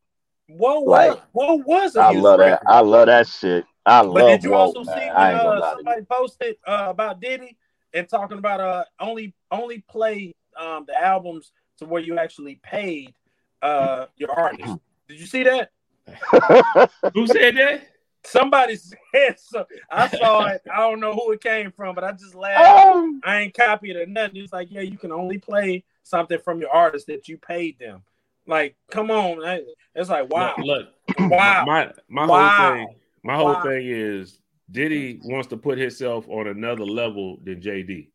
Whoa, 0.48 0.80
Like, 0.82 1.12
what, 1.12 1.24
what 1.34 1.68
was 1.68 1.96
a 1.96 2.02
I 2.02 2.12
love 2.12 2.40
record? 2.40 2.60
that. 2.66 2.72
I 2.72 2.80
love 2.82 3.06
that 3.06 3.28
shit. 3.28 3.66
I 3.86 4.02
But 4.02 4.08
love 4.08 4.30
did 4.32 4.44
you 4.44 4.52
"Whoa," 4.52 4.60
also 4.60 4.84
man. 4.84 4.98
see 4.98 5.08
when 5.08 5.18
I 5.18 5.32
ain't 5.34 5.44
gonna 5.44 5.56
uh, 5.56 5.60
lie 5.60 5.70
to 5.70 5.72
you. 5.72 5.78
somebody 5.78 6.02
posted 6.10 6.56
uh, 6.66 6.86
about 6.90 7.22
Diddy 7.22 7.58
and 7.94 8.10
talking 8.10 8.38
about 8.38 8.60
uh 8.60 8.84
only 9.00 9.34
only 9.52 9.84
play 9.90 10.34
um 10.60 10.86
the 10.88 11.00
albums 11.02 11.52
to 11.78 11.86
where 11.86 12.02
you 12.02 12.18
actually 12.20 12.60
paid 12.64 13.14
uh 13.62 14.06
your 14.18 14.32
artist? 14.32 14.78
Did 15.08 15.20
you 15.20 15.26
see 15.26 15.44
that? 15.44 15.72
Who 17.14 17.28
said 17.28 17.56
that? 17.58 17.82
Somebody 18.26 18.76
said 19.16 19.40
so. 19.40 19.66
I 19.90 20.08
saw 20.08 20.46
it. 20.48 20.62
I 20.72 20.78
don't 20.78 21.00
know 21.00 21.14
who 21.14 21.32
it 21.32 21.42
came 21.42 21.72
from, 21.72 21.96
but 21.96 22.04
I 22.04 22.12
just 22.12 22.36
laughed. 22.36 22.88
Um, 22.88 23.22
I 23.24 23.42
ain't 23.42 23.54
copied 23.54 23.96
or 23.96 24.06
nothing. 24.06 24.38
It's 24.38 24.54
like, 24.54 24.68
yeah, 24.72 24.82
you 24.82 24.98
can 24.98 25.12
only 25.12 25.38
play 25.38 25.84
something 26.04 26.38
from 26.40 26.60
your 26.60 26.70
artist 26.72 27.08
that 27.08 27.28
you 27.28 27.38
paid 27.38 27.80
them. 27.80 28.04
Like, 28.46 28.76
come 28.92 29.10
on. 29.12 29.44
I- 29.44 29.64
It's 29.96 30.10
like, 30.10 30.30
wow. 30.30 30.56
Look, 30.60 30.88
look, 31.18 31.30
Wow. 31.32 31.66
My 31.66 31.92
my 32.08 32.26
Wow. 32.26 32.56
whole 32.56 32.66
thing, 32.76 32.96
my 33.24 33.36
whole 33.36 33.54
Wow. 33.54 33.62
thing 33.62 33.88
is 33.88 34.40
Diddy 34.72 35.20
wants 35.24 35.48
to 35.50 35.58
put 35.58 35.78
himself 35.78 36.28
on 36.30 36.48
another 36.48 36.86
level 36.86 37.38
than 37.44 37.62
JD. 37.62 38.10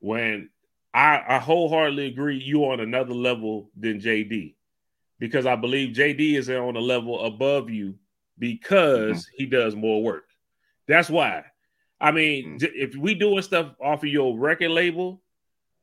When 0.00 0.50
I, 0.98 1.36
I 1.36 1.38
wholeheartedly 1.38 2.06
agree, 2.06 2.38
you're 2.38 2.72
on 2.72 2.80
another 2.80 3.14
level 3.14 3.70
than 3.76 4.00
JD, 4.00 4.54
because 5.20 5.46
I 5.46 5.54
believe 5.54 5.94
JD 5.94 6.36
is 6.36 6.50
on 6.50 6.74
a 6.74 6.80
level 6.80 7.24
above 7.24 7.70
you 7.70 7.94
because 8.36 9.18
mm-hmm. 9.18 9.34
he 9.36 9.46
does 9.46 9.76
more 9.76 10.02
work. 10.02 10.24
That's 10.88 11.08
why. 11.08 11.44
I 12.00 12.10
mean, 12.10 12.44
mm-hmm. 12.44 12.56
j- 12.58 12.72
if 12.74 12.96
we 12.96 13.14
doing 13.14 13.42
stuff 13.42 13.76
off 13.80 14.02
of 14.02 14.08
your 14.08 14.36
record 14.36 14.70
label, 14.70 15.22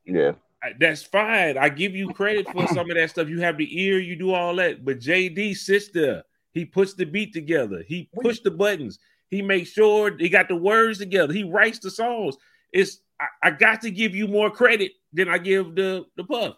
yeah. 0.05 0.34
That's 0.80 1.03
fine. 1.03 1.57
I 1.57 1.70
give 1.70 1.95
you 1.95 2.09
credit 2.09 2.49
for 2.49 2.68
some 2.68 2.89
of 2.89 2.97
that 2.97 3.11
stuff. 3.11 3.30
You 3.30 3.39
have 3.41 3.57
the 3.57 3.84
ear, 3.84 3.99
you 3.99 4.16
do 4.16 4.34
all 4.34 4.55
that. 4.55 4.84
But 4.84 4.99
JD 4.99 5.55
sits 5.55 5.89
there. 5.89 6.24
He 6.53 6.66
puts 6.66 6.93
the 6.93 7.05
beat 7.05 7.34
together. 7.34 7.84
He 7.88 8.09
push 8.20 8.39
the 8.39 8.49
buttons. 8.51 8.97
He 9.30 9.41
makes 9.41 9.70
sure 9.70 10.16
he 10.18 10.28
got 10.28 10.47
the 10.47 10.55
words 10.55 10.97
together. 10.97 11.34
He 11.34 11.43
writes 11.43 11.80
the 11.80 11.91
songs. 11.91 12.36
It's 12.74 12.99
I, 13.20 13.28
I 13.43 13.51
got 13.51 13.82
to 13.82 13.91
give 13.91 14.16
you 14.16 14.28
more 14.28 14.49
credit 14.49 14.93
than 15.16 15.30
I 15.30 15.38
give 15.38 15.76
the 15.76 16.05
the 16.18 16.24
Puff. 16.24 16.55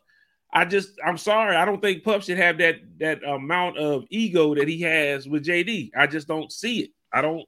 I 0.54 0.66
just 0.66 0.92
I'm 1.06 1.18
sorry. 1.18 1.56
I 1.56 1.66
don't 1.66 1.82
think 1.82 2.04
Puff 2.04 2.24
should 2.26 2.38
have 2.38 2.58
that 2.60 2.76
that 3.00 3.24
amount 3.24 3.78
of 3.78 4.06
ego 4.10 4.56
that 4.56 4.68
he 4.68 4.82
has 4.82 5.28
with 5.28 5.46
JD. 5.46 5.92
I 5.98 6.08
just 6.08 6.28
don't 6.28 6.52
see 6.52 6.80
it. 6.82 6.90
I 7.14 7.22
don't. 7.22 7.44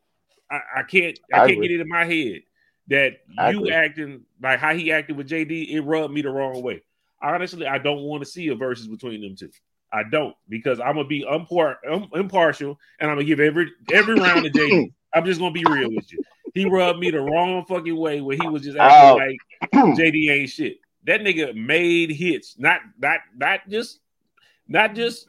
I, 0.52 0.60
I 0.78 0.84
can't. 0.84 1.18
I, 1.34 1.38
I 1.38 1.40
can't 1.42 1.52
agree. 1.54 1.68
get 1.68 1.80
it 1.80 1.82
in 1.82 1.90
my 1.90 2.06
head 2.06 2.42
that 2.88 3.18
I 3.38 3.52
you 3.52 3.60
agree. 3.60 3.72
acting 3.72 4.22
like 4.42 4.60
how 4.60 4.74
he 4.74 4.92
acted 4.92 5.16
with 5.18 5.30
JD. 5.30 5.70
It 5.72 5.82
rubbed 5.82 6.14
me 6.14 6.22
the 6.22 6.30
wrong 6.30 6.62
way. 6.62 6.82
Honestly, 7.22 7.68
I 7.68 7.78
don't 7.78 8.02
want 8.02 8.24
to 8.24 8.30
see 8.30 8.48
a 8.48 8.56
versus 8.56 8.88
between 8.88 9.22
them 9.22 9.36
two. 9.36 9.50
I 9.92 10.04
don't 10.10 10.36
because 10.48 10.80
I'm 10.80 10.96
gonna 10.96 11.06
be 11.08 11.26
um, 11.26 11.48
impartial 12.14 12.80
and 13.00 13.10
I'm 13.10 13.18
gonna 13.18 13.26
give 13.26 13.40
every 13.40 13.72
every 13.92 14.16
round 14.16 14.44
to 14.46 14.52
JD. 14.52 14.94
I'm 15.14 15.26
just 15.26 15.40
gonna 15.40 15.52
be 15.52 15.64
real 15.66 15.90
with 15.92 16.12
you. 16.14 16.20
He 16.54 16.66
rubbed 16.66 17.00
me 17.00 17.10
the 17.12 17.20
wrong 17.22 17.66
fucking 17.68 17.96
way 17.96 18.22
where 18.22 18.38
he 18.40 18.48
was 18.48 18.62
just 18.64 18.78
acting 18.78 19.10
Oh. 19.10 19.16
like 19.16 19.96
JD 19.98 20.30
ain't 20.32 20.50
shit. 20.50 20.78
That 21.06 21.22
nigga 21.22 21.56
made 21.56 22.12
hits, 22.12 22.56
not 22.58 22.82
not 23.00 23.20
not 23.38 23.62
just 23.70 24.00
not 24.68 24.96
just 24.96 25.28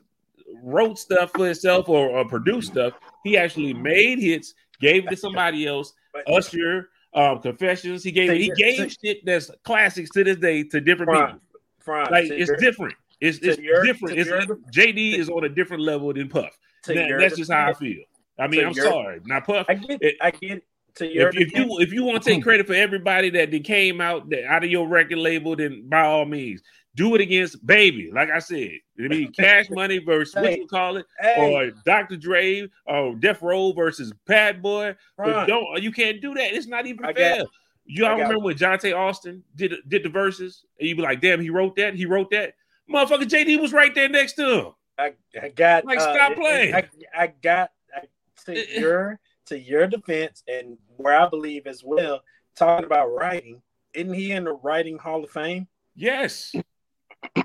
wrote 0.62 0.98
stuff 0.98 1.30
for 1.32 1.46
himself 1.46 1.88
or, 1.88 2.10
or 2.10 2.24
produced 2.28 2.72
stuff. 2.72 2.94
He 3.24 3.36
actually 3.38 3.72
made 3.72 4.18
hits, 4.18 4.54
gave 4.80 5.06
it 5.06 5.10
to 5.10 5.16
somebody 5.16 5.66
else. 5.66 5.92
Usher, 6.26 6.88
um, 7.14 7.40
Confessions. 7.40 8.02
He 8.02 8.10
gave 8.10 8.28
So 8.30 8.34
he 8.34 8.50
gave 8.56 8.76
so- 8.76 8.88
shit 9.04 9.24
that's 9.24 9.50
classics 9.64 10.10
to 10.10 10.24
this 10.24 10.36
day 10.38 10.64
to 10.64 10.80
different 10.80 11.12
Fron, 11.12 11.26
people. 11.34 11.60
Fron, 11.78 12.10
Like 12.10 12.30
it's 12.30 12.50
different. 12.60 12.94
It's, 13.20 13.38
it's 13.38 13.58
your- 13.58 13.84
different. 13.84 14.18
It's, 14.18 14.28
your- 14.28 14.56
JD 14.74 15.18
is 15.18 15.28
on 15.30 15.44
a 15.44 15.48
different 15.48 15.82
level 15.84 16.12
than 16.12 16.28
Puff. 16.28 16.50
to 16.84 16.94
That- 16.94 17.08
your 17.08 17.20
that's 17.20 17.36
just 17.36 17.52
how 17.52 17.68
I 17.70 17.74
feel. 17.74 18.02
I 18.38 18.46
mean, 18.48 18.64
I'm 18.66 18.74
sorry. 18.74 19.20
Now 19.26 19.40
Puff, 19.40 19.66
I 19.68 19.74
get, 19.74 20.02
It- 20.02 20.16
I 20.20 20.30
get. 20.32 20.64
To 20.96 21.06
your 21.06 21.28
if, 21.28 21.36
if 21.36 21.52
you 21.54 21.78
if 21.80 21.92
you 21.92 22.04
want 22.04 22.22
to 22.22 22.30
take 22.30 22.42
credit 22.42 22.66
for 22.66 22.74
everybody 22.74 23.30
that 23.30 23.50
came 23.64 24.00
out 24.00 24.28
that, 24.30 24.44
out 24.46 24.64
of 24.64 24.70
your 24.70 24.88
record 24.88 25.18
label, 25.18 25.56
then 25.56 25.88
by 25.88 26.02
all 26.02 26.24
means 26.24 26.62
do 26.96 27.14
it 27.14 27.20
against 27.20 27.64
Baby. 27.64 28.10
Like 28.12 28.30
I 28.30 28.38
said, 28.40 28.72
it 28.96 29.10
be 29.10 29.26
Cash 29.38 29.70
Money 29.70 29.98
versus 29.98 30.34
what 30.34 30.56
you 30.56 30.66
call 30.66 30.96
it, 30.96 31.06
hey, 31.20 31.36
or 31.38 31.70
Dr. 31.84 32.16
Dre 32.16 32.68
or 32.86 33.14
Death 33.14 33.42
Row 33.42 33.72
versus 33.72 34.12
Bad 34.26 34.60
Boy. 34.62 34.94
But 35.16 35.46
don't 35.46 35.82
you 35.82 35.92
can't 35.92 36.20
do 36.20 36.34
that. 36.34 36.52
It's 36.52 36.66
not 36.66 36.86
even 36.86 37.04
I 37.04 37.12
fair. 37.12 37.44
you 37.84 38.04
all 38.06 38.12
remember 38.12 38.38
when 38.38 38.56
Johntá 38.56 38.96
Austin 38.96 39.42
did 39.54 39.74
did 39.88 40.02
the 40.02 40.08
verses, 40.08 40.64
and 40.78 40.88
you 40.88 40.96
be 40.96 41.02
like, 41.02 41.20
"Damn, 41.20 41.40
he 41.40 41.50
wrote 41.50 41.76
that. 41.76 41.94
He 41.94 42.06
wrote 42.06 42.30
that." 42.30 42.54
Motherfucker, 42.92 43.22
JD 43.22 43.60
was 43.60 43.72
right 43.72 43.94
there 43.94 44.08
next 44.08 44.32
to 44.34 44.58
him. 44.58 44.72
I, 44.98 45.14
I 45.40 45.48
got 45.48 45.84
Like, 45.84 45.98
uh, 45.98 46.12
stop 46.12 46.34
playing. 46.34 46.74
I, 46.74 46.88
I 47.16 47.26
got 47.28 47.70
I, 47.94 48.00
to 48.46 48.52
Eh, 48.56 48.64
eh. 48.76 48.80
your 48.80 49.20
to 49.50 49.58
your 49.58 49.86
defense 49.86 50.42
and 50.48 50.78
where 50.96 51.14
I 51.14 51.28
believe 51.28 51.66
as 51.66 51.82
well. 51.84 52.22
Talking 52.56 52.86
about 52.86 53.14
writing, 53.14 53.62
isn't 53.94 54.14
he 54.14 54.32
in 54.32 54.44
the 54.44 54.54
writing 54.54 54.98
Hall 54.98 55.22
of 55.22 55.30
Fame? 55.30 55.68
Yes. 55.94 56.54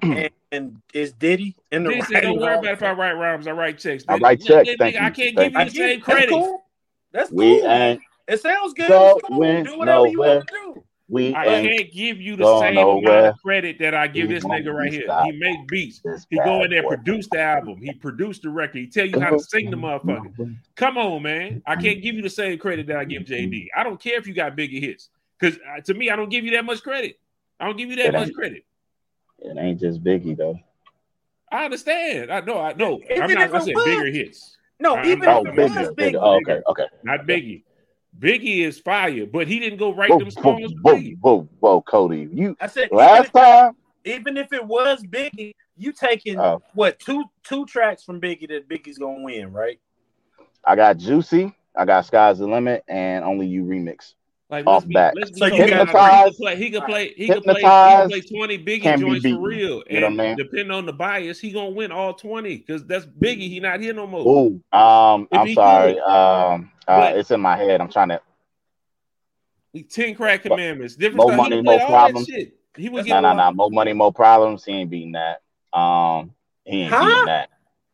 and, 0.01 0.29
and 0.51 0.81
is 0.93 1.13
Diddy 1.13 1.55
in 1.71 1.83
the 1.83 1.89
They 1.89 1.95
writing 1.99 2.15
said, 2.15 2.21
"Don't 2.21 2.39
worry 2.39 2.53
Hall 2.53 2.59
about 2.59 2.73
of 2.73 2.77
if 2.77 2.83
I 2.83 2.91
write 2.93 3.13
rhymes, 3.13 3.47
I 3.47 3.51
write 3.51 3.77
checks." 3.77 4.05
I 4.07 4.17
write 4.17 4.41
checks, 4.43 4.69
nigga, 4.69 4.77
thank 4.77 4.95
I 4.95 4.99
can't 5.09 5.15
thank 5.15 5.37
give 5.37 5.51
you 5.53 5.59
I 5.59 5.63
the 5.65 5.69
same 5.71 5.89
it. 5.89 5.93
That's 5.95 6.03
credit. 6.05 6.29
cool. 6.29 6.63
That's 7.11 7.31
We 7.31 7.59
cool. 7.59 7.97
It 8.27 8.41
sounds 8.41 8.73
good. 8.73 8.87
Go 8.87 9.17
It's 9.17 9.27
cool. 9.27 9.39
win 9.39 10.43
Do 11.07 11.13
whatever 11.13 11.23
you 11.23 11.31
nowhere. 11.31 11.33
want 11.33 11.33
to 11.33 11.33
do. 11.33 11.33
we 11.33 11.35
I 11.35 11.45
ain't 11.45 11.77
can't 11.79 11.91
give 11.93 12.21
you 12.21 12.35
the 12.35 12.43
going 12.43 12.61
same 12.75 12.77
amount 12.77 13.07
of 13.27 13.41
credit 13.43 13.79
that 13.79 13.93
I 13.93 14.07
give 14.07 14.27
We 14.27 14.33
this 14.35 14.43
nigga 14.43 14.73
right 14.73 14.91
here. 14.91 15.07
He 15.25 15.31
make 15.33 15.67
beats. 15.67 15.99
this 15.99 16.25
He 16.29 16.37
go 16.37 16.63
in 16.63 16.71
there, 16.71 16.81
boy. 16.83 16.89
produce 16.95 17.27
the 17.31 17.39
album. 17.39 17.77
He 17.81 17.93
produced 17.93 18.41
the 18.43 18.49
record. 18.49 18.77
He 18.79 18.87
tell 18.87 19.05
you 19.05 19.19
how 19.19 19.29
to 19.31 19.39
sing 19.49 19.69
the 19.69 19.77
motherfucker. 19.77 20.55
Come 20.75 20.97
on, 20.97 21.21
man. 21.23 21.61
I 21.65 21.75
can't 21.75 22.01
give 22.01 22.15
you 22.15 22.21
the 22.21 22.29
same 22.29 22.57
credit 22.57 22.87
that 22.87 22.97
I 22.97 23.05
give 23.05 23.23
JD. 23.23 23.67
I 23.75 23.83
don't 23.83 23.99
care 23.99 24.17
if 24.17 24.27
you 24.27 24.33
got 24.33 24.55
bigger 24.55 24.79
hits. 24.79 25.09
Because 25.39 25.59
uh, 25.59 25.81
to 25.81 25.93
me, 25.93 26.09
I 26.09 26.15
don't 26.15 26.29
give 26.29 26.43
you 26.45 26.51
that 26.51 26.65
much 26.65 26.81
credit. 26.81 27.19
I 27.59 27.65
don't 27.65 27.77
give 27.77 27.89
you 27.89 27.95
that 27.97 28.07
It 28.07 28.13
much 28.13 28.33
credit. 28.33 28.63
It 29.39 29.57
ain't 29.57 29.79
just 29.79 30.03
Biggie 30.03 30.35
though. 30.37 30.57
I 31.51 31.65
understand. 31.65 32.31
I 32.31 32.39
know. 32.41 32.59
I 32.59 32.73
know. 32.73 32.99
Even 33.11 33.21
I'm 33.23 33.31
not 33.33 33.43
if 33.43 33.51
gonna 33.51 33.63
say 33.65 33.73
was- 33.73 33.85
bigger 33.85 34.05
hits. 34.07 34.57
No, 34.79 34.95
I'm 34.97 35.05
even 35.05 35.19
not- 35.19 35.45
Oh, 35.45 35.49
if 35.49 35.57
it 35.57 35.61
was 35.61 35.71
bigger, 35.71 35.87
big, 35.87 35.95
bigger. 35.95 36.19
Oh, 36.21 36.35
okay, 36.37 36.61
okay. 36.67 36.85
Not 37.03 37.25
Biggie. 37.27 37.63
Biggie 38.19 38.59
is 38.65 38.79
fire, 38.79 39.25
but 39.25 39.47
he 39.47 39.59
didn't 39.59 39.79
go 39.79 39.93
write 39.93 40.09
Whoa, 40.09 40.19
them 40.19 40.29
whoa, 40.29 40.57
songs. 40.59 40.73
whoa, 40.81 40.95
Biggie. 40.95 41.17
whoa, 41.19 41.49
whoa, 41.59 41.81
Cody. 41.81 42.29
You 42.31 42.55
I 42.59 42.67
said 42.67 42.89
last 42.91 43.29
even, 43.29 43.31
time 43.31 43.75
if, 44.03 44.19
even 44.19 44.37
if 44.37 44.53
it 44.53 44.65
was 44.65 45.03
Biggie, 45.03 45.53
you 45.77 45.91
taking 45.91 46.39
Oh. 46.39 46.61
what 46.73 46.99
two 46.99 47.25
two 47.43 47.65
tracks 47.65 48.03
from 48.03 48.21
Biggie 48.21 48.47
that 48.49 48.69
Biggie's 48.69 48.97
gonna 48.97 49.23
win, 49.23 49.51
right? 49.51 49.79
I 50.63 50.75
got 50.75 50.97
Juicy, 50.97 51.53
I 51.75 51.85
got 51.85 52.05
Sky's 52.05 52.39
the 52.39 52.47
Limit, 52.47 52.83
and 52.87 53.23
Only 53.25 53.47
You 53.47 53.63
remix. 53.63 54.13
Like 54.49 54.67
Off 54.67 54.83
let's 54.83 54.85
be, 54.85 54.93
back. 54.93 55.13
let's 55.15 55.31
be 55.31 55.39
So 55.39 55.47
so 55.47 55.55
you 55.55 55.73
honest. 55.73 55.79
he 55.79 55.85
could 55.85 56.35
play. 56.35 56.55
He 56.55 56.69
could 56.69 56.83
play. 56.85 57.13
He 57.15 57.29
could 57.31 57.43
play. 57.43 57.63
He 57.63 57.65
could 57.69 58.05
Hypnotized 58.05 58.09
play 58.09 58.21
twenty 58.21 58.57
Biggie 58.59 58.81
can't 58.83 59.01
be 59.01 59.05
joints 59.07 59.23
for 59.23 59.29
beaten. 59.29 59.41
real. 59.41 59.83
You 59.89 59.99
know 59.99 60.07
what 60.07 60.11
And 60.11 60.21
I 60.21 60.25
mean? 60.27 60.37
depending 60.37 60.71
on 60.71 60.85
the 60.85 60.93
bias, 60.93 61.39
he 61.39 61.51
gonna 61.51 61.71
win 61.71 61.91
all 61.91 62.13
twenty 62.13 62.57
because 62.57 62.85
that's 62.85 63.05
Biggie. 63.07 63.49
He 63.49 63.59
not 63.59 63.79
here 63.79 63.93
no 63.93 64.05
more. 64.05 64.25
Ooh, 64.25 64.77
um, 64.77 65.27
If 65.31 65.39
I'm 65.39 65.53
sorry. 65.53 65.93
could. 65.95 66.01
Um, 66.03 66.71
uh, 66.87 67.11
it's 67.15 67.31
in 67.31 67.41
my 67.41 67.57
head. 67.57 67.81
I'm 67.81 67.89
trying 67.89 68.09
to. 68.09 68.21
Ten 69.89 70.13
crack 70.15 70.43
commandments. 70.43 70.95
Different 70.95 71.23
More 71.23 71.31
stuff. 71.31 71.37
money, 71.37 71.49
he 71.49 71.55
would 71.57 71.65
more 71.65 71.79
play 71.79 71.85
problems. 71.87 72.27
that. 72.27 72.51
He 72.77 72.89
would 72.89 72.99
That's 72.99 73.09
No, 73.09 73.19
no, 73.19 73.33
no. 73.33 73.51
More 73.51 73.71
money, 73.71 73.93
more 73.93 74.13
problems. 74.13 74.63
He 74.63 74.73
ain't 74.73 74.89
beating 74.89 75.13
that. 75.13 75.41
Um, 75.77 76.33
he 76.63 76.81
ain't 76.83 76.91
Huh? 76.91 77.05
beating 77.05 77.25
that. 77.25 77.49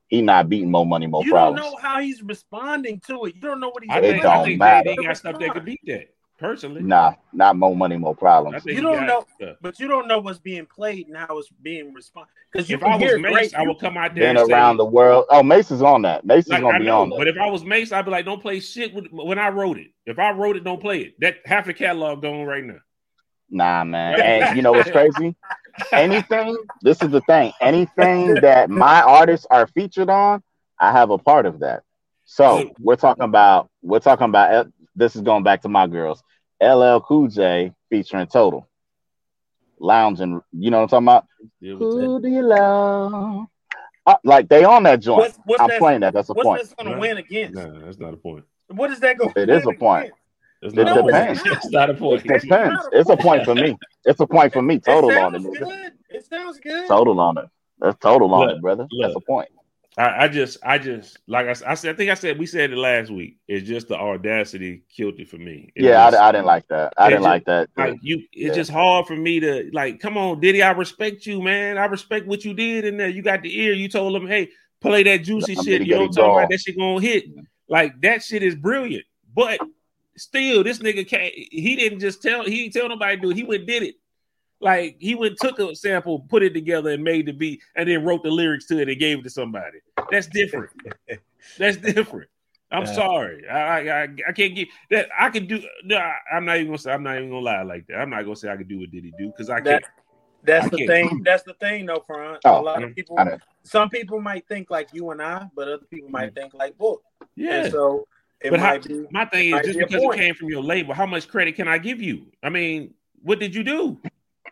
He 0.10 0.22
not 0.22 0.50
beating 0.50 0.70
more 0.70 0.86
money, 0.86 1.08
more 1.08 1.24
you 1.24 1.32
problems. 1.32 1.58
You 1.60 1.64
don't 1.64 1.82
know 1.82 1.90
how 1.90 2.02
he's 2.02 2.22
responding 2.22 3.00
to 3.08 3.26
it. 3.26 3.36
You 3.36 3.42
don't 3.42 3.60
know 3.62 3.70
what 3.70 3.84
he's 3.84 3.92
I 3.94 4.00
It 4.00 4.02
think, 4.02 4.24
don't 4.24 4.36
I 4.36 4.44
think 4.44 4.60
matter. 4.60 4.90
JD 4.92 5.04
got 5.04 5.18
stuff 5.18 5.40
that 5.40 5.54
could 5.54 5.66
beat 5.66 5.80
that. 5.88 6.14
Personally, 6.42 6.82
Nah, 6.82 7.14
not 7.32 7.56
more 7.56 7.76
money, 7.76 7.98
more 7.98 8.16
I 8.18 8.20
problems. 8.20 8.66
You 8.66 8.82
don't 8.82 8.96
got 8.96 9.06
know- 9.06 9.26
stuff. 9.36 9.58
But 9.62 9.80
you 9.80 9.88
don't 9.88 10.08
know 10.08 10.18
what's 10.18 10.40
being 10.40 10.66
played 10.66 11.08
and 11.08 11.16
how 11.16 11.38
it's 11.38 11.50
being 11.62 11.94
responded. 11.94 12.32
Because 12.52 12.68
If 12.72 12.84
I 12.84 12.96
was 12.96 13.04
hear 13.04 13.20
Mase, 13.20 13.32
great. 13.32 13.56
I 13.56 13.62
would 13.62 13.78
come 13.78 13.96
out 13.96 14.16
there 14.16 14.24
Been 14.24 14.38
and 14.38 14.48
say, 14.48 14.54
around 14.54 14.78
the 14.78 14.86
world. 14.86 15.26
Oh, 15.30 15.44
Mase 15.44 15.70
is 15.70 15.84
on 15.84 16.02
that. 16.02 16.26
Mase 16.26 16.46
is 16.46 16.50
Like, 16.50 16.62
gonna 16.62 16.78
I 16.78 16.80
be 16.80 16.86
know, 16.86 17.02
on 17.04 17.10
that. 17.12 17.18
but 17.20 17.28
if 17.28 17.38
I 17.38 17.46
was 17.48 17.64
Mase, 17.64 17.92
I'd 17.92 18.06
be 18.06 18.10
like, 18.12 18.26
don't 18.26 18.42
play 18.42 18.60
shit 18.60 18.92
with, 18.92 19.06
when 19.12 19.38
I 19.38 19.50
wrote 19.50 19.78
it. 19.78 19.92
If 20.08 20.18
I 20.18 20.32
wrote 20.32 20.58
it, 20.58 20.64
don't 20.64 20.82
play 20.82 21.02
it. 21.02 21.20
That 21.20 21.36
half 21.46 21.68
the 21.68 21.76
catalog 21.76 22.24
going 22.24 22.46
right 22.46 22.64
now. 22.64 22.80
Nah, 23.52 23.84
man. 23.84 24.20
And 24.20 24.56
you 24.58 24.64
know 24.64 24.72
what's 24.72 24.90
crazy? 24.90 25.36
Anything, 25.92 26.58
this 26.82 27.04
is 27.04 27.12
the 27.12 27.22
thing. 27.22 27.54
Anything 27.62 28.34
that 28.42 28.72
my 28.72 29.02
artists 29.04 29.46
are 29.52 29.68
featured 29.68 30.10
on, 30.10 30.42
I 30.80 30.92
have 30.92 31.12
a 31.12 31.20
part 31.20 31.46
of 31.46 31.60
that. 31.60 31.84
So 32.26 32.72
we're 32.80 32.96
talking 32.96 33.26
about 33.26 33.70
we're 33.84 34.00
talking 34.00 34.26
about 34.26 34.54
eh, 34.54 34.70
this 34.96 35.16
is 35.16 35.22
going 35.22 35.44
back 35.44 35.62
to 35.62 35.70
my 35.70 35.86
girls. 35.88 36.24
LL 36.62 37.00
Cool 37.02 37.28
J 37.28 37.74
featuring 37.90 38.28
Total. 38.28 38.68
Lounging, 39.80 40.42
you 40.52 40.70
know 40.70 40.82
what 40.82 40.94
I'm 40.94 41.06
talking 41.06 41.08
about? 41.08 41.26
Deal. 41.62 41.78
Who 41.78 42.22
do 42.22 42.28
you 42.28 42.44
love? 42.44 43.48
Uh, 44.06 44.16
like 44.24 44.48
they 44.48 44.64
on 44.64 44.84
that 44.84 45.00
joint. 45.00 45.20
What's, 45.20 45.40
what's 45.46 45.62
I'm 45.62 45.70
that, 45.70 45.80
playing 45.80 46.02
that. 46.02 46.14
That's 46.14 46.30
a 46.30 46.34
what's 46.34 46.46
point. 46.46 46.62
this 46.62 46.74
going 46.74 46.88
to 46.88 46.94
Right. 46.94 47.02
win 47.02 47.18
against? 47.18 47.56
Nah, 47.56 47.86
that's 47.86 48.00
not 48.00 48.14
a 48.14 48.18
point. 48.18 48.46
What 48.68 48.92
is 48.92 49.00
that 49.00 49.18
going? 49.18 49.34
It 49.36 49.50
is 49.50 49.66
a 49.66 49.74
point. 49.74 50.12
That's 50.62 50.74
It 50.76 50.84
not 50.84 50.98
a 50.98 51.04
depends. 51.04 51.42
It's 51.46 51.72
not 51.72 51.90
a 51.90 51.94
point. 51.96 52.26
It 52.26 52.42
depends. 52.42 52.88
It's 52.92 53.10
a 53.10 53.18
point 53.18 53.46
for 53.46 53.56
me. 53.56 53.78
It's 54.06 54.20
a 54.20 54.28
point 54.28 54.54
for 54.54 54.62
me. 54.62 54.80
Total 54.80 55.10
it 55.10 55.18
on 55.18 55.36
it. 55.36 55.42
sounds 55.42 55.58
nigga. 55.58 55.66
good. 55.66 55.94
It 56.10 56.26
sounds 56.26 56.60
good. 56.60 56.88
Total 56.88 57.20
on 57.20 57.38
it. 57.40 57.46
That's 57.80 57.98
total 58.00 58.32
on 58.34 58.48
Look, 58.48 58.58
it, 58.58 58.62
brother. 58.62 58.88
That's 59.02 59.16
a 59.16 59.20
point. 59.20 59.50
I, 59.98 60.24
I 60.24 60.28
just, 60.30 60.58
I 60.64 60.78
just, 60.78 61.20
like 61.28 61.48
I, 61.48 61.72
I, 61.72 61.74
said, 61.74 61.94
I 61.94 61.98
think 61.98 62.10
I 62.12 62.14
said 62.14 62.40
we 62.40 62.46
said 62.46 62.72
it 62.72 62.78
last 62.78 63.12
week. 63.12 63.38
It's 63.48 63.68
just 63.68 63.90
the 63.90 63.98
audacity 63.98 64.84
killed 64.96 65.20
it 65.20 65.28
for 65.28 65.38
me. 65.38 65.72
It's 65.76 65.86
yeah, 65.86 66.10
just- 66.10 66.22
I, 66.22 66.30
I 66.30 66.32
didn't 66.32 66.46
like 66.46 66.68
that. 66.70 66.94
I 66.98 67.10
didn't 67.10 67.24
just- 67.24 67.30
like 67.30 67.46
that. 67.46 67.70
like 67.76 68.00
you. 68.02 68.20
It's 68.32 68.50
Yeah. 68.50 68.54
just 68.54 68.72
hard 68.72 69.06
for 69.06 69.16
me 69.18 69.40
to 69.42 69.70
like. 69.74 70.00
Come 70.00 70.18
on, 70.18 70.40
Diddy, 70.40 70.64
I 70.64 70.72
respect 70.72 71.26
you, 71.26 71.42
man. 71.42 71.78
I 71.78 71.86
respect 71.86 72.26
what 72.26 72.46
you 72.46 72.54
did 72.54 72.86
in 72.86 72.96
there. 72.96 73.10
You 73.10 73.22
got 73.22 73.42
the 73.42 73.60
ear. 73.60 73.74
You 73.74 73.90
told 73.90 74.16
him, 74.16 74.28
hey, 74.28 74.50
play 74.80 75.04
that 75.04 75.24
juicy 75.24 75.58
I'm 75.58 75.64
shit. 75.66 75.82
You 75.82 75.88
know 75.88 75.88
get 75.88 76.00
what 76.00 76.06
I'm 76.06 76.14
talking 76.14 76.38
about? 76.40 76.50
That 76.52 76.60
shit 76.60 76.78
gonna 76.78 77.02
hit. 77.02 77.26
Like 77.68 78.02
that 78.02 78.24
shit 78.24 78.44
is 78.44 78.56
brilliant. 78.56 79.06
But 79.36 79.60
still, 80.16 80.64
this 80.64 80.80
nigga 80.80 81.06
can't. 81.08 81.34
He 81.34 81.76
didn't 81.76 82.00
just 82.00 82.22
tell. 82.22 82.46
He 82.46 82.64
didn't 82.64 82.74
tell 82.74 82.88
nobody 82.90 83.18
to 83.18 83.22
do 83.22 83.32
it. 83.32 83.36
He 83.38 83.44
went 83.44 83.66
did 83.68 83.84
it. 83.84 83.96
Like 84.62 84.96
he 85.00 85.16
went 85.16 85.38
took 85.40 85.60
a 85.60 85.76
sample, 85.76 86.20
put 86.20 86.44
it 86.44 86.54
together, 86.54 86.92
and 86.92 87.04
made 87.04 87.26
the 87.26 87.34
beat, 87.34 87.62
and 87.76 87.90
then 87.90 88.04
wrote 88.06 88.24
the 88.24 88.30
lyrics 88.30 88.68
to 88.68 88.80
it 88.80 88.88
and 88.90 89.00
gave 89.00 89.20
it 89.20 89.24
to 89.24 89.30
somebody. 89.30 89.80
That's 90.12 90.28
different. 90.28 90.70
That's 91.58 91.78
different. 91.78 92.30
I'm 92.72 92.86
Yeah. 92.86 92.94
sorry. 92.94 93.48
I, 93.50 93.60
I 93.60 94.04
I 94.04 94.08
I 94.30 94.32
can't 94.32 94.56
get 94.56 94.68
that. 94.92 95.10
I 95.20 95.30
can 95.30 95.48
do. 95.48 95.62
No, 95.84 95.98
I- 95.98 96.20
I'm 96.32 96.46
not 96.46 96.58
even 96.58 96.68
gonna 96.68 96.78
say. 96.78 96.92
I'm 96.92 97.04
not 97.04 97.18
even 97.18 97.30
gonna 97.30 97.42
lie 97.42 97.64
like 97.64 97.88
that. 97.88 97.96
I'm 97.96 98.10
not 98.12 98.24
gonna 98.24 98.36
say 98.36 98.50
I 98.50 98.56
can 98.56 98.68
do 98.68 98.80
what 98.80 98.92
did 98.92 99.04
he 99.04 99.12
do 99.18 99.28
because 99.28 99.50
I 99.50 99.60
That- 99.62 99.82
can't. 99.82 99.94
That's 100.44 100.66
I 100.66 100.70
the 100.70 100.78
can't. 100.78 100.90
thing. 100.90 101.22
That's 101.24 101.44
the 101.44 101.54
thing, 101.56 101.86
though, 101.86 102.04
Fran. 102.08 102.38
Oh, 102.46 102.60
a 102.60 102.64
lot 102.64 102.82
of 102.82 102.90
mm, 102.90 102.96
people, 102.96 103.18
some 103.62 103.90
people 103.90 104.20
might 104.22 104.48
think 104.48 104.72
like 104.72 104.90
you 104.92 105.12
and 105.12 105.22
I, 105.22 105.46
but 105.56 105.68
other 105.68 105.86
people 105.90 106.10
might 106.10 106.32
mm. 106.32 106.36
think 106.36 106.54
like 106.56 106.76
Book. 106.80 107.04
Yeah. 107.36 107.64
And 107.64 107.72
so 107.72 108.08
it 108.42 108.50
But 108.50 108.60
how- 108.60 108.80
be. 108.80 109.06
My 109.12 109.26
thing 109.26 109.54
is 109.56 109.66
just 109.66 109.78
be 109.78 109.86
because 109.86 110.02
it 110.02 110.14
came 110.18 110.34
from 110.34 110.50
your 110.50 110.64
label, 110.64 110.94
how 110.96 111.06
much 111.06 111.28
credit 111.28 111.56
can 111.56 111.68
I 111.68 111.78
give 111.78 112.02
you? 112.02 112.26
I 112.42 112.50
mean, 112.50 112.94
what 113.22 113.40
did 113.40 113.54
you 113.54 113.64
do? 113.64 114.00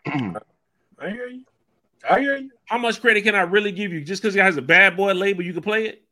I 0.06 1.10
hear 1.10 1.26
you. 1.26 1.44
I 2.08 2.20
hear 2.20 2.36
you. 2.36 2.50
How 2.66 2.78
much 2.78 3.00
credit 3.00 3.22
can 3.24 3.34
I 3.34 3.42
really 3.42 3.72
give 3.72 3.92
you? 3.92 4.02
Just 4.02 4.22
because 4.22 4.36
it 4.36 4.42
has 4.42 4.56
a 4.56 4.62
bad 4.62 4.96
boy 4.96 5.12
label, 5.12 5.42
you 5.44 5.52
can 5.52 5.62
play 5.62 5.86
it. 5.86 6.02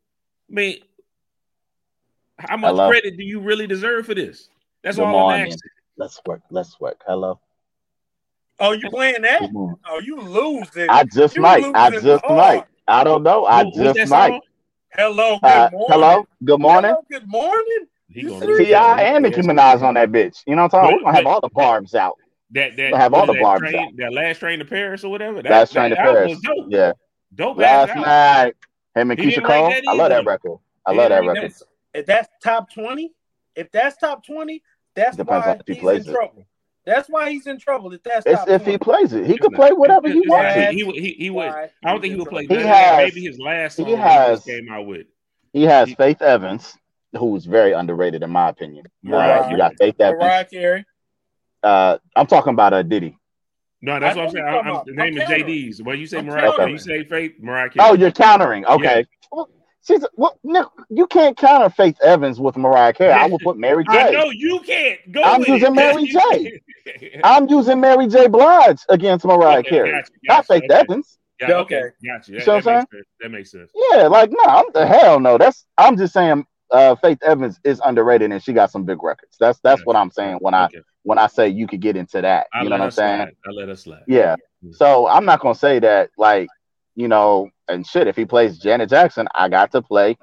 I 0.51 0.55
mean, 0.55 0.78
how 2.39 2.57
much 2.57 2.70
Hello? 2.70 2.89
credit 2.89 3.16
do 3.16 3.24
you 3.24 3.41
really 3.41 3.66
deserve 3.66 4.07
for 4.07 4.14
this? 4.14 4.49
That's 4.82 4.97
Good 4.97 5.05
all 5.05 5.12
morning. 5.12 5.43
I'm 5.43 5.47
asking. 5.49 5.70
Let's 5.97 6.20
work. 6.26 6.43
Let's 6.51 6.78
work. 6.80 7.03
Hello. 7.07 7.41
Oh, 8.61 8.72
you 8.72 8.89
playing 8.91 9.22
that? 9.22 9.43
Oh, 9.89 10.01
you 10.05 10.20
losing. 10.20 10.91
I 10.91 11.05
just 11.05 11.36
You 11.36 11.43
might. 11.43 11.64
I 11.74 11.91
just 11.91 12.24
hard. 12.24 12.36
might. 12.36 12.64
I 12.86 13.05
don't 13.05 13.22
know. 13.22 13.45
I 13.45 13.64
Who- 13.64 13.72
just 13.72 14.11
might. 14.11 14.28
song? 14.30 14.41
Hello. 14.95 15.39
Good 15.39 15.49
Uh, 15.49 15.68
morning. 15.70 15.89
hello. 15.93 16.26
Good 16.45 16.61
morning. 16.61 16.91
Hello, 16.91 17.05
good 17.11 17.28
morning. 17.28 17.86
He 18.09 18.22
You 18.22 18.30
gonna 18.30 18.57
T.I. 18.57 19.03
and 19.03 19.22
Nicki 19.24 19.43
Minaj 19.43 19.82
on 19.82 19.95
that 19.95 20.11
bitch. 20.11 20.43
You 20.47 20.57
know 20.57 20.62
what 20.62 20.74
I'm 20.74 20.80
talking? 20.80 20.89
about? 20.89 20.97
We're 20.97 21.12
gonna 21.12 21.16
have 21.16 21.26
all 21.26 21.41
the 21.41 21.51
barbs 21.51 21.95
out. 21.95 22.14
That 22.53 22.77
that 22.77 22.91
We'll 22.93 23.01
have 23.01 23.15
all 23.15 23.27
the 23.27 23.35
that 23.35 23.43
barbs 23.43 23.71
train, 23.71 23.97
that 23.97 24.13
last 24.13 24.39
train 24.39 24.59
to 24.61 24.65
Paris 24.65 25.05
or 25.05 25.11
whatever. 25.11 25.43
That, 25.43 25.51
Last 25.51 25.73
that 25.75 25.81
train 25.81 25.91
to 25.91 25.99
album 26.01 26.15
Paris. 26.15 26.31
was 26.31 26.41
dope. 26.41 26.67
Yeah. 26.71 26.93
Dope 27.35 27.59
Last 27.59 27.89
album. 27.91 28.03
night, 28.05 28.55
him 28.95 29.11
and 29.11 29.21
He 29.21 29.27
Keyshia 29.27 29.31
didn't 29.35 29.45
Cole. 29.47 29.69
that 29.71 29.83
I 29.87 29.93
love 29.95 30.09
that 30.11 30.25
record. 30.25 30.59
I 30.87 30.93
love 30.93 31.11
that 31.11 31.25
record. 31.27 31.43
That's, 31.45 31.63
if 31.93 32.07
that's 32.07 32.29
top 32.43 32.73
twenty, 32.73 33.13
if 33.55 33.71
that's 33.71 33.97
top 33.99 34.25
twenty, 34.25 34.63
that's 34.95 35.17
Depends 35.17 35.45
why 35.47 35.53
on 35.53 35.61
he 35.67 35.75
he's 35.75 35.83
plays 35.83 36.05
in 36.07 36.11
it. 36.11 36.15
trouble. 36.15 36.47
That's 36.87 37.07
why 37.11 37.31
he's 37.31 37.47
in 37.47 37.59
trouble. 37.59 37.93
If 37.93 38.03
that's 38.03 38.25
It's 38.25 38.39
top 38.39 38.49
if 38.49 38.65
he 38.65 38.79
plays 38.79 39.13
it. 39.13 39.27
He 39.27 39.37
could 39.37 39.53
play 39.53 39.73
whatever 39.73 40.09
he 40.09 40.21
wants 40.21 40.57
not. 40.57 40.71
to. 40.71 40.73
He. 40.73 40.85
He, 41.01 41.13
he 41.25 41.31
would. 41.31 41.49
I 41.49 41.69
don't 41.85 42.01
think 42.01 42.15
he 42.15 42.19
would 42.19 42.31
play. 42.31 42.47
He 42.47 42.55
has- 42.55 42.97
Maybe 43.15 43.27
his 43.27 43.39
last 43.39 43.77
he 43.77 43.83
song 43.83 43.91
he, 43.91 43.97
has- 43.97 44.39
just 44.39 44.49
came 44.49 44.71
out 44.71 44.87
with. 44.87 45.07
He 45.53 45.65
has 45.65 45.93
Faith 45.95 46.23
Evans, 46.23 46.79
who's 47.19 47.45
very 47.45 47.73
underrated 47.73 48.23
in 48.23 48.31
my 48.31 48.49
opinion. 48.49 48.87
Mariah 49.03 49.43
Uh, 49.43 49.51
you 49.51 49.57
got 49.59 49.75
Faith 49.79 50.01
Evans. 50.01 50.23
Mariah 50.23 50.45
Carey. 50.47 50.87
Uh, 51.63 51.99
I'm 52.17 52.27
talking 52.27 52.53
about 52.53 52.73
uh, 52.73 52.83
Diddy. 52.83 53.19
No, 53.81 54.01
that's 54.01 54.17
I 54.17 54.19
what 54.19 54.29
I'm 54.29 54.33
saying. 54.33 54.45
I, 54.45 54.51
talking 54.57 54.71
I'm, 54.73 54.83
the 54.87 54.93
name 54.93 55.17
I'm 55.17 55.23
is 55.23 55.29
countering. 55.29 55.45
JD's. 55.73 55.83
When 55.83 55.99
you 56.01 56.07
say 56.07 56.23
Mariah, 56.23 56.53
when 56.59 56.71
you 56.71 56.79
say 56.79 57.05
Faith, 57.05 57.33
Mariah 57.41 57.71
Carey. 57.71 57.87
Oh, 57.89 57.95
you're 57.95 58.11
countering. 58.11 58.65
Okay. 58.67 59.07
Well, 59.31 59.49
she's 59.87 60.05
well, 60.17 60.39
no, 60.43 60.71
you 60.91 61.07
can't 61.07 61.37
counter 61.37 61.71
Faith 61.71 62.01
Evans 62.03 62.41
with 62.41 62.57
Mariah 62.57 62.93
Carey. 62.93 63.13
I 63.13 63.27
will 63.27 63.39
put 63.39 63.57
Mary 63.57 63.85
I 63.89 64.11
J. 64.11 64.13
know 64.13 64.31
you 64.31 64.61
can't. 64.67 65.13
Go 65.13 65.23
I'm 65.25 65.41
with 65.41 65.49
using 65.49 65.73
it. 65.73 65.77
Mary 65.77 66.03
You 66.03 66.09
J. 66.09 66.21
can't. 66.21 67.21
I'm 67.25 67.49
using 67.49 67.81
Mary 67.81 68.07
J. 68.09 68.27
Blige 68.27 68.81
against 68.89 69.25
Mariah 69.25 69.59
Okay, 69.61 69.71
Carey, 69.71 69.93
gotcha, 69.93 70.11
not 70.27 70.47
Faith 70.47 70.65
okay. 70.65 70.75
Evans. 70.75 71.19
Yeah, 71.41 71.53
okay. 71.59 71.77
Okay. 71.77 71.89
Gotcha. 72.05 72.33
That, 72.33 72.39
You 72.39 72.41
see 72.41 72.51
what 72.51 72.67
I'm 72.67 72.75
makes 72.75 72.91
sense. 72.91 73.07
that 73.21 73.31
makes 73.31 73.51
sense. 73.53 73.71
Yeah, 73.93 74.09
like 74.09 74.31
no, 74.31 74.43
I'm 74.45 74.65
the 74.75 74.87
hell 74.87 75.21
no. 75.21 75.39
That's 75.39 75.67
I'm 75.77 75.97
just 75.97 76.13
saying. 76.13 76.47
Uh, 76.71 76.95
Faith 76.97 77.17
Evans 77.23 77.59
is 77.65 77.81
underrated 77.83 78.31
and 78.31 78.43
she 78.43 78.53
got 78.53 78.71
some 78.71 78.85
big 78.85 79.03
records. 79.03 79.39
That's 79.41 79.59
that's 79.61 79.81
Yeah. 79.81 79.85
what 79.87 79.97
I'm 79.97 80.11
saying 80.11 80.37
when 80.43 80.53
I 80.53 80.67
Okay. 80.67 80.81
When 81.09 81.17
I 81.19 81.27
say 81.27 81.49
you 81.49 81.67
could 81.67 81.81
get 81.81 81.97
into 81.97 82.21
that. 82.21 82.49
I 82.53 82.63
You 82.63 82.69
know 82.69 82.77
what 82.77 82.83
I'm 82.85 82.91
saying? 82.91 83.19
slide. 83.21 83.35
I 83.47 83.51
let 83.53 83.69
her 83.69 83.77
slide. 83.77 84.03
Yeah. 84.07 84.37
So 84.73 85.09
I'm 85.09 85.25
not 85.25 85.41
gonna 85.41 85.55
say 85.55 85.79
that 85.79 86.11
like, 86.19 86.49
you 86.97 87.09
know, 87.09 87.49
and 87.67 87.87
shit, 87.87 88.07
if 88.09 88.15
he 88.15 88.27
plays 88.27 88.59
Janet 88.59 88.91
Jackson, 88.91 89.27
I 89.35 89.49
got 89.49 89.73
to 89.73 89.81
play 89.81 90.19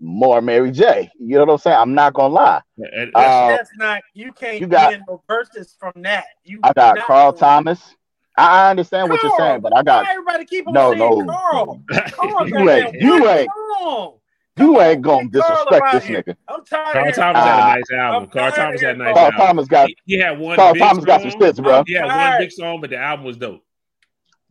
more 0.00 0.40
Mary 0.40 0.72
J. 0.72 1.08
You 1.20 1.36
know 1.38 1.44
what 1.44 1.52
I'm 1.52 1.58
saying? 1.58 1.76
I'm 1.78 1.94
not 1.94 2.14
gonna 2.14 2.34
lie. 2.34 2.60
And- 2.78 3.12
Uh, 3.14 3.48
That's 3.48 3.70
not. 3.76 4.02
You 4.12 4.32
can't 4.32 4.60
you 4.60 4.66
got- 4.66 4.90
get 4.90 5.02
no 5.08 5.22
verses 5.28 5.76
from 5.78 5.92
that. 6.02 6.24
You 6.44 6.58
I 6.64 6.72
got 6.72 6.98
Carl 6.98 7.30
gonna- 7.30 7.38
Thomas. 7.40 7.94
I 8.36 8.66
I 8.66 8.70
understand 8.70 9.10
what 9.10 9.22
you're 9.22 9.36
saying, 9.38 9.60
but 9.60 9.76
I 9.76 9.82
got 9.84 10.08
everybody 10.08 10.44
keep 10.46 10.66
on 10.66 10.72
no, 10.74 10.92
saying 10.94 10.98
no. 10.98 11.32
Carl. 11.32 11.80
Carl 12.10 12.48
You 12.48 12.70
ain't- 12.70 12.94
you 13.00 13.20
one 13.20 13.28
ain't- 13.38 13.50
song. 13.78 14.17
You 14.58 14.80
ain't 14.80 15.02
gonna 15.02 15.28
disrespect 15.28 15.84
this 15.92 16.04
nigga. 16.04 16.36
I'm 16.48 16.64
tired 16.64 16.92
Carl 16.92 17.08
of 17.08 17.14
Thomas 17.14 17.42
had 17.44 17.54
a 17.54 17.74
nice 17.78 17.90
album. 17.92 18.22
I'm 18.24 18.28
Carl 18.30 18.52
Thomas 18.52 18.80
had 18.80 18.94
a 18.94 18.98
nice 18.98 19.14
Carl 19.14 19.18
album. 19.26 19.38
Thomas 19.40 19.68
got 19.68 19.88
He, 19.88 19.96
he 20.06 20.18
had 20.18 20.38
one. 20.38 20.56
Carl 20.56 20.72
big 20.74 20.82
Thomas 20.82 21.04
got 21.04 21.20
some 21.22 21.30
song. 21.30 21.40
shits, 21.40 21.62
bro. 21.62 21.82
He 21.86 21.94
had 21.94 22.06
one 22.06 22.38
big 22.40 22.52
song, 22.52 22.80
but 22.80 22.90
the 22.90 22.96
album 22.98 23.24
was 23.26 23.36
dope. 23.36 23.62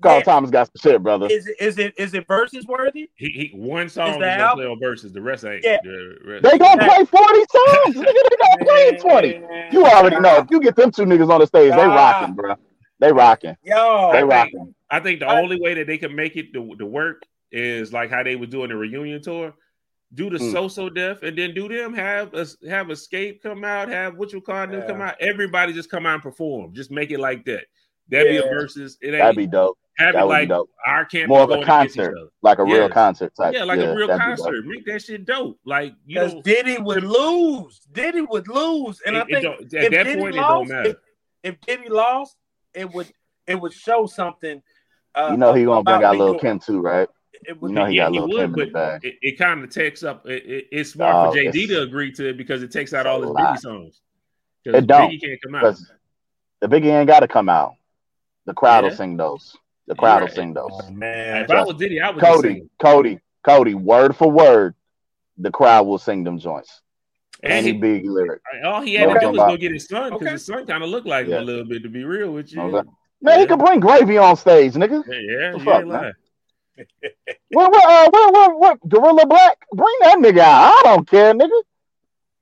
Carl 0.01 0.17
Yeah. 0.19 0.23
Thomas 0.23 0.51
got 0.51 0.67
some 0.67 0.91
shit, 0.91 1.01
brother. 1.01 1.27
Is 1.27 1.47
it 1.47 1.55
is 1.59 1.77
it 1.79 1.93
is 1.97 2.13
it 2.13 2.27
verses 2.27 2.67
worthy? 2.67 3.09
He, 3.15 3.29
he 3.29 3.51
one 3.57 3.89
song 3.89 4.09
Is 4.09 4.15
is 4.17 4.21
gonna 4.21 4.53
play 4.55 4.65
on 4.65 4.79
verses. 4.79 5.11
The 5.11 5.21
rest 5.21 5.43
ain't. 5.43 5.63
Yeah. 5.63 5.77
The 5.83 6.17
rest- 6.25 6.43
They 6.43 6.57
gonna 6.57 6.83
play 6.83 7.03
40 7.03 7.09
songs. 7.09 7.95
Nigga, 7.95 8.03
they 8.05 8.37
gonna 8.37 8.65
play 8.65 8.97
20. 8.97 9.43
You 9.71 9.85
already 9.85 10.19
know. 10.19 10.37
If 10.37 10.47
you 10.51 10.59
get 10.59 10.75
them 10.75 10.91
two 10.91 11.03
niggas 11.05 11.29
on 11.31 11.39
the 11.39 11.47
stage, 11.47 11.71
they 11.71 11.81
Ah. 11.81 11.95
rocking, 11.95 12.35
bro. 12.35 12.53
They 12.99 13.11
rocking. 13.11 13.55
Yo, 13.63 14.11
They 14.11 14.17
I 14.17 14.21
think- 14.21 14.31
rocking. 14.31 14.75
I 14.89 14.99
think 14.99 15.19
the 15.19 15.27
I- 15.27 15.41
only 15.41 15.59
way 15.59 15.73
that 15.73 15.87
they 15.87 15.97
can 15.97 16.15
make 16.15 16.35
it 16.37 16.53
to, 16.53 16.75
to 16.77 16.85
work 16.85 17.23
is 17.51 17.91
like 17.91 18.09
how 18.11 18.21
they 18.23 18.35
were 18.35 18.45
doing 18.45 18.69
the 18.69 18.75
reunion 18.75 19.21
tour. 19.21 19.53
Do 20.13 20.29
the 20.29 20.37
Mm. 20.37 20.51
So 20.53 20.67
So 20.69 20.89
Def 20.89 21.21
and 21.23 21.37
then 21.37 21.53
do 21.53 21.67
them 21.67 21.93
have 21.93 22.33
a, 22.33 22.47
have 22.69 22.87
Xscape 22.87 23.41
come 23.41 23.63
out, 23.65 23.89
have 23.89 24.15
what 24.15 24.31
you 24.31 24.39
call 24.41 24.65
them 24.67 24.79
Yeah. 24.81 24.87
come 24.87 25.01
out. 25.01 25.15
Everybody 25.19 25.73
just 25.73 25.91
come 25.91 26.05
out 26.05 26.13
and 26.15 26.23
perform. 26.23 26.73
Just 26.73 26.91
make 26.91 27.11
it 27.11 27.19
like 27.19 27.43
that. 27.45 27.65
That'd 28.09 28.29
be 28.29 28.37
a 28.37 28.43
versus. 28.43 28.97
It 29.01 29.07
ain't 29.07 29.17
That'd 29.17 29.35
be 29.35 29.47
dope. 29.47 29.77
have 29.97 30.13
That 30.13 30.19
it 30.21 30.23
would 30.27 30.33
be 30.33 30.39
like 30.39 30.47
dope. 30.47 30.69
our 30.85 31.03
camp 31.03 31.27
More 31.27 31.41
of 31.41 31.49
a 31.49 31.55
going 31.55 31.63
against 31.63 31.97
each 31.97 32.05
concert. 32.05 32.29
Like 32.41 32.59
a 32.59 32.63
real 32.63 32.89
concert 32.89 33.33
type. 33.35 33.53
Yeah, 33.53 33.65
like 33.65 33.79
a 33.81 33.93
real 33.93 34.07
that'd 34.07 34.21
be 34.21 34.25
dope. 34.37 34.45
concert. 34.45 34.65
Make 34.65 34.85
that 34.85 35.01
shit 35.01 35.25
dope. 35.25 35.59
Like 35.65 35.93
you 36.05 36.15
because 36.21 36.33
know, 36.35 36.41
Diddy 36.41 36.77
would 36.77 37.03
lose. 37.03 37.81
Diddy 37.91 38.21
would 38.21 38.47
lose, 38.47 39.01
and 39.05 39.17
it- 39.17 39.23
I 39.23 39.25
think 39.25 39.43
if 39.45 39.61
at 39.83 39.91
that 39.91 40.03
Diddy 40.05 40.15
point 40.21 40.35
it 40.35 40.39
lost, 40.39 40.69
don't 40.69 40.77
matter. 40.77 40.89
If, 40.89 40.95
if 41.43 41.61
Diddy 41.61 41.89
lost, 41.89 42.37
it 42.73 42.89
would 42.93 43.07
it 43.45 43.55
would 43.59 43.73
show 43.73 44.05
something. 44.05 44.61
Uh, 45.13 45.29
You 45.31 45.37
know 45.37 45.51
he 45.53 45.65
gonna 45.65 45.83
bring 45.83 46.03
out 46.03 46.15
New 46.15 46.23
Lil 46.23 46.39
Kim 46.39 46.59
too, 46.59 46.79
right? 46.79 47.09
It 47.45 47.61
would 47.61 47.69
You 47.69 47.75
know 47.75 47.85
he 47.85 47.95
yeah, 47.95 48.03
got 48.03 48.11
he 48.11 48.19
Lil 48.19 48.27
would, 48.27 48.35
Kim 48.37 48.53
in 48.53 48.59
the 48.59 48.65
but 48.65 48.73
bag. 48.73 49.05
it, 49.05 49.15
it 49.21 49.37
kind 49.37 49.63
of 49.63 49.69
takes 49.69 50.03
up. 50.03 50.25
It, 50.27 50.45
it, 50.45 50.67
it's 50.71 50.91
smart 50.91 51.27
Oh, 51.27 51.31
for 51.31 51.37
JD 51.37 51.67
to 51.67 51.81
agree 51.81 52.11
to 52.13 52.29
it 52.29 52.37
because 52.37 52.63
it 52.63 52.71
takes 52.71 52.93
out 52.93 53.05
all 53.05 53.21
his 53.21 53.31
lot. 53.31 53.53
Biggie 53.53 53.59
songs. 53.59 54.01
Because 54.63 54.83
It 54.83 54.87
don't, 54.87 55.11
Biggie 55.11 55.21
can't 55.21 55.41
come 55.41 55.55
out. 55.55 55.75
The 56.61 56.67
Biggie 56.67 56.85
ain't 56.85 57.07
got 57.07 57.19
to 57.21 57.27
come 57.27 57.49
out. 57.49 57.73
The 58.45 58.53
crowd 58.53 58.83
will 58.83 58.91
sing 58.91 59.17
those. 59.17 59.55
The 59.87 59.95
crowd 59.95 60.21
will 60.21 60.29
sing 60.29 60.53
those. 60.53 60.71
oh, 60.73 60.91
man. 60.91 61.43
If 61.43 61.51
I 61.51 61.63
was 61.63 61.75
Diddy, 61.75 62.01
I 62.01 62.09
would 62.09 62.19
just 62.19 62.35
Cody, 62.35 62.49
sing. 62.49 62.69
Cody, 62.79 63.19
Cody, 63.43 63.75
word 63.75 64.15
for 64.15 64.29
word, 64.31 64.75
the 65.37 65.51
crowd 65.51 65.83
will 65.85 65.97
sing 65.99 66.23
them 66.23 66.39
joints. 66.39 66.81
And 67.43 67.53
Any 67.53 67.73
he, 67.73 67.77
big 67.77 68.09
lyric. 68.09 68.41
all 68.65 68.81
he 68.81 68.95
had 68.95 69.07
No, 69.09 69.13
to 69.13 69.19
do 69.19 69.31
was 69.31 69.43
go 69.43 69.57
get 69.57 69.71
his 69.71 69.85
son 69.85 70.11
because 70.13 70.21
Okay. 70.23 70.31
his 70.31 70.45
son 70.45 70.65
kind 70.65 70.83
of 70.83 70.89
looked 70.89 71.07
like 71.07 71.27
him 71.27 71.33
a 71.33 71.41
little 71.41 71.65
bit. 71.65 71.83
To 71.83 71.89
be 71.89 72.03
real 72.03 72.31
with 72.31 72.51
you, 72.51 72.59
Okay. 72.61 72.87
Man, 73.21 73.39
he 73.39 73.45
could 73.45 73.59
bring 73.59 73.79
gravy 73.79 74.17
on 74.17 74.35
stage, 74.35 74.73
nigga. 74.73 75.03
yeah, 75.07 75.19
yeah, 75.19 75.63
fuck, 75.63 75.79
ain't 75.81 75.89
man? 75.89 76.13
Lying. 76.77 76.87
What, 77.51 77.71
what, 77.71 77.83
uh, 77.85 78.09
what, 78.11 78.33
what, 78.33 78.59
what, 78.59 78.89
Guerilla 78.89 79.25
Black? 79.25 79.57
Bring 79.73 79.95
that 80.01 80.17
nigga 80.19 80.39
out. 80.39 80.73
I 80.73 80.81
don't 80.83 81.09
care, 81.09 81.33
nigga. 81.33 81.61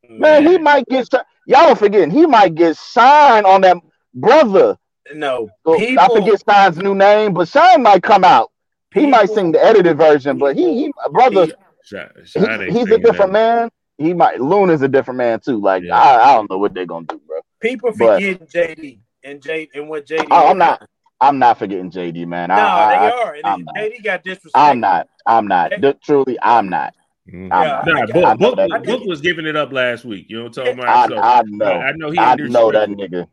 Man, 0.09 0.45
he 0.45 0.57
might 0.57 0.85
get, 0.87 1.07
y'all 1.45 1.69
are 1.69 1.75
forgetting, 1.75 2.11
he 2.11 2.25
might 2.25 2.55
get 2.55 2.77
signed 2.77 3.45
on 3.45 3.61
that 3.61 3.77
brother. 4.13 4.77
no 5.13 5.49
people. 5.77 6.03
I 6.03 6.07
forget 6.09 6.39
Stein's 6.39 6.77
new 6.77 6.95
name, 6.95 7.33
but 7.33 7.47
Shyne 7.47 7.81
might 7.83 8.03
come 8.03 8.23
out. 8.23 8.51
He 8.93 9.05
might 9.05 9.29
sing 9.29 9.51
the 9.51 9.61
edited 9.63 9.97
version, 9.97 10.37
but 10.37 10.55
he, 10.55 10.85
he 10.85 10.93
brother, 11.11 11.47
Shot, 11.83 12.11
he- 12.17 12.25
Shot 12.25 12.61
ain't 12.61 12.71
he's 12.71 12.89
a 12.89 12.97
different 12.97 13.33
that. 13.33 13.59
man. 13.59 13.69
He 13.97 14.13
might 14.13 14.39
Loon 14.41 14.69
is 14.69 14.81
a 14.81 14.87
different 14.87 15.17
man 15.17 15.39
too. 15.39 15.59
Like 15.61 15.83
Yeah. 15.83 15.97
I, 15.99 16.31
I 16.31 16.35
don't 16.35 16.49
know 16.49 16.57
what 16.57 16.73
they're 16.73 16.85
gonna 16.85 17.05
do, 17.05 17.21
bro. 17.27 17.39
People 17.59 17.91
but- 17.97 18.21
forget 18.21 18.47
JD 18.49 18.99
and 19.23 19.41
J 19.41 19.69
and 19.75 19.89
what 19.89 20.05
JD. 20.05 20.27
Oh, 20.31 20.47
I'm 20.49 20.57
not. 20.57 20.87
I'm 21.27 21.39
not 21.39 21.57
forgetting 21.59 21.91
JD, 21.91 22.27
man. 22.27 22.49
No, 22.49 22.55
I, 22.55 22.59
I, 22.59 22.89
they 22.89 23.05
I, 23.05 23.09
are. 23.11 23.33
And 23.35 23.45
I'm 23.45 23.63
not. 23.65 23.75
JD 23.75 24.03
got 24.03 24.23
disrespect. 24.23 24.51
I'm 24.55 24.79
not. 24.79 25.07
I'm 25.25 25.47
not. 25.47 25.73
Hey. 25.73 25.81
Th- 25.81 25.97
truly, 26.03 26.37
I'm 26.41 26.69
not. 26.69 26.93
Mhm. 27.27 27.49
I'm 27.51 27.63
Yeah. 27.63 27.81
Nah, 27.85 28.01
I- 28.01 28.05
Book, 28.05 28.39
know 28.39 28.55
Book, 28.55 28.55
that 28.69 28.83
Book 28.85 29.03
was 29.05 29.21
giving 29.21 29.45
it 29.47 29.55
up 29.55 29.71
last 29.71 30.05
week. 30.05 30.27
You 30.29 30.37
know 30.37 30.43
what 30.43 30.57
I'm 30.59 30.65
talking 30.77 30.79
I, 30.81 31.05
about? 31.05 31.09
So, 31.09 31.17
I 31.17 31.41
know. 31.47 31.65
I, 31.65 31.87
I 31.87 31.91
know 31.93 32.11
he 32.11 32.19
I 32.19 32.35
know 32.35 32.71
that 32.71 32.89
disrespectful. 32.89 33.19
nigga. 33.21 33.27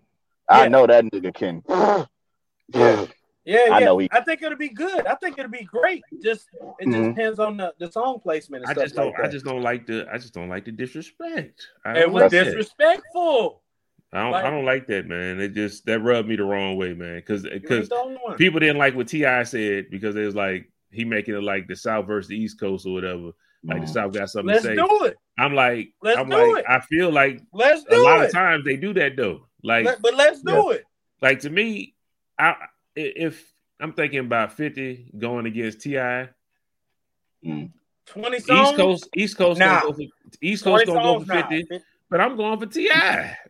I 0.49 0.68
know 0.68 0.86
that 0.86 1.05
nigga 1.05 1.34
can. 1.34 1.62
Yeah. 1.68 2.05
Yeah, 2.74 3.07
yeah. 3.45 3.72
I 3.72 3.76
I, 3.76 3.80
know 3.80 3.99
he- 3.99 4.09
think 4.24 4.40
it'll 4.43 4.57
be 4.57 4.68
good. 4.70 5.07
I 5.07 5.14
think 5.16 5.38
it'll 5.38 5.51
be 5.51 5.64
great. 5.64 6.03
Just 6.22 6.47
it 6.78 6.86
just 6.86 6.97
Mhm. 6.97 7.14
depends 7.14 7.38
on 7.38 7.57
the, 7.59 7.74
the 7.78 7.90
song 7.90 8.20
placement 8.20 8.62
and 8.62 8.70
I 8.70 8.72
stuff 8.72 8.84
just 8.84 8.95
don't. 8.97 9.12
like 9.12 9.20
I 9.20 9.28
just 9.28 9.45
don't 9.45 9.62
like 9.62 9.86
the. 9.86 10.07
I 10.11 10.16
just 10.18 10.32
don't 10.32 10.49
like 10.49 10.64
the 10.64 10.72
disrespect. 10.72 11.66
I 11.84 11.99
it 11.99 12.11
was 12.11 12.22
like 12.22 12.30
that. 12.30 12.45
disrespectful. 12.45 13.61
I 14.12 14.22
don't. 14.22 14.32
like- 14.32 14.44
I 14.44 14.50
don't 14.50 14.64
like 14.64 14.86
that, 14.88 15.06
man. 15.08 15.40
It 15.40 15.54
just 15.54 15.86
that 15.86 16.00
rubbed 16.00 16.28
me 16.28 16.36
the 16.36 16.44
wrong 16.44 16.76
way, 16.76 16.92
man. 16.94 17.16
Because 17.16 17.42
because 17.44 17.88
the 17.88 17.96
only 17.96 18.16
one. 18.16 18.36
people 18.36 18.60
didn't 18.60 18.76
like 18.78 18.94
what 18.94 19.08
T.I. 19.08 19.42
said 19.44 19.86
because 19.90 20.16
it 20.16 20.24
was 20.24 20.34
like 20.34 20.70
he 20.90 21.04
making 21.04 21.34
it 21.34 21.42
like 21.42 21.66
the 21.68 21.76
South 21.76 22.06
versus 22.06 22.28
the 22.28 22.36
East 22.36 22.60
Coast 22.60 22.86
or 22.86 22.92
whatever. 22.92 23.30
Like 23.64 23.80
the 23.82 23.86
Mhm. 23.86 23.92
South 23.94 24.12
got 24.12 24.28
something 24.28 24.48
Let's 24.48 24.62
to 24.62 24.68
say. 24.70 24.74
do 24.76 25.04
it. 25.04 25.16
I'm 25.38 25.54
like, 25.54 25.92
Let's 26.02 26.18
I'm 26.18 26.28
do 26.28 26.36
like, 26.54 26.64
it. 26.64 26.70
I 26.70 26.80
feel 26.80 27.10
like 27.10 27.40
Let's 27.54 27.84
a 27.90 27.96
lot 27.96 28.20
it. 28.22 28.26
of 28.26 28.32
times 28.32 28.64
they 28.64 28.76
do 28.76 28.92
that 28.94 29.16
though. 29.16 29.46
Like, 29.62 29.86
Let- 29.86 30.02
but 30.02 30.14
let's 30.14 30.42
do 30.42 30.72
it. 30.72 30.84
like 31.22 31.40
to 31.40 31.50
me, 31.50 31.94
I 32.38 32.56
if 32.96 33.50
I'm 33.80 33.92
thinking 33.94 34.18
about 34.18 34.52
50 34.52 35.12
going 35.18 35.46
against 35.46 35.80
T.I., 35.80 36.28
Twenty 38.06 38.40
songs. 38.40 38.68
East 38.68 38.76
Coast, 38.76 39.08
East 39.16 39.36
Coast, 39.38 39.58
Nah. 39.60 39.80
gonna 39.80 39.92
go 39.92 39.92
for, 39.94 40.02
East 40.42 40.64
Coast 40.64 40.86
gonna 40.86 41.02
go 41.02 41.20
for 41.20 41.26
now. 41.26 41.48
50, 41.48 41.80
but 42.12 42.20
I'm 42.20 42.36
going 42.36 42.60
for 42.60 42.66
Ti. 42.66 42.90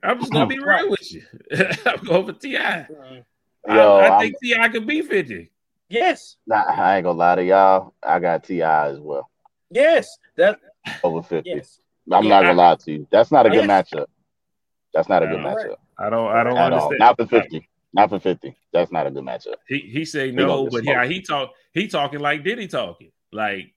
I'm 0.05 0.21
just 0.21 0.33
gonna 0.33 0.45
oh, 0.45 0.49
be 0.49 0.57
real 0.59 0.67
Right. 0.67 0.89
with 0.89 1.13
you. 1.13 1.23
I'm 1.85 2.05
going 2.05 2.27
for 2.27 2.33
Ti. 2.33 2.57
I. 2.57 2.87
Yo, 3.69 3.97
I 3.99 4.07
I'm- 4.09 4.21
think 4.21 4.37
T.I. 4.43 4.69
could 4.69 4.87
be 4.87 5.03
50. 5.03 5.51
Yes, 5.89 6.37
Nah, 6.47 6.63
I 6.69 6.97
ain't 6.97 7.05
gonna 7.05 7.19
lie 7.19 7.35
to 7.35 7.45
y'all. 7.45 7.93
I 8.03 8.19
got 8.21 8.45
T.I. 8.45 8.89
as 8.89 8.99
well 8.99 9.29
yes, 9.69 10.17
that 10.37 10.59
over 11.05 11.23
fifty. 11.23 11.51
yes. 11.51 11.81
I'm 12.11 12.25
Yeah, 12.25 12.31
not 12.31 12.43
gonna 12.43 12.55
lie 12.55 12.75
to 12.77 12.93
you. 12.93 13.07
That's 13.11 13.31
not 13.31 13.45
a 13.47 13.51
good 13.51 13.67
Yes. 13.67 13.91
matchup. 13.93 14.07
That's 14.95 15.09
not 15.09 15.23
a 15.23 15.27
good 15.27 15.41
Nah. 15.41 15.55
matchup 15.55 15.77
I 15.99 16.09
don't. 16.09 16.29
I 16.29 16.45
don't 16.45 16.57
at 16.57 16.73
all. 16.73 16.89
understand. 16.89 16.99
Not 16.99 17.17
for 17.19 17.27
fifty. 17.27 17.69
Not 17.93 18.09
for 18.11 18.19
fifty. 18.21 18.57
That's 18.73 18.91
not 18.91 19.07
a 19.07 19.11
good 19.11 19.23
matchup. 19.25 19.57
He 19.69 19.81
he 19.81 20.05
say 20.07 20.31
no, 20.31 20.69
but 20.71 20.85
yeah, 20.85 21.05
he 21.05 21.21
talk. 21.21 21.51
He 21.75 21.89
talking 21.89 22.21
like 22.21 22.43
Diddy 22.45 22.69
talking. 22.69 23.11
Like 23.33 23.75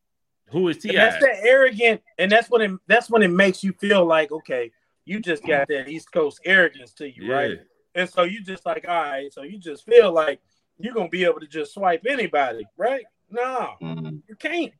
who 0.49 0.67
is 0.69 0.77
T.I.? 0.77 0.91
And 0.91 0.97
that's 0.99 1.23
that 1.23 1.43
arrogant, 1.43 2.01
and 2.17 2.31
that's 2.31 2.49
when 2.49 2.61
it 2.61 2.71
that's 2.87 3.09
when 3.09 3.23
it 3.23 3.29
makes 3.31 3.63
you 3.63 3.73
feel 3.73 4.05
like 4.05 4.31
okay, 4.31 4.71
you 5.05 5.19
just 5.19 5.45
got 5.45 5.67
that 5.67 5.87
East 5.89 6.11
Coast 6.11 6.39
arrogance 6.45 6.93
to 6.93 7.05
you, 7.07 7.25
Yeah. 7.27 7.33
right? 7.33 7.59
And 7.95 8.09
so 8.09 8.23
you 8.23 8.43
just 8.43 8.65
like, 8.65 8.85
all 8.87 8.95
right, 8.95 9.31
so 9.31 9.43
you 9.43 9.57
just 9.57 9.85
feel 9.85 10.11
like 10.11 10.39
you're 10.79 10.93
gonna 10.93 11.09
be 11.09 11.23
able 11.23 11.39
to 11.39 11.47
just 11.47 11.73
swipe 11.73 12.05
anybody, 12.07 12.65
right? 12.77 13.05
No, 13.29 13.73
Mhm. 13.81 14.21
you 14.27 14.35
can't. 14.35 14.73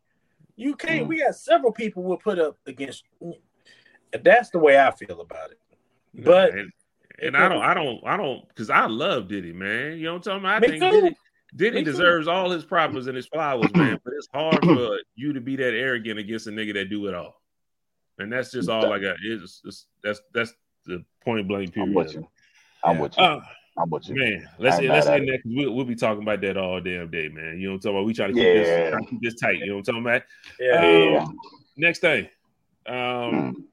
You 0.58 0.76
can't. 0.76 1.06
Mm. 1.06 1.08
We 1.08 1.20
got 1.20 1.36
several 1.36 1.72
people 1.72 2.04
we'll 2.04 2.18
put 2.18 2.40
up 2.40 2.58
against. 2.66 3.04
You. 3.22 3.36
That's 4.24 4.50
the 4.50 4.60
way 4.60 4.80
I 4.80 4.92
feel 4.92 5.20
about 5.22 5.52
it. 5.52 5.60
But- 6.14 6.54
and, 6.54 6.72
and 7.22 7.36
I 7.38 7.50
don't, 7.50 7.62
I 7.62 7.74
don't, 7.74 8.02
I 8.06 8.16
don't, 8.18 8.48
because 8.50 8.70
I 8.70 8.86
love 8.86 9.28
Diddy, 9.28 9.52
man. 9.54 9.98
You 9.98 10.06
know 10.06 10.14
what 10.14 10.16
I'm 10.18 10.22
talking 10.22 10.40
about? 10.40 10.56
I 10.56 10.60
Me 10.60 10.68
think 10.68 10.82
too. 10.84 11.02
Diddy, 11.02 11.16
Diddy 11.56 11.78
Me 11.78 11.84
too. 11.84 11.92
deserves 11.92 12.28
all 12.28 12.50
his 12.50 12.66
props 12.66 13.08
and 13.08 13.16
his 13.16 13.28
flowers, 13.28 13.74
man. 13.74 14.00
But 14.04 14.14
it's 14.18 14.28
hard 14.34 14.62
for 14.64 15.00
you 15.16 15.34
to 15.34 15.40
be 15.42 15.56
that 15.56 15.74
arrogant 15.74 16.20
against 16.20 16.48
a 16.48 16.52
nigga 16.52 16.74
that 16.74 16.90
do 16.90 17.08
it 17.08 17.14
all. 17.14 17.42
And 18.20 18.32
that's 18.32 18.52
just 18.52 18.70
all 18.70 18.92
I 18.94 19.00
got. 19.00 19.16
It's, 19.24 19.62
it's 19.66 19.88
that's 20.04 20.22
that's 20.34 20.54
the 20.86 21.04
point 21.24 21.48
blank 21.48 21.70
I'm 21.70 21.74
period. 21.74 21.96
with 21.96 22.14
you. 22.14 22.28
I'm 22.84 23.00
with 23.00 23.18
you. 23.18 23.24
Uh, 23.24 23.42
I'm 23.78 23.90
with 23.90 24.08
you. 24.08 24.16
man, 24.16 24.48
let's 24.58 24.78
I 24.78 24.84
ain't 24.84 24.92
let's 24.92 25.06
mad 25.06 25.14
at 25.16 25.20
end 25.22 25.30
that 25.30 25.44
'cause 25.44 25.52
we'll, 25.54 25.72
we'll 25.74 25.86
be 25.86 25.96
talking 25.96 26.24
about 26.24 26.40
that 26.42 26.56
all 26.58 26.80
damn 26.80 27.10
day, 27.12 27.28
man. 27.30 27.58
You 27.60 27.68
know 27.68 27.70
what 27.72 27.76
I'm 27.76 27.80
talking 27.82 27.96
about? 27.98 28.06
We 28.06 28.14
try 28.14 28.28
to 28.28 28.34
keep 28.34 28.42
Yeah. 28.42 28.54
this 28.54 28.90
try 28.92 29.00
to 29.02 29.06
keep 29.10 29.22
this 29.22 29.36
tight. 29.36 29.58
You 29.60 29.68
know 29.68 29.76
what 29.78 29.88
I'm 29.90 30.02
talking 30.02 30.02
about? 30.02 30.22
Yeah. 30.60 31.12
Yeah. 31.12 31.18
Um, 31.24 31.40
next 31.76 32.00
thing, 32.00 32.30
um, 32.86 33.66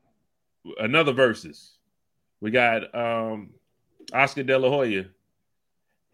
another 0.81 1.13
versus. 1.13 1.73
We 2.41 2.51
got 2.51 2.93
um 2.95 3.51
Oscar 4.13 4.43
De 4.43 4.59
La 4.59 4.69
Hoya. 4.69 5.05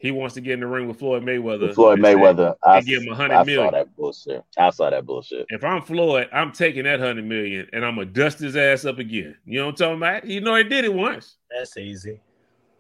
He 0.01 0.13
wants 0.13 0.35
to 0.37 0.41
get 0.41 0.55
in 0.55 0.61
the 0.61 0.67
ring 0.67 0.87
with 0.87 0.99
Floyd 1.01 1.25
Mayweather. 1.25 1.63
With 1.69 1.75
Floyd 1.75 1.99
and 1.99 2.07
Mayweather. 2.07 2.55
I, 2.65 2.81
give 2.81 3.03
him 3.03 3.09
a 3.09 3.13
I 3.13 3.17
hundred 3.17 3.55
saw 3.57 3.71
that 3.73 3.97
bullshit. 3.97 4.45
I 4.57 4.71
saw 4.71 4.91
that 4.91 5.05
bullshit. 5.05 5.47
If 5.49 5.65
I'm 5.65 5.83
Floyd, 5.83 6.29
I'm 6.33 6.53
taking 6.53 6.85
that 6.85 7.01
hundred 7.01 7.25
million 7.25 7.69
and 7.73 7.85
I'm 7.85 7.97
gonna 7.97 8.07
dust 8.07 8.39
his 8.39 8.57
ass 8.57 8.85
up 8.85 8.99
again. 8.99 9.37
You 9.45 9.59
know 9.59 9.67
what 9.67 9.71
I'm 9.73 9.77
talking 9.77 9.97
about? 9.97 10.25
You 10.25 10.41
know 10.41 10.55
he 10.55 10.65
did 10.65 10.85
it 10.85 10.95
once. 10.95 11.37
That's 11.51 11.77
easy. 11.77 12.21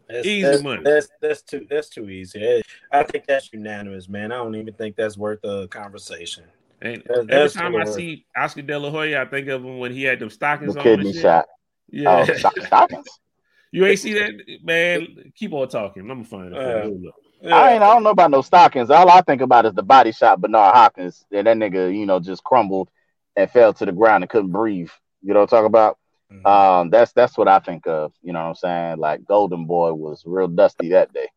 That's, 0.08 0.26
Easy 0.26 0.42
that's, 0.42 0.62
money. 0.62 0.82
That's 0.84 1.08
that's 1.20 1.42
too 1.42 1.66
that's 1.68 1.88
too 1.90 2.08
easy. 2.08 2.62
I 2.92 3.02
think 3.02 3.26
that's 3.26 3.52
unanimous, 3.52 4.08
man. 4.08 4.32
I 4.32 4.36
don't 4.36 4.54
even 4.54 4.72
think 4.72 4.96
that's 4.96 5.18
worth 5.18 5.44
a 5.44 5.68
conversation. 5.68 6.44
And 6.80 7.02
That's- 7.02 7.18
every 7.18 7.26
that's 7.26 7.54
time 7.54 7.74
I 7.76 7.84
the- 7.84 7.92
see 7.92 8.26
Oscar 8.36 8.62
De 8.62 8.78
La 8.78 8.90
Hoya, 8.90 9.20
I 9.20 9.24
think 9.26 9.48
of 9.48 9.64
him 9.64 9.78
when 9.80 9.92
he 9.92 10.04
had 10.04 10.20
them 10.20 10.30
stockings 10.30 10.74
The 10.74 10.80
on. 10.80 10.84
kidney 10.84 11.06
and 11.06 11.14
shit. 11.14 11.22
shot. 11.22 11.46
Yeah, 11.90 12.24
Oh, 12.28 12.32
stock- 12.34 12.58
stockings. 12.58 13.06
you 13.72 13.84
ain't 13.86 13.98
see 13.98 14.14
that, 14.14 14.32
man. 14.62 15.32
Keep 15.36 15.52
on 15.52 15.68
talking. 15.68 16.02
I'm 16.02 16.08
gonna 16.08 16.24
find 16.24 16.54
it. 16.54 17.10
Yeah. 17.42 17.54
I 17.54 17.74
ain't. 17.74 17.82
I 17.82 17.92
don't 17.94 18.02
know 18.02 18.10
about 18.10 18.30
no 18.30 18.42
stockings. 18.42 18.90
All 18.90 19.08
I 19.08 19.20
think 19.20 19.40
about 19.42 19.66
is 19.66 19.72
the 19.74 19.82
body 19.82 20.12
shot 20.12 20.40
Bernard 20.40 20.74
Hopkins. 20.74 21.24
And 21.30 21.46
that 21.46 21.56
nigga, 21.56 21.96
you 21.96 22.04
know, 22.04 22.18
just 22.18 22.42
crumbled 22.42 22.88
and 23.36 23.50
fell 23.50 23.72
to 23.74 23.86
the 23.86 23.92
ground 23.92 24.24
and 24.24 24.30
couldn't 24.30 24.50
breathe. 24.50 24.90
You 25.22 25.34
know 25.34 25.40
what 25.40 25.52
I'm 25.52 25.58
talking 25.58 25.66
about? 25.66 25.98
Mhm. 26.32 26.46
Um, 26.46 26.90
that's 26.90 27.12
that's 27.12 27.38
what 27.38 27.48
I 27.48 27.58
think 27.60 27.86
of. 27.86 28.12
You 28.22 28.32
know 28.32 28.40
what 28.40 28.48
I'm 28.48 28.54
saying? 28.56 28.98
Like 28.98 29.24
Golden 29.24 29.66
Boy 29.66 29.92
was 29.92 30.24
real 30.26 30.48
dusty 30.48 30.90
that 30.90 31.12
day, 31.12 31.28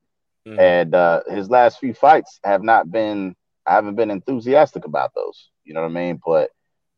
Mhm. 0.48 0.60
and 0.60 0.96
uh, 0.96 1.22
his 1.30 1.50
last 1.50 1.80
few 1.80 1.94
fights 1.94 2.40
have 2.44 2.64
not 2.64 2.92
been. 2.92 3.36
I 3.66 3.74
haven't 3.74 3.96
been 3.96 4.10
enthusiastic 4.12 4.86
about 4.86 5.14
those. 5.14 5.50
You 5.64 5.76
know 5.76 5.82
what 5.82 5.92
I 5.92 5.94
mean? 5.94 6.20
But 6.26 6.50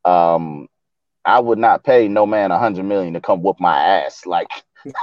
um, 0.10 0.68
I 1.26 1.40
would 1.40 1.60
not 1.60 1.84
pay 1.84 2.08
no 2.08 2.26
man 2.26 2.52
a 2.52 2.58
hundred 2.58 2.86
million 2.86 3.14
to 3.14 3.22
come 3.22 3.44
whoop 3.44 3.60
my 3.60 3.78
ass. 3.78 4.26
Like 4.26 4.48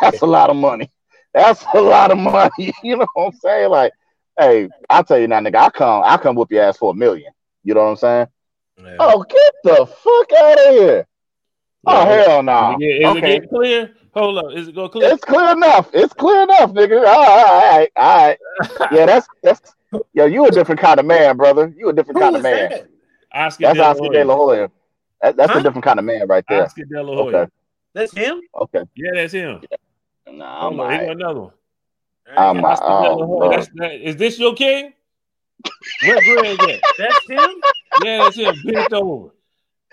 that's 0.00 0.22
a 0.22 0.26
lot 0.26 0.50
of 0.50 0.56
money. 0.56 0.90
That's 1.32 1.64
a 1.74 1.80
lot 1.80 2.10
of 2.10 2.18
money. 2.18 2.50
You 2.82 2.96
know 2.96 3.06
what 3.14 3.26
I'm 3.26 3.32
saying? 3.32 3.70
Like, 3.70 3.92
hey, 4.38 4.68
I'll 4.88 5.04
tell 5.04 5.18
you 5.18 5.28
now, 5.28 5.40
nigga. 5.40 5.56
I 5.56 5.70
come, 5.70 6.02
I 6.04 6.16
come 6.16 6.34
whoop 6.34 6.50
your 6.50 6.62
ass 6.64 6.76
for 6.76 6.92
a 6.92 6.94
million. 6.96 7.32
You 7.64 7.74
know 7.74 7.84
what 7.84 7.90
I'm 7.90 7.96
saying? 7.96 8.26
Yeah. 8.82 8.96
Oh, 8.98 9.22
get 9.22 9.52
the 9.62 9.86
fuck 9.86 10.32
out 10.32 10.58
of 10.68 10.74
here! 10.74 11.06
Oh 11.86 12.04
hell 12.06 12.42
no! 12.42 12.76
Is, 12.76 12.78
it, 12.80 13.02
is 13.02 13.16
it 13.16 13.20
getting 13.20 13.48
clear? 13.48 13.94
Hold 14.14 14.38
up. 14.38 14.52
Is 14.52 14.68
it 14.68 14.74
go 14.74 14.88
clear? 14.88 15.12
it's 15.12 15.24
clear 15.24 15.52
enough. 15.52 15.90
It's 15.92 16.12
clear 16.14 16.42
enough, 16.42 16.72
nigga. 16.72 17.06
All 17.06 17.26
right, 17.26 17.88
all 17.96 18.26
right. 18.26 18.38
Yeah, 18.92 19.06
that's 19.06 19.28
that's. 19.42 19.60
Yo, 20.14 20.24
you 20.26 20.46
a 20.46 20.50
different 20.50 20.80
kind 20.80 20.98
of 21.00 21.06
man, 21.06 21.36
brother. 21.36 21.72
You 21.76 21.88
a 21.88 21.92
different 21.92 22.18
Who 22.18 22.24
kind 22.24 22.36
of 22.36 22.42
man. 22.42 22.70
that? 22.70 22.88
Oscar 23.32 23.62
That's 23.64 23.76
De 23.78 23.82
La 23.84 23.90
Oscar 23.90 24.08
De 24.12 24.24
La 24.24 24.36
Hoya. 24.36 24.56
Hoya. 24.56 24.70
That, 25.22 25.36
that's 25.36 25.52
Huh? 25.52 25.58
a 25.58 25.62
different 25.62 25.84
kind 25.84 25.98
of 25.98 26.04
man 26.04 26.26
right 26.26 26.44
there. 26.48 26.64
Oscar 26.64 26.84
De 26.84 27.02
La 27.02 27.14
Hoya. 27.14 27.36
Okay, 27.36 27.50
That's 27.94 28.12
him. 28.12 28.40
okay. 28.62 28.84
Yeah, 28.94 29.10
that's 29.14 29.32
him. 29.32 29.62
Nah, 30.30 30.60
Hold 30.60 30.74
I'm 30.74 30.80
on. 30.80 30.90
Here 30.90 30.98
go 30.98 31.02
alright. 31.04 31.16
another 31.16 31.40
one. 31.40 31.52
I'm 32.36 32.56
That's, 32.62 32.80
Oscar 32.80 32.86
oh, 32.88 33.50
That's, 33.50 33.68
that, 33.74 33.92
is 34.08 34.16
this 34.16 34.38
your 34.38 34.54
king? 34.54 34.92
Where 36.04 36.20
Greg 36.22 36.62
at? 36.62 36.80
that's 36.96 37.28
him. 37.28 37.50
Yeah, 38.04 38.18
that's 38.24 38.36
him. 38.36 38.54
Bent 38.64 38.92
over. 38.92 39.30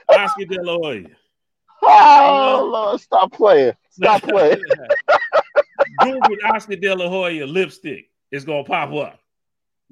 Oscar 0.10 0.46
De 0.46 0.62
La 0.62 0.76
Hoya. 0.78 1.08
Oh 1.82 2.70
Lord, 2.72 3.02
stop 3.02 3.32
playing. 3.32 3.74
Stop 3.90 4.22
playing. 4.24 4.62
Google 6.00 6.38
Oscar 6.46 6.76
De 6.76 6.96
La 6.96 7.10
Hoya 7.10 7.46
lipstick. 7.46 8.10
It's 8.32 8.46
gonna 8.46 8.64
pop 8.64 8.94
up. 8.94 9.20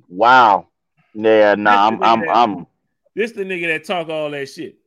Wow. 0.08 0.68
Yeah, 1.14 1.56
nah, 1.56 1.88
I'm, 1.88 2.00
That's 2.00 2.22
the 2.22 2.30
I'm, 2.30 2.52
I'm. 2.58 2.68
This 3.16 3.32
the 3.32 3.44
nigga 3.44 3.68
that 3.68 3.86
talk 3.86 4.10
all 4.10 4.30
that 4.32 4.48
shit. 4.48 4.78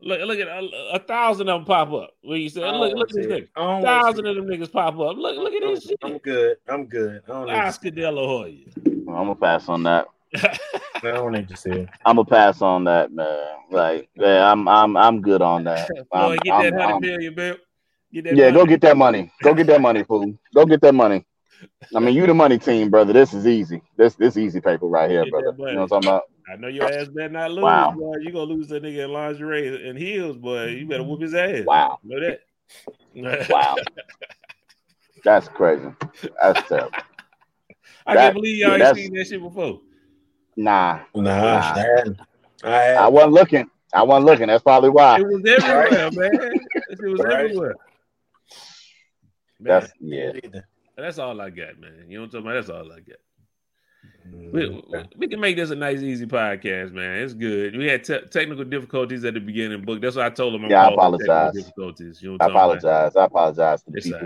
Look, 0.00 0.20
look 0.26 0.38
at 0.38 0.46
a, 0.46 0.90
a 0.94 0.98
thousand 0.98 1.48
of 1.48 1.60
them 1.60 1.64
pop 1.66 1.90
up. 1.92 2.10
Where 2.22 2.36
you 2.36 2.48
say, 2.50 2.62
I 2.62 2.70
look, 2.70 2.92
oh, 2.92 2.96
look 2.98 3.10
at 3.10 3.14
this 3.14 3.24
see 3.24 3.30
nigga. 3.30 3.38
it. 3.42 3.50
I 3.56 3.60
don't 3.60 3.82
wanna 3.82 4.02
Thousand 4.02 4.26
of 4.26 4.36
them 4.36 4.46
niggas 4.46 4.70
pop 4.72 4.94
up. 4.94 5.16
Look, 5.16 5.36
look 5.36 5.54
at 5.54 5.62
this 5.62 5.84
shit. 5.84 5.98
I'm 6.02 6.18
good. 6.18 6.56
I'm 6.68 6.84
good. 6.86 7.22
I 7.26 7.32
don't 7.32 7.50
Oscar 7.50 7.90
De 7.90 8.10
La 8.10 8.22
Hoya. 8.26 8.66
I'm 8.84 9.04
gonna 9.04 9.34
pass 9.34 9.68
on 9.68 9.82
that. 9.84 10.06
I 10.36 10.58
don't 11.02 11.32
need 11.32 11.48
to 11.48 11.56
see 11.56 11.70
it. 11.70 11.88
I'm 12.04 12.16
gonna 12.16 12.26
pass 12.26 12.60
on 12.60 12.84
that, 12.84 13.12
man. 13.12 13.46
Like, 13.70 14.08
yeah, 14.16 14.50
I'm, 14.50 14.68
I'm, 14.68 14.96
I'm 14.96 15.22
good 15.22 15.40
on 15.40 15.64
that. 15.64 15.88
I'm, 16.12 16.30
Boy, 16.30 16.36
get 16.42 16.52
I'm- 16.52 16.62
that 16.62 16.72
hundred 16.80 16.92
I'm- 16.92 17.00
million, 17.00 17.34
Bill. 17.34 17.56
Get 18.12 18.24
that 18.24 18.36
yeah, 18.36 18.44
money. 18.44 18.54
go 18.56 18.66
get 18.66 18.80
that 18.82 18.96
money. 18.96 19.32
Go 19.42 19.54
get 19.54 19.66
that 19.66 19.80
money, 19.80 20.04
fool. 20.04 20.38
Go 20.54 20.64
get 20.64 20.80
that 20.82 20.94
money. 20.94 21.26
I 21.94 22.00
mean, 22.00 22.14
you 22.14 22.26
the 22.26 22.34
money 22.34 22.58
team, 22.58 22.88
brother. 22.90 23.12
This 23.12 23.34
is 23.34 23.46
easy. 23.46 23.82
This, 23.96 24.14
this 24.14 24.36
easy 24.36 24.60
paper 24.60 24.86
right 24.86 25.10
here, 25.10 25.24
Get 25.24 25.32
brother. 25.32 25.54
You 25.58 25.64
know 25.74 25.80
what. 25.80 25.82
I'm 25.82 25.88
talking 25.88 26.08
about? 26.08 26.22
I 26.48 26.56
know 26.56 26.68
your 26.68 26.84
ass 26.88 27.08
better 27.08 27.28
not 27.28 27.50
lose, 27.50 27.62
Wow. 27.64 27.92
boy. 27.92 28.14
You 28.20 28.32
gonna 28.32 28.44
lose 28.52 28.68
that 28.68 28.82
nigga 28.82 29.04
in 29.04 29.12
lingerie 29.12 29.88
and 29.88 29.98
heels, 29.98 30.36
boy. 30.36 30.66
You 30.66 30.86
better 30.86 31.02
whoop 31.02 31.20
his 31.20 31.34
ass. 31.34 31.64
Wow, 31.66 31.98
Know 32.04 32.20
that? 32.20 32.40
wow. 33.50 33.76
That's 35.24 35.48
crazy. 35.48 35.88
That's 36.40 36.68
terrible. 36.68 36.90
I 38.06 38.14
That- 38.14 38.20
can't 38.22 38.34
believe 38.34 38.56
y'all 38.58 38.80
ain't 38.80 38.96
seen 38.96 39.12
that 39.14 39.26
shit 39.26 39.40
before. 39.42 39.80
Nah, 40.56 41.00
Nah, 41.14 41.22
Nah. 41.22 41.74
I 41.74 41.78
hadn't. 41.80 42.20
I 42.64 43.08
wasn't 43.08 43.32
looking. 43.32 43.70
I 43.92 44.02
wasn't 44.02 44.26
looking. 44.26 44.46
That's 44.46 44.62
probably 44.62 44.90
why. 44.90 45.18
It 45.18 45.26
was 45.26 45.44
everywhere, 45.44 46.10
man. 46.12 46.52
It 46.88 46.98
was 47.10 47.20
Right. 47.20 47.44
everywhere. 47.44 47.74
Man, 49.58 49.80
That's 49.80 49.92
yeah. 50.00 50.32
That's 50.96 51.18
all 51.18 51.40
I 51.40 51.50
got, 51.50 51.78
man. 51.78 52.04
You 52.08 52.18
know 52.18 52.22
what 52.22 52.26
I'm 52.26 52.30
talking 52.30 52.46
about? 52.46 52.54
That's 52.54 52.70
all 52.70 52.92
I 52.92 53.00
got. 53.00 53.16
Mm, 54.28 54.52
We, 54.52 54.82
we- 55.18 55.28
can 55.28 55.40
make 55.40 55.56
this 55.56 55.70
a 55.70 55.74
nice, 55.74 56.00
easy 56.00 56.26
podcast, 56.26 56.92
man. 56.92 57.22
It's 57.22 57.34
good. 57.34 57.76
We 57.76 57.86
had 57.88 58.04
te- 58.04 58.26
technical 58.30 58.64
difficulties 58.64 59.24
at 59.24 59.34
the 59.34 59.40
beginning, 59.40 59.82
book. 59.84 60.00
That's 60.00 60.16
why 60.16 60.26
I 60.26 60.30
told 60.30 60.54
them. 60.54 60.64
I'm 60.64 60.70
Yeah, 60.70 60.82
I 60.82 60.90
technical 60.90 61.04
apologize. 61.04 61.54
Difficulties. 61.54 62.22
You 62.22 62.30
know 62.32 62.36
I 62.40 62.44
I'm 62.44 62.50
about? 62.50 62.60
apologize. 62.76 63.16
I 63.16 63.24
apologize 63.24 63.82
to 63.84 63.90
the 63.90 63.96
It's 63.98 64.06
people. 64.06 64.20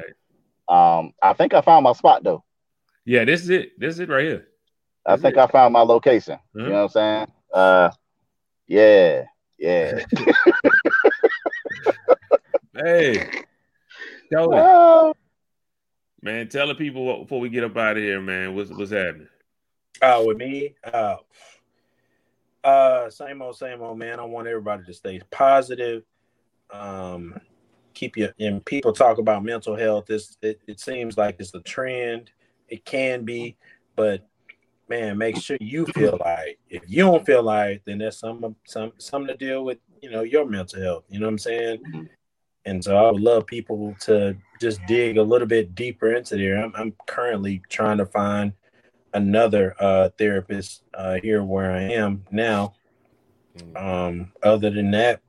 right. 0.69 0.99
Um, 0.99 1.13
I 1.23 1.33
think 1.33 1.53
I 1.55 1.61
found 1.63 1.85
my 1.85 1.93
spot 1.93 2.23
though. 2.23 2.45
Yeah, 3.05 3.25
this 3.25 3.43
is 3.43 3.51
it. 3.51 3.79
This 3.79 3.95
is 3.95 4.01
it 4.01 4.09
right 4.09 4.25
here. 4.25 4.47
I 5.07 5.17
think 5.17 5.35
it. 5.37 5.41
I 5.41 5.47
found 5.49 5.73
my 5.73 5.81
location. 5.81 6.35
Uh-huh. 6.35 6.63
You 6.65 6.69
know 6.69 6.73
what 6.73 6.83
I'm 6.83 6.89
saying? 6.89 7.27
Uh, 7.53 7.91
yeah, 8.69 9.25
yeah. 9.59 10.05
Hey, 12.77 13.29
Oh, 14.35 15.13
man, 16.23 16.49
tell 16.49 16.69
the 16.69 16.75
people 16.75 17.05
what, 17.05 17.23
before 17.23 17.41
we 17.41 17.49
get 17.49 17.65
up 17.65 17.77
out 17.77 17.97
of 17.97 18.03
here, 18.03 18.21
man. 18.21 18.55
What's 18.55 18.71
what's 18.71 18.93
happening? 18.93 19.29
Uh, 20.03 20.23
with 20.25 20.39
me, 20.39 20.75
uh, 20.85 21.17
uh, 22.65 23.11
same 23.11 23.43
old, 23.43 23.57
same 23.57 23.83
old, 23.83 23.99
man. 23.99 24.19
I 24.21 24.25
want 24.25 24.49
everybody 24.49 24.85
to 24.85 24.95
stay 24.95 25.21
positive. 25.31 26.03
Um, 26.71 27.39
keep 27.95 28.17
your 28.17 28.31
and 28.39 28.65
people 28.65 28.93
talk 28.93 29.19
about 29.19 29.45
mental 29.45 29.77
health. 29.77 30.07
This 30.07 30.37
it, 30.43 30.61
it 30.67 30.81
seems 30.81 31.17
like 31.17 31.37
it's 31.39 31.55
a 31.55 31.61
trend. 31.61 32.31
It 32.69 32.85
can 32.85 33.25
be, 33.25 33.57
but 33.97 34.27
man, 34.89 35.19
make 35.19 35.37
sure 35.37 35.59
you 35.61 35.87
feel 35.87 36.19
like 36.21 36.59
if 36.69 36.83
you 36.87 37.03
don't 37.03 37.27
feel 37.27 37.43
like, 37.43 37.83
then 37.85 37.99
there's 37.99 38.19
some 38.19 38.57
some 38.67 38.93
something 38.99 39.29
to 39.29 39.37
deal 39.37 39.65
with. 39.65 39.79
You 40.01 40.11
know 40.11 40.23
your 40.23 40.47
mental 40.47 40.81
health. 40.81 41.05
You 41.09 41.21
know 41.21 41.27
what 41.27 41.33
I'm 41.33 41.39
saying? 41.39 41.79
Mhm. 41.85 42.09
And 42.67 42.85
so 42.85 42.97
I 42.97 43.11
would 43.11 43.23
love 43.23 43.47
people 43.47 43.95
to 44.01 44.37
just 44.61 44.81
dig 44.87 45.17
a 45.17 45.23
little 45.23 45.49
bit 45.49 45.75
deeper 45.75 46.15
into 46.15 46.37
there. 46.37 46.59
I'm, 46.59 46.73
I'm 46.77 46.95
currently 47.07 47.63
trying 47.71 47.99
to 47.99 48.07
find 48.07 48.53
another 49.15 49.75
uh, 49.79 50.09
therapist 50.17 50.83
uh, 50.95 51.19
here 51.23 51.43
where 51.43 51.73
I 51.73 51.83
am 51.83 52.25
now. 52.31 52.75
Um, 53.77 54.33
other 54.43 54.71
than 54.71 54.91
that, 54.93 55.21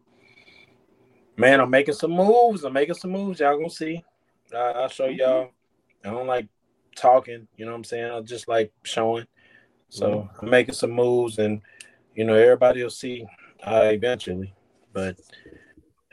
man, 1.36 1.60
I'm 1.60 1.70
making 1.70 1.96
some 1.96 2.12
moves. 2.12 2.64
I'm 2.64 2.74
making 2.74 2.96
some 2.96 3.12
moves. 3.12 3.40
Y'all 3.40 3.58
gonna 3.58 3.70
see. 3.70 4.04
Uh, 4.54 4.58
I'll 4.58 4.90
show 4.90 5.08
y'all. 5.08 5.50
I 6.06 6.12
don't 6.12 6.28
like 6.28 6.48
talking. 6.96 7.48
You 7.58 7.66
know 7.66 7.72
what 7.72 7.78
I'm 7.78 7.84
saying? 7.84 8.12
I 8.12 8.22
just 8.22 8.48
like 8.48 8.72
showing. 8.84 9.26
So 9.90 10.30
I'm 10.42 10.50
making 10.50 10.76
some 10.76 10.92
moves, 10.92 11.40
and 11.40 11.62
you 12.16 12.24
know 12.24 12.36
everybody 12.36 12.84
will 12.84 12.90
see 12.90 13.26
uh, 13.64 13.90
eventually. 13.92 14.54
But 14.94 15.18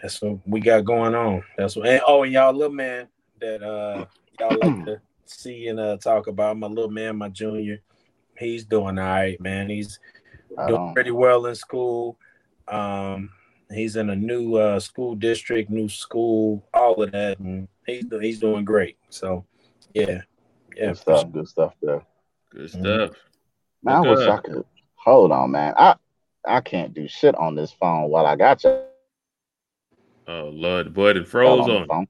that's 0.01 0.21
what 0.21 0.39
we 0.47 0.61
got 0.61 0.85
going 0.85 1.15
on. 1.15 1.45
That's 1.57 1.77
what. 1.77 1.87
And, 1.87 2.01
oh, 2.07 2.25
and 2.25 2.33
y'all, 2.33 2.53
little 2.53 2.75
man 2.75 3.09
that 3.41 3.63
uh 3.63 4.07
y'all 4.41 4.59
like 4.61 4.61
to 4.87 5.01
see 5.31 5.69
and 5.69 5.79
uh 5.81 5.97
talk 5.99 6.27
about. 6.27 6.57
My 6.59 6.67
little 6.67 6.91
man, 6.91 7.17
my 7.17 7.29
junior. 7.29 7.81
He's 8.39 8.65
doing 8.65 8.99
all 8.99 9.05
right, 9.05 9.41
man. 9.41 9.69
He's 9.69 9.99
I 10.57 10.67
doing 10.69 10.79
don't- 10.81 10.95
pretty 10.95 11.11
well 11.11 11.47
in 11.47 11.55
school. 11.55 12.17
Um, 12.69 13.31
he's 13.73 13.97
in 13.97 14.11
a 14.11 14.17
new 14.17 14.57
uh, 14.57 14.79
school 14.81 15.15
district, 15.15 15.71
new 15.71 15.89
school, 15.89 16.67
all 16.75 17.03
of 17.03 17.13
that, 17.13 17.39
and 17.39 17.67
he's 17.87 18.05
he's 18.21 18.39
doing 18.39 18.65
great. 18.65 18.97
So, 19.09 19.45
yeah, 19.95 20.23
yeah. 20.77 20.89
good 20.89 20.99
stuff. 20.99 21.33
Good 21.33 21.49
stuff 21.49 21.75
there. 21.81 22.03
Good 22.51 22.71
Mhm. 22.71 23.07
stuff. 23.09 23.17
Man, 23.83 23.95
I 23.97 24.01
Okay. 24.01 24.11
wish 24.11 24.29
I 24.29 24.37
could. 24.39 24.65
Hold 24.97 25.33
on, 25.33 25.51
man. 25.51 25.75
I 25.77 25.97
I 26.45 26.61
can't 26.61 26.95
do 26.95 27.09
shit 27.09 27.35
on 27.35 27.55
this 27.55 27.73
phone 27.73 28.09
while 28.11 28.27
I 28.27 28.37
got 28.37 28.63
you. 28.65 28.83
Oh 30.27 30.51
Lord, 30.53 30.87
the 30.87 30.91
boy 30.91 31.13
that 31.15 31.27
froze 31.27 31.69
on 31.69 31.87
on. 31.91 32.07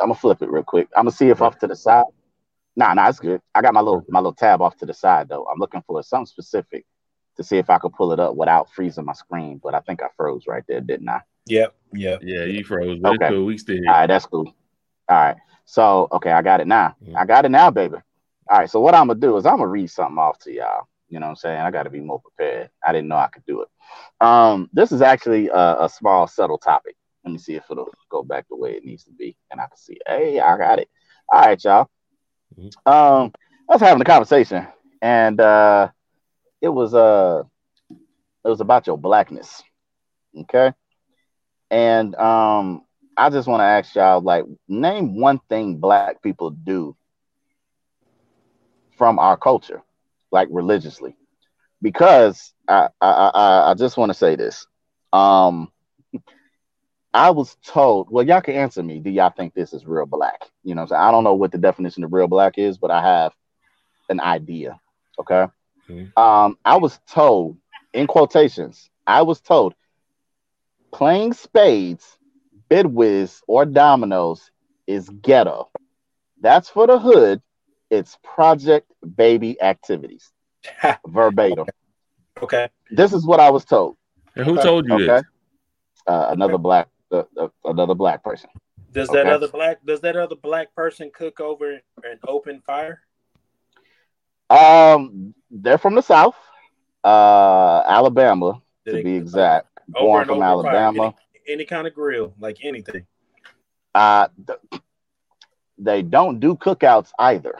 I'm 0.00 0.08
gonna 0.08 0.14
flip 0.14 0.40
it 0.42 0.50
real 0.50 0.62
quick. 0.62 0.88
I'm 0.96 1.04
gonna 1.04 1.10
see 1.12 1.28
if 1.28 1.42
off 1.42 1.58
to 1.58 1.66
the 1.66 1.76
side. 1.76 2.04
Nah, 2.76 2.94
nah, 2.94 3.08
it's 3.08 3.20
good. 3.20 3.40
I 3.54 3.62
got 3.62 3.74
my 3.74 3.80
little 3.80 4.04
my 4.08 4.20
little 4.20 4.32
tab 4.34 4.62
off 4.62 4.76
to 4.78 4.86
the 4.86 4.94
side 4.94 5.28
though. 5.28 5.46
I'm 5.46 5.58
looking 5.58 5.82
for 5.86 6.02
something 6.02 6.26
specific 6.26 6.86
to 7.36 7.44
see 7.44 7.58
if 7.58 7.70
I 7.70 7.78
could 7.78 7.92
pull 7.92 8.12
it 8.12 8.20
up 8.20 8.36
without 8.36 8.70
freezing 8.70 9.04
my 9.04 9.12
screen. 9.12 9.60
But 9.62 9.74
I 9.74 9.80
think 9.80 10.02
I 10.02 10.08
froze 10.16 10.44
right 10.46 10.64
there, 10.68 10.80
didn't 10.80 11.08
I? 11.08 11.20
Yep, 11.46 11.74
yep. 11.94 12.20
Yeah, 12.22 12.44
you 12.44 12.64
froze. 12.64 12.98
But 13.00 13.14
Okay. 13.14 13.26
it's 13.26 13.34
cool. 13.34 13.44
We 13.46 13.58
still 13.58 13.76
here. 13.76 13.88
All 13.88 13.94
right, 13.94 14.06
that's 14.06 14.26
cool. 14.26 14.54
All 15.08 15.16
right. 15.16 15.36
So, 15.64 16.08
okay, 16.12 16.32
I 16.32 16.42
got 16.42 16.60
it 16.60 16.66
now. 16.66 16.96
I 17.16 17.24
got 17.24 17.44
it 17.44 17.50
now, 17.50 17.70
baby. 17.70 17.96
All 18.48 18.58
right. 18.58 18.70
So, 18.70 18.80
what 18.80 18.94
I'm 18.94 19.06
going 19.06 19.20
to 19.20 19.26
do 19.26 19.36
is 19.36 19.46
I'm 19.46 19.56
going 19.56 19.66
to 19.66 19.72
read 19.72 19.90
something 19.90 20.18
off 20.18 20.38
to 20.40 20.52
y'all. 20.52 20.86
You 21.08 21.18
know 21.18 21.26
what 21.26 21.30
I'm 21.30 21.36
saying? 21.36 21.60
I 21.60 21.70
got 21.70 21.84
to 21.84 21.90
be 21.90 22.00
more 22.00 22.20
prepared. 22.20 22.70
I 22.86 22.92
didn't 22.92 23.08
know 23.08 23.16
I 23.16 23.28
could 23.28 23.44
do 23.46 23.62
it. 23.62 23.68
Um, 24.24 24.70
this 24.72 24.92
is 24.92 25.02
actually 25.02 25.48
a, 25.48 25.84
a 25.84 25.88
small, 25.88 26.26
subtle 26.26 26.58
topic. 26.58 26.96
Let 27.24 27.32
me 27.32 27.38
see 27.38 27.54
if 27.54 27.64
it'll 27.70 27.92
go 28.10 28.22
back 28.22 28.46
the 28.48 28.56
way 28.56 28.72
it 28.72 28.84
needs 28.84 29.04
to 29.04 29.12
be. 29.12 29.36
And 29.50 29.60
I 29.60 29.66
can 29.66 29.76
see, 29.76 29.98
hey, 30.06 30.40
I 30.40 30.56
got 30.56 30.78
it. 30.78 30.88
All 31.32 31.40
right, 31.40 31.62
y'all. 31.62 31.88
Mhm. 32.56 32.70
Um, 32.86 33.32
I 33.68 33.74
was 33.74 33.80
having 33.80 34.00
a 34.00 34.04
conversation, 34.04 34.66
and 35.02 35.40
uh, 35.40 35.88
it 36.60 36.68
was 36.68 36.94
uh, 36.94 37.42
it 38.44 38.48
was 38.48 38.60
about 38.60 38.86
your 38.86 38.98
blackness. 38.98 39.62
Okay. 40.40 40.72
And 41.70 42.14
um, 42.16 42.84
I 43.16 43.30
just 43.30 43.48
want 43.48 43.60
to 43.60 43.64
ask 43.64 43.94
y'all, 43.94 44.20
like, 44.20 44.44
name 44.68 45.18
one 45.20 45.40
thing 45.48 45.76
black 45.78 46.22
people 46.22 46.50
do 46.50 46.96
from 48.96 49.18
our 49.18 49.36
culture, 49.36 49.82
like 50.30 50.48
religiously, 50.50 51.16
because 51.82 52.52
I 52.68 52.88
I 53.00 53.10
I, 53.34 53.70
I 53.70 53.74
just 53.74 53.96
want 53.96 54.10
to 54.10 54.14
say 54.18 54.36
this. 54.36 54.66
Um, 55.12 55.70
I 57.12 57.30
was 57.30 57.56
told, 57.64 58.08
well, 58.10 58.26
y'all 58.26 58.40
can 58.40 58.54
answer 58.54 58.82
me. 58.82 59.00
Do 59.00 59.10
y'all 59.10 59.30
think 59.36 59.54
this 59.54 59.72
is 59.72 59.86
real 59.86 60.06
black? 60.06 60.40
You 60.62 60.74
know, 60.74 60.82
what 60.82 60.92
I'm 60.92 60.96
saying? 60.96 61.02
I 61.02 61.10
don't 61.10 61.24
know 61.24 61.34
what 61.34 61.52
the 61.52 61.58
definition 61.58 62.04
of 62.04 62.12
real 62.12 62.28
black 62.28 62.58
is, 62.58 62.78
but 62.78 62.90
I 62.90 63.02
have 63.02 63.32
an 64.08 64.20
idea. 64.20 64.78
Okay. 65.20 65.46
Mhm. 65.88 66.12
Um, 66.16 66.56
I 66.64 66.76
was 66.76 66.98
told, 67.06 67.56
in 67.92 68.06
quotations, 68.06 68.90
I 69.06 69.22
was 69.22 69.40
told 69.40 69.74
playing 70.92 71.32
spades, 71.32 72.18
bid 72.68 72.86
whist, 72.86 73.42
or 73.46 73.64
dominoes 73.64 74.50
is 74.86 75.08
ghetto. 75.08 75.70
That's 76.40 76.68
for 76.68 76.86
the 76.86 76.98
hood. 76.98 77.42
It's 77.90 78.18
project 78.22 78.92
baby 79.16 79.60
activities. 79.60 80.32
Verbatim. 81.06 81.68
okay. 82.42 82.68
This 82.90 83.12
is 83.12 83.26
what 83.26 83.40
I 83.40 83.50
was 83.50 83.64
told. 83.64 83.96
And 84.36 84.44
who 84.46 84.56
Okay. 84.56 84.60
told 84.60 84.86
you 84.86 84.96
Okay. 84.96 85.08
this? 85.08 85.22
Uh, 86.06 86.28
another 86.30 86.58
black, 86.58 86.88
another 87.64 87.94
black 87.94 88.22
person. 88.22 88.50
Does 88.92 89.08
that 89.08 89.26
other 89.26 89.48
black 89.48 89.84
does 89.84 90.00
that 90.00 90.16
other 90.16 90.36
black 90.36 90.74
person 90.74 91.10
cook 91.14 91.40
over 91.40 91.80
an 92.02 92.18
open 92.26 92.60
fire? 92.66 93.02
Um, 94.48 95.32
they're 95.50 95.78
from 95.78 95.94
the 95.94 96.02
South, 96.02 96.34
uh, 97.04 97.82
Alabama 97.86 98.60
Do 98.84 98.96
to 98.96 99.02
be 99.04 99.14
exact. 99.14 99.68
Born 99.88 100.26
from? 100.26 100.42
Alabama. 100.42 101.14
Any, 101.46 101.54
any 101.54 101.64
kind 101.64 101.86
of 101.86 101.94
grill, 101.94 102.34
like 102.38 102.58
anything. 102.62 103.06
Uh, 103.94 104.28
th- 104.46 104.82
they 105.78 106.02
don't 106.02 106.40
do 106.40 106.54
cookouts 106.56 107.10
either. 107.18 107.54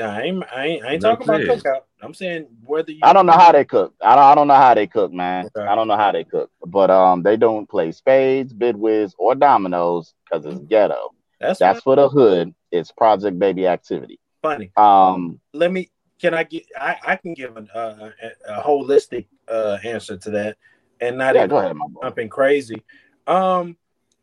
I 0.00 0.22
ain't, 0.22 0.44
I 0.52 0.66
ain't, 0.66 0.84
I 0.84 0.92
ain't 0.94 1.02
talking 1.02 1.28
about 1.28 1.40
this. 1.42 1.62
cookout. 1.62 1.82
I'm 2.04 2.14
saying 2.14 2.46
whether 2.64 2.92
you 2.92 3.00
I 3.02 3.12
don't 3.12 3.26
know 3.26 3.32
how 3.32 3.52
they 3.52 3.64
cook. 3.64 3.94
I 4.02 4.14
don't. 4.14 4.24
I 4.24 4.34
don't 4.34 4.48
know 4.48 4.54
how 4.54 4.74
they 4.74 4.86
cook, 4.86 5.12
man. 5.12 5.46
Okay. 5.56 5.66
I 5.66 5.74
don't 5.74 5.88
know 5.88 5.96
how 5.96 6.12
they 6.12 6.24
cook. 6.24 6.50
But 6.66 6.90
um, 6.90 7.22
they 7.22 7.36
don't 7.36 7.68
play 7.68 7.92
spades, 7.92 8.52
bid 8.52 8.76
whist, 8.76 9.14
or 9.18 9.34
dominoes 9.34 10.14
because 10.24 10.44
it's 10.44 10.60
ghetto. 10.60 11.14
that's 11.40 11.58
That's 11.58 11.80
for 11.80 11.96
the 11.96 12.08
hood. 12.08 12.54
It's 12.70 12.92
project 12.92 13.38
baby 13.38 13.66
activity. 13.66 14.18
funny. 14.42 14.70
Um, 14.76 15.40
Let 15.52 15.72
me 15.72 15.90
can 16.20 16.34
I 16.34 16.44
get 16.44 16.64
I, 16.78 16.96
I 17.06 17.16
can 17.16 17.34
give 17.34 17.56
an, 17.56 17.68
uh, 17.74 18.10
a, 18.22 18.58
a 18.58 18.62
holistic 18.62 19.26
uh, 19.48 19.78
answer 19.84 20.16
to 20.16 20.30
that 20.30 20.56
and 21.00 21.18
not 21.18 21.34
yeah, 21.34 21.46
go 21.46 21.58
ahead, 21.58 21.76
my 21.76 21.86
boy. 21.86 22.00
jumping 22.02 22.28
crazy. 22.28 22.82
Um, 23.26 23.76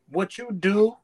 what 0.10 0.38
you 0.38 0.52
do 0.52 0.96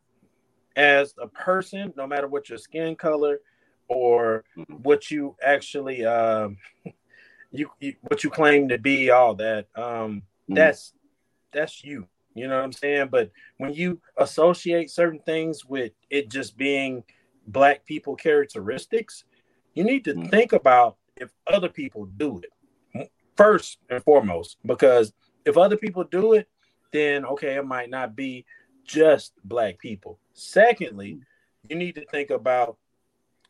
as 0.75 1.13
a 1.19 1.27
person, 1.27 1.93
no 1.95 2.05
matter 2.07 2.27
what 2.27 2.49
your 2.49 2.57
skin 2.57 2.95
color 2.95 3.39
or 3.87 4.43
Mhm. 4.57 4.83
what 4.83 5.09
you 5.11 5.35
actually 5.41 6.05
um 6.05 6.57
you, 7.51 7.69
you 7.79 7.95
what 8.01 8.23
you 8.23 8.29
claim 8.29 8.69
to 8.69 8.77
be, 8.77 9.09
all 9.09 9.35
that 9.35 9.67
um 9.75 10.23
Mhm. 10.49 10.55
that's 10.55 10.93
that's 11.51 11.83
you. 11.83 12.07
You 12.33 12.47
know 12.47 12.57
what 12.57 12.65
I'm 12.65 12.71
saying? 12.73 13.07
But 13.09 13.31
when 13.57 13.73
you 13.73 13.99
associate 14.17 14.91
certain 14.91 15.19
things 15.19 15.65
with 15.65 15.93
it 16.09 16.29
just 16.29 16.55
being 16.55 17.03
black 17.47 17.83
people 17.85 18.15
characteristics, 18.15 19.23
you 19.73 19.83
need 19.83 20.03
to 20.05 20.13
Mhm. 20.13 20.29
think 20.29 20.53
about 20.53 20.97
if 21.15 21.31
other 21.47 21.69
people 21.69 22.05
do 22.05 22.39
it 22.39 23.11
first 23.35 23.77
and 23.89 24.03
foremost 24.03 24.57
because 24.65 25.13
if 25.45 25.57
other 25.57 25.77
people 25.77 26.03
do 26.03 26.33
it 26.33 26.47
then 26.91 27.23
okay 27.25 27.55
it 27.55 27.65
might 27.65 27.89
not 27.89 28.15
be 28.15 28.45
just 28.83 29.33
black 29.43 29.77
people 29.77 30.19
secondly 30.33 31.19
you 31.69 31.75
need 31.75 31.93
to 31.95 32.05
think 32.07 32.31
about 32.31 32.77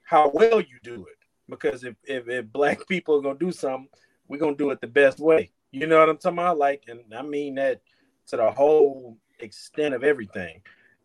how 0.07 0.31
well 0.33 0.61
you 0.61 0.79
do 0.83 1.05
it. 1.05 1.17
Because 1.49 1.83
if 1.83 1.95
if, 2.05 2.27
if 2.29 2.45
black 2.51 2.87
people 2.89 3.17
are 3.17 3.21
gonna 3.21 3.37
do 3.37 3.51
something 3.51 3.89
we're 4.27 4.39
gonna 4.39 4.55
do 4.55 4.71
it 4.71 4.81
the 4.81 4.87
best 4.87 5.19
way. 5.19 5.51
You 5.71 5.85
know 5.85 5.99
what 5.99 6.09
i'm 6.09 6.17
talking 6.17 6.39
about? 6.39 6.57
Like 6.57 6.83
and 6.87 7.01
i 7.13 7.21
mean 7.21 7.55
that 7.55 7.81
to 8.27 8.37
the 8.37 8.49
whole 8.51 9.17
extent 9.39 9.93
of 9.93 10.03
everything. 10.03 10.61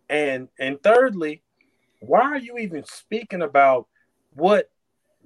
And 0.08 0.48
and 0.58 0.82
thirdly 0.82 1.42
why 2.00 2.22
are 2.22 2.38
you 2.38 2.58
even 2.58 2.84
speaking 2.84 3.42
about 3.42 3.86
what 4.34 4.70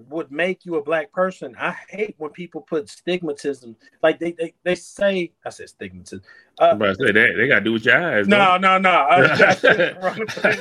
would 0.09 0.31
make 0.31 0.65
you 0.65 0.77
a 0.77 0.83
black 0.83 1.13
person. 1.13 1.55
I 1.59 1.75
hate 1.89 2.15
when 2.19 2.31
people 2.31 2.61
put 2.61 2.87
stigmatism, 2.87 3.77
like 4.03 4.19
they 4.19 4.33
they, 4.33 4.55
they 4.63 4.75
say. 4.75 5.33
I 5.45 5.51
said 5.51 5.69
stigmatism. 5.69 6.23
Uh, 6.59 6.75
to 6.75 6.95
say 6.95 7.13
that 7.13 7.35
they 7.37 7.49
got 7.49 7.59
to 7.59 7.65
do 7.65 7.73
with 7.73 7.85
your 7.85 8.03
eyes. 8.03 8.29
no, 8.29 8.57
no, 8.57 8.79
no. 8.79 8.91
I, 8.91 9.33
I 9.33 9.55
said 9.55 9.77
the 9.77 10.01
wrong 10.01 10.27
thing. 10.27 10.59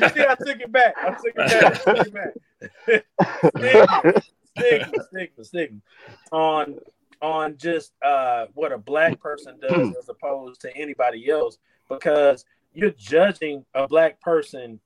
you 0.00 0.08
see, 0.10 0.26
I 0.28 0.34
took 0.34 0.60
it 0.60 0.72
back. 0.72 0.94
I 0.96 1.10
took 1.10 1.34
it 1.34 1.36
back. 1.36 1.64
I 1.64 1.94
took 1.94 2.06
it 2.06 2.14
back. 2.14 2.34
stigma, 3.46 4.22
stigma, 4.56 5.04
stigma, 5.04 5.44
stigma 5.44 5.80
on 6.32 6.78
on 7.22 7.56
just 7.56 7.92
uh, 8.02 8.46
what 8.54 8.72
a 8.72 8.78
black 8.78 9.18
person 9.20 9.58
does 9.60 9.96
as 9.96 10.08
opposed 10.08 10.60
to 10.60 10.76
anybody 10.76 11.30
else, 11.30 11.58
because 11.88 12.44
you're 12.74 12.90
judging 12.90 13.64
a 13.74 13.88
black 13.88 14.20
person 14.20 14.80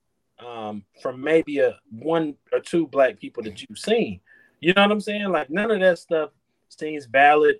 um, 0.45 0.83
from 1.01 1.21
maybe 1.21 1.59
a 1.59 1.79
one 1.91 2.35
or 2.51 2.59
two 2.59 2.87
black 2.87 3.19
people 3.19 3.43
that 3.43 3.61
you've 3.61 3.79
seen. 3.79 4.19
You 4.59 4.73
know 4.73 4.83
what 4.83 4.91
I'm 4.91 5.01
saying? 5.01 5.29
Like 5.29 5.49
none 5.49 5.71
of 5.71 5.79
that 5.79 5.99
stuff 5.99 6.31
seems 6.69 7.05
valid. 7.05 7.59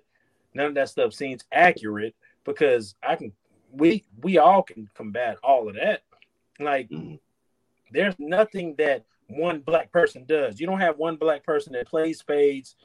None 0.54 0.66
of 0.66 0.74
that 0.74 0.88
stuff 0.88 1.12
seems 1.14 1.44
accurate 1.52 2.14
because 2.44 2.94
I 3.02 3.16
can 3.16 3.32
we 3.72 4.04
we 4.20 4.38
all 4.38 4.62
can 4.62 4.88
combat 4.94 5.38
all 5.42 5.68
of 5.68 5.76
that. 5.76 6.02
Like 6.60 6.90
Mhm. 6.90 7.18
there's 7.90 8.18
nothing 8.18 8.74
that 8.76 9.04
one 9.28 9.60
black 9.60 9.90
person 9.90 10.24
does. 10.26 10.60
You 10.60 10.66
don't 10.66 10.80
have 10.80 10.98
one 10.98 11.16
black 11.16 11.44
person 11.44 11.72
that 11.72 11.88
plays 11.88 12.18
spades, 12.18 12.76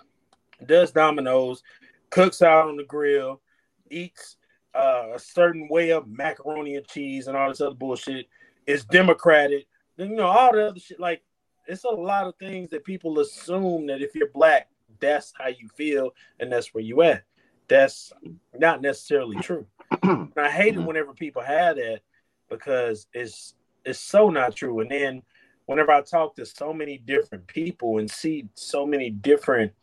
does 0.65 0.91
dominoes, 0.91 1.61
cooks 2.09 2.41
out 2.41 2.69
on 2.69 2.77
the 2.77 2.83
grill, 2.83 3.41
eats 3.89 4.37
uh, 4.73 5.09
a 5.15 5.19
certain 5.19 5.67
way 5.69 5.91
of 5.91 6.07
macaroni 6.07 6.75
and 6.75 6.87
cheese 6.87 7.27
and 7.27 7.35
all 7.35 7.49
this 7.49 7.61
other 7.61 7.75
bullshit. 7.75 8.27
Is 8.67 8.83
democratic, 8.85 9.65
you 9.97 10.15
know, 10.15 10.27
all 10.27 10.53
the 10.53 10.67
other 10.67 10.79
shit. 10.79 10.99
Like 10.99 11.23
it's 11.67 11.83
a 11.83 11.89
lot 11.89 12.27
of 12.27 12.35
things 12.37 12.69
that 12.69 12.83
people 12.83 13.19
assume 13.19 13.87
that 13.87 14.01
if 14.01 14.15
you're 14.15 14.29
black, 14.29 14.69
that's 14.99 15.33
how 15.37 15.47
you 15.47 15.67
feel 15.75 16.11
and 16.39 16.51
that's 16.51 16.73
where 16.73 16.83
you 16.83 17.01
at. 17.01 17.23
That's 17.67 18.13
not 18.57 18.81
necessarily 18.81 19.37
true. 19.37 19.65
And 20.03 20.31
I 20.37 20.49
hate 20.49 20.75
it 20.75 20.79
Mhm. 20.79 20.85
whenever 20.85 21.13
people 21.13 21.41
have 21.41 21.75
that 21.77 22.01
because 22.49 23.07
it's 23.13 23.55
it's 23.83 23.99
so 23.99 24.29
not 24.29 24.55
true. 24.55 24.79
And 24.81 24.91
then 24.91 25.23
whenever 25.65 25.91
I 25.91 26.01
talk 26.01 26.35
to 26.35 26.45
so 26.45 26.73
many 26.73 26.97
different 26.97 27.47
people 27.47 27.97
and 27.99 28.09
see 28.09 28.47
so 28.53 28.85
many 28.85 29.09
different 29.09 29.73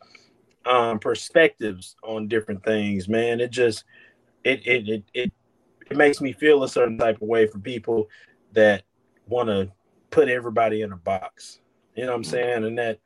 um 0.66 0.98
perspectives 0.98 1.96
on 2.02 2.28
different 2.28 2.64
things, 2.64 3.08
man, 3.08 3.40
it 3.40 3.50
just 3.50 3.84
it 4.44 4.66
it 4.66 4.88
it 4.88 5.04
it, 5.12 5.32
it 5.90 5.96
makes 5.96 6.20
me 6.20 6.32
feel 6.32 6.62
a 6.62 6.68
certain 6.68 6.96
type 6.98 7.20
of 7.20 7.28
way 7.28 7.46
for 7.46 7.58
people 7.58 8.08
that 8.52 8.84
want 9.26 9.48
to 9.48 9.70
put 10.14 10.28
everybody 10.28 10.82
in 10.82 10.92
a 10.92 10.96
box. 10.96 11.60
You 11.96 12.04
know 12.04 12.12
what 12.12 12.18
I'm 12.18 12.24
saying? 12.24 12.64
And 12.64 12.78
that 12.78 13.00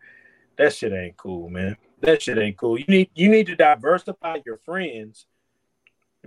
that 0.57 0.75
shit 0.75 0.93
ain't 0.93 1.17
cool, 1.17 1.49
man. 1.49 1.77
That 2.01 2.23
shit 2.23 2.39
ain't 2.39 2.59
cool. 2.59 2.79
You 2.79 2.85
need 2.87 3.11
you 3.15 3.29
need 3.29 3.47
to 3.47 3.57
diversify 3.57 4.39
your 4.45 4.59
friends 4.59 5.27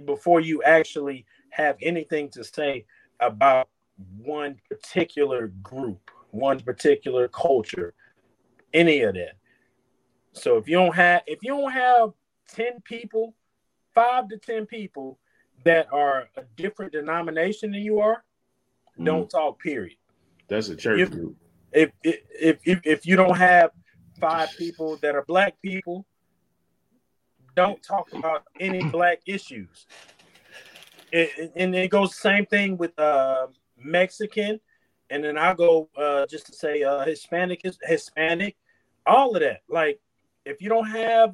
before 0.05 0.39
you 0.39 0.63
actually 0.63 1.25
have 1.51 1.77
anything 1.81 2.29
to 2.29 2.43
say 2.43 2.85
about 3.19 3.69
one 4.17 4.59
particular 4.69 5.47
group, 5.61 6.09
one 6.31 6.59
particular 6.59 7.27
culture, 7.27 7.93
any 8.73 9.01
of 9.01 9.13
that. 9.13 9.33
So 10.33 10.57
if 10.57 10.67
you 10.67 10.77
don't 10.77 10.95
have 10.95 11.21
if 11.27 11.39
you 11.43 11.49
don't 11.51 11.71
have 11.71 12.11
10 12.49 12.81
people, 12.83 13.35
5 13.93 14.29
to 14.29 14.37
10 14.37 14.65
people 14.65 15.19
that 15.63 15.87
are 15.93 16.27
a 16.37 16.43
different 16.55 16.91
denomination 16.91 17.71
than 17.71 17.81
you 17.81 17.99
are, 17.99 18.23
don't 19.01 19.27
mm-hmm. 19.27 19.37
talk 19.37 19.59
period. 19.59 19.97
That's 20.51 20.67
a 20.67 20.75
church 20.75 20.99
You- 20.99 21.05
group. 21.07 21.37
if 21.71 21.91
if 22.03 22.59
if 22.65 22.81
if 22.83 23.05
you 23.05 23.15
don't 23.15 23.37
have 23.37 23.71
five 24.19 24.49
people 24.57 24.97
that 24.97 25.15
are 25.15 25.23
black 25.23 25.53
people, 25.61 26.05
don't 27.55 27.81
talk 27.81 28.11
about 28.13 28.43
any 28.59 28.83
black 28.89 29.21
issues. 29.25 29.87
It, 31.13 31.53
and 31.55 31.73
it 31.73 31.89
goes 31.89 32.17
same 32.17 32.45
thing 32.45 32.75
with 32.75 32.97
uh, 32.99 33.47
Mexican, 33.77 34.59
and 35.09 35.23
then 35.23 35.37
I 35.37 35.53
go 35.53 35.89
uh, 35.95 36.25
just 36.27 36.47
to 36.47 36.53
say 36.53 36.83
uh, 36.83 37.05
Hispanic 37.05 37.61
is 37.63 37.77
Hispanic, 37.81 38.57
all 39.05 39.33
of 39.33 39.41
that. 39.41 39.61
Like 39.69 40.01
if 40.45 40.61
you 40.61 40.67
don't 40.67 40.89
have 40.89 41.33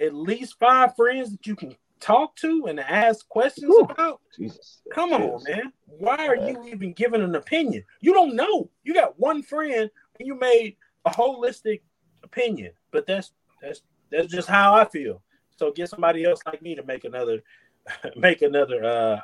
at 0.00 0.14
least 0.14 0.56
five 0.58 0.96
friends 0.96 1.30
that 1.30 1.46
you 1.46 1.54
can 1.54 1.76
talk 2.00 2.36
to 2.36 2.66
and 2.66 2.80
ask 2.80 3.28
questions 3.28 3.66
Whew. 3.68 3.86
about, 3.90 4.20
Jesus, 4.36 4.80
come 4.92 5.12
on, 5.12 5.42
man. 5.44 5.72
Why 5.86 6.26
are 6.26 6.36
you 6.36 6.64
even 6.66 6.92
giving 6.92 7.22
an 7.22 7.34
opinion? 7.34 7.84
You 8.00 8.12
don't 8.12 8.36
know. 8.36 8.70
You 8.84 8.94
got 8.94 9.18
one 9.18 9.42
friend 9.42 9.90
and 10.18 10.26
you 10.26 10.34
made 10.34 10.76
a 11.04 11.10
holistic 11.10 11.82
opinion, 12.22 12.72
but 12.90 13.06
that's 13.06 13.32
that's 13.60 13.82
that's 14.10 14.28
just 14.28 14.48
how 14.48 14.74
I 14.74 14.84
feel. 14.84 15.22
So 15.56 15.72
get 15.72 15.90
somebody 15.90 16.24
else 16.24 16.40
like 16.46 16.62
me 16.62 16.74
to 16.74 16.84
make 16.84 17.04
another 17.04 17.42
make 18.16 18.42
another 18.42 18.84
uh 18.84 19.20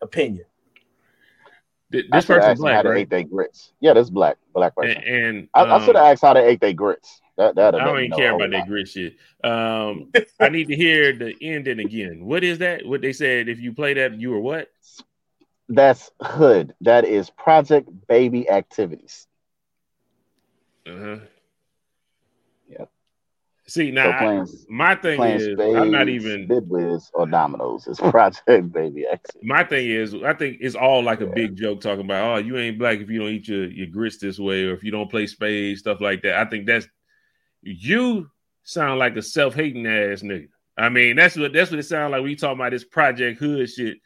opinion. 0.00 0.46
This 1.90 2.04
I 2.10 2.20
person 2.22 2.56
black, 2.56 2.84
how 2.84 2.90
right? 2.90 2.94
they 2.94 3.00
ate 3.02 3.10
their 3.10 3.22
grits. 3.24 3.72
Yeah, 3.80 3.92
that's 3.92 4.08
black, 4.08 4.38
black 4.54 4.74
person. 4.74 5.02
And, 5.02 5.36
and 5.36 5.48
I, 5.52 5.60
um, 5.60 5.72
I 5.72 5.84
should 5.84 5.94
have 5.96 6.06
asked 6.06 6.22
how 6.22 6.32
they 6.32 6.46
ate 6.46 6.60
their 6.60 6.72
grits. 6.72 7.20
That, 7.42 7.56
that 7.56 7.74
I 7.74 7.84
don't 7.84 7.98
even 7.98 8.12
care 8.12 8.34
about 8.34 8.50
that 8.50 8.68
grit 8.68 8.88
shit. 8.88 9.16
Um, 9.42 10.12
I 10.40 10.48
need 10.48 10.68
to 10.68 10.76
hear 10.76 11.12
the 11.12 11.34
ending 11.40 11.80
again. 11.80 12.24
What 12.24 12.44
is 12.44 12.58
that? 12.58 12.86
What 12.86 13.00
they 13.00 13.12
said? 13.12 13.48
If 13.48 13.58
you 13.58 13.72
play 13.72 13.94
that, 13.94 14.20
you 14.20 14.30
were 14.30 14.40
what? 14.40 14.68
That's 15.68 16.10
hood. 16.20 16.74
That 16.82 17.04
is 17.04 17.30
Project 17.30 17.88
Baby 18.06 18.48
Activities. 18.48 19.26
Uh 20.86 20.98
huh. 20.98 21.16
Yep. 22.68 22.90
See 23.66 23.90
now, 23.90 24.12
so 24.12 24.18
playing, 24.18 24.42
I, 24.42 24.46
my 24.68 24.94
thing 24.94 25.22
is, 25.22 25.44
spades, 25.54 25.76
I'm 25.76 25.90
not 25.90 26.08
even 26.08 26.46
bid 26.46 26.68
whist 26.68 27.10
or 27.14 27.26
Dominoes. 27.26 27.88
It's 27.88 27.98
Project 28.10 28.72
Baby 28.72 29.06
Activities. 29.06 29.48
My 29.48 29.64
thing 29.64 29.90
is, 29.90 30.14
I 30.14 30.34
think 30.34 30.58
it's 30.60 30.76
all 30.76 31.02
like 31.02 31.20
a 31.20 31.26
yeah. 31.26 31.34
big 31.34 31.56
joke 31.56 31.80
talking 31.80 32.04
about, 32.04 32.24
oh, 32.24 32.36
you 32.38 32.56
ain't 32.56 32.78
black 32.78 32.98
if 32.98 33.10
you 33.10 33.18
don't 33.18 33.30
eat 33.30 33.48
your, 33.48 33.68
your 33.68 33.88
grits 33.88 34.18
this 34.18 34.38
way, 34.38 34.64
or 34.64 34.74
if 34.74 34.84
you 34.84 34.92
don't 34.92 35.10
play 35.10 35.26
spades, 35.26 35.80
stuff 35.80 36.00
like 36.00 36.22
that. 36.22 36.36
I 36.36 36.44
think 36.44 36.66
that's 36.66 36.86
you 37.62 38.30
sound 38.64 38.98
like 38.98 39.16
a 39.16 39.22
self-hating 39.22 39.86
ass 39.86 40.22
nigga. 40.22 40.48
I 40.76 40.88
mean, 40.88 41.16
that's 41.16 41.36
what 41.36 41.52
that's 41.52 41.70
what 41.70 41.80
it 41.80 41.84
sounds 41.84 42.12
like. 42.12 42.22
We 42.22 42.34
talking 42.34 42.58
about 42.58 42.72
this 42.72 42.84
Project 42.84 43.38
Hood 43.38 43.70
shit. 43.70 43.98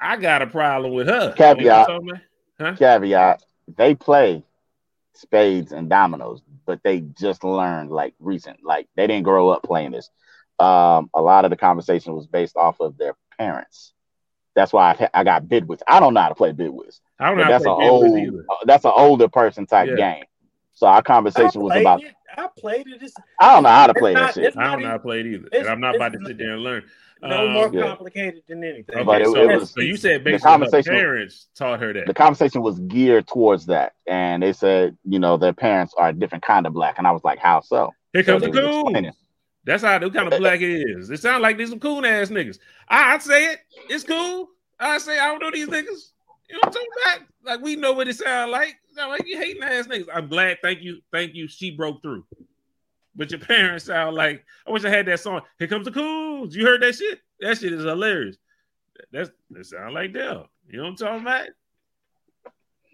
I 0.00 0.16
got 0.16 0.42
a 0.42 0.46
problem 0.46 0.92
with 0.94 1.06
her. 1.06 1.32
Caveat. 1.32 1.88
You 1.88 2.02
know 2.04 2.20
huh? 2.58 2.76
Caveat. 2.76 3.42
They 3.76 3.94
play 3.94 4.42
spades 5.14 5.72
and 5.72 5.88
dominoes, 5.90 6.42
but 6.64 6.82
they 6.82 7.00
just 7.00 7.44
learned 7.44 7.90
like 7.90 8.14
recent. 8.18 8.64
Like 8.64 8.88
they 8.96 9.06
didn't 9.06 9.24
grow 9.24 9.50
up 9.50 9.62
playing 9.62 9.92
this. 9.92 10.08
Um, 10.58 11.10
a 11.14 11.20
lot 11.20 11.44
of 11.44 11.50
the 11.50 11.56
conversation 11.56 12.14
was 12.14 12.26
based 12.26 12.56
off 12.56 12.80
of 12.80 12.96
their 12.96 13.14
parents. 13.38 13.92
That's 14.54 14.72
why 14.72 14.92
I, 14.92 15.20
I 15.20 15.24
got 15.24 15.48
bid 15.48 15.68
whist. 15.68 15.82
I 15.86 16.00
don't 16.00 16.14
know 16.14 16.20
how 16.20 16.28
to 16.30 16.34
play 16.34 16.52
bid 16.52 16.70
whist. 16.70 17.00
I 17.18 17.28
don't 17.28 17.38
know. 17.38 17.48
That's 17.48 17.64
an 17.64 17.70
old. 17.70 18.18
Uh, 18.18 18.54
that's 18.64 18.84
an 18.84 18.92
older 18.94 19.28
person 19.28 19.66
type 19.66 19.90
yeah. 19.90 20.14
game. 20.14 20.24
So 20.72 20.86
our 20.86 21.02
conversation 21.02 21.60
was 21.60 21.76
about. 21.76 22.02
It. 22.02 22.14
I 22.36 22.48
played 22.58 22.86
it. 22.86 23.02
It's, 23.02 23.14
I 23.40 23.54
don't 23.54 23.64
know 23.64 23.68
how 23.70 23.86
to 23.86 23.94
play 23.94 24.14
not, 24.14 24.34
that 24.34 24.42
shit. 24.42 24.56
I 24.56 24.70
don't 24.70 24.82
know 24.82 24.88
how 24.88 24.94
to 24.94 24.98
play 25.00 25.20
it 25.20 25.26
either, 25.26 25.48
and 25.52 25.68
I'm 25.68 25.80
not 25.80 25.96
about 25.96 26.12
to 26.12 26.18
sit 26.24 26.38
there 26.38 26.54
and 26.54 26.62
learn. 26.62 26.84
No 27.22 27.46
um, 27.46 27.52
more 27.52 27.70
complicated 27.70 28.42
yeah. 28.48 28.54
than 28.54 28.64
anything. 28.64 28.94
Okay, 28.94 29.04
but 29.04 29.20
it, 29.20 29.26
so, 29.26 29.36
it 29.36 29.60
was, 29.60 29.70
so 29.70 29.80
you 29.80 29.96
said 29.96 30.24
basically 30.24 30.68
her 30.68 30.82
parents 30.82 31.48
taught 31.54 31.80
her 31.80 31.92
that. 31.92 32.06
The 32.06 32.14
conversation 32.14 32.62
was 32.62 32.78
geared 32.80 33.26
towards 33.26 33.66
that, 33.66 33.92
and 34.06 34.42
they 34.42 34.54
said, 34.54 34.96
you 35.04 35.18
know, 35.18 35.36
their 35.36 35.52
parents 35.52 35.92
are 35.98 36.08
a 36.08 36.12
different 36.14 36.44
kind 36.44 36.66
of 36.66 36.72
black, 36.72 36.96
and 36.96 37.06
I 37.06 37.10
was 37.10 37.22
like, 37.22 37.38
how 37.38 37.60
so? 37.60 37.92
Here 38.12 38.22
comes 38.22 38.42
so 38.42 38.50
the 38.50 38.60
coon. 38.60 39.12
That's 39.64 39.82
how 39.82 39.98
the 39.98 40.10
kind 40.10 40.32
of 40.32 40.38
black 40.40 40.60
it 40.62 40.70
is. 40.70 41.10
It 41.10 41.20
sounds 41.20 41.42
like 41.42 41.58
these 41.58 41.68
some 41.68 41.80
coon 41.80 42.04
ass 42.06 42.30
niggas. 42.30 42.58
I, 42.88 43.12
would 43.12 43.22
say 43.22 43.52
it. 43.52 43.60
It's 43.90 44.04
cool. 44.04 44.48
I 44.78 44.96
say 44.98 45.18
I 45.18 45.26
don't 45.26 45.40
know 45.40 45.50
these 45.50 45.68
niggas. 45.68 46.12
You 46.48 46.54
know 46.54 46.60
what 46.62 46.66
I'm 46.68 46.72
talking 46.72 46.88
about? 47.04 47.20
Like 47.44 47.60
we 47.60 47.76
know 47.76 47.92
what 47.92 48.08
it 48.08 48.16
sound 48.16 48.50
like. 48.50 48.79
Sound 48.94 49.10
like 49.10 49.26
you 49.26 49.38
hating 49.38 49.62
ass 49.62 49.86
niggas. 49.86 50.08
I'm 50.12 50.28
glad. 50.28 50.58
Thank 50.62 50.82
you. 50.82 51.00
Thank 51.12 51.34
you. 51.34 51.48
She 51.48 51.70
broke 51.70 52.02
through. 52.02 52.24
But 53.14 53.30
your 53.30 53.40
parents 53.40 53.84
sound 53.86 54.16
like 54.16 54.44
I 54.66 54.70
wish 54.70 54.84
I 54.84 54.90
had 54.90 55.06
that 55.06 55.20
song. 55.20 55.42
Here 55.58 55.68
comes 55.68 55.84
the 55.84 55.90
coons. 55.90 56.54
You 56.54 56.64
heard 56.64 56.82
that 56.82 56.94
shit? 56.94 57.20
That 57.40 57.58
shit 57.58 57.72
is 57.72 57.84
hilarious. 57.84 58.36
That's 59.12 59.30
that 59.50 59.66
sound 59.66 59.94
like 59.94 60.12
Dell. 60.12 60.48
You 60.68 60.78
know 60.78 60.84
what 60.84 60.90
I'm 60.90 60.96
talking 60.96 61.22
about? 61.22 61.48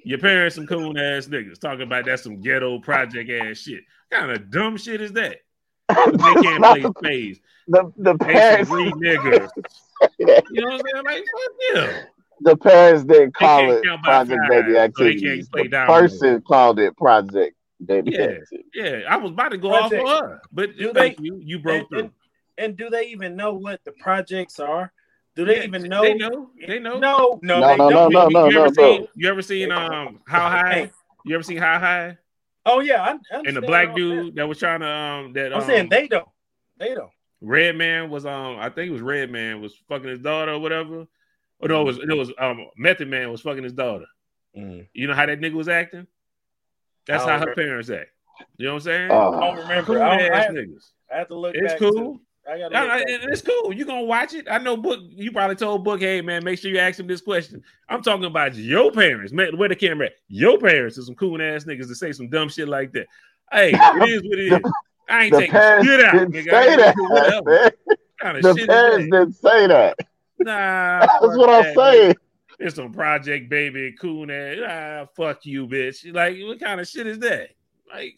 Your 0.05 0.19
parents 0.19 0.55
some 0.55 0.67
coon 0.67 0.97
ass 0.97 1.27
niggas 1.27 1.61
talking 1.61 1.83
about 1.83 2.05
that 2.07 2.21
some 2.21 2.41
ghetto 2.41 2.79
project 2.81 3.31
ass 3.31 3.59
shit. 3.59 3.83
What 4.09 4.21
kind 4.21 4.33
of 4.33 4.51
dumb 4.51 4.77
shit 4.77 5.01
is 5.01 5.13
that? 5.13 5.39
they 5.89 5.95
can't 6.43 6.63
play 6.63 6.83
the, 6.83 6.93
spades. 6.99 7.41
The 7.69 7.93
the 7.97 8.15
parents 8.17 8.71
niggas. 8.71 9.49
you 10.19 10.27
know 10.27 10.69
what 10.69 10.75
I'm 10.75 10.81
saying? 10.93 11.05
Like 11.05 11.25
fuck 11.25 11.53
yeah 11.75 12.03
the 12.41 12.57
parents 12.57 13.05
didn't 13.05 13.35
call 13.35 13.71
it 13.71 13.83
Project 14.03 14.41
Baby 14.49 14.77
Activity. 14.77 15.43
So 15.43 15.49
the 15.53 15.85
person 15.87 16.43
called 16.43 16.79
it 16.79 16.97
Project 16.97 17.57
Baby 17.85 18.13
yeah, 18.13 18.21
Activity. 18.21 18.65
Yeah, 18.75 19.01
I 19.09 19.17
was 19.17 19.33
about 19.33 19.51
to 19.51 19.59
go 19.59 19.71
Project. 19.71 20.07
off 20.07 20.23
on 20.23 20.29
her, 20.29 20.43
but 20.53 20.77
do 20.77 20.93
thank 20.93 21.19
they, 21.19 21.25
you. 21.25 21.41
You 21.43 21.59
broke 21.59 21.81
and, 21.81 21.89
through. 21.89 21.99
And, 22.01 22.11
and, 22.59 22.77
do 22.77 22.91
they 22.91 23.07
even 23.09 23.37
know 23.37 23.55
what 23.55 23.81
the 23.85 23.93
projects 23.93 24.59
are? 24.61 24.93
Do 25.35 25.45
they 25.45 25.59
yeah, 25.59 25.65
even 25.65 25.83
know? 25.83 26.03
They 26.03 26.15
know. 26.15 26.51
They 26.67 26.79
know. 26.79 26.99
No, 26.99 27.39
no, 27.43 27.61
no, 27.61 27.77
no, 27.77 27.89
no, 27.89 28.09
no, 28.09 28.29
no, 28.29 28.49
you, 28.49 28.59
ever 28.59 28.75
no, 28.75 28.97
seen, 28.97 29.09
You 29.15 29.29
ever 29.29 29.43
seen 29.43 29.71
um 29.71 30.21
how 30.27 30.49
high? 30.49 30.91
You 31.25 31.35
ever 31.35 31.43
seen 31.43 31.59
how 31.59 31.79
high? 31.79 32.17
Oh 32.65 32.81
yeah, 32.81 33.03
I, 33.03 33.37
I 33.37 33.43
and 33.47 33.57
the 33.57 33.63
black 33.63 33.95
dude 33.95 34.29
that. 34.29 34.35
that 34.37 34.49
was 34.49 34.59
trying 34.59 34.81
to 34.81 34.89
um 34.89 35.33
that 35.35 35.53
I'm 35.53 35.61
um, 35.61 35.67
saying 35.67 35.89
they 35.91 36.09
don't. 36.09 36.29
They 36.79 36.95
don't. 36.95 37.11
Redman 37.43 38.09
was 38.11 38.25
um 38.25 38.57
I 38.59 38.71
think 38.71 38.89
it 38.89 38.93
was 38.93 39.03
Redman 39.03 39.61
was 39.61 39.75
fucking 39.89 40.09
his 40.09 40.21
daughter 40.21 40.53
or 40.53 40.59
whatever. 40.59 41.07
Oh 41.63 41.67
no, 41.67 41.83
it 41.83 41.85
was 41.85 41.99
it 41.99 42.17
was 42.17 42.33
um 42.39 42.67
Method 42.77 43.09
Man 43.09 43.31
was 43.31 43.41
fucking 43.41 43.65
his 43.65 43.73
daughter. 43.73 44.07
Mm. 44.57 44.87
You 44.93 45.07
know 45.07 45.15
how 45.15 45.27
that 45.27 45.41
nigga 45.41 45.55
was 45.55 45.69
acting? 45.69 46.07
That's 47.07 47.25
how 47.25 47.35
remember. 47.35 47.51
her 47.51 47.55
parents 47.55 47.91
act. 47.91 48.11
You 48.59 48.67
know 48.67 48.75
what 48.75 48.79
I'm 48.79 48.83
saying? 48.83 49.11
Uh, 49.11 49.31
I 49.31 49.41
don't 49.41 49.59
remember. 49.59 49.95
Cool 49.95 50.03
I, 50.03 50.17
ass 50.17 50.51
niggas. 50.51 50.91
I 51.13 51.19
have 51.19 51.29
to 51.29 51.37
look. 51.37 51.55
It's 51.55 51.75
cool. 51.79 52.21
I 52.49 52.59
gotta 52.59 52.77
I, 52.77 53.03
it's 53.07 53.43
cool. 53.43 53.73
You 53.73 53.85
gonna 53.85 54.03
watch 54.03 54.35
it? 54.35 54.47
I 54.49 54.59
know. 54.59 54.77
Book. 54.77 55.01
You 55.09 55.33
probably 55.33 55.57
told 55.57 55.85
Book, 55.85 56.01
"Hey 56.01 56.21
man, 56.21 56.45
make 56.45 56.59
sure 56.59 56.71
you 56.71 56.79
ask 56.79 57.01
him 57.01 57.07
this 57.07 57.21
question." 57.21 57.63
I'm 57.89 58.03
talking 58.03 58.25
about 58.25 58.55
your 58.55 58.93
parents. 58.93 59.33
Man, 59.33 59.57
where 59.57 59.69
the 59.69 59.75
camera? 59.75 60.07
At? 60.07 60.13
Your 60.29 60.59
parents 60.59 60.99
are 60.99 61.03
some 61.03 61.17
cool 61.17 61.41
ass 61.43 61.65
niggas 61.65 61.89
to 61.89 61.95
say 61.95 62.13
some 62.13 62.29
dumb 62.29 62.49
shit 62.49 62.69
like 62.69 62.93
that. 62.93 63.07
Hey, 63.51 63.71
it 63.73 64.09
is 64.09 64.23
what 64.23 64.39
it 64.39 64.53
is. 64.53 64.73
I 65.09 65.25
ain't 65.25 65.35
taking 65.35 65.55
shit 65.55 66.05
out. 66.05 66.15
Nigga. 66.15 66.51
Say 66.51 66.77
that, 66.77 67.75
kind 68.21 68.37
of 68.37 68.43
the 68.43 68.67
parents 68.67 69.11
didn't 69.11 69.33
say 69.33 69.67
that. 69.69 69.97
Nah, 70.39 71.01
that's 71.01 71.21
what 71.21 71.51
I'm 71.51 71.75
saying. 71.75 72.15
It's 72.59 72.77
some 72.77 72.93
Project 72.93 73.51
Baby 73.51 73.93
coon 73.93 74.31
ass. 74.31 74.57
Ah, 74.67 75.07
fuck 75.15 75.45
you, 75.45 75.67
bitch. 75.67 76.13
Like, 76.15 76.37
what 76.41 76.61
kind 76.61 76.81
of 76.81 76.89
shit 76.89 77.07
is 77.07 77.19
that? 77.19 77.51
Like, 77.93 78.17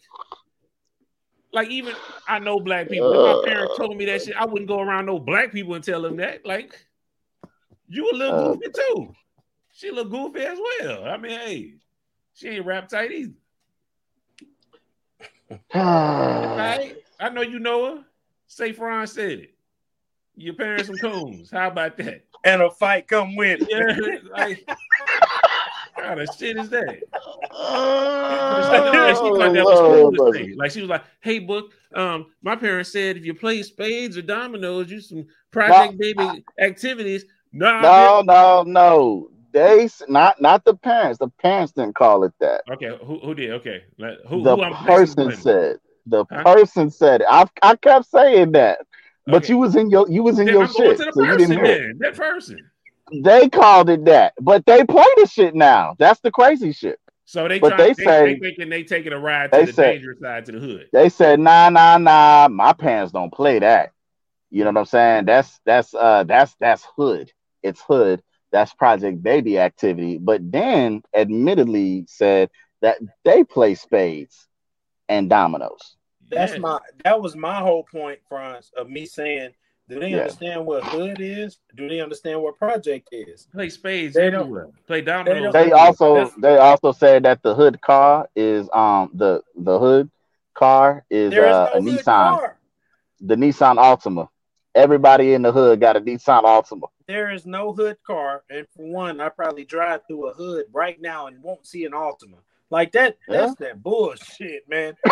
like 1.51 1.69
even 1.69 1.93
I 2.27 2.39
know 2.39 2.59
black 2.59 2.89
people. 2.89 3.11
If 3.11 3.43
my 3.43 3.51
parents 3.51 3.77
told 3.77 3.97
me 3.97 4.05
that 4.05 4.21
shit, 4.21 4.35
I 4.35 4.45
wouldn't 4.45 4.69
go 4.69 4.79
around 4.79 5.05
no 5.07 5.19
black 5.19 5.51
people 5.51 5.73
and 5.73 5.83
tell 5.83 6.01
them 6.01 6.17
that. 6.17 6.45
Like, 6.45 6.73
you 7.87 8.09
a 8.09 8.15
little 8.15 8.35
uh, 8.35 8.53
goofy 8.53 8.71
too. 8.73 9.13
She 9.73 9.91
look 9.91 10.09
goofy 10.09 10.41
as 10.41 10.57
well. 10.81 11.05
I 11.05 11.17
mean, 11.17 11.31
hey, 11.31 11.73
she 12.33 12.49
ain't 12.49 12.65
rap 12.65 12.87
tight 12.87 13.11
either. 13.11 13.33
right? 15.73 16.95
I 17.19 17.29
know 17.29 17.41
you 17.41 17.59
know 17.59 17.95
her. 17.95 18.05
Say 18.47 18.71
Fron 18.71 19.07
said 19.07 19.39
it. 19.39 19.53
Your 20.35 20.53
parents 20.53 20.87
some 20.87 20.97
coons. 20.97 21.51
How 21.51 21.67
about 21.67 21.97
that? 21.97 22.23
And 22.45 22.61
a 22.61 22.69
fight 22.69 23.07
come 23.07 23.35
with 23.35 23.61
it. 23.61 23.67
Yeah, 23.69 24.31
like, 24.31 24.65
kind 25.99 26.19
of 26.19 26.29
shit 26.37 26.57
is 26.57 26.69
that? 26.69 26.99
Oh, 27.51 28.61
she 29.09 29.39
thought 29.39 29.53
that 29.53 29.65
was 29.65 29.79
cool. 29.79 30.57
Like 30.57 30.71
she 30.71 30.81
was 30.81 30.89
like, 30.89 31.03
"Hey, 31.21 31.39
book. 31.39 31.73
Um, 31.93 32.27
my 32.41 32.55
parents 32.55 32.91
said 32.91 33.17
if 33.17 33.25
you 33.25 33.33
play 33.33 33.63
spades 33.63 34.17
or 34.17 34.21
dominoes, 34.21 34.89
you 34.89 35.01
some 35.01 35.25
project 35.51 35.93
no, 35.93 35.97
baby 35.97 36.45
activities." 36.59 37.25
No, 37.51 37.81
no, 37.81 38.21
no, 38.25 38.63
no. 38.63 39.29
They 39.51 39.89
not 40.07 40.39
not 40.41 40.63
the 40.63 40.75
parents. 40.75 41.19
The 41.19 41.29
parents 41.29 41.73
didn't 41.73 41.95
call 41.95 42.23
it 42.23 42.33
that. 42.39 42.61
Okay, 42.71 42.97
who 43.03 43.19
who 43.19 43.33
did? 43.33 43.51
Okay, 43.51 43.83
who, 44.27 44.43
the 44.43 44.55
who 44.55 44.85
person 44.85 45.31
said. 45.35 45.77
The 46.05 46.25
huh? 46.31 46.43
person 46.43 46.89
said 46.89 47.21
it. 47.21 47.27
I 47.29 47.45
I 47.61 47.75
kept 47.75 48.05
saying 48.05 48.53
that. 48.53 48.79
But 49.25 49.43
okay. 49.43 49.53
you 49.53 49.57
was 49.59 49.75
in 49.75 49.89
your 49.89 50.09
you 50.09 50.23
was 50.23 50.39
in 50.39 50.45
then 50.45 50.55
your 50.55 50.63
I'm 50.63 50.71
shit. 50.71 50.97
so 50.97 51.23
you 51.23 51.37
didn't 51.37 51.63
hear 51.63 51.93
That 51.99 52.15
person. 52.15 52.69
They 53.11 53.49
called 53.49 53.89
it 53.89 54.05
that, 54.05 54.33
but 54.39 54.65
they 54.65 54.83
play 54.85 55.05
the 55.17 55.25
shit 55.25 55.55
now. 55.55 55.95
That's 55.97 56.19
the 56.19 56.31
crazy 56.31 56.71
shit. 56.71 56.99
So 57.25 57.47
they, 57.47 57.59
but 57.59 57.69
try, 57.69 57.77
they, 57.77 57.93
they 57.93 58.03
say 58.03 58.33
they 58.33 58.39
thinking 58.39 58.69
they 58.69 58.83
taking 58.83 59.13
a 59.13 59.19
ride 59.19 59.51
to 59.51 59.65
the 59.65 59.73
said, 59.73 59.93
dangerous 59.93 60.19
side 60.19 60.45
to 60.45 60.51
the 60.51 60.59
hood. 60.59 60.89
They 60.91 61.09
said, 61.09 61.39
nah, 61.39 61.69
nah, 61.69 61.99
nah. 61.99 62.47
My 62.47 62.73
parents 62.73 63.11
don't 63.11 63.31
play 63.31 63.59
that. 63.59 63.91
You 64.49 64.63
know 64.63 64.71
what 64.71 64.79
I'm 64.79 64.85
saying? 64.85 65.25
That's 65.25 65.59
that's 65.63 65.93
uh 65.93 66.23
that's 66.23 66.55
that's 66.59 66.87
hood. 66.97 67.31
It's 67.61 67.81
hood. 67.81 68.23
That's 68.51 68.73
Project 68.73 69.21
Baby 69.21 69.59
activity. 69.59 70.17
But 70.17 70.49
Dan 70.49 71.03
admittedly 71.15 72.05
said 72.07 72.49
that 72.81 72.97
they 73.23 73.43
play 73.43 73.75
spades 73.75 74.47
and 75.07 75.29
dominoes. 75.29 75.97
That's 76.29 76.53
Yeah. 76.53 76.59
my 76.59 76.79
that 77.03 77.21
was 77.21 77.35
my 77.35 77.59
whole 77.59 77.83
point, 77.83 78.19
Franz, 78.27 78.71
of 78.77 78.89
me 78.89 79.05
saying, 79.05 79.51
do 79.87 79.99
they 79.99 80.09
Yeah. 80.09 80.17
understand 80.19 80.65
what 80.65 80.83
hood 80.85 81.19
is? 81.19 81.59
Do 81.75 81.89
they 81.89 81.99
understand 81.99 82.41
what 82.41 82.57
project 82.57 83.09
is? 83.11 83.47
play 83.51 83.69
spades 83.69 84.13
They 84.15 84.29
don't- 84.29 84.41
everywhere. 84.41 84.67
Play 84.85 85.01
dominoes. 85.01 85.41
don't- 85.41 85.53
They 85.53 85.71
also 85.71 86.13
That's- 86.15 86.35
they 86.37 86.57
also 86.57 86.91
said 86.91 87.23
that 87.23 87.41
the 87.41 87.55
hood 87.55 87.81
car 87.81 88.29
is 88.35 88.69
um 88.73 89.09
the 89.13 89.41
the 89.55 89.79
hood 89.79 90.09
car 90.53 91.05
is 91.09 91.33
uh, 91.33 91.71
a 91.73 91.79
no 91.81 91.91
hood 91.91 91.99
Nissan, 92.01 92.03
car. 92.37 92.57
the 93.21 93.35
Nissan 93.35 93.77
Altima. 93.77 94.29
Everybody 94.75 95.33
in 95.33 95.41
the 95.41 95.51
hood 95.51 95.79
got 95.79 95.97
a 95.97 96.01
Nissan 96.01 96.43
Altima. 96.43 96.89
There 97.07 97.31
is 97.31 97.47
no 97.47 97.73
hood 97.73 97.97
car, 98.03 98.43
and 98.51 98.67
for 98.75 98.83
one, 98.85 99.19
I 99.19 99.29
probably 99.29 99.65
drive 99.65 100.01
through 100.07 100.27
a 100.27 100.33
hood 100.33 100.65
right 100.71 101.01
now 101.01 101.25
and 101.25 101.41
won't 101.41 101.65
see 101.65 101.85
an 101.85 101.93
Altima. 101.93 102.37
Like 102.71 102.91
that, 102.91 103.17
that's 103.27 103.55
that 103.55 103.81
bullshit, 103.81 104.69
man. 104.69 104.95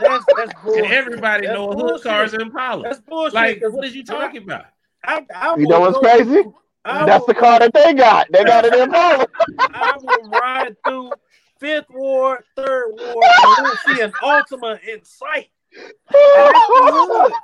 That's 0.00 0.24
that's 0.36 0.52
bullshit. 0.64 0.84
and 0.84 0.92
everybody 0.92 1.46
That's 1.46 1.56
know 1.56 1.70
a 1.70 1.74
hood 1.76 1.86
bullshit. 1.86 2.02
car 2.04 2.24
is 2.24 2.34
Impala. 2.34 2.82
That's 2.82 3.00
bullshit. 3.00 3.34
Like, 3.34 3.60
'cause 3.60 3.72
what 3.72 3.84
is 3.84 3.94
you 3.94 4.02
talking 4.04 4.42
about? 4.42 4.64
I, 5.04 5.24
I 5.34 5.54
You 5.56 5.66
know 5.68 5.80
what's 5.80 5.94
go- 5.96 6.00
crazy? 6.00 6.42
I 6.84 7.06
That's 7.06 7.20
will- 7.20 7.26
the 7.28 7.34
car 7.34 7.58
that 7.60 7.72
they 7.72 7.94
got. 7.94 8.26
They 8.32 8.42
got 8.44 8.64
it 8.64 8.74
in 8.74 8.80
Impala. 8.82 9.26
I 9.60 9.92
will 10.00 10.30
ride 10.30 10.76
through 10.84 11.12
Fifth 11.60 11.86
Ward, 11.90 12.42
Third 12.56 12.92
Ward, 12.98 13.24
and 13.24 13.56
we'll 13.66 13.94
see 13.94 14.00
an 14.02 14.10
Altima 14.22 14.80
in 14.88 15.04
sight. 15.04 15.50
And 15.76 15.84
that's 16.14 16.52
the 16.68 17.08
hood. 17.22 17.32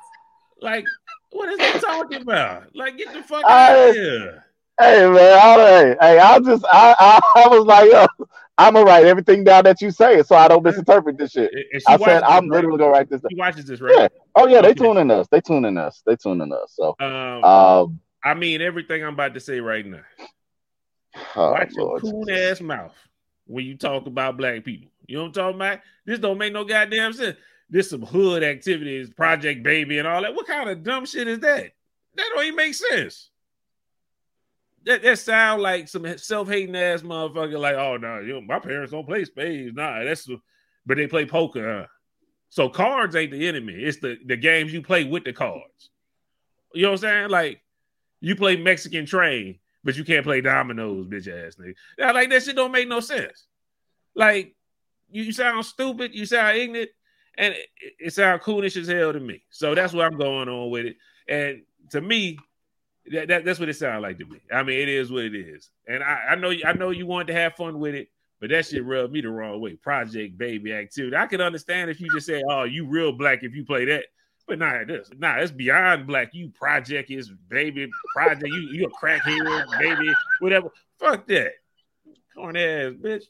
Like, 0.61 0.84
what 1.30 1.49
is 1.51 1.61
he 1.74 1.78
talking 1.78 2.22
about? 2.22 2.74
Like, 2.74 2.97
get 2.99 3.12
the 3.12 3.22
fuck 3.22 3.45
I- 3.45 3.70
out 3.84 3.89
of 3.91 3.95
here. 3.95 4.45
Hey 4.80 5.09
man, 5.09 5.39
I, 5.41 5.55
hey, 5.57 5.97
hey, 6.01 6.18
I 6.20 6.39
just 6.41 6.64
I, 6.72 6.95
I 6.99 7.20
I 7.45 7.49
was 7.49 7.64
like, 7.64 7.91
yo, 7.93 8.07
I'm 8.59 8.75
gonna 8.75 8.85
write 8.85 9.07
everything 9.07 9.45
down 9.45 9.63
that 9.65 9.81
you 9.81 9.91
say, 9.93 10.23
so 10.25 10.35
I 10.35 10.49
don't 10.49 10.65
misinterpret 10.65 11.17
this 11.17 11.31
shit. 11.31 11.53
And- 11.53 11.65
and 11.73 11.81
she 11.83 11.87
I 11.87 11.97
said 11.97 12.23
I'm 12.25 12.49
right? 12.49 12.57
literally 12.57 12.79
gonna 12.79 12.91
write 12.91 13.09
this 13.09 13.21
down. 13.21 13.31
She 13.31 13.37
watches 13.37 13.65
this, 13.67 13.81
right? 13.81 13.95
Yeah. 13.97 14.09
Oh 14.35 14.47
yeah, 14.49 14.61
they 14.61 14.75
tuning 14.75 15.11
us. 15.11 15.29
They 15.29 15.41
tuning 15.41 15.79
us. 15.79 16.03
They 16.05 16.17
tuning 16.17 16.53
us. 16.53 16.73
So 16.75 16.97
Um, 17.01 17.45
um, 17.45 18.01
I 18.25 18.35
mean 18.35 18.61
everything 18.61 19.05
I'm 19.05 19.15
about 19.15 19.35
to 19.35 19.41
say 19.41 19.61
right 19.61 19.87
now. 19.87 20.01
oh, 21.37 21.53
Watch 21.53 21.71
your 21.75 21.85
Lord. 21.87 22.03
coon 22.03 22.31
ass 22.31 22.61
mouth 22.61 22.95
when 23.47 23.65
you 23.65 23.77
talk 23.77 24.07
about 24.07 24.37
black 24.37 24.65
people. 24.65 24.91
You 25.07 25.17
know 25.17 25.23
what 25.23 25.29
I'm 25.29 25.33
talking 25.33 25.57
about? 25.57 25.81
This 26.05 26.19
don't 26.19 26.39
make 26.39 26.53
no 26.53 26.65
goddamn 26.65 27.13
sense. 27.13 27.37
This 27.71 27.91
some 27.91 28.03
hood 28.03 28.43
activities, 28.43 29.11
Project 29.11 29.63
Baby, 29.63 29.99
and 29.99 30.09
all 30.09 30.23
that. 30.23 30.35
What 30.35 30.47
kind 30.47 30.69
of 30.71 30.83
dumb 30.83 31.07
shit 31.07 31.29
is 31.29 31.39
that? 31.41 31.73
That 32.15 32.31
don't 32.35 32.45
even 32.45 32.57
make 32.57 32.75
sense. 32.75 33.31
That 34.89 35.03
that 35.03 35.18
sound 35.18 35.61
like 35.61 35.86
some 35.86 36.16
self-hating 36.16 36.74
ass 36.74 37.03
motherfucker. 37.03 37.61
Like, 37.61 37.76
oh 37.76 37.99
no, 37.99 38.20
you 38.20 38.32
know, 38.32 38.41
my 38.41 38.59
parents 38.59 38.91
don't 38.91 39.07
play 39.07 39.22
spades. 39.26 39.76
Nah, 39.76 40.03
that's 40.03 40.26
but 40.86 40.97
they 40.97 41.07
play 41.07 41.26
poker. 41.26 41.80
Huh? 41.80 41.86
So 42.49 42.70
cards 42.70 43.14
ain't 43.14 43.32
the 43.32 43.47
enemy. 43.47 43.74
It's 43.74 43.99
the 43.99 44.16
the 44.24 44.39
games 44.39 44.72
you 44.72 44.80
play 44.80 45.05
with 45.05 45.24
the 45.24 45.34
cards. 45.34 45.91
You 46.72 46.84
know 46.84 46.93
what 46.93 47.05
I'm 47.05 47.11
saying? 47.11 47.28
Like 47.28 47.61
you 48.22 48.34
play 48.34 48.57
Mexican 48.57 49.05
train, 49.05 49.59
but 49.84 49.95
you 49.95 50.05
can't 50.05 50.24
play 50.24 50.41
dominoes, 50.41 51.07
bitch 51.07 51.28
ass 51.28 51.57
nigga. 51.57 51.74
Now, 51.99 52.14
like 52.14 52.30
that 52.30 52.43
shit 52.43 52.57
don't 52.57 52.72
make 52.72 52.89
no 52.89 53.01
sense. 53.01 53.47
Like 54.14 54.57
you, 55.11 55.22
you 55.22 55.32
sound 55.32 55.66
stupid, 55.66 56.14
you 56.14 56.24
sound 56.24 56.57
ignorant, 56.57 56.89
and 57.36 57.53
it, 57.53 57.68
it 57.99 58.14
sounds 58.14 58.43
coonish 58.43 58.80
as 58.80 58.89
hell 58.89 59.12
to 59.12 59.20
me. 59.20 59.43
So 59.51 59.74
that's 59.74 59.93
what 59.93 60.07
I'm 60.07 60.16
going 60.16 60.49
on 60.49 60.70
with 60.70 60.86
it. 60.86 60.97
And 61.28 61.64
to 61.91 62.01
me, 62.01 62.39
that, 63.13 63.29
that 63.29 63.45
that's 63.45 63.59
what 63.59 63.69
it 63.69 63.75
sounds 63.75 64.03
like 64.03 64.19
to 64.19 64.27
me. 64.27 64.41
I 64.53 64.63
mean, 64.63 64.81
it 64.81 64.89
is 64.89 65.11
what 65.11 65.25
it 65.25 65.35
is. 65.35 65.71
And 65.87 66.03
I, 66.03 66.29
I 66.31 66.35
know 66.35 66.53
I 66.65 66.73
know 66.73 66.91
you 66.91 67.07
wanted 67.07 67.29
to 67.29 67.35
have 67.35 67.55
fun 67.55 67.79
with 67.79 67.95
it, 67.95 68.09
but 68.41 68.51
that 68.51 68.67
shit 68.67 68.85
rubbed 68.85 69.13
me 69.13 69.21
the 69.21 69.31
wrong 69.31 69.61
way. 69.61 69.75
Project 69.75 70.39
baby 70.39 70.73
activity. 70.73 71.17
I 71.17 71.27
could 71.27 71.41
understand 71.41 71.91
if 71.91 72.01
you 72.01 72.09
just 72.13 72.27
say, 72.27 72.43
"Oh, 72.49 72.65
you 72.65 72.87
real 72.87 73.13
black" 73.13 73.43
if 73.43 73.55
you 73.55 73.65
play 73.65 73.85
that. 73.87 74.05
But 74.47 74.59
nah, 74.59 74.85
this 74.85 75.11
nah, 75.19 75.37
it's 75.37 75.53
beyond 75.53 76.07
black. 76.07 76.31
You 76.33 76.51
project 76.51 77.11
is 77.11 77.31
baby 77.49 77.89
project. 78.15 78.47
You 78.47 78.69
you 78.73 78.87
a 78.87 78.91
crackhead, 78.91 79.79
baby, 79.79 80.11
whatever. 80.41 80.71
Fuck 80.99 81.27
that. 81.29 81.53
Corn 82.39 82.57
ass 82.57 82.93
bitch. 82.93 83.24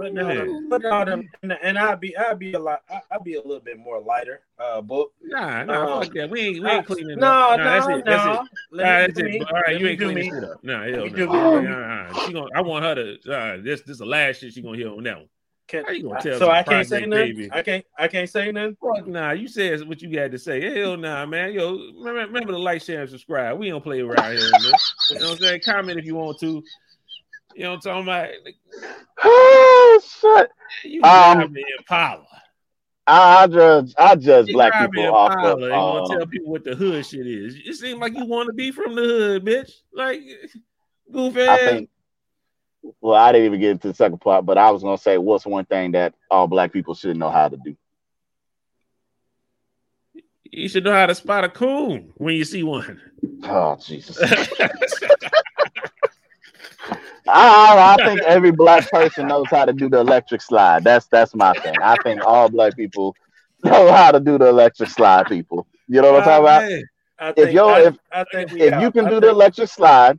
But 0.00 0.12
no, 0.12 0.62
put 0.68 0.84
all 0.84 1.04
them, 1.04 1.28
and, 1.42 1.52
and 1.62 1.78
I'd 1.78 2.00
be, 2.00 2.16
I'd 2.16 2.38
be 2.38 2.52
a 2.52 2.58
lot, 2.58 2.82
I- 2.90 3.00
I'd 3.12 3.22
be 3.22 3.34
a 3.34 3.40
little 3.40 3.60
bit 3.60 3.78
more 3.78 4.00
lighter. 4.00 4.40
Uh, 4.58 4.80
book. 4.80 5.12
Nah, 5.22 5.62
nah, 5.64 5.98
Um, 5.98 6.02
fuck 6.02 6.14
that. 6.14 6.30
We 6.30 6.40
ain't 6.40 6.62
we 6.64 6.70
ain't 6.70 6.86
cleaning 6.86 7.18
no, 7.18 7.28
up. 7.28 7.58
no, 7.58 7.64
that's 7.64 7.86
no, 7.86 7.96
it. 7.96 8.04
That's 8.04 8.26
it. 8.26 8.48
Let 8.72 8.84
Nah, 8.84 9.06
that's 9.06 9.18
it. 9.18 9.40
All 9.42 9.52
right, 9.52 9.72
Let 9.72 9.80
you 9.80 9.86
ain't 9.86 10.00
cleaning 10.00 10.30
shit 10.32 10.44
up. 10.44 10.64
Nah, 10.64 10.82
hell 10.82 11.08
no. 11.08 11.26
Nah, 11.26 11.60
me. 11.60 11.68
nah, 11.68 12.04
nah. 12.08 12.14
She 12.14 12.32
gonna, 12.32 12.48
I 12.54 12.60
want 12.60 12.84
her 12.84 12.94
to. 12.96 13.32
Uh, 13.32 13.56
this, 13.62 13.82
this 13.82 13.98
the 13.98 14.06
last 14.06 14.40
shit 14.40 14.52
she 14.52 14.62
gonna 14.62 14.76
hear 14.76 14.90
on 14.90 15.04
that 15.04 15.16
one. 15.16 15.28
Can, 15.68 15.84
How 15.84 15.92
you 15.92 16.08
gonna 16.08 16.20
tell 16.20 16.38
so 16.38 16.50
I 16.50 16.62
can't 16.62 16.88
say 16.88 17.04
nothing. 17.04 17.36
Baby? 17.36 17.50
I 17.52 17.62
can't, 17.62 17.84
I 17.98 18.08
can't 18.08 18.28
say 18.28 18.50
nothing. 18.50 18.76
Fuck 18.80 19.06
nah. 19.06 19.32
You 19.32 19.46
said 19.46 19.86
what 19.86 20.02
you 20.02 20.12
got 20.12 20.32
to 20.32 20.38
say. 20.38 20.60
Hell 20.60 20.96
nah, 20.96 21.26
man. 21.26 21.52
Yo, 21.52 21.72
remember, 21.98 22.20
remember 22.20 22.52
to 22.52 22.58
like, 22.58 22.82
share, 22.82 23.02
and 23.02 23.10
subscribe. 23.10 23.58
We 23.58 23.68
don't 23.68 23.84
play 23.84 24.00
around 24.00 24.32
here. 24.32 24.50
Man. 24.58 24.72
You 25.10 25.18
know 25.18 25.26
what 25.26 25.32
I'm 25.34 25.38
saying? 25.38 25.60
Comment 25.64 25.98
if 25.98 26.04
you 26.04 26.14
want 26.14 26.38
to. 26.40 26.64
You 27.54 27.64
know 27.64 27.70
what 27.70 27.74
I'm 27.76 27.80
talking 27.80 28.02
about? 28.04 28.28
Oh 29.24 30.00
shit! 30.20 30.50
You 30.84 31.02
Um, 31.02 31.38
drive 31.38 31.50
me 31.52 31.64
Impala. 31.78 32.24
I, 33.06 33.42
I 33.42 33.46
judge 33.46 33.94
I 33.98 34.14
judge 34.16 34.48
You 34.48 34.54
black 34.54 34.78
people 34.78 35.04
off 35.14 35.32
Impala. 35.32 35.52
of 35.54 35.60
you 35.60 35.66
want 35.70 36.06
to 36.06 36.12
um, 36.12 36.18
tell 36.18 36.26
people 36.28 36.52
what 36.52 36.64
the 36.64 36.74
hood 36.74 37.04
shit 37.06 37.26
is. 37.26 37.56
It 37.64 37.74
seems 37.74 37.98
like 38.00 38.14
you 38.14 38.26
want 38.26 38.48
to 38.48 38.52
be 38.52 38.70
from 38.70 38.94
the 38.94 39.02
hood, 39.02 39.44
bitch. 39.44 39.70
Like, 39.92 40.20
goofy 41.12 41.40
I 41.42 41.56
ass. 41.56 41.64
think. 41.64 41.90
Well, 43.00 43.14
I 43.20 43.32
didn't 43.32 43.46
even 43.46 43.60
get 43.60 43.70
into 43.72 43.88
the 43.88 43.94
second 43.94 44.18
part, 44.18 44.46
but 44.46 44.56
I 44.56 44.70
was 44.70 44.82
gonna 44.82 44.98
say, 44.98 45.18
what's 45.18 45.44
one 45.44 45.64
thing 45.64 45.92
that 45.92 46.14
all 46.30 46.46
black 46.46 46.72
people 46.72 46.94
should 46.94 47.16
know 47.16 47.30
how 47.30 47.48
to 47.48 47.56
do? 47.56 47.76
You 50.50 50.68
should 50.68 50.84
know 50.84 50.92
how 50.92 51.06
to 51.06 51.14
spot 51.14 51.44
a 51.44 51.48
coon 51.48 52.12
when 52.16 52.34
you 52.36 52.44
see 52.44 52.62
one. 52.62 53.00
Oh 53.42 53.76
Jesus! 53.84 54.16
I, 57.28 57.94
I 57.98 58.04
think 58.06 58.20
every 58.22 58.50
black 58.50 58.90
person 58.90 59.26
knows 59.28 59.46
how 59.50 59.64
to 59.64 59.72
do 59.72 59.88
the 59.88 59.98
electric 60.00 60.40
slide. 60.42 60.84
That's 60.84 61.06
that's 61.06 61.34
my 61.34 61.52
thing. 61.54 61.76
I 61.82 61.96
think 62.02 62.24
all 62.24 62.48
black 62.48 62.76
people 62.76 63.14
know 63.64 63.92
how 63.92 64.12
to 64.12 64.20
do 64.20 64.38
the 64.38 64.46
electric 64.48 64.88
slide. 64.90 65.26
People, 65.28 65.66
you 65.88 66.00
know 66.00 66.12
what 66.12 66.22
I'm 66.22 66.24
talking 66.24 66.44
about? 66.44 66.62
Man, 66.70 66.82
I 67.18 67.32
think, 67.32 67.52
you're- 67.52 67.72
I, 67.72 67.80
if- 67.88 67.98
I 68.12 68.24
think 68.32 68.52
we 68.52 68.62
If 68.62 68.72
out. 68.74 68.80
you 68.82 68.90
can 68.92 69.04
do 69.04 69.10
think, 69.10 69.22
the 69.22 69.30
electric 69.30 69.68
slide, 69.68 70.16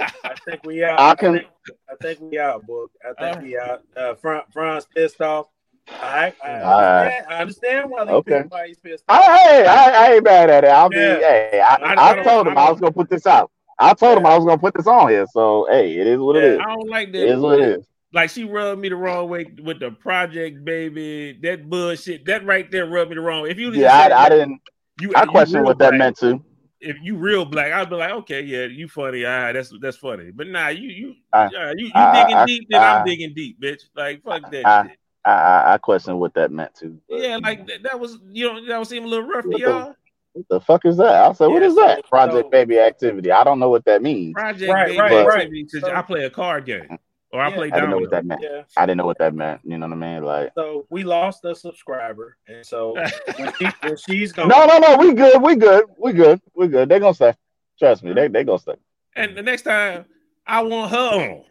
I 0.00 0.34
think 0.48 0.64
we 0.64 0.84
out. 0.84 0.98
I 1.00 1.14
can- 1.14 1.32
think, 1.34 1.46
I 1.90 1.94
think 2.00 2.20
we 2.20 2.38
out, 2.38 2.66
book. 2.66 2.90
I 3.04 3.12
think 3.32 3.42
we 3.42 3.58
out. 3.58 3.82
Uh, 3.96 4.14
Fran, 4.14 4.42
Fran's 4.52 4.86
pissed 4.86 5.20
off. 5.20 5.48
I, 5.88 6.32
I, 6.44 6.60
All 6.62 6.80
right. 6.80 7.00
understand, 7.04 7.26
I 7.28 7.40
understand 7.40 7.90
why, 7.90 8.04
he 8.06 8.10
Okay. 8.12 8.38
pissed, 8.40 8.50
why 8.50 8.66
he's 8.68 8.78
pissed 8.78 9.04
off. 9.08 9.20
I, 9.20 9.38
hey, 9.38 9.66
I, 9.66 9.90
I 10.06 10.12
ain't 10.14 10.24
mad 10.24 10.50
at 10.50 10.64
it. 10.64 10.70
I'll 10.70 10.88
be, 10.88 10.96
hey, 10.96 11.60
I, 11.64 11.74
I- 11.76 11.94
I, 11.94 12.20
I 12.20 12.22
told 12.22 12.46
him 12.46 12.56
I 12.58 12.62
I 12.62 12.70
was 12.70 12.80
gonna 12.80 12.92
put 12.92 13.08
this 13.10 13.26
out. 13.26 13.50
I 13.78 13.94
told 13.94 14.18
him 14.18 14.26
I 14.26 14.36
was 14.36 14.44
gonna 14.44 14.58
put 14.58 14.74
this 14.74 14.86
on 14.86 15.08
here. 15.10 15.26
So 15.32 15.66
hey, 15.70 15.96
it 15.98 16.06
is 16.06 16.18
what 16.18 16.36
it 16.36 16.42
Yeah. 16.44 16.50
is. 16.54 16.58
I 16.60 16.74
don't 16.74 16.88
like 16.90 17.08
It 17.08 17.12
that. 17.12 17.28
is 17.28 17.40
what 17.40 17.58
it 17.60 17.68
is. 17.78 17.86
Like 18.12 18.30
she 18.30 18.44
rubbed 18.44 18.80
me 18.80 18.88
the 18.88 18.96
wrong 18.96 19.28
way 19.28 19.46
with 19.62 19.80
the 19.80 19.90
project, 19.90 20.64
baby. 20.64 21.38
That 21.42 21.68
bullshit. 21.68 22.24
That 22.26 22.46
right 22.46 22.70
there 22.70 22.86
rubbed 22.86 23.10
me 23.10 23.16
the 23.16 23.20
wrong. 23.20 23.42
way. 23.42 23.50
If 23.50 23.58
you 23.58 23.70
Yeah, 23.72 23.92
I, 23.94 24.24
I 24.24 24.28
didn't. 24.28 24.60
You, 25.00 25.12
I 25.14 25.26
question 25.26 25.62
what 25.62 25.78
that 25.78 25.90
black, 25.90 25.98
meant 25.98 26.16
too. 26.16 26.42
If 26.80 26.96
you 27.02 27.16
real 27.16 27.44
black, 27.44 27.72
I'd 27.72 27.90
be 27.90 27.96
like, 27.96 28.12
okay, 28.12 28.40
yeah, 28.42 28.64
you 28.64 28.88
funny. 28.88 29.24
Ah, 29.26 29.52
that's 29.52 29.72
that's 29.82 29.96
funny. 29.98 30.30
But 30.30 30.46
nah, 30.46 30.68
you 30.68 30.88
you 30.88 31.14
I- 31.32 31.50
yeah, 31.52 31.72
you, 31.76 31.86
you 31.86 31.92
I- 31.94 32.22
digging 32.22 32.36
I- 32.36 32.46
deep, 32.46 32.66
then 32.70 32.80
I- 32.82 32.98
I'm 32.98 33.04
digging 33.04 33.34
deep, 33.34 33.60
bitch. 33.60 33.82
Like 33.94 34.22
fuck 34.22 34.50
that 34.50 34.66
I- 34.66 34.82
shit. 34.88 34.98
I, 35.26 35.32
I, 35.32 35.74
I 35.74 35.78
question 35.78 36.18
what 36.20 36.34
that 36.34 36.52
meant 36.52 36.74
too. 36.76 36.98
But 37.10 37.18
Yeah, 37.18 37.38
like 37.42 37.66
that, 37.66 37.82
that 37.82 37.98
was 38.00 38.16
you 38.30 38.46
know 38.46 38.64
that 38.66 38.78
was 38.78 38.88
seem 38.88 39.04
a 39.04 39.08
little 39.08 39.26
rough 39.26 39.44
to 39.44 39.58
y'all. 39.58 39.94
What 40.36 40.48
the 40.48 40.60
fuck 40.60 40.84
is 40.84 40.96
that? 40.98 41.24
I 41.24 41.32
said, 41.32 41.46
what 41.46 41.62
Yeah, 41.62 41.68
is 41.68 41.74
so- 41.74 41.86
that? 41.86 42.04
Project 42.04 42.46
so- 42.46 42.50
baby 42.50 42.78
activity. 42.78 43.30
I 43.32 43.42
don't 43.44 43.58
know 43.58 43.70
what 43.70 43.84
that 43.86 44.02
means. 44.02 44.34
Project 44.34 44.70
Right, 44.70 44.86
baby 44.88 44.98
right, 45.00 45.26
right. 45.26 45.50
So- 45.70 45.92
I 45.92 46.02
play 46.02 46.24
a 46.24 46.30
card 46.30 46.66
game 46.66 46.98
or 47.32 47.40
I 47.40 47.48
Yeah. 47.48 47.54
play 47.54 47.70
I 47.72 47.74
didn't 47.76 47.90
know 47.90 47.98
what 47.98 48.10
that 48.10 48.24
meant. 48.26 48.42
Yeah. 48.42 48.62
I 48.76 48.84
didn't 48.86 48.98
know 48.98 49.06
what 49.06 49.18
that 49.18 49.34
meant. 49.34 49.60
You 49.64 49.78
know 49.78 49.86
what 49.86 49.94
I 49.94 49.96
mean? 49.96 50.24
Like, 50.24 50.52
So 50.54 50.86
we 50.90 51.04
lost 51.04 51.44
a 51.44 51.54
subscriber, 51.54 52.36
and 52.46 52.64
so 52.64 52.94
when, 53.38 53.52
she, 53.58 53.66
when 53.82 53.96
she's 53.96 54.32
gone, 54.32 54.48
no, 54.48 54.66
no, 54.66 54.78
no. 54.78 54.96
We 54.98 55.14
good. 55.14 55.40
We 55.42 55.56
good. 55.56 55.84
We 55.98 56.12
good. 56.12 56.40
We 56.54 56.68
good. 56.68 56.88
They 56.88 56.98
gonna 56.98 57.14
stay. 57.14 57.34
Trust 57.78 58.02
me. 58.04 58.12
They 58.12 58.28
they 58.28 58.44
gonna 58.44 58.58
stay. 58.58 58.74
And 59.14 59.36
the 59.36 59.42
next 59.42 59.62
time 59.62 60.04
I 60.46 60.62
want 60.62 60.90
her 60.92 60.98
on, 60.98 61.44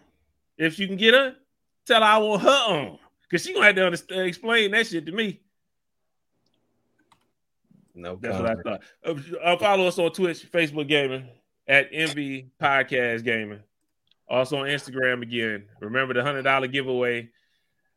if 0.58 0.78
you 0.80 0.88
can 0.88 0.96
get 0.98 1.14
her, 1.16 1.36
tell 1.86 2.02
her 2.02 2.08
I 2.08 2.18
want 2.20 2.42
her 2.44 2.50
on. 2.50 3.00
Cause 3.32 3.42
she 3.42 3.54
gonna 3.54 3.66
have 3.66 3.76
to 3.76 3.86
understand, 3.86 4.22
explain 4.28 4.70
that 4.72 4.86
shit 4.88 5.08
to 5.08 5.12
me. 5.12 5.42
No, 7.96 8.18
That's 8.22 8.38
what 8.38 8.50
I 8.50 8.56
thought. 8.62 8.82
Uh, 9.06 9.16
uh, 9.44 9.58
follow 9.58 9.88
us 9.88 9.98
on 9.98 10.12
Twitch, 10.12 10.52
Facebook 10.52 10.88
Gaming, 10.88 11.30
at 11.68 11.92
MV 11.92 12.50
Podcast 12.62 13.24
Gaming. 13.24 13.62
Also 14.28 14.58
on 14.58 14.68
Instagram 14.68 15.22
again. 15.22 15.66
Remember 15.80 16.14
the 16.14 16.24
hundred 16.24 16.44
dollar 16.44 16.68
giveaway. 16.68 17.30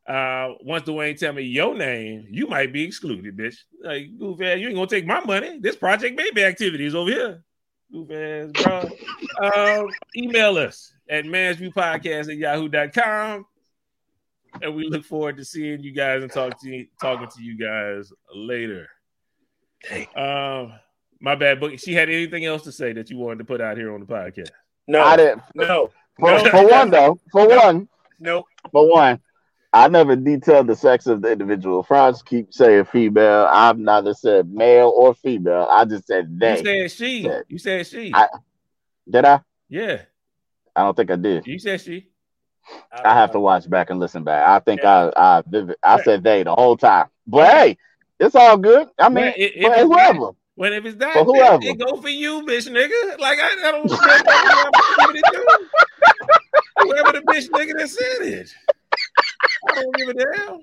Uh, 0.07 0.55
once 0.63 0.85
Dwayne 0.85 1.19
tell 1.19 1.33
me 1.35 1.43
your 1.43 1.75
name, 1.75 2.27
you 2.31 2.47
might 2.47 2.73
be 2.73 2.85
excluded, 2.85 3.37
bitch. 3.37 3.57
Like 3.83 4.17
goof 4.19 4.41
ass, 4.41 4.59
you 4.59 4.69
ain't 4.69 4.77
gonna 4.77 4.87
take 4.87 5.07
my 5.07 5.21
money. 5.21 5.59
This 5.59 5.77
Project 5.77 6.17
Baby 6.17 6.45
activities 6.45 6.95
over 6.95 7.11
here. 7.11 7.45
Goof 7.93 8.11
ass, 8.11 8.63
bro. 8.63 9.81
um, 9.83 9.89
email 10.17 10.57
us 10.59 10.93
at 11.11 11.25
mansviewpodcast 11.25 12.31
at 12.31 12.37
yahoo.com. 12.37 13.47
and 14.63 14.75
we 14.75 14.89
look 14.89 15.05
forward 15.05 15.37
to 15.39 15.45
seeing 15.45 15.81
you 15.83 15.93
guys 15.93 16.23
and 16.23 16.33
talk 16.33 16.61
to 16.61 16.69
you, 16.69 16.87
talking 17.01 17.29
to 17.29 17.43
you 17.43 17.59
guys 17.59 18.13
later. 18.35 18.89
Um, 20.17 20.73
my 21.21 21.35
bad, 21.35 21.61
but 21.61 21.81
she 21.81 21.95
had 21.95 22.09
anything 22.09 22.45
else 22.45 22.63
to 22.63 22.73
say 22.73 22.93
that 22.93 23.11
you 23.11 23.19
wanted 23.19 23.39
to 23.39 23.45
put 23.45 23.61
out 23.61 23.77
here 23.77 23.93
on 23.93 24.01
the 24.01 24.07
podcast? 24.07 24.51
No, 24.87 25.03
I 25.03 25.17
didn't. 25.17 25.43
no, 25.55 25.91
For, 26.19 26.31
No. 26.33 26.51
for 26.51 26.69
one, 26.69 26.91
though, 26.91 27.21
for 27.31 27.47
No. 27.47 27.57
one, 27.57 27.89
no. 28.19 28.45
for 28.73 28.91
one, 28.91 29.21
I 29.73 29.89
never 29.89 30.17
detailed 30.17 30.67
the 30.67 30.75
sex 30.77 31.07
of 31.07 31.21
the 31.23 31.31
individual. 31.33 31.83
Franz 31.83 32.23
keep 32.23 32.53
saying 32.55 32.87
female. 32.87 33.47
I've 33.51 33.79
neither 33.79 34.15
said 34.15 34.51
male 34.51 34.93
or 34.95 35.15
female. 35.15 35.67
I 35.71 35.85
just 35.85 36.07
said 36.07 36.39
they. 36.41 36.59
You 36.59 36.65
said 36.65 36.91
she. 36.91 37.19
Yeah. 37.21 37.41
You 37.49 37.59
said 37.59 37.87
she. 37.87 38.13
I- 38.15 38.29
Did 39.09 39.25
I? 39.27 39.41
yeah, 39.69 40.03
I 40.75 40.83
don't 40.83 40.97
think 40.97 41.11
I 41.11 41.17
did. 41.17 41.47
you 41.47 41.59
said 41.59 41.81
she. 41.81 42.09
I 42.93 43.15
have 43.15 43.33
to 43.33 43.41
watch 43.41 43.69
back 43.69 43.91
and 43.91 43.99
listen 44.01 44.25
back. 44.25 44.47
I 44.49 44.59
think 44.61 44.83
Yeah. 44.83 45.11
I 45.17 45.39
I 45.39 45.43
vivid, 45.47 45.77
I 45.83 46.03
said 46.03 46.23
they 46.23 46.43
the 46.43 46.55
whole 46.55 46.77
time. 46.77 47.07
But 47.27 47.49
hey, 47.51 47.79
it's 48.21 48.35
all 48.35 48.57
good. 48.59 48.89
I 48.99 49.09
mean, 49.09 49.25
Well, 49.25 49.35
it- 49.37 49.53
it 49.57 49.63
for 49.63 49.95
whoever. 49.95 50.31
When 50.57 50.73
if 50.73 50.85
it's 50.87 50.97
that, 50.97 51.15
For 51.15 51.25
whoever. 51.25 51.61
it 51.63 51.79
go 51.79 52.01
for 52.01 52.09
you, 52.09 52.43
bitch, 52.43 52.69
nigga. 52.69 53.19
Like 53.21 53.39
I, 53.39 53.69
I 53.69 53.73
don't 53.73 53.89
care 53.89 54.19
what 54.97 55.17
it 55.17 55.25
do. 55.31 55.47
Whoever 56.79 57.13
the 57.13 57.21
bitch 57.21 57.49
nigga 57.51 57.79
that 57.79 57.89
said 57.89 58.27
it, 58.27 58.55
I 59.65 59.75
don't 59.75 59.97
give 59.97 60.09
a 60.09 60.15
damn. 60.15 60.61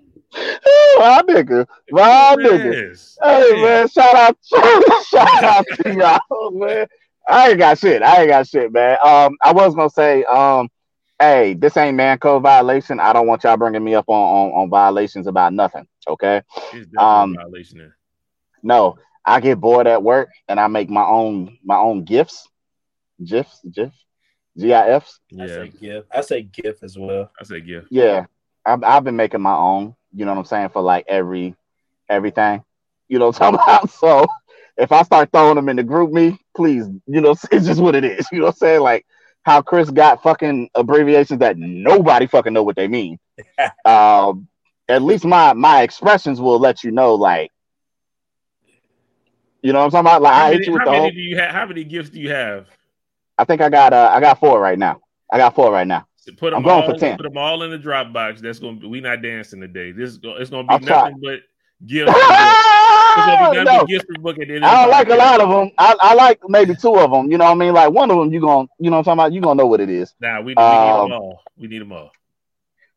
My 0.98 1.22
nigga, 1.27 1.65
my 1.91 2.36
nigga. 2.38 3.18
Hey 3.23 3.56
Yeah. 3.56 3.61
man, 3.61 3.88
shout 3.88 4.15
out, 4.15 4.38
shout 5.06 5.44
out 5.44 5.65
to 5.84 5.94
y'all, 5.94 6.52
man. 6.52 6.88
I 7.27 7.49
ain't 7.52 7.60
got 7.60 7.80
shit. 7.80 8.03
I 8.03 8.22
ain't 8.22 8.30
got 8.30 8.48
shit, 8.48 8.72
man. 8.73 8.98
Um, 9.03 9.38
I 9.41 9.53
was 9.53 9.76
gonna 9.76 9.90
say, 9.90 10.23
um, 10.26 10.69
hey, 11.20 11.54
this 11.54 11.78
ain't 11.78 11.98
man 11.98 12.18
code 12.18 12.44
violation. 12.44 13.00
I 13.00 13.14
don't 13.14 13.28
want 13.28 13.44
y'all 13.44 13.58
bringing 13.58 13.84
me 13.84 13.96
up 13.96 14.06
on 14.08 14.16
on, 14.16 14.62
on 14.62 14.70
violations 14.70 15.28
about 15.28 15.54
nothing. 15.54 15.88
Okay. 16.08 16.42
Um, 16.98 17.36
violation 17.36 17.80
there. 17.80 17.98
No, 18.64 18.98
I 19.26 19.40
get 19.40 19.60
bored 19.60 19.88
at 19.88 20.04
work 20.04 20.30
and 20.48 20.60
I 20.60 20.68
make 20.68 20.90
my 20.90 21.06
own 21.06 21.58
my 21.64 21.78
own 21.78 22.04
gifts, 22.04 22.48
gifs, 23.24 23.62
gif, 23.72 23.92
gifs. 24.58 25.20
I 25.40 25.46
Yeah, 25.46 25.48
say 25.48 25.70
GIF. 25.70 26.06
I 26.12 26.22
say 26.22 26.42
GIF 26.44 26.84
as 26.84 26.98
well. 26.98 27.32
I 27.40 27.44
say 27.44 27.62
gif. 27.62 27.86
Yeah, 27.90 28.26
I've 28.66 28.84
I've 28.84 29.04
been 29.04 29.16
making 29.16 29.42
my 29.42 29.56
own. 29.56 29.96
You 30.14 30.26
know 30.26 30.32
what 30.32 30.40
I'm 30.40 30.46
saying 30.46 30.70
for 30.70 30.82
like 30.82 31.06
every 31.08 31.56
everything. 32.10 32.64
You 33.08 33.20
know 33.20 33.28
what 33.28 33.42
I'm 33.42 33.54
talking 33.58 33.64
about. 33.64 33.90
So 33.90 34.26
if 34.78 34.92
I 34.92 35.04
start 35.04 35.32
throwing 35.32 35.56
them 35.56 35.70
in 35.70 35.78
the 35.78 35.84
GroupMe, 35.84 36.38
please, 36.56 36.88
you 37.08 37.22
know, 37.22 37.32
it's 37.52 37.66
just 37.66 37.82
what 37.82 37.96
it 37.96 38.04
is. 38.06 38.28
You 38.32 38.40
know 38.40 38.46
what 38.46 38.56
I'm 38.56 38.58
saying? 38.58 38.82
Like 38.82 39.06
how 39.46 39.62
Chris 39.62 39.90
got 39.92 40.24
fucking 40.24 40.70
abbreviations 40.76 41.40
that 41.40 41.58
nobody 41.58 42.26
fucking 42.28 42.52
know 42.54 42.64
what 42.64 42.76
they 42.76 42.88
mean. 42.88 43.20
um, 43.86 44.48
at 44.90 45.02
least 45.02 45.26
my 45.26 45.54
my 45.54 45.84
expressions 45.84 46.42
will 46.42 46.60
let 46.60 46.84
you 46.84 46.92
know, 46.92 47.16
like, 47.16 47.52
you 49.62 49.72
know 49.72 49.80
what 49.80 49.86
I'm 49.86 49.92
talking 49.92 50.08
about. 50.08 50.22
Like 50.24 50.34
How 50.34 50.46
I 50.46 50.52
many, 50.52 50.66
you 50.66 50.74
with 50.74 50.80
how 50.80 50.86
the 50.86 50.92
many 50.92 51.02
whole. 51.02 51.12
do 51.12 51.20
you 51.20 51.38
have? 51.38 51.52
How 51.52 51.66
many 51.66 51.84
gifts 51.84 52.10
do 52.10 52.20
you 52.20 52.30
have? 52.32 52.68
I 53.38 53.44
think 53.46 53.62
I 53.62 53.70
got 53.70 53.94
uh 53.94 54.10
I 54.12 54.20
got 54.20 54.40
four 54.40 54.60
right 54.60 54.78
now. 54.78 55.02
I 55.32 55.38
got 55.38 55.56
four 55.56 55.72
right 55.72 55.88
now. 55.88 56.08
Put 56.38 56.52
them 56.52 56.56
I'm 56.56 56.64
going 56.64 56.84
all. 56.84 56.94
for 56.94 57.00
10. 57.00 57.18
Put 57.18 57.24
them 57.24 57.38
all 57.38 57.62
in 57.64 57.72
the 57.72 57.78
Dropbox. 57.78 58.40
That's 58.40 58.60
gonna. 58.60 58.78
be 58.78 58.88
We 58.88 59.00
not 59.02 59.22
dancing 59.22 59.62
today. 59.62 59.92
This 59.92 60.18
it's 60.24 60.50
gonna 60.50 60.68
be 60.68 60.80
try. 60.80 61.12
nothing 61.12 61.20
but 61.22 61.42
gifts. 61.85 62.11
It's 62.11 63.27
gonna 63.27 63.52
be 63.52 63.57
nothing 63.57 63.80
no, 63.80 63.85
gifts 63.85 64.06
book 64.22 64.39
at 64.39 64.47
the 64.47 64.56
end. 64.56 64.64
of 64.65 64.72
I 64.72 64.81
don't 64.81 64.91
like 64.91 65.10
a 65.10 65.15
lot 65.15 65.41
of 65.41 65.49
them. 65.49 65.72
I, 65.77 65.95
I 65.99 66.14
like 66.14 66.39
maybe 66.47 66.76
two 66.76 66.95
of 66.95 67.11
them. 67.11 67.31
You 67.31 67.38
know 67.38 67.45
what 67.45 67.52
I 67.52 67.56
mean? 67.56 67.73
Like 67.73 67.91
one 67.91 68.11
of 68.11 68.18
them, 68.18 68.34
you 68.34 68.41
gonna 68.41 68.68
you 68.80 68.89
know 68.89 68.97
what 68.97 69.07
I'm 69.07 69.18
talking 69.18 69.19
about? 69.19 69.34
You 69.34 69.41
gonna 69.41 69.56
know 69.56 69.68
what 69.68 69.81
it 69.81 69.89
is. 69.89 70.14
Nah, 70.19 70.39
we, 70.39 70.47
we 70.47 70.53
need 70.53 70.61
Um, 70.61 71.10
them 71.10 71.11
all. 71.11 71.41
We 71.57 71.68
need 71.68 71.81
them 71.81 71.91
all. 71.91 72.11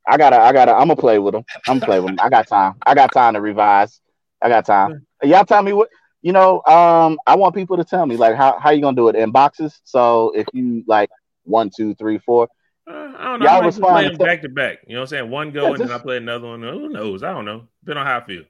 I 0.07 0.17
gotta, 0.17 0.39
I 0.39 0.53
gotta, 0.53 0.73
I'm 0.73 0.89
gonna 0.89 0.97
play 0.97 1.19
with 1.19 1.35
them. 1.35 1.45
I'm 1.67 1.79
gonna 1.79 1.87
play 1.87 2.01
with 2.01 2.17
them. 2.17 2.19
I 2.25 2.31
got 2.31 2.49
time. 2.49 2.75
I 2.87 2.95
got 2.95 3.13
time 3.13 3.35
to 3.35 3.41
revise. 3.41 4.01
I 4.41 4.49
got 4.49 4.65
time. 4.65 5.07
Y'all 5.23 5.45
tell 5.45 5.63
me 5.63 5.73
what 5.73 5.91
you 6.23 6.33
know. 6.33 6.63
Um, 6.67 7.19
I 7.27 7.37
want 7.37 7.55
people 7.55 7.77
to 7.77 7.85
tell 7.85 8.07
me 8.07 8.17
like 8.17 8.35
how 8.37 8.59
how 8.59 8.71
you 8.71 8.81
gonna 8.81 8.97
do 8.97 9.09
it 9.09 9.17
in 9.17 9.31
boxes. 9.31 9.81
So 9.85 10.33
if 10.35 10.47
you 10.53 10.85
like 10.87 11.11
one, 11.45 11.71
two, 11.75 11.95
three, 11.95 12.19
four. 12.19 12.49
Uh, 12.89 13.13
I 13.19 13.25
don't 13.25 13.41
know. 13.41 13.47
Y'all 13.47 13.57
I 13.57 13.61
might 13.61 13.67
just 13.67 13.79
respond 13.79 14.19
back 14.19 14.43
to 14.43 14.49
back. 14.49 14.79
You 14.87 14.95
know 14.95 15.01
what 15.01 15.03
I'm 15.03 15.07
saying? 15.09 15.31
One 15.31 15.51
go 15.51 15.65
Yeah, 15.65 15.75
and 15.75 15.81
then 15.81 15.91
I 15.91 15.99
play 15.99 16.17
another 16.17 16.47
one. 16.47 16.63
Who 16.63 16.89
knows? 16.89 17.23
I 17.23 17.33
don't 17.33 17.45
know. 17.45 17.69
Depending 17.85 18.01
on 18.01 18.07
how 18.07 18.19
I 18.19 18.25
feel. 18.25 18.45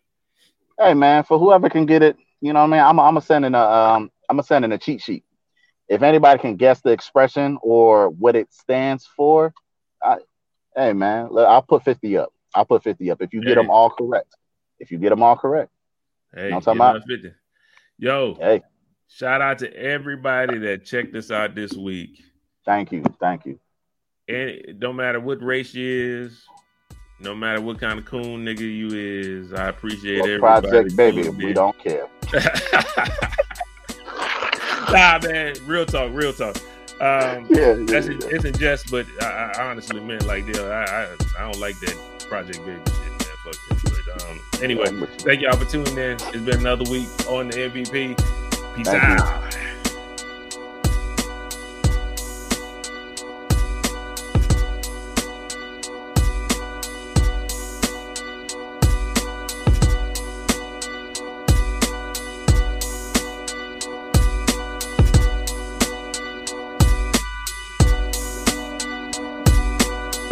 Hey 0.78 0.94
man, 0.94 1.24
for 1.24 1.38
whoever 1.38 1.68
can 1.68 1.86
get 1.86 2.02
it, 2.02 2.16
you 2.40 2.52
know 2.52 2.60
what 2.60 2.66
I 2.66 2.70
mean. 2.70 2.80
I'm 2.80 3.00
I'm 3.00 3.14
gonna 3.14 3.20
send 3.20 3.44
in 3.44 3.55
a 3.55 3.60
um 3.60 4.10
I'm 4.28 4.36
gonna 4.36 4.44
send 4.44 4.64
in 4.64 4.72
a 4.72 4.78
cheat 4.78 5.02
sheet. 5.02 5.24
If 5.88 6.02
anybody 6.02 6.38
can 6.38 6.56
guess 6.56 6.80
the 6.82 6.90
expression 6.90 7.59
or 7.62 8.10
what 8.10 8.36
it 8.36 8.52
stands 8.52 9.06
for, 9.06 9.55
I, 10.02 10.18
hey 10.76 10.92
man, 10.92 11.28
look, 11.30 11.48
I'll 11.48 11.62
put 11.62 11.82
fifty 11.82 12.16
up. 12.16 12.32
I'll 12.55 12.64
put 12.64 12.84
fifty 12.84 13.10
up 13.10 13.20
if 13.22 13.32
you 13.32 13.42
get 13.42 13.56
them 13.56 13.70
all 13.70 13.90
correct. 13.90 14.36
If 14.78 14.92
you 14.92 14.98
get 14.98 15.09
them 15.10 15.22
all 15.22 15.36
correct, 15.36 15.72
Hey, 16.34 16.50
Know 16.50 16.56
what 16.56 16.68
I'm 16.68 16.78
talking 16.78 17.02
50. 17.09 17.32
Yo, 17.98 18.34
hey, 18.34 18.62
shout 19.09 19.40
out 19.40 19.59
to 19.59 19.74
everybody 19.74 20.59
that 20.59 20.84
checked 20.84 21.16
us 21.16 21.32
out 21.32 21.55
this 21.56 21.72
week. 21.72 22.22
thank 22.64 22.92
you, 22.92 23.02
thank 23.18 23.46
you. 23.46 23.59
And 24.28 24.50
it 24.50 24.78
don't 24.78 24.94
matter 24.94 25.18
what 25.18 25.42
race 25.42 25.74
you 25.74 26.24
is, 26.26 26.44
no 27.20 27.35
matter 27.35 27.61
what 27.61 27.81
kind 27.81 27.99
of 27.99 28.05
coon 28.05 28.45
nigga 28.45 28.61
you 28.61 28.89
is, 28.93 29.53
I 29.53 29.69
appreciate 29.69 30.20
Well, 30.23 30.28
everybody. 30.28 30.69
Project 30.69 30.97
baby, 30.97 31.28
we 31.28 31.53
don't 31.53 31.77
care. 31.78 32.07
nah, 34.93 35.19
man, 35.23 35.55
real 35.66 35.85
talk, 35.85 36.11
real 36.12 36.32
talk. 36.32 36.57
Um, 37.01 37.47
Yeah, 37.51 37.74
yeah, 37.74 37.85
that's 37.86 38.09
yeah. 38.09 38.16
it's 38.23 38.45
a 38.45 38.53
jest, 38.53 38.90
but 38.90 39.07
I, 39.20 39.53
I 39.57 39.70
honestly 39.70 40.01
meant 40.01 40.27
like, 40.27 40.47
yeah, 40.47 40.62
I, 40.62 40.85
I 40.85 41.09
I 41.39 41.51
don't 41.51 41.61
like 41.61 41.78
that 41.81 41.97
Project 42.28 42.59
Baby 42.65 42.81
shit, 42.86 43.11
man. 43.11 43.19
Fuck 43.45 43.55
that. 43.69 44.05
But 44.07 44.24
um, 44.28 44.40
anyway, 44.62 44.90
you. 44.90 45.07
thank 45.19 45.40
y'all 45.40 45.57
for 45.57 45.65
tuning 45.65 45.97
in. 45.97 46.12
It's 46.12 46.36
been 46.39 46.61
another 46.61 46.85
week 46.90 47.09
on 47.28 47.49
the 47.49 47.57
MVP. 47.57 48.16
Peace 48.77 48.86
Thank 48.89 49.03
you. 49.03 49.24
out. 49.24 49.57